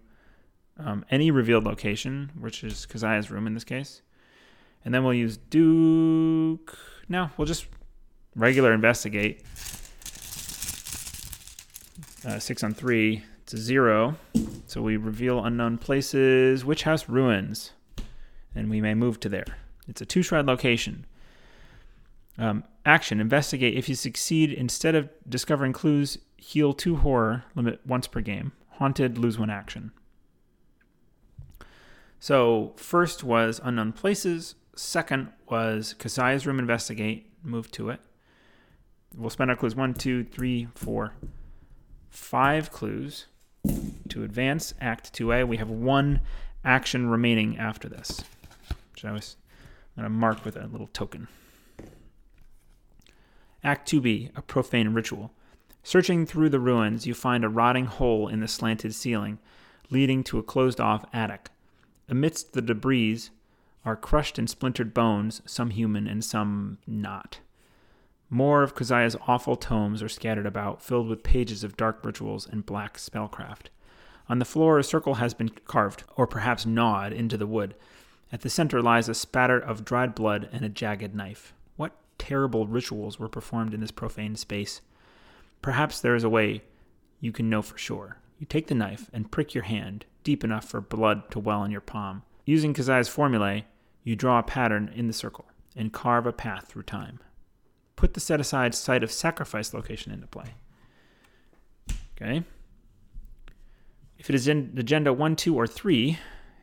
um, 0.79 1.05
any 1.11 1.31
revealed 1.31 1.65
location, 1.65 2.31
which 2.39 2.65
is 2.65 2.87
Keziah's 2.87 3.31
room 3.31 3.47
in 3.47 3.55
this 3.55 3.65
case. 3.65 4.03
And 4.85 4.95
then 4.95 5.05
we'll 5.05 5.15
use 5.15 5.37
Duke. 5.37 6.79
No, 7.09 7.31
we'll 7.37 7.47
just 7.47 7.67
regular 8.35 8.73
investigate. 8.73 9.43
Uh, 12.25 12.39
six 12.39 12.63
on 12.63 12.75
three. 12.75 13.25
A 13.51 13.57
zero. 13.57 14.15
So 14.67 14.83
we 14.83 14.99
reveal 14.99 15.43
unknown 15.43 15.79
places. 15.79 16.67
Witch 16.67 16.83
house 16.83 17.09
ruins? 17.09 17.73
And 18.55 18.69
we 18.69 18.83
may 18.83 18.93
move 18.93 19.21
to 19.21 19.31
there. 19.31 19.57
It's 19.89 20.03
a 20.03 20.05
two 20.05 20.21
shroud 20.21 20.45
location. 20.45 21.07
Um, 22.39 22.65
action 22.85 23.21
investigate. 23.21 23.77
If 23.77 23.89
you 23.89 23.95
succeed, 23.95 24.53
instead 24.53 24.95
of 24.95 25.11
discovering 25.29 25.73
clues, 25.73 26.19
heal 26.37 26.73
two 26.73 26.97
horror, 26.97 27.45
limit 27.55 27.81
once 27.85 28.07
per 28.07 28.21
game. 28.21 28.53
Haunted, 28.73 29.19
lose 29.19 29.39
one 29.39 29.51
action. 29.51 29.93
So, 32.21 32.73
first 32.77 33.23
was 33.25 33.61
unknown 33.63 33.93
places. 33.93 34.55
Second 34.75 35.29
was 35.49 35.95
Keziah's 35.99 36.47
room 36.47 36.59
investigate, 36.59 37.33
move 37.43 37.71
to 37.73 37.91
it. 37.91 38.01
We'll 39.17 39.31
spend 39.31 39.51
our 39.51 39.57
clues 39.57 39.75
one, 39.75 39.95
two, 39.95 40.25
three, 40.25 40.69
four, 40.75 41.15
five 42.11 42.71
clues 42.71 43.27
to 44.09 44.23
advance 44.23 44.75
Act 44.81 45.13
2A. 45.13 45.47
We 45.47 45.57
have 45.57 45.71
one 45.71 46.21
action 46.65 47.09
remaining 47.09 47.59
after 47.59 47.89
this, 47.89 48.23
which 48.93 49.05
I 49.05 49.13
was 49.13 49.37
going 49.97 50.05
to 50.05 50.11
mark 50.11 50.45
with 50.45 50.57
a 50.57 50.67
little 50.67 50.89
token. 50.89 51.29
Act 53.65 53.91
2B, 53.91 54.31
a 54.37 54.43
profane 54.43 54.95
ritual. 54.95 55.33
Searching 55.83 56.27
through 56.27 56.51
the 56.51 56.61
ruins, 56.61 57.07
you 57.07 57.15
find 57.15 57.45
a 57.45 57.49
rotting 57.49 57.87
hole 57.87 58.29
in 58.29 58.41
the 58.41 58.49
slanted 58.49 58.95
ceiling, 58.95 59.39
leading 59.91 60.23
to 60.25 60.39
a 60.39 60.43
closed 60.43 60.81
off 60.81 61.05
attic. 61.13 61.49
Amidst 62.09 62.53
the 62.53 62.63
debris 62.63 63.23
are 63.85 63.97
crushed 63.97 64.39
and 64.39 64.49
splintered 64.49 64.95
bones, 64.95 65.43
some 65.47 65.71
human 65.71 66.07
and 66.07 66.25
some 66.25 66.79
not. 66.87 67.41
More 68.31 68.63
of 68.63 68.75
Keziah's 68.75 69.17
awful 69.27 69.57
tomes 69.57 70.03
are 70.03 70.09
scattered 70.09 70.47
about, 70.47 70.83
filled 70.83 71.09
with 71.09 71.23
pages 71.23 71.65
of 71.65 71.77
dark 71.77 72.05
rituals 72.05 72.47
and 72.47 72.67
black 72.67 72.99
spellcraft. 72.99 73.69
On 74.29 74.39
the 74.39 74.45
floor, 74.45 74.79
a 74.79 74.85
circle 74.85 75.15
has 75.15 75.33
been 75.33 75.49
carved, 75.49 76.05
or 76.17 76.27
perhaps 76.27 76.67
gnawed, 76.67 77.15
into 77.15 77.39
the 77.39 77.47
wood. 77.47 77.75
At 78.31 78.43
the 78.43 78.51
center 78.51 78.83
lies 78.83 79.09
a 79.09 79.15
spatter 79.15 79.59
of 79.59 79.87
dried 79.87 80.15
blood 80.15 80.51
and 80.53 80.65
a 80.65 80.69
jagged 80.69 81.15
knife. 81.15 81.55
Terrible 82.19 82.67
rituals 82.67 83.19
were 83.19 83.29
performed 83.29 83.73
in 83.73 83.81
this 83.81 83.91
profane 83.91 84.37
space? 84.37 84.81
Perhaps 85.63 86.01
there 86.01 86.15
is 86.15 86.25
a 86.25 86.29
way 86.29 86.63
you 87.21 87.33
can 87.33 87.49
know 87.49 87.63
for 87.63 87.79
sure. 87.79 88.19
You 88.39 88.47
take 88.47 88.67
the 88.67 88.75
knife 88.75 89.11
and 89.13 89.31
prick 89.31 89.55
your 89.55 89.65
hand 89.65 90.05
deep 90.23 90.45
enough 90.45 90.65
for 90.65 90.81
blood 90.81 91.31
to 91.31 91.39
well 91.39 91.65
in 91.65 91.71
your 91.71 91.81
palm. 91.81 92.23
Using 92.45 92.75
Keziah's 92.75 93.09
formulae, 93.09 93.65
you 94.05 94.15
draw 94.15 94.39
a 94.39 94.43
pattern 94.43 94.91
in 94.95 95.07
the 95.07 95.13
circle 95.13 95.47
and 95.77 95.93
carve 95.93 96.27
a 96.27 96.33
path 96.33 96.67
through 96.69 96.85
time. 96.85 97.21
Put 97.97 98.15
the 98.15 98.21
set 98.21 98.41
aside 98.41 98.75
site 98.75 99.03
of 99.03 99.11
sacrifice 99.11 99.75
location 99.75 100.13
into 100.13 100.27
play. 100.27 100.55
Okay. 102.17 102.45
If 104.19 104.29
it 104.29 104.35
is 104.35 104.49
in 104.49 104.75
agenda 104.77 105.13
1, 105.13 105.37
2, 105.37 105.57
or 105.57 105.67
3, 105.67 106.19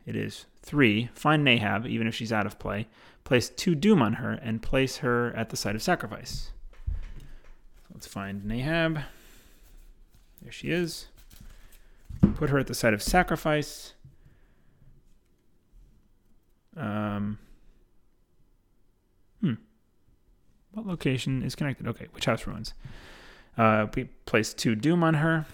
it 0.06 0.16
is 0.16 0.46
3. 0.62 1.10
Find 1.14 1.46
Nahab, 1.46 1.86
even 1.86 2.06
if 2.06 2.14
she's 2.14 2.32
out 2.32 2.46
of 2.46 2.58
play. 2.58 2.86
Place 3.26 3.48
2 3.48 3.74
Doom 3.74 4.02
on 4.02 4.12
her 4.14 4.34
and 4.34 4.62
place 4.62 4.98
her 4.98 5.34
at 5.34 5.50
the 5.50 5.56
site 5.56 5.74
of 5.74 5.82
sacrifice. 5.82 6.52
Let's 7.92 8.06
find 8.06 8.42
Nahab. 8.42 9.02
There 10.40 10.52
she 10.52 10.70
is. 10.70 11.08
Put 12.36 12.50
her 12.50 12.58
at 12.60 12.68
the 12.68 12.74
site 12.74 12.94
of 12.94 13.02
sacrifice. 13.02 13.94
Um, 16.76 17.40
hmm. 19.40 19.54
What 20.70 20.86
location 20.86 21.42
is 21.42 21.56
connected? 21.56 21.88
Okay, 21.88 22.06
Witch 22.14 22.26
House 22.26 22.46
Ruins. 22.46 22.74
Uh, 23.58 23.88
we 23.96 24.04
place 24.24 24.54
two 24.54 24.76
Doom 24.76 25.02
on 25.02 25.14
her. 25.14 25.46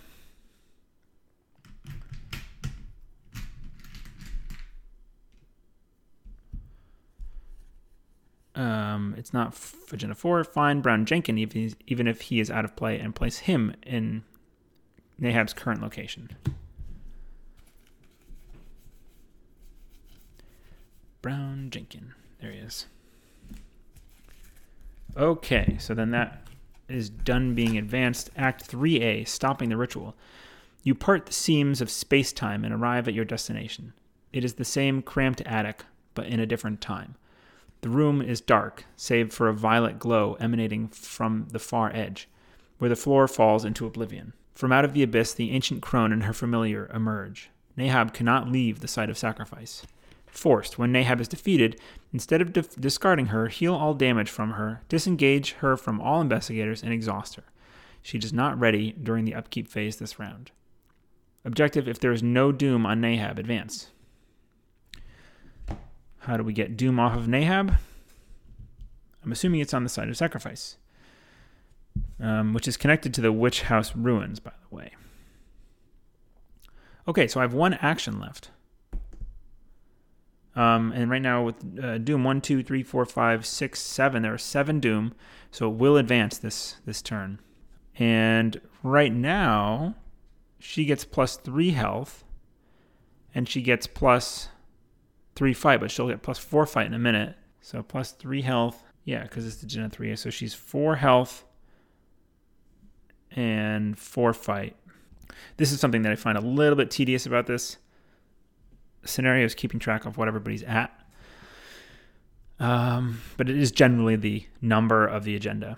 Um, 8.54 9.14
it's 9.16 9.32
not 9.32 9.58
agenda 9.90 10.14
four. 10.14 10.44
Find 10.44 10.82
Brown 10.82 11.06
Jenkin, 11.06 11.38
even, 11.38 11.74
even 11.86 12.06
if 12.06 12.22
he 12.22 12.40
is 12.40 12.50
out 12.50 12.64
of 12.64 12.76
play, 12.76 12.98
and 12.98 13.14
place 13.14 13.38
him 13.38 13.74
in 13.82 14.24
Nahab's 15.20 15.52
current 15.54 15.80
location. 15.80 16.30
Brown 21.22 21.68
Jenkin. 21.70 22.12
There 22.40 22.50
he 22.50 22.58
is. 22.58 22.86
Okay, 25.16 25.76
so 25.78 25.94
then 25.94 26.10
that 26.10 26.46
is 26.88 27.08
done 27.08 27.54
being 27.54 27.78
advanced. 27.78 28.30
Act 28.36 28.68
3A, 28.68 29.26
stopping 29.28 29.68
the 29.68 29.76
ritual. 29.76 30.14
You 30.82 30.94
part 30.94 31.26
the 31.26 31.32
seams 31.32 31.80
of 31.80 31.90
space 31.90 32.32
time 32.32 32.64
and 32.64 32.74
arrive 32.74 33.06
at 33.06 33.14
your 33.14 33.24
destination. 33.24 33.92
It 34.32 34.44
is 34.44 34.54
the 34.54 34.64
same 34.64 35.00
cramped 35.00 35.40
attic, 35.42 35.84
but 36.14 36.26
in 36.26 36.40
a 36.40 36.46
different 36.46 36.80
time. 36.80 37.14
The 37.82 37.90
room 37.90 38.22
is 38.22 38.40
dark, 38.40 38.84
save 38.96 39.32
for 39.32 39.48
a 39.48 39.54
violet 39.54 39.98
glow 39.98 40.36
emanating 40.40 40.88
from 40.88 41.48
the 41.50 41.58
far 41.58 41.94
edge. 41.94 42.28
where 42.78 42.88
the 42.88 42.96
floor 42.96 43.28
falls 43.28 43.64
into 43.64 43.86
oblivion. 43.86 44.32
From 44.54 44.72
out 44.72 44.84
of 44.84 44.92
the 44.92 45.04
abyss, 45.04 45.32
the 45.34 45.52
ancient 45.52 45.82
crone 45.82 46.12
and 46.12 46.24
her 46.24 46.32
familiar 46.32 46.90
emerge. 46.92 47.50
Nahab 47.78 48.12
cannot 48.12 48.50
leave 48.50 48.80
the 48.80 48.88
site 48.88 49.08
of 49.08 49.16
sacrifice. 49.16 49.86
Forced, 50.26 50.78
when 50.78 50.92
Nahab 50.92 51.20
is 51.20 51.28
defeated, 51.28 51.78
instead 52.12 52.40
of 52.40 52.52
dif- 52.52 52.74
discarding 52.80 53.26
her, 53.26 53.46
heal 53.48 53.74
all 53.74 53.94
damage 53.94 54.30
from 54.30 54.52
her, 54.52 54.82
disengage 54.88 55.52
her 55.60 55.76
from 55.76 56.00
all 56.00 56.20
investigators, 56.20 56.82
and 56.82 56.92
exhaust 56.92 57.36
her. 57.36 57.44
She 58.02 58.18
is 58.18 58.32
not 58.32 58.58
ready 58.58 58.92
during 58.92 59.24
the 59.24 59.34
upkeep 59.34 59.68
phase 59.68 59.96
this 59.96 60.18
round. 60.18 60.50
Objective 61.44 61.86
if 61.86 62.00
there 62.00 62.12
is 62.12 62.22
no 62.22 62.50
Doom 62.50 62.84
on 62.84 63.00
Nahab, 63.00 63.38
advance. 63.38 63.92
How 66.22 66.36
do 66.36 66.44
we 66.44 66.52
get 66.52 66.76
Doom 66.76 67.00
off 67.00 67.16
of 67.16 67.26
Nahab? 67.26 67.78
I'm 69.24 69.32
assuming 69.32 69.60
it's 69.60 69.74
on 69.74 69.82
the 69.82 69.88
site 69.88 70.08
of 70.08 70.16
sacrifice, 70.16 70.76
um, 72.20 72.52
which 72.54 72.68
is 72.68 72.76
connected 72.76 73.12
to 73.14 73.20
the 73.20 73.32
Witch 73.32 73.62
House 73.62 73.94
ruins, 73.96 74.38
by 74.38 74.52
the 74.68 74.74
way. 74.74 74.92
Okay, 77.08 77.26
so 77.26 77.40
I 77.40 77.42
have 77.42 77.54
one 77.54 77.74
action 77.74 78.20
left. 78.20 78.50
Um, 80.54 80.92
and 80.92 81.10
right 81.10 81.22
now 81.22 81.42
with 81.42 81.56
uh, 81.82 81.98
Doom 81.98 82.22
1, 82.22 82.40
2, 82.40 82.62
3, 82.62 82.82
4, 82.84 83.04
5, 83.04 83.46
6, 83.46 83.80
7, 83.80 84.22
there 84.22 84.34
are 84.34 84.38
seven 84.38 84.78
Doom, 84.78 85.14
so 85.50 85.68
it 85.68 85.74
will 85.74 85.96
advance 85.96 86.38
this 86.38 86.76
this 86.84 87.02
turn. 87.02 87.40
And 87.98 88.60
right 88.84 89.12
now, 89.12 89.96
she 90.60 90.84
gets 90.84 91.04
plus 91.04 91.36
three 91.36 91.70
health, 91.70 92.24
and 93.34 93.48
she 93.48 93.60
gets 93.60 93.88
plus 93.88 94.48
three 95.42 95.52
fight, 95.52 95.80
but 95.80 95.90
she'll 95.90 96.06
get 96.06 96.22
plus 96.22 96.38
four 96.38 96.64
fight 96.64 96.86
in 96.86 96.94
a 96.94 96.98
minute. 97.00 97.34
So 97.60 97.82
plus 97.82 98.12
three 98.12 98.42
health, 98.42 98.80
yeah, 99.04 99.24
because 99.24 99.44
it's 99.44 99.56
the 99.56 99.66
Gen 99.66 99.90
3. 99.90 100.14
So 100.14 100.30
she's 100.30 100.54
four 100.54 100.94
health 100.94 101.44
and 103.32 103.98
four 103.98 104.32
fight. 104.34 104.76
This 105.56 105.72
is 105.72 105.80
something 105.80 106.02
that 106.02 106.12
I 106.12 106.14
find 106.14 106.38
a 106.38 106.40
little 106.40 106.76
bit 106.76 106.92
tedious 106.92 107.26
about 107.26 107.48
this 107.48 107.78
scenario 109.04 109.44
is 109.44 109.56
keeping 109.56 109.80
track 109.80 110.04
of 110.04 110.16
what 110.16 110.28
everybody's 110.28 110.62
at. 110.62 110.96
Um, 112.60 113.20
but 113.36 113.50
it 113.50 113.56
is 113.56 113.72
generally 113.72 114.14
the 114.14 114.46
number 114.60 115.04
of 115.04 115.24
the 115.24 115.34
agenda. 115.34 115.76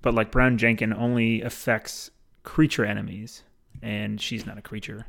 But 0.00 0.14
like 0.14 0.30
Brown 0.30 0.56
Jenkin 0.56 0.94
only 0.94 1.42
affects 1.42 2.10
creature 2.44 2.86
enemies, 2.86 3.42
and 3.82 4.18
she's 4.18 4.46
not 4.46 4.56
a 4.56 4.62
creature. 4.62 5.04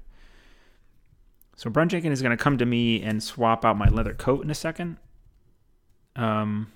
So 1.55 1.69
Brown 1.69 1.89
Jenkin 1.89 2.11
is 2.11 2.21
going 2.21 2.35
to 2.35 2.43
come 2.43 2.57
to 2.57 2.65
me 2.65 3.01
and 3.01 3.21
swap 3.21 3.63
out 3.63 3.77
my 3.77 3.87
leather 3.87 4.13
coat 4.13 4.43
in 4.43 4.49
a 4.49 4.55
second. 4.55 4.97
Um, 6.15 6.71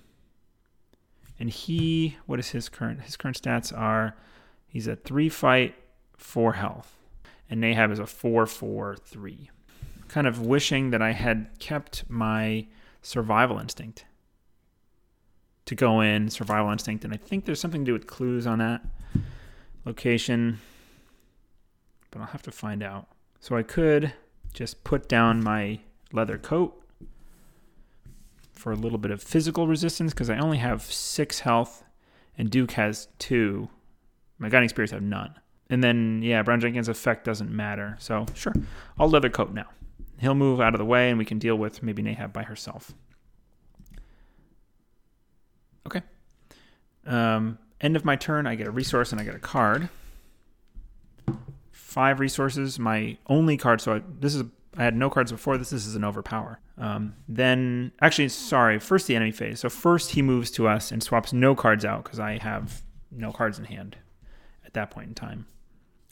and 1.40 1.50
he, 1.50 2.18
what 2.26 2.40
is 2.40 2.50
his 2.50 2.70
current? 2.70 3.02
His 3.02 3.18
current 3.18 3.42
stats 3.42 3.76
are, 3.76 4.16
he's 4.68 4.88
at 4.88 5.04
three 5.04 5.30
fight, 5.30 5.76
four 6.16 6.54
health, 6.54 6.98
and 7.50 7.62
Nahab 7.64 7.92
is 7.92 8.00
a 8.00 8.08
four 8.08 8.46
four 8.46 8.96
three 8.96 9.50
kind 10.08 10.28
of 10.28 10.42
wishing 10.42 10.92
that 10.92 11.02
I 11.02 11.12
had 11.12 11.48
kept 11.60 12.06
my 12.10 12.68
survival 13.02 13.60
instinct 13.60 14.06
to 15.66 15.76
go 15.76 16.00
in, 16.00 16.30
survival 16.30 16.72
instinct, 16.72 17.04
and 17.04 17.14
I 17.14 17.18
think 17.18 17.46
there's 17.46 17.60
something 17.60 17.82
to 17.82 17.90
do 17.90 17.94
with 17.94 18.08
clues 18.08 18.48
on 18.48 18.60
that 18.60 18.82
location, 19.86 20.60
but 22.10 22.22
I'll 22.22 22.28
have 22.28 22.42
to 22.44 22.52
find 22.52 22.82
out. 22.82 23.08
So 23.42 23.58
I 23.58 23.64
could 23.64 24.14
just 24.58 24.84
put 24.84 25.08
down 25.08 25.44
my 25.44 25.80
leather 26.12 26.40
coat 26.40 26.82
for 28.52 28.72
a 28.72 28.76
little 28.76 28.98
bit 28.98 29.12
of 29.12 29.22
physical 29.22 29.68
resistance 29.68 30.14
because 30.14 30.32
I 30.32 30.40
only 30.40 30.58
have 30.58 30.82
six 30.82 31.42
health 31.42 31.84
and 32.40 32.50
Duke 32.50 32.72
has 32.72 33.08
two. 33.20 33.70
My 34.40 34.50
guiding 34.50 34.70
spirits 34.70 34.92
have 34.92 35.04
none. 35.04 35.36
And 35.70 35.84
then, 35.84 36.22
yeah, 36.24 36.42
Brown 36.42 36.60
Jenkins' 36.60 36.90
effect 36.90 37.24
doesn't 37.24 37.52
matter. 37.52 37.98
So, 38.00 38.26
sure, 38.34 38.54
I'll 38.98 39.10
leather 39.10 39.30
coat 39.30 39.54
now. 39.54 39.68
He'll 40.18 40.34
move 40.34 40.60
out 40.60 40.74
of 40.74 40.80
the 40.80 40.86
way 40.86 41.10
and 41.10 41.20
we 41.20 41.26
can 41.26 41.38
deal 41.38 41.56
with 41.56 41.84
maybe 41.84 42.02
Nahab 42.02 42.34
by 42.34 42.42
herself. 42.42 42.94
Okay. 45.86 46.02
Um, 47.06 47.60
end 47.80 47.96
of 47.96 48.06
my 48.06 48.16
turn, 48.16 48.48
I 48.48 48.56
get 48.56 48.66
a 48.66 48.72
resource 48.72 49.12
and 49.12 49.22
I 49.22 49.24
get 49.24 49.36
a 49.36 49.40
card. 49.40 49.90
Five 51.98 52.20
resources, 52.20 52.78
my 52.78 53.18
only 53.26 53.58
card. 53.58 53.82
So 53.82 53.96
I, 53.96 54.02
this 54.20 54.36
is 54.36 54.44
I 54.78 54.84
had 54.84 54.96
no 54.96 55.10
cards 55.10 55.32
before 55.32 55.58
this. 55.58 55.72
This 55.72 55.88
is 55.88 55.96
an 55.96 56.06
overpower. 56.06 56.60
Um, 56.78 57.16
then, 57.28 57.92
actually, 58.00 58.30
sorry. 58.30 58.78
First, 58.78 59.08
the 59.08 59.16
enemy 59.16 59.32
phase. 59.32 59.62
So 59.62 59.68
first, 59.68 60.12
he 60.12 60.22
moves 60.22 60.52
to 60.52 60.68
us 60.68 60.92
and 60.92 61.02
swaps 61.02 61.34
no 61.34 61.56
cards 61.56 61.84
out 61.86 62.04
because 62.04 62.20
I 62.20 62.38
have 62.38 62.84
no 63.10 63.32
cards 63.32 63.58
in 63.58 63.66
hand 63.66 63.98
at 64.64 64.76
that 64.76 64.92
point 64.92 65.08
in 65.08 65.16
time. 65.16 65.48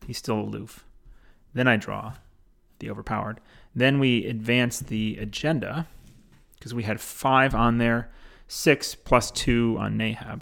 He's 0.07 0.17
still 0.17 0.39
aloof. 0.39 0.83
Then 1.53 1.67
I 1.67 1.77
draw 1.77 2.13
the 2.79 2.89
overpowered. 2.89 3.39
Then 3.75 3.99
we 3.99 4.25
advance 4.25 4.79
the 4.79 5.19
agenda 5.19 5.85
because 6.57 6.73
we 6.73 6.81
had 6.81 6.99
five 6.99 7.53
on 7.53 7.77
there, 7.77 8.09
six 8.47 8.95
plus 8.95 9.29
two 9.29 9.77
on 9.79 9.99
Nahab. 9.99 10.41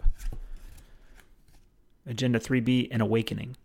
Agenda 2.08 2.40
3B 2.40 2.88
An 2.92 3.02
Awakening. 3.02 3.58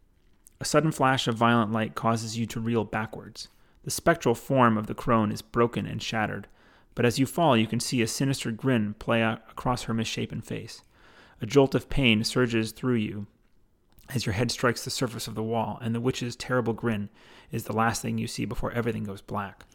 A 0.60 0.64
sudden 0.64 0.90
flash 0.90 1.28
of 1.28 1.36
violent 1.36 1.72
light 1.72 1.94
causes 1.94 2.36
you 2.36 2.46
to 2.46 2.60
reel 2.60 2.84
backwards. 2.84 3.48
The 3.84 3.90
spectral 3.90 4.34
form 4.34 4.76
of 4.76 4.86
the 4.86 4.94
crone 4.94 5.30
is 5.30 5.42
broken 5.42 5.86
and 5.86 6.02
shattered, 6.02 6.48
but 6.94 7.04
as 7.04 7.18
you 7.18 7.26
fall, 7.26 7.56
you 7.56 7.66
can 7.66 7.80
see 7.80 8.02
a 8.02 8.08
sinister 8.08 8.50
grin 8.50 8.94
play 8.94 9.22
across 9.22 9.84
her 9.84 9.94
misshapen 9.94 10.40
face. 10.40 10.82
A 11.40 11.46
jolt 11.46 11.74
of 11.74 11.88
pain 11.88 12.24
surges 12.24 12.72
through 12.72 12.96
you 12.96 13.26
as 14.14 14.26
your 14.26 14.32
head 14.32 14.50
strikes 14.50 14.84
the 14.84 14.90
surface 14.90 15.28
of 15.28 15.34
the 15.34 15.42
wall, 15.42 15.78
and 15.82 15.94
the 15.94 16.00
witch's 16.00 16.34
terrible 16.34 16.72
grin 16.72 17.08
is 17.52 17.64
the 17.64 17.76
last 17.76 18.02
thing 18.02 18.18
you 18.18 18.26
see 18.26 18.44
before 18.44 18.72
everything 18.72 19.04
goes 19.04 19.20
black. 19.20 19.66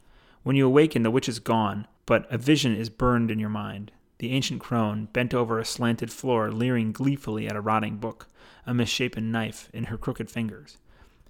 When 0.42 0.56
you 0.56 0.66
awaken, 0.66 1.04
the 1.04 1.12
witch 1.12 1.30
is 1.30 1.40
gone, 1.40 1.88
but 2.06 2.28
a 2.32 2.38
vision 2.38 2.76
is 2.76 2.90
burned 2.90 3.32
in 3.32 3.40
your 3.40 3.50
mind. 3.50 3.92
The 4.20 4.32
ancient 4.32 4.62
crone, 4.62 5.10
bent 5.14 5.34
over 5.34 5.60
a 5.60 5.66
slanted 5.66 6.12
floor, 6.12 6.52
leering 6.52 6.92
gleefully 6.92 7.48
at 7.48 7.56
a 7.56 7.62
rotting 7.62 7.98
book, 7.98 8.28
a 8.66 8.74
misshapen 8.74 9.32
knife 9.32 9.70
in 9.74 9.86
her 9.86 9.98
crooked 9.98 10.30
fingers. 10.30 10.78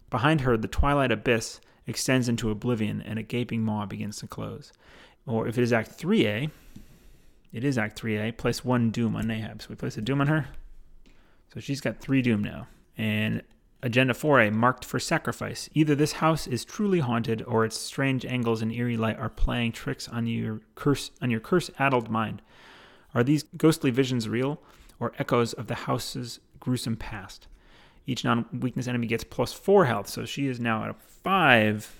Behind 0.09 0.41
her, 0.41 0.57
the 0.57 0.67
twilight 0.67 1.11
abyss 1.11 1.59
extends 1.87 2.29
into 2.29 2.51
oblivion, 2.51 3.01
and 3.01 3.17
a 3.17 3.23
gaping 3.23 3.63
maw 3.63 3.85
begins 3.85 4.17
to 4.17 4.27
close. 4.27 4.71
Or 5.25 5.47
if 5.47 5.57
it 5.57 5.63
is 5.63 5.73
Act 5.73 5.97
3A, 5.97 6.51
it 7.51 7.63
is 7.63 7.77
Act 7.77 8.01
3A, 8.01 8.37
place 8.37 8.63
one 8.63 8.91
doom 8.91 9.15
on 9.15 9.25
Nahab. 9.25 9.61
So 9.61 9.67
we 9.69 9.75
place 9.75 9.97
a 9.97 10.01
doom 10.01 10.21
on 10.21 10.27
her. 10.27 10.47
So 11.53 11.59
she's 11.59 11.81
got 11.81 11.99
three 11.99 12.21
doom 12.21 12.43
now 12.43 12.67
and 12.97 13.41
Agenda 13.81 14.13
4A 14.13 14.53
marked 14.53 14.85
for 14.85 14.99
sacrifice. 14.99 15.69
Either 15.73 15.93
this 15.93 16.13
house 16.13 16.47
is 16.47 16.63
truly 16.63 16.99
haunted 16.99 17.43
or 17.43 17.65
its 17.65 17.77
strange 17.77 18.25
angles 18.25 18.61
and 18.61 18.71
eerie 18.71 18.97
light 18.97 19.19
are 19.19 19.29
playing 19.29 19.73
tricks 19.73 20.07
on 20.07 20.25
your 20.25 20.61
curse 20.75 21.11
on 21.21 21.29
your 21.29 21.41
curse-addled 21.41 22.09
mind. 22.09 22.41
Are 23.13 23.23
these 23.23 23.43
ghostly 23.57 23.91
visions 23.91 24.27
real 24.27 24.59
or 24.99 25.13
echoes 25.19 25.53
of 25.53 25.67
the 25.67 25.75
house's 25.75 26.39
gruesome 26.59 26.97
past? 26.97 27.47
Each 28.05 28.23
non-weakness 28.23 28.87
enemy 28.87 29.07
gets 29.07 29.23
plus 29.23 29.53
4 29.53 29.85
health, 29.85 30.09
so 30.09 30.25
she 30.25 30.47
is 30.47 30.59
now 30.59 30.83
at 30.83 31.01
5 31.01 31.95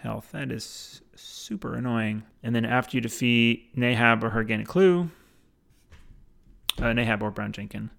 health. 0.00 0.30
That 0.32 0.50
is 0.50 1.00
super 1.14 1.74
annoying. 1.74 2.24
And 2.42 2.54
then 2.54 2.64
after 2.64 2.96
you 2.96 3.00
defeat 3.00 3.74
Nahab 3.76 4.22
or 4.22 4.30
her 4.30 4.44
gain 4.44 4.60
a 4.60 4.66
clue, 4.66 5.10
uh, 6.78 6.82
Nahab 6.82 7.22
or 7.22 7.30
Brown 7.30 7.52
Jenkin, 7.52 7.90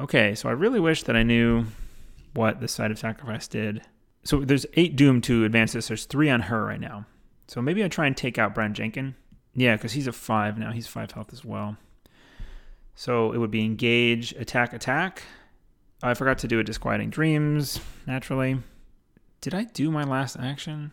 Okay, 0.00 0.34
so 0.34 0.48
I 0.48 0.52
really 0.52 0.80
wish 0.80 1.02
that 1.02 1.14
I 1.14 1.22
knew 1.22 1.66
what 2.32 2.60
the 2.60 2.68
site 2.68 2.90
of 2.90 2.98
sacrifice 2.98 3.46
did. 3.46 3.82
So 4.24 4.40
there's 4.40 4.64
eight 4.74 4.96
doom 4.96 5.20
to 5.22 5.44
advance 5.44 5.74
this. 5.74 5.88
There's 5.88 6.06
three 6.06 6.30
on 6.30 6.40
her 6.42 6.64
right 6.64 6.80
now. 6.80 7.04
So 7.48 7.60
maybe 7.60 7.84
I 7.84 7.88
try 7.88 8.06
and 8.06 8.16
take 8.16 8.38
out 8.38 8.54
Brown 8.54 8.72
Jenkin. 8.72 9.14
Yeah, 9.54 9.76
because 9.76 9.92
he's 9.92 10.06
a 10.06 10.12
five 10.12 10.58
now. 10.58 10.72
He's 10.72 10.86
five 10.86 11.10
health 11.10 11.32
as 11.32 11.44
well. 11.44 11.76
So 12.94 13.32
it 13.32 13.38
would 13.38 13.50
be 13.50 13.64
engage, 13.64 14.32
attack, 14.32 14.72
attack. 14.72 15.22
I 16.02 16.14
forgot 16.14 16.38
to 16.38 16.48
do 16.48 16.60
a 16.60 16.64
disquieting 16.64 17.10
dreams, 17.10 17.80
naturally. 18.06 18.58
Did 19.40 19.54
I 19.54 19.64
do 19.64 19.90
my 19.90 20.04
last 20.04 20.36
action? 20.38 20.92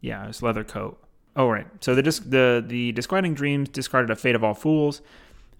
Yeah, 0.00 0.24
it 0.24 0.28
was 0.28 0.42
leather 0.42 0.64
coat. 0.64 1.02
Oh 1.34 1.48
right. 1.48 1.66
So 1.80 1.94
the 1.94 2.02
disc, 2.02 2.22
the 2.26 2.64
the 2.66 2.92
disquieting 2.92 3.34
dreams 3.34 3.68
discarded 3.68 4.10
a 4.10 4.16
fate 4.16 4.34
of 4.34 4.44
all 4.44 4.54
fools. 4.54 5.02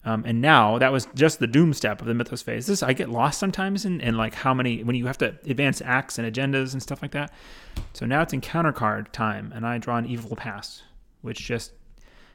Um, 0.05 0.23
and 0.25 0.41
now 0.41 0.79
that 0.79 0.93
was 0.93 1.09
just 1.15 1.41
the 1.41 1.49
doom 1.49 1.75
step 1.75 2.01
of 2.01 2.07
the 2.07 2.15
mythos 2.15 2.41
phase. 2.41 2.67
This 2.67 2.83
I 2.83 2.93
get 2.93 3.11
lost 3.11 3.39
sometimes 3.41 3.85
in, 3.85 4.01
in 4.01 4.17
like 4.17 4.35
how 4.35 4.55
many 4.55 4.85
when 4.85 4.95
you 4.95 5.07
have 5.07 5.19
to 5.19 5.37
advance 5.47 5.83
acts 5.85 6.19
and 6.19 6.33
agendas 6.33 6.73
and 6.73 6.83
stuff 6.83 7.03
like 7.03 7.11
that. 7.11 7.33
So 7.93 8.07
now 8.07 8.23
it's 8.23 8.33
encounter 8.33 8.73
card 8.73 9.13
time, 9.13 9.53
and 9.55 9.67
I 9.67 9.79
draw 9.79 9.97
an 9.97 10.07
evil 10.07 10.37
past, 10.37 10.85
which 11.23 11.41
just 11.41 11.73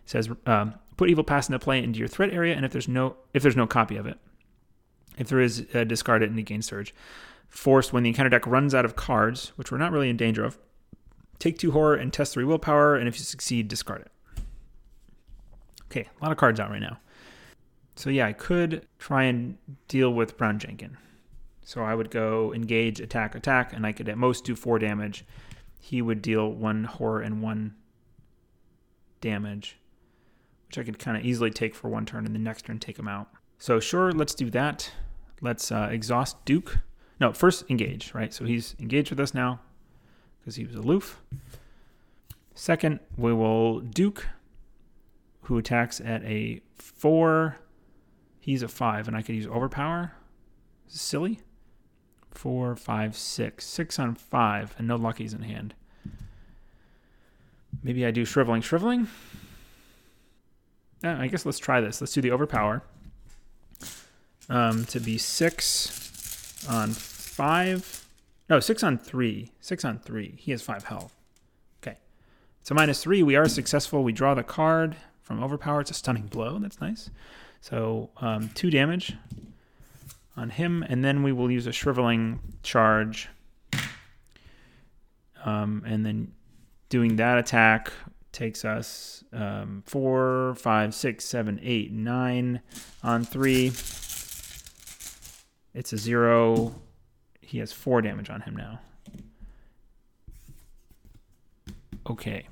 says 0.06 0.30
um, 0.46 0.76
put 0.98 1.10
evil 1.10 1.24
pass 1.24 1.48
into 1.48 1.60
play 1.60 1.84
into 1.84 2.00
your 2.00 2.08
threat 2.08 2.32
area, 2.32 2.56
and 2.56 2.66
if 2.66 2.72
there's 2.72 2.88
no 2.88 3.16
if 3.34 3.42
there's 3.44 3.56
no 3.56 3.68
copy 3.68 3.98
of 3.98 4.06
it, 4.06 4.18
if 5.18 5.28
there 5.28 5.42
is, 5.42 5.66
uh, 5.74 5.84
discard 5.84 6.24
it 6.24 6.30
and 6.30 6.46
gain 6.46 6.62
surge. 6.62 6.94
Forced 7.48 7.92
when 7.92 8.04
the 8.04 8.10
encounter 8.10 8.30
deck 8.30 8.48
runs 8.48 8.74
out 8.74 8.86
of 8.86 8.96
cards, 8.96 9.52
which 9.58 9.72
we're 9.72 9.78
not 9.78 9.92
really 9.92 10.10
in 10.10 10.16
danger 10.16 10.46
of. 10.46 10.58
Take 11.38 11.58
two 11.58 11.72
horror 11.72 11.96
and 11.96 12.14
test 12.14 12.34
three 12.34 12.46
willpower, 12.46 12.96
and 12.96 13.08
if 13.08 13.18
you 13.18 13.24
succeed, 13.24 13.68
discard 13.68 14.02
it. 14.02 14.12
Okay, 15.92 16.08
a 16.20 16.24
lot 16.24 16.32
of 16.32 16.38
cards 16.38 16.60
out 16.60 16.70
right 16.70 16.80
now. 16.80 17.00
So 17.96 18.10
yeah, 18.10 18.28
I 18.28 18.34
could 18.34 18.88
try 19.00 19.24
and 19.24 19.58
deal 19.88 20.14
with 20.14 20.38
Brown 20.38 20.60
Jenkin. 20.60 20.98
So 21.66 21.84
I 21.84 21.94
would 21.94 22.10
go 22.10 22.54
engage, 22.54 23.00
attack, 23.00 23.36
attack, 23.36 23.74
and 23.74 23.86
I 23.86 23.92
could 23.92 24.08
at 24.08 24.18
most 24.18 24.46
do 24.46 24.56
four 24.56 24.80
damage. 24.80 25.26
He 25.80 26.02
would 26.02 26.22
deal 26.22 26.50
one 26.50 26.86
horror 26.86 27.22
and 27.22 27.42
one 27.42 27.76
damage, 29.20 29.78
which 30.72 30.78
I 30.78 30.86
could 30.86 31.00
kind 31.00 31.18
of 31.18 31.26
easily 31.26 31.52
take 31.52 31.76
for 31.76 31.90
one 31.90 32.06
turn, 32.06 32.26
and 32.26 32.34
the 32.34 32.40
next 32.40 32.66
turn 32.66 32.80
take 32.80 32.98
him 32.98 33.08
out. 33.10 33.28
So 33.58 33.82
sure, 33.82 34.14
let's 34.14 34.34
do 34.34 34.50
that. 34.52 34.90
Let's 35.42 35.70
uh, 35.70 35.90
exhaust 35.92 36.46
Duke. 36.46 36.78
No, 37.20 37.34
first 37.34 37.66
engage, 37.70 38.14
right? 38.14 38.34
So 38.34 38.46
he's 38.46 38.74
engaged 38.80 39.10
with 39.10 39.20
us 39.20 39.34
now 39.34 39.60
because 40.40 40.56
he 40.56 40.64
was 40.64 40.76
aloof. 40.76 41.22
Second, 42.56 43.02
we 43.18 43.34
will 43.34 43.82
Duke, 43.82 44.30
who 45.42 45.58
attacks 45.58 46.00
at 46.00 46.24
a 46.24 46.62
four. 46.78 47.58
He's 48.40 48.64
a 48.64 48.70
five, 48.70 49.10
and 49.10 49.18
I 49.18 49.22
could 49.22 49.36
use 49.36 49.48
overpower. 49.48 50.14
Silly. 50.88 51.42
Four, 52.32 52.78
five, 52.78 53.18
six. 53.18 53.66
Six 53.66 54.00
on 54.00 54.16
five, 54.16 54.74
and 54.78 54.88
no 54.88 54.96
luckies 54.96 55.34
in 55.34 55.42
hand. 55.42 55.74
Maybe 57.84 58.06
I 58.06 58.12
do 58.12 58.24
shriveling, 58.24 58.62
shriveling. 58.62 59.10
Yeah, 61.04 61.20
I 61.20 61.28
guess 61.28 61.46
let's 61.46 61.60
try 61.60 61.82
this. 61.82 62.02
Let's 62.02 62.14
do 62.14 62.22
the 62.22 62.32
overpower. 62.32 62.84
Um, 64.50 64.86
to 64.86 65.00
be 65.00 65.18
six 65.18 66.66
on 66.70 66.92
five. 66.92 68.06
No, 68.50 68.60
six 68.60 68.84
on 68.84 68.98
three. 68.98 69.52
Six 69.62 69.86
on 69.86 70.00
three. 70.00 70.36
He 70.38 70.52
has 70.52 70.62
five 70.62 70.84
health. 70.84 71.16
Okay. 71.82 71.98
So 72.64 72.76
minus 72.76 73.02
three, 73.02 73.24
we 73.24 73.36
are 73.36 73.48
successful. 73.48 74.04
We 74.04 74.12
draw 74.12 74.34
the 74.34 74.44
card 74.44 74.96
from 75.22 75.44
overpower. 75.44 75.82
It's 75.82 75.92
a 75.92 75.96
stunning 75.96 76.28
blow. 76.28 76.60
That's 76.60 76.82
nice. 76.82 77.10
So 77.62 78.10
um, 78.18 78.50
two 78.54 78.70
damage 78.70 79.16
on 80.36 80.50
him, 80.50 80.84
and 80.88 81.04
then 81.04 81.24
we 81.24 81.32
will 81.32 81.50
use 81.50 81.68
a 81.68 81.72
shriveling 81.72 82.40
charge. 82.64 83.30
Um, 85.44 85.84
and 85.88 86.06
then 86.06 86.34
doing 86.90 87.16
that 87.16 87.40
attack 87.40 87.92
takes 88.32 88.64
us 88.64 89.24
um, 89.34 89.84
four, 89.86 90.56
five, 90.56 90.94
six, 90.94 91.26
seven, 91.26 91.60
eight, 91.62 91.92
nine 91.92 92.62
on 93.04 93.24
three. 93.24 93.68
It's 95.74 95.94
a 95.94 95.98
zero. 95.98 96.76
He 97.42 97.60
has 97.60 97.72
four 97.72 98.02
damage 98.02 98.30
on 98.30 98.42
him 98.42 98.56
now. 98.56 98.80
Okay. 102.10 102.48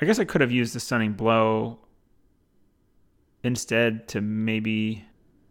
I 0.00 0.06
guess 0.06 0.18
I 0.18 0.24
could 0.24 0.40
have 0.40 0.52
used 0.52 0.74
the 0.74 0.80
stunning 0.80 1.12
blow 1.12 1.78
instead 3.42 4.08
to 4.08 4.20
maybe. 4.20 5.04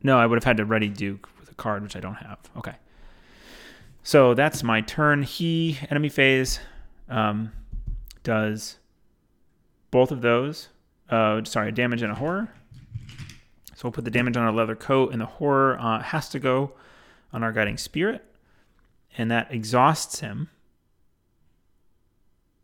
No, 0.04 0.18
I 0.18 0.26
would 0.26 0.38
have 0.38 0.44
had 0.44 0.58
to 0.58 0.66
ready 0.66 0.88
Duke 0.88 1.28
with 1.40 1.52
a 1.52 1.56
card, 1.56 1.84
which 1.84 1.96
I 1.96 2.00
don't 2.00 2.16
have. 2.16 2.40
Okay. 2.56 2.76
So 4.04 4.34
that's 4.34 4.64
my 4.64 4.82
turn. 4.82 5.24
He, 5.24 5.78
enemy 5.90 6.10
phase, 6.10 6.60
um, 7.10 7.52
does 8.28 8.78
both 9.90 10.12
of 10.12 10.22
those. 10.22 10.68
Uh, 11.10 11.42
sorry, 11.46 11.72
damage 11.72 12.02
and 12.02 12.12
a 12.12 12.16
horror. 12.16 12.54
So 13.74 13.84
we'll 13.86 13.94
put 13.94 14.04
the 14.04 14.12
damage 14.12 14.36
on 14.36 14.44
our 14.44 14.52
leather 14.52 14.76
coat, 14.76 15.14
and 15.14 15.22
the 15.22 15.26
horror 15.26 15.80
uh, 15.80 16.02
has 16.02 16.28
to 16.30 16.40
go 16.40 16.74
on 17.32 17.42
our 17.42 17.54
guiding 17.54 17.78
spirit, 17.78 18.26
and 19.18 19.32
that 19.32 19.48
exhausts 19.50 20.20
him, 20.20 20.50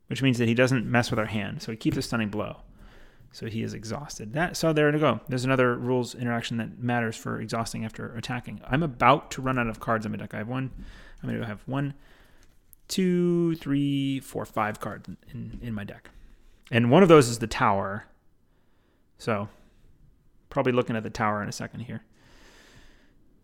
which 0.07 0.21
means 0.21 0.37
that 0.37 0.49
he 0.49 0.53
doesn't 0.53 0.85
mess 0.85 1.09
with 1.09 1.19
our 1.19 1.27
hand. 1.27 1.61
So 1.61 1.71
he 1.71 1.77
keeps 1.77 1.95
a 1.95 2.01
stunning 2.01 2.29
blow. 2.29 2.57
So 3.31 3.45
he 3.45 3.63
is 3.63 3.73
exhausted. 3.73 4.33
That 4.33 4.57
so 4.57 4.73
there 4.73 4.91
to 4.91 4.99
go. 4.99 5.21
There's 5.29 5.45
another 5.45 5.77
rules 5.77 6.13
interaction 6.13 6.57
that 6.57 6.77
matters 6.77 7.15
for 7.15 7.39
exhausting 7.39 7.85
after 7.85 8.13
attacking. 8.17 8.59
I'm 8.67 8.83
about 8.83 9.31
to 9.31 9.41
run 9.41 9.57
out 9.57 9.67
of 9.67 9.79
cards 9.79 10.05
on 10.05 10.11
my 10.11 10.17
deck. 10.17 10.33
I 10.33 10.39
have 10.39 10.49
one. 10.49 10.71
I'm 11.21 11.29
going 11.29 11.39
to 11.39 11.47
have 11.47 11.61
one, 11.65 11.93
two, 12.93 13.55
three, 13.55 14.19
four, 14.19 14.45
five 14.45 14.79
cards 14.79 15.09
in, 15.31 15.59
in 15.63 15.73
my 15.73 15.83
deck. 15.83 16.11
And 16.71 16.91
one 16.91 17.01
of 17.01 17.09
those 17.09 17.27
is 17.27 17.39
the 17.39 17.47
tower. 17.47 18.05
So 19.17 19.49
probably 20.51 20.73
looking 20.73 20.95
at 20.95 21.01
the 21.01 21.09
tower 21.09 21.41
in 21.41 21.49
a 21.49 21.51
second 21.51 21.79
here. 21.79 22.03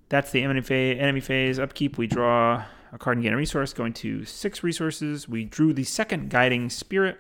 That's 0.10 0.30
the 0.30 0.44
enemy 0.44 0.62
phase, 0.62 1.00
enemy 1.00 1.20
phase 1.20 1.58
upkeep. 1.58 1.98
We 1.98 2.06
draw 2.06 2.64
a 2.94 3.00
card 3.00 3.18
and 3.18 3.24
gain 3.24 3.34
a 3.34 3.38
resource, 3.38 3.74
going 3.74 3.94
to 3.94 4.24
six 4.24 4.62
resources. 4.62 5.28
We 5.28 5.46
drew 5.46 5.74
the 5.74 5.84
second 5.84 6.30
guiding 6.30 6.70
spirit. 6.70 7.18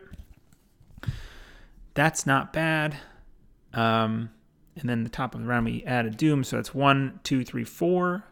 That's 1.95 2.27
not 2.27 2.53
bad. 2.53 2.95
Um, 3.73 4.30
and 4.76 4.88
then 4.88 5.03
the 5.03 5.10
top 5.10 5.34
of 5.34 5.41
the 5.41 5.47
round, 5.47 5.65
we 5.65 5.84
add 5.84 6.06
a 6.06 6.11
doom. 6.11 6.43
So 6.43 6.57
that's 6.57 6.76
one, 6.76 7.22
two, 7.23 7.43
three, 7.43 7.64
four, 7.64 8.23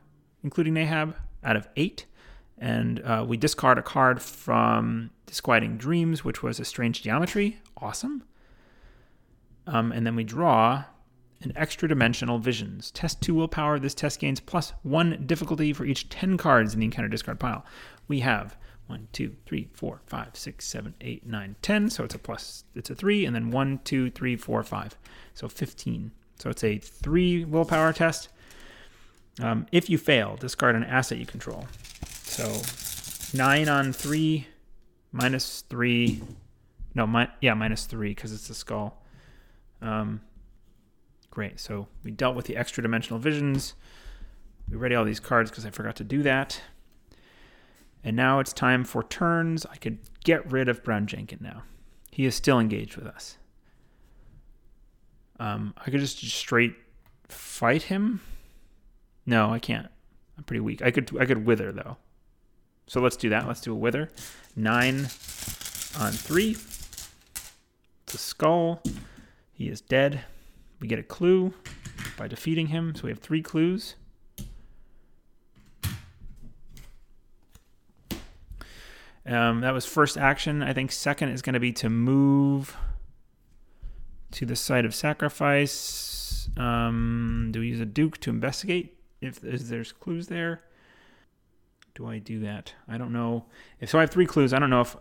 including 0.43 0.75
Nahab, 0.75 1.15
out 1.43 1.55
of 1.55 1.67
eight. 1.75 2.05
And 2.57 3.01
uh, 3.01 3.25
we 3.27 3.37
discard 3.37 3.77
a 3.77 3.83
card 3.83 4.21
from 4.21 5.11
Disquieting 5.25 5.77
Dreams, 5.77 6.23
which 6.23 6.41
was 6.41 6.59
a 6.59 6.65
strange 6.65 7.03
geometry. 7.03 7.59
Awesome. 7.77 8.23
Um, 9.67 9.91
and 9.91 10.07
then 10.07 10.15
we 10.15 10.23
draw 10.23 10.85
an 11.41 11.53
extra 11.55 11.87
dimensional 11.87 12.39
visions. 12.39 12.89
Test 12.91 13.21
2 13.21 13.35
willpower. 13.35 13.77
This 13.79 13.93
test 13.93 14.19
gains 14.19 14.39
plus 14.39 14.73
1 14.83 15.25
difficulty 15.27 15.73
for 15.73 15.85
each 15.85 16.09
10 16.09 16.37
cards 16.37 16.73
in 16.73 16.79
the 16.79 16.85
encounter 16.85 17.09
discard 17.09 17.39
pile. 17.39 17.65
We 18.07 18.21
have 18.21 18.57
1, 18.87 19.07
2, 19.11 19.35
3, 19.45 19.67
4, 19.73 20.01
5, 20.05 20.35
6, 20.35 20.65
7, 20.65 20.93
8, 20.99 21.25
9, 21.25 21.55
10. 21.61 21.89
So 21.89 22.03
it's 22.03 22.15
a 22.15 22.19
plus, 22.19 22.63
it's 22.73 22.89
a 22.89 22.95
3. 22.95 23.25
And 23.25 23.35
then 23.35 23.51
1, 23.51 23.81
2, 23.83 24.09
3, 24.11 24.35
4, 24.35 24.63
5. 24.63 24.97
So 25.33 25.47
15. 25.47 26.11
So 26.39 26.49
it's 26.49 26.63
a 26.63 26.77
3 26.77 27.45
willpower 27.45 27.93
test. 27.93 28.29
Um, 29.39 29.67
if 29.71 29.89
you 29.89 29.97
fail, 29.97 30.35
discard 30.37 30.75
an 30.75 30.83
asset 30.83 31.19
you 31.19 31.25
control. 31.25 31.67
So 32.27 32.61
9 33.37 33.69
on 33.69 33.93
3, 33.93 34.47
minus 35.11 35.61
3. 35.61 36.21
No, 36.93 37.07
mi- 37.07 37.27
yeah, 37.41 37.53
minus 37.53 37.85
3 37.85 38.09
because 38.09 38.31
it's 38.33 38.49
a 38.49 38.53
skull. 38.53 39.01
Um, 39.81 40.21
Great. 41.37 41.59
So 41.59 41.87
we 42.03 42.09
dealt 42.09 42.35
with 42.35 42.45
the 42.47 42.57
extra 42.57 42.81
dimensional 42.81 43.19
visions. 43.19 43.75
We 44.71 44.75
ready 44.75 44.95
all 44.95 45.05
these 45.05 45.19
cards 45.19 45.51
because 45.51 45.67
I 45.67 45.69
forgot 45.69 45.95
to 45.97 46.03
do 46.03 46.23
that. 46.23 46.59
And 48.03 48.15
now 48.15 48.39
it's 48.39 48.51
time 48.51 48.83
for 48.83 49.03
turns. 49.03 49.63
I 49.67 49.75
could 49.75 49.99
get 50.23 50.51
rid 50.51 50.67
of 50.67 50.83
Brown 50.83 51.05
Jenkin 51.05 51.37
now. 51.39 51.61
He 52.09 52.25
is 52.25 52.33
still 52.33 52.59
engaged 52.59 52.95
with 52.97 53.05
us. 53.05 53.37
Um, 55.39 55.75
I 55.77 55.91
could 55.91 55.99
just 55.99 56.17
straight 56.17 56.73
fight 57.29 57.83
him. 57.83 58.21
No, 59.27 59.51
I 59.53 59.59
can't. 59.59 59.89
I'm 60.39 60.43
pretty 60.43 60.61
weak. 60.61 60.81
I 60.81 60.89
could 60.89 61.15
I 61.19 61.25
could 61.25 61.45
wither 61.45 61.71
though. 61.71 61.97
So 62.87 63.01
let's 63.01 63.17
do 63.17 63.29
that. 63.29 63.47
Let's 63.47 63.61
do 63.61 63.73
a 63.73 63.75
wither. 63.75 64.09
Nine 64.55 65.09
on 65.99 66.11
three. 66.13 66.55
It's 68.03 68.13
a 68.13 68.17
skull. 68.17 68.81
He 69.53 69.67
is 69.67 69.81
dead. 69.81 70.23
We 70.79 70.87
get 70.87 70.97
a 70.97 71.03
clue 71.03 71.53
by 72.17 72.27
defeating 72.27 72.67
him, 72.67 72.95
so 72.95 73.03
we 73.03 73.09
have 73.09 73.19
three 73.19 73.41
clues. 73.41 73.95
Um, 79.25 79.59
that 79.59 79.73
was 79.73 79.85
first 79.85 80.17
action. 80.17 80.63
I 80.63 80.71
think 80.71 80.91
second 80.91 81.29
is 81.29 81.41
going 81.41 81.55
to 81.55 81.59
be 81.59 81.73
to 81.73 81.89
move 81.89 82.77
to 84.31 84.45
the 84.45 84.55
site 84.55 84.85
of 84.85 84.95
sacrifice. 84.95 86.49
Um, 86.55 87.49
do 87.51 87.59
we 87.59 87.67
use 87.67 87.81
a 87.81 87.85
duke 87.85 88.19
to 88.21 88.29
investigate 88.29 88.97
if 89.19 89.41
there's 89.41 89.91
clues 89.91 90.27
there? 90.27 90.61
Do 91.97 92.05
I 92.05 92.19
do 92.19 92.39
that? 92.41 92.75
I 92.87 92.99
don't 92.99 93.11
know. 93.11 93.45
If 93.81 93.89
so, 93.89 93.97
I 93.97 94.01
have 94.01 94.11
three 94.11 94.27
clues. 94.27 94.53
I 94.53 94.59
don't 94.59 94.69
know 94.69 94.81
if 94.81 94.95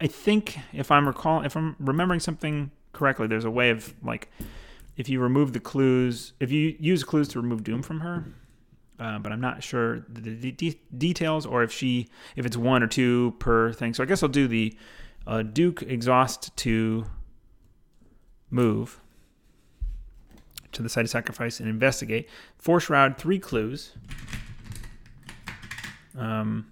I 0.00 0.06
think 0.06 0.56
if 0.72 0.92
I'm 0.92 1.04
recall 1.04 1.42
if 1.42 1.56
I'm 1.56 1.74
remembering 1.80 2.20
something 2.20 2.70
correctly, 2.92 3.26
there's 3.26 3.44
a 3.44 3.50
way 3.50 3.70
of 3.70 3.92
like 4.04 4.30
if 4.96 5.08
you 5.08 5.18
remove 5.18 5.52
the 5.52 5.58
clues, 5.58 6.34
if 6.38 6.52
you 6.52 6.76
use 6.78 7.02
clues 7.02 7.26
to 7.28 7.40
remove 7.40 7.64
Doom 7.64 7.82
from 7.82 8.00
her, 8.00 8.24
uh, 9.00 9.18
but 9.18 9.32
I'm 9.32 9.40
not 9.40 9.64
sure 9.64 10.06
the 10.08 10.52
de- 10.52 10.80
details 10.96 11.44
or 11.44 11.64
if 11.64 11.72
she 11.72 12.08
if 12.36 12.46
it's 12.46 12.56
one 12.56 12.84
or 12.84 12.86
two 12.86 13.34
per 13.40 13.72
thing. 13.72 13.92
So 13.92 14.04
I 14.04 14.06
guess 14.06 14.22
I'll 14.22 14.28
do 14.28 14.46
the 14.46 14.76
uh, 15.26 15.42
Duke 15.42 15.82
exhaust 15.82 16.56
to 16.58 17.04
move 18.48 19.00
to 20.70 20.82
the 20.84 20.88
site 20.88 21.04
of 21.04 21.10
sacrifice 21.10 21.58
and 21.58 21.68
investigate. 21.68 22.28
Force 22.58 22.84
shroud 22.84 23.18
three 23.18 23.40
clues. 23.40 23.94
Um, 26.18 26.66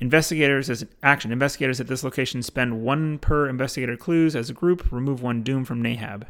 investigators 0.00 0.70
as 0.70 0.84
action. 1.02 1.30
Investigators 1.30 1.80
at 1.80 1.86
this 1.86 2.02
location 2.02 2.42
spend 2.42 2.82
one 2.82 3.18
per 3.18 3.48
investigator 3.48 3.96
clues 3.96 4.34
as 4.34 4.50
a 4.50 4.54
group. 4.54 4.90
Remove 4.90 5.22
one 5.22 5.42
doom 5.42 5.64
from 5.64 5.82
Nahab. 5.82 6.24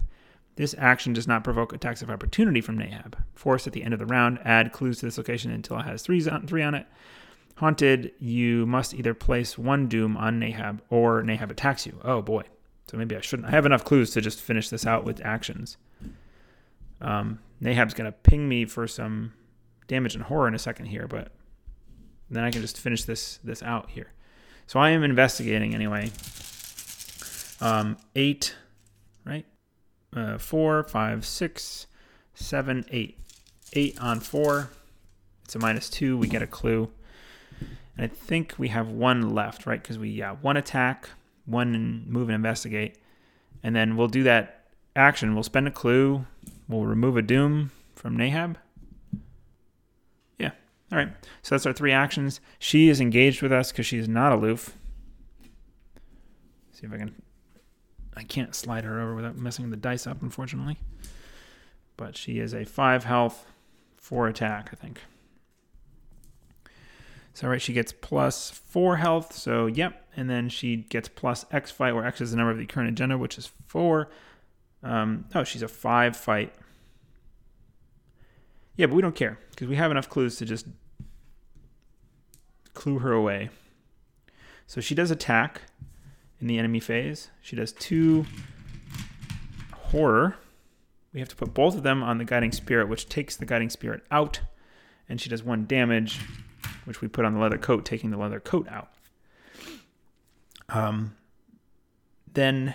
This 0.57 0.75
action 0.79 1.13
does 1.13 1.29
not 1.29 1.45
provoke 1.45 1.73
attacks 1.73 2.03
of 2.03 2.11
opportunity 2.11 2.61
from 2.61 2.79
Nahab. 2.79 3.15
Force 3.35 3.67
at 3.67 3.75
the 3.75 3.83
end 3.83 3.93
of 3.93 4.01
the 4.01 4.07
round, 4.07 4.39
add 4.43 4.73
clues 4.73 4.99
to 4.99 5.07
this 5.07 5.19
location 5.19 5.51
until 5.51 5.79
it 5.79 5.85
has 5.85 6.03
three 6.03 6.27
on, 6.29 6.47
three 6.47 6.63
on 6.63 6.75
it. 6.75 6.87
Haunted, 7.57 8.13
you 8.19 8.67
must 8.67 8.95
either 8.95 9.15
place 9.15 9.59
one 9.59 9.87
doom 9.87 10.17
on 10.17 10.41
Nahab 10.41 10.81
or 10.91 11.23
Nahab 11.23 11.51
attacks 11.51 11.87
you. 11.87 11.99
Oh 12.03 12.23
boy. 12.23 12.43
So 12.91 12.97
maybe 12.97 13.17
I 13.17 13.21
shouldn't. 13.21 13.49
I 13.49 13.51
have 13.51 13.67
enough 13.67 13.85
clues 13.85 14.13
to 14.13 14.21
just 14.21 14.41
finish 14.41 14.69
this 14.69 14.87
out 14.87 15.05
with 15.05 15.25
actions. 15.25 15.77
Um, 17.01 17.41
Nahab's 17.61 17.95
going 17.95 18.11
to 18.11 18.13
ping 18.13 18.49
me 18.49 18.65
for 18.65 18.87
some 18.87 19.33
damage 19.89 20.15
and 20.15 20.25
horror 20.25 20.49
in 20.49 20.55
a 20.55 20.59
second 20.59 20.87
here, 20.87 21.07
but 21.09 21.33
then 22.31 22.45
I 22.45 22.51
can 22.51 22.63
just 22.63 22.79
finish 22.79 23.05
this 23.05 23.39
this 23.45 23.63
out 23.63 23.91
here. 23.91 24.13
So 24.67 24.81
I 24.81 24.91
am 24.91 25.05
investigating 25.05 25.75
anyway. 25.75 26.11
Um, 27.61 27.97
eight, 28.15 28.55
right? 29.25 29.47
Uh, 30.15 30.39
four, 30.39 30.83
five, 30.83 31.25
six, 31.25 31.87
seven, 32.35 32.85
eight. 32.91 33.19
Eight 33.73 34.01
on 34.01 34.21
four. 34.21 34.71
It's 35.45 35.55
a 35.55 35.59
minus 35.59 35.89
two. 35.89 36.17
We 36.17 36.29
get 36.29 36.43
a 36.43 36.47
clue. 36.47 36.91
And 37.97 38.05
I 38.11 38.15
think 38.15 38.55
we 38.59 38.69
have 38.69 38.89
one 38.89 39.35
left, 39.35 39.67
right? 39.67 39.81
Because 39.81 39.99
we, 39.99 40.11
yeah, 40.11 40.37
one 40.43 40.57
attack, 40.57 41.09
one 41.45 42.05
move 42.09 42.29
and 42.29 42.35
investigate. 42.35 42.99
And 43.63 43.75
then 43.75 43.97
we'll 43.97 44.09
do 44.09 44.23
that 44.25 44.67
action. 44.95 45.35
We'll 45.35 45.45
spend 45.45 45.69
a 45.69 45.71
clue. 45.71 46.27
We'll 46.69 46.85
remove 46.85 47.17
a 47.17 47.23
doom 47.23 47.71
from 47.95 48.17
Nahab. 48.19 48.57
All 50.93 50.99
right. 50.99 51.09
So 51.43 51.55
that's 51.55 51.67
our 51.67 51.73
three 51.73 51.93
actions. 51.93 52.41
She 52.59 52.89
is 52.89 53.01
engaged 53.01 53.43
with 53.43 53.53
us 53.53 53.73
because 53.73 53.87
she's 53.87 54.09
not 54.09 54.33
aloof. 54.33 54.77
See 56.73 56.87
if 56.87 56.93
I 56.93 56.99
can. 56.99 57.15
I 58.17 58.23
can't 58.23 58.55
slide 58.55 58.85
her 58.85 59.01
over 59.01 59.15
without 59.15 59.37
messing 59.37 59.71
the 59.71 59.77
dice 59.77 60.07
up, 60.07 60.23
unfortunately. 60.23 60.79
But 61.97 62.17
she 62.17 62.39
is 62.39 62.55
a 62.55 62.65
five 62.65 63.05
health, 63.05 63.47
four 63.97 64.29
attack, 64.29 64.71
I 64.73 64.77
think. 64.77 65.01
So 67.35 67.49
right, 67.49 67.61
she 67.61 67.75
gets 67.75 67.93
plus 67.93 68.51
four 68.51 68.97
health. 68.97 69.35
So 69.35 69.67
yep, 69.67 70.07
and 70.17 70.31
then 70.31 70.49
she 70.49 70.77
gets 70.77 71.09
plus 71.09 71.45
X 71.51 71.71
fight, 71.71 71.95
where 71.95 72.07
X 72.07 72.21
is 72.21 72.31
the 72.31 72.37
number 72.39 72.53
of 72.53 72.59
the 72.59 72.65
current 72.65 72.89
agenda, 72.89 73.19
which 73.19 73.37
is 73.37 73.51
four. 73.67 74.09
Um, 74.83 75.27
oh, 75.35 75.45
she's 75.45 75.63
a 75.63 75.69
five 75.69 76.17
fight. 76.17 76.55
Yeah, 78.77 78.87
but 78.87 78.95
we 78.95 79.03
don't 79.03 79.15
care 79.15 79.39
because 79.51 79.69
we 79.69 79.77
have 79.77 79.91
enough 79.91 80.09
clues 80.09 80.37
to 80.37 80.45
just 80.45 80.67
clue 82.75 82.99
her 82.99 83.13
away. 83.13 83.51
So 84.67 84.81
she 84.81 84.95
does 84.95 85.11
attack 85.11 85.63
in 86.41 86.47
the 86.47 86.59
enemy 86.59 86.81
phase. 86.81 87.31
She 87.41 87.57
does 87.57 87.73
two 87.73 88.27
horror. 89.73 90.37
We 91.13 91.21
have 91.21 91.29
to 91.31 91.37
put 91.37 91.55
both 91.55 91.77
of 91.77 91.83
them 91.83 92.03
on 92.03 92.19
the 92.19 92.25
guiding 92.25 92.53
spirit, 92.53 92.89
which 92.89 93.09
takes 93.09 93.37
the 93.37 93.47
guiding 93.47 93.71
spirit 93.71 94.03
out, 94.11 94.41
and 95.09 95.21
she 95.21 95.31
does 95.31 95.43
one 95.43 95.67
damage 95.67 96.21
which 96.85 97.01
we 97.01 97.09
put 97.09 97.25
on 97.25 97.35
the 97.35 97.41
leather 97.41 97.59
coat, 97.59 97.85
taking 97.85 98.11
the 98.11 98.17
leather 98.17 98.41
coat 98.41 98.69
out. 98.69 98.91
Um, 100.69 101.17
then 102.33 102.75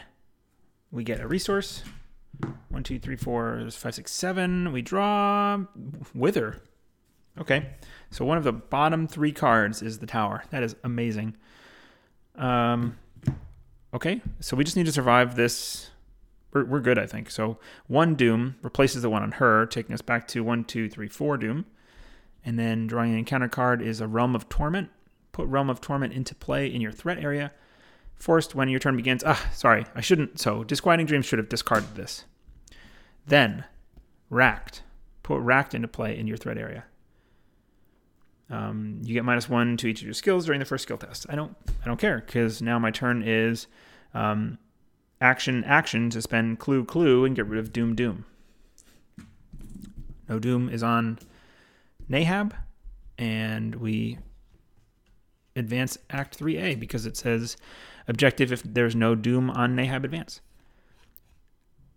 we 0.91 1.03
get 1.03 1.19
a 1.21 1.27
resource. 1.27 1.83
One, 2.69 2.83
two, 2.83 2.99
three, 2.99 3.15
four, 3.15 3.67
five, 3.71 3.95
six, 3.95 4.11
seven. 4.11 4.71
We 4.71 4.81
draw 4.81 5.59
Wither. 6.13 6.61
Okay. 7.39 7.69
So 8.09 8.25
one 8.25 8.37
of 8.37 8.43
the 8.43 8.53
bottom 8.53 9.07
three 9.07 9.31
cards 9.31 9.81
is 9.81 9.99
the 9.99 10.07
tower. 10.07 10.43
That 10.49 10.63
is 10.63 10.75
amazing. 10.83 11.35
Um, 12.35 12.97
okay. 13.93 14.21
So 14.39 14.55
we 14.57 14.63
just 14.63 14.77
need 14.77 14.85
to 14.85 14.91
survive 14.91 15.35
this. 15.35 15.89
We're, 16.53 16.65
we're 16.65 16.79
good, 16.81 16.99
I 16.99 17.05
think. 17.05 17.31
So 17.31 17.57
one 17.87 18.15
Doom 18.15 18.55
replaces 18.61 19.01
the 19.01 19.09
one 19.09 19.23
on 19.23 19.33
her, 19.33 19.65
taking 19.65 19.93
us 19.93 20.01
back 20.01 20.27
to 20.29 20.43
one, 20.43 20.63
two, 20.63 20.89
three, 20.89 21.07
four 21.07 21.37
Doom. 21.37 21.65
And 22.43 22.57
then 22.57 22.87
drawing 22.87 23.11
an 23.11 23.19
encounter 23.19 23.47
card 23.47 23.81
is 23.81 24.01
a 24.01 24.07
Realm 24.07 24.35
of 24.35 24.49
Torment. 24.49 24.89
Put 25.31 25.47
Realm 25.47 25.69
of 25.69 25.79
Torment 25.79 26.13
into 26.13 26.35
play 26.35 26.65
in 26.67 26.81
your 26.81 26.91
threat 26.91 27.19
area. 27.19 27.51
Forced 28.15 28.53
when 28.55 28.69
your 28.69 28.79
turn 28.79 28.95
begins. 28.95 29.23
Ah, 29.25 29.49
sorry, 29.53 29.85
I 29.95 30.01
shouldn't. 30.01 30.39
So, 30.39 30.63
Disquieting 30.63 31.05
Dreams 31.05 31.25
should 31.25 31.39
have 31.39 31.49
discarded 31.49 31.95
this. 31.95 32.25
Then, 33.25 33.65
Racked. 34.29 34.83
Put 35.23 35.41
Racked 35.41 35.73
into 35.73 35.87
play 35.87 36.17
in 36.17 36.27
your 36.27 36.37
threat 36.37 36.57
area. 36.57 36.85
Um, 38.49 38.99
you 39.03 39.13
get 39.13 39.23
minus 39.23 39.47
one 39.47 39.77
to 39.77 39.87
each 39.87 40.01
of 40.01 40.05
your 40.05 40.13
skills 40.13 40.45
during 40.45 40.59
the 40.59 40.65
first 40.65 40.83
skill 40.83 40.97
test. 40.97 41.25
I 41.29 41.35
don't, 41.35 41.55
I 41.81 41.85
don't 41.85 41.99
care 41.99 42.21
because 42.25 42.61
now 42.61 42.77
my 42.79 42.91
turn 42.91 43.23
is 43.23 43.67
um, 44.13 44.57
action, 45.21 45.63
action 45.63 46.09
to 46.09 46.21
spend 46.21 46.59
clue, 46.59 46.83
clue, 46.83 47.23
and 47.23 47.35
get 47.35 47.45
rid 47.45 47.59
of 47.59 47.71
Doom, 47.71 47.95
Doom. 47.95 48.25
No 50.27 50.37
Doom 50.37 50.67
is 50.69 50.83
on 50.83 51.19
Nahab, 52.09 52.51
and 53.17 53.75
we 53.75 54.17
advance 55.55 55.97
Act 56.09 56.37
3A 56.39 56.79
because 56.79 57.05
it 57.05 57.15
says 57.17 57.57
objective 58.07 58.51
if 58.51 58.63
there's 58.63 58.95
no 58.95 59.15
doom 59.15 59.49
on 59.49 59.75
Nahab 59.75 60.03
advance. 60.03 60.41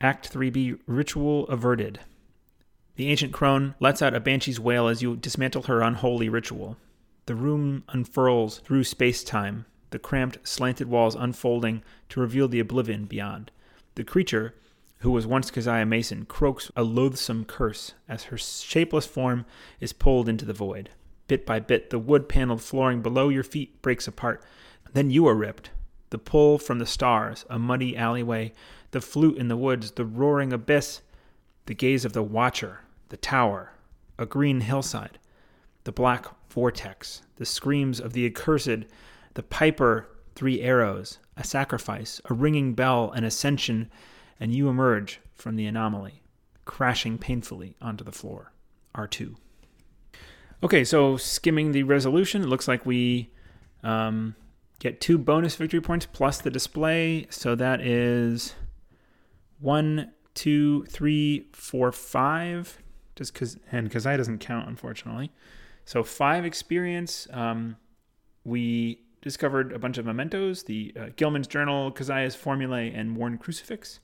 Act 0.01 0.33
3B 0.33 0.79
Ritual 0.87 1.47
Averted. 1.49 2.01
The 2.97 3.09
ancient 3.11 3.33
crone 3.33 3.75
lets 3.81 4.03
out 4.03 4.15
a 4.15 4.21
banshee's 4.21 4.61
wail 4.61 4.89
as 4.89 5.03
you 5.03 5.17
dismantle 5.17 5.63
her 5.63 5.81
unholy 5.81 6.29
ritual. 6.29 6.77
The 7.27 7.35
room 7.35 7.85
unfurls 7.89 8.59
through 8.59 8.85
space 8.85 9.25
time, 9.25 9.67
the 9.91 9.99
cramped, 9.99 10.47
slanted 10.47 10.89
walls 10.89 11.15
unfolding 11.15 11.83
to 12.11 12.21
reveal 12.21 12.49
the 12.49 12.61
oblivion 12.61 13.07
beyond. 13.07 13.51
The 13.95 14.05
creature 14.05 14.55
who 15.05 15.11
was 15.11 15.27
once 15.27 15.51
Keziah 15.51 15.85
Mason, 15.85 16.25
croaks 16.25 16.71
a 16.75 16.83
loathsome 16.83 17.45
curse 17.45 17.93
as 18.09 18.25
her 18.25 18.39
shapeless 18.39 19.05
form 19.05 19.45
is 19.79 19.93
pulled 19.93 20.31
into 20.31 20.47
the 20.47 20.55
void. 20.55 20.89
Bit 21.29 21.45
by 21.45 21.61
bit, 21.61 21.91
the 21.91 21.99
wood 21.99 22.27
paneled 22.27 22.63
flooring 22.63 23.03
below 23.03 23.29
your 23.29 23.43
feet 23.43 23.83
breaks 23.83 24.09
apart. 24.09 24.43
Then 24.95 25.11
you 25.11 25.27
are 25.27 25.35
ripped. 25.35 25.69
The 26.09 26.17
pull 26.17 26.59
from 26.59 26.79
the 26.79 26.87
stars, 26.87 27.45
a 27.51 27.59
muddy 27.59 27.95
alleyway, 27.95 28.55
the 28.95 29.01
flute 29.01 29.37
in 29.37 29.49
the 29.49 29.57
woods, 29.57 29.91
the 29.91 30.05
roaring 30.05 30.53
abyss, 30.53 31.03
the 31.67 31.75
gaze 31.75 32.05
of 32.05 32.13
the 32.13 32.23
watcher, 32.23 32.83
the 33.09 33.17
tower, 33.17 33.73
a 34.21 34.25
green 34.25 34.61
hillside, 34.61 35.19
the 35.83 35.91
black 35.91 36.27
vortex, 36.49 37.23
the 37.35 37.45
screams 37.45 37.99
of 37.99 38.13
the 38.13 38.25
accursed, 38.25 38.85
the 39.35 39.43
piper, 39.43 40.09
three 40.37 40.61
arrows, 40.61 41.19
a 41.37 41.43
sacrifice, 41.43 42.21
a 42.31 42.35
ringing 42.35 42.73
bell, 42.73 43.11
an 43.11 43.25
ascension, 43.25 43.91
and 44.39 44.55
you 44.55 44.69
emerge 44.69 45.19
from 45.35 45.57
the 45.57 45.67
anomaly, 45.67 46.23
crashing 46.65 47.19
painfully 47.19 47.75
onto 47.83 48.05
the 48.05 48.13
floor. 48.13 48.53
R2. 48.95 49.35
Okay, 50.63 50.85
so 50.85 51.17
skimming 51.17 51.73
the 51.73 51.83
resolution, 51.83 52.43
it 52.43 52.49
looks 52.49 52.69
like 52.69 52.87
we 52.87 53.33
um, 53.83 54.37
get 54.79 55.01
two 55.01 55.19
bonus 55.19 55.57
victory 55.57 55.81
points 55.81 56.07
plus 56.07 56.41
the 56.41 56.51
display. 56.51 57.27
So 57.31 57.57
that 57.57 57.81
is 57.81 58.55
one, 59.65 60.13
two, 60.35 60.85
three, 60.87 61.49
four, 61.53 61.91
five. 61.93 62.79
Just 63.17 63.33
because, 63.33 63.59
and 63.71 63.89
because 63.89 64.07
I 64.07 64.17
doesn't 64.17 64.39
count, 64.39 64.69
unfortunately. 64.69 65.31
So 65.85 66.03
five 66.03 66.45
experience. 66.45 67.29
Um, 67.33 67.77
we 68.45 69.01
discovered 69.23 69.73
a 69.73 69.79
bunch 69.79 69.99
of 69.99 70.05
mementos 70.05 70.65
the 70.65 70.93
uh, 70.99 71.07
Gilman's 71.17 71.47
Journal, 71.47 71.93
Keziah's 71.93 72.35
Formulae, 72.35 72.93
and 72.93 73.17
Worn 73.17 73.39
Crucifix 73.39 74.01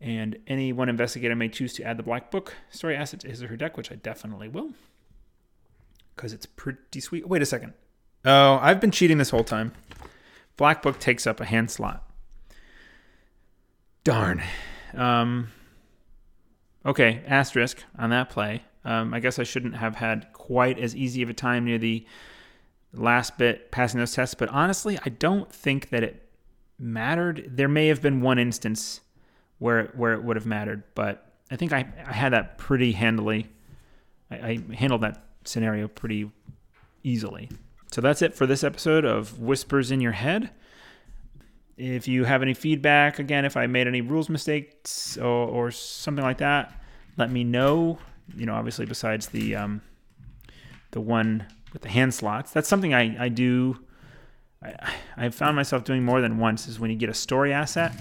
and 0.00 0.38
any 0.46 0.72
one 0.72 0.88
investigator 0.88 1.34
may 1.34 1.48
choose 1.48 1.74
to 1.74 1.82
add 1.82 1.96
the 1.96 2.02
black 2.02 2.30
book 2.30 2.54
story 2.70 2.96
asset 2.96 3.20
to 3.20 3.28
his 3.28 3.42
or 3.42 3.48
her 3.48 3.56
deck, 3.56 3.76
which 3.76 3.90
I 3.90 3.96
definitely 3.96 4.48
will, 4.48 4.70
because 6.14 6.32
it's 6.32 6.46
pretty 6.46 7.00
sweet. 7.00 7.28
Wait 7.28 7.42
a 7.42 7.46
second. 7.46 7.74
Oh, 8.24 8.58
I've 8.60 8.80
been 8.80 8.90
cheating 8.90 9.18
this 9.18 9.30
whole 9.30 9.44
time. 9.44 9.72
Black 10.56 10.82
book 10.82 10.98
takes 10.98 11.26
up 11.26 11.40
a 11.40 11.44
hand 11.44 11.70
slot. 11.70 12.07
Darn. 14.08 14.42
Um, 14.94 15.48
okay, 16.86 17.20
asterisk 17.26 17.84
on 17.98 18.08
that 18.08 18.30
play. 18.30 18.62
Um, 18.82 19.12
I 19.12 19.20
guess 19.20 19.38
I 19.38 19.42
shouldn't 19.42 19.76
have 19.76 19.96
had 19.96 20.32
quite 20.32 20.78
as 20.78 20.96
easy 20.96 21.20
of 21.20 21.28
a 21.28 21.34
time 21.34 21.66
near 21.66 21.76
the 21.76 22.06
last 22.94 23.36
bit 23.36 23.70
passing 23.70 24.00
those 24.00 24.14
tests, 24.14 24.34
but 24.34 24.48
honestly, 24.48 24.98
I 25.04 25.10
don't 25.10 25.52
think 25.52 25.90
that 25.90 26.02
it 26.02 26.26
mattered. 26.78 27.50
There 27.54 27.68
may 27.68 27.88
have 27.88 28.00
been 28.00 28.22
one 28.22 28.38
instance 28.38 29.02
where 29.58 29.92
where 29.94 30.14
it 30.14 30.24
would 30.24 30.36
have 30.36 30.46
mattered. 30.46 30.84
But 30.94 31.30
I 31.50 31.56
think 31.56 31.74
I, 31.74 31.86
I 32.06 32.14
had 32.14 32.32
that 32.32 32.56
pretty 32.56 32.92
handily. 32.92 33.48
I, 34.30 34.36
I 34.36 34.74
handled 34.74 35.02
that 35.02 35.22
scenario 35.44 35.86
pretty 35.86 36.30
easily. 37.02 37.50
So 37.92 38.00
that's 38.00 38.22
it 38.22 38.34
for 38.34 38.46
this 38.46 38.64
episode 38.64 39.04
of 39.04 39.38
Whispers 39.38 39.90
in 39.90 40.00
Your 40.00 40.12
Head. 40.12 40.48
If 41.78 42.08
you 42.08 42.24
have 42.24 42.42
any 42.42 42.54
feedback, 42.54 43.18
again, 43.18 43.44
if 43.44 43.56
I 43.56 43.66
made 43.66 43.86
any 43.86 44.00
rules 44.00 44.28
mistakes 44.28 45.16
or, 45.16 45.24
or 45.24 45.70
something 45.70 46.24
like 46.24 46.38
that, 46.38 46.82
let 47.16 47.30
me 47.30 47.44
know. 47.44 47.98
You 48.36 48.46
know, 48.46 48.54
obviously, 48.54 48.84
besides 48.84 49.28
the 49.28 49.56
um, 49.56 49.80
the 50.90 51.00
one 51.00 51.46
with 51.72 51.82
the 51.82 51.88
hand 51.88 52.12
slots, 52.12 52.50
that's 52.50 52.68
something 52.68 52.94
I, 52.94 53.24
I 53.24 53.28
do. 53.28 53.78
I, 54.62 54.74
I've 55.16 55.34
found 55.34 55.54
myself 55.54 55.84
doing 55.84 56.04
more 56.04 56.20
than 56.20 56.38
once 56.38 56.66
is 56.66 56.80
when 56.80 56.90
you 56.90 56.96
get 56.96 57.08
a 57.08 57.14
story 57.14 57.52
asset 57.52 57.92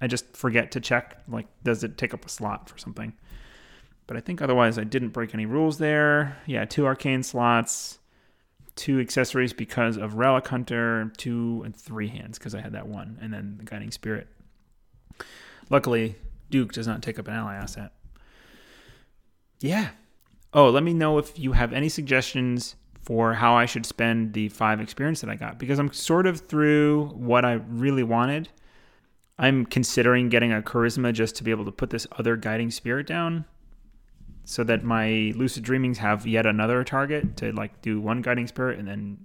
I 0.00 0.06
just 0.06 0.36
forget 0.36 0.72
to 0.72 0.80
check 0.80 1.22
like 1.28 1.46
does 1.64 1.82
it 1.84 1.96
take 1.96 2.14
up 2.14 2.24
a 2.24 2.28
slot 2.28 2.68
for 2.68 2.78
something. 2.78 3.12
But 4.06 4.16
I 4.16 4.20
think 4.20 4.40
otherwise 4.40 4.78
I 4.78 4.84
didn't 4.84 5.08
break 5.10 5.34
any 5.34 5.46
rules 5.46 5.78
there. 5.78 6.36
Yeah, 6.46 6.64
two 6.64 6.86
arcane 6.86 7.22
slots, 7.22 7.98
two 8.76 9.00
accessories 9.00 9.52
because 9.52 9.96
of 9.96 10.14
Relic 10.14 10.46
Hunter, 10.46 11.10
two 11.16 11.62
and 11.64 11.74
three 11.74 12.08
hands 12.08 12.38
because 12.38 12.54
I 12.54 12.60
had 12.60 12.72
that 12.72 12.86
one, 12.86 13.18
and 13.20 13.32
then 13.32 13.56
the 13.58 13.64
Guiding 13.64 13.90
Spirit. 13.90 14.28
Luckily, 15.70 16.14
Duke 16.50 16.72
does 16.72 16.86
not 16.86 17.02
take 17.02 17.18
up 17.18 17.26
an 17.26 17.34
ally 17.34 17.54
asset. 17.54 17.92
Yeah. 19.58 19.88
Oh, 20.52 20.70
let 20.70 20.82
me 20.82 20.94
know 20.94 21.18
if 21.18 21.38
you 21.38 21.52
have 21.52 21.72
any 21.72 21.88
suggestions 21.88 22.76
for 23.02 23.34
how 23.34 23.54
I 23.54 23.66
should 23.66 23.86
spend 23.86 24.32
the 24.32 24.48
five 24.48 24.80
experience 24.80 25.20
that 25.22 25.30
I 25.30 25.36
got 25.36 25.58
because 25.58 25.78
I'm 25.78 25.92
sort 25.92 26.26
of 26.26 26.40
through 26.40 27.06
what 27.14 27.44
I 27.44 27.54
really 27.54 28.02
wanted. 28.02 28.48
I'm 29.38 29.66
considering 29.66 30.28
getting 30.28 30.52
a 30.52 30.62
charisma 30.62 31.12
just 31.12 31.36
to 31.36 31.44
be 31.44 31.50
able 31.50 31.64
to 31.66 31.72
put 31.72 31.90
this 31.90 32.06
other 32.18 32.36
guiding 32.36 32.70
spirit 32.70 33.06
down 33.06 33.44
so 34.46 34.64
that 34.64 34.82
my 34.82 35.34
lucid 35.36 35.62
dreamings 35.62 35.98
have 35.98 36.26
yet 36.26 36.46
another 36.46 36.82
target 36.84 37.36
to 37.36 37.52
like 37.52 37.82
do 37.82 38.00
one 38.00 38.22
guiding 38.22 38.46
spirit 38.46 38.78
and 38.78 38.88
then 38.88 39.18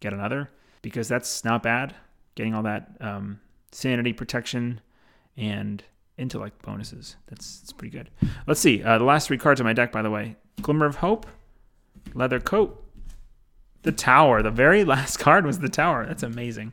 get 0.00 0.12
another 0.12 0.50
because 0.82 1.06
that's 1.06 1.44
not 1.44 1.62
bad 1.62 1.94
getting 2.34 2.54
all 2.54 2.62
that 2.62 2.90
um, 3.00 3.40
sanity 3.70 4.12
protection 4.12 4.80
and 5.36 5.84
intellect 6.16 6.62
bonuses. 6.62 7.16
That's, 7.26 7.60
that's 7.60 7.72
pretty 7.72 7.96
good. 7.96 8.10
Let's 8.46 8.60
see. 8.60 8.82
Uh, 8.82 8.98
the 8.98 9.04
last 9.04 9.28
three 9.28 9.38
cards 9.38 9.60
on 9.60 9.64
my 9.64 9.72
deck, 9.72 9.92
by 9.92 10.02
the 10.02 10.10
way 10.10 10.36
Glimmer 10.62 10.86
of 10.86 10.96
Hope, 10.96 11.26
Leather 12.14 12.40
Coat, 12.40 12.84
the 13.82 13.92
Tower. 13.92 14.42
The 14.42 14.50
very 14.50 14.84
last 14.84 15.18
card 15.18 15.46
was 15.46 15.58
the 15.58 15.68
Tower. 15.68 16.06
That's 16.06 16.22
amazing. 16.22 16.72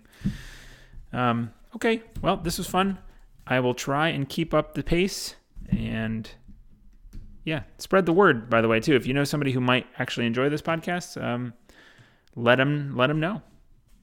Um, 1.14 1.52
okay, 1.76 2.04
well, 2.22 2.38
this 2.38 2.58
was 2.58 2.68
fun. 2.68 2.98
I 3.46 3.60
will 3.60 3.74
try 3.74 4.10
and 4.10 4.30
keep 4.30 4.54
up 4.54 4.76
the 4.76 4.84
pace 4.84 5.36
and 5.70 6.30
yeah, 7.44 7.64
spread 7.78 8.06
the 8.06 8.14
word. 8.14 8.50
By 8.50 8.62
the 8.62 8.68
way, 8.68 8.80
too, 8.80 8.96
if 8.96 9.06
you 9.06 9.14
know 9.14 9.24
somebody 9.24 9.52
who 9.52 9.62
might 9.62 9.88
actually 9.98 10.26
enjoy 10.26 10.50
this 10.50 10.62
podcast, 10.62 11.22
um, 11.22 11.54
let 12.36 12.56
them 12.56 12.96
let 12.96 13.08
them 13.08 13.20
know. 13.20 13.42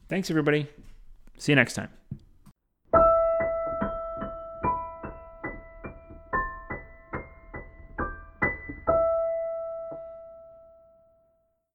Thanks, 0.08 0.30
everybody. 0.30 0.68
See 1.36 1.52
you 1.52 1.56
next 1.56 1.74
time. 1.74 1.90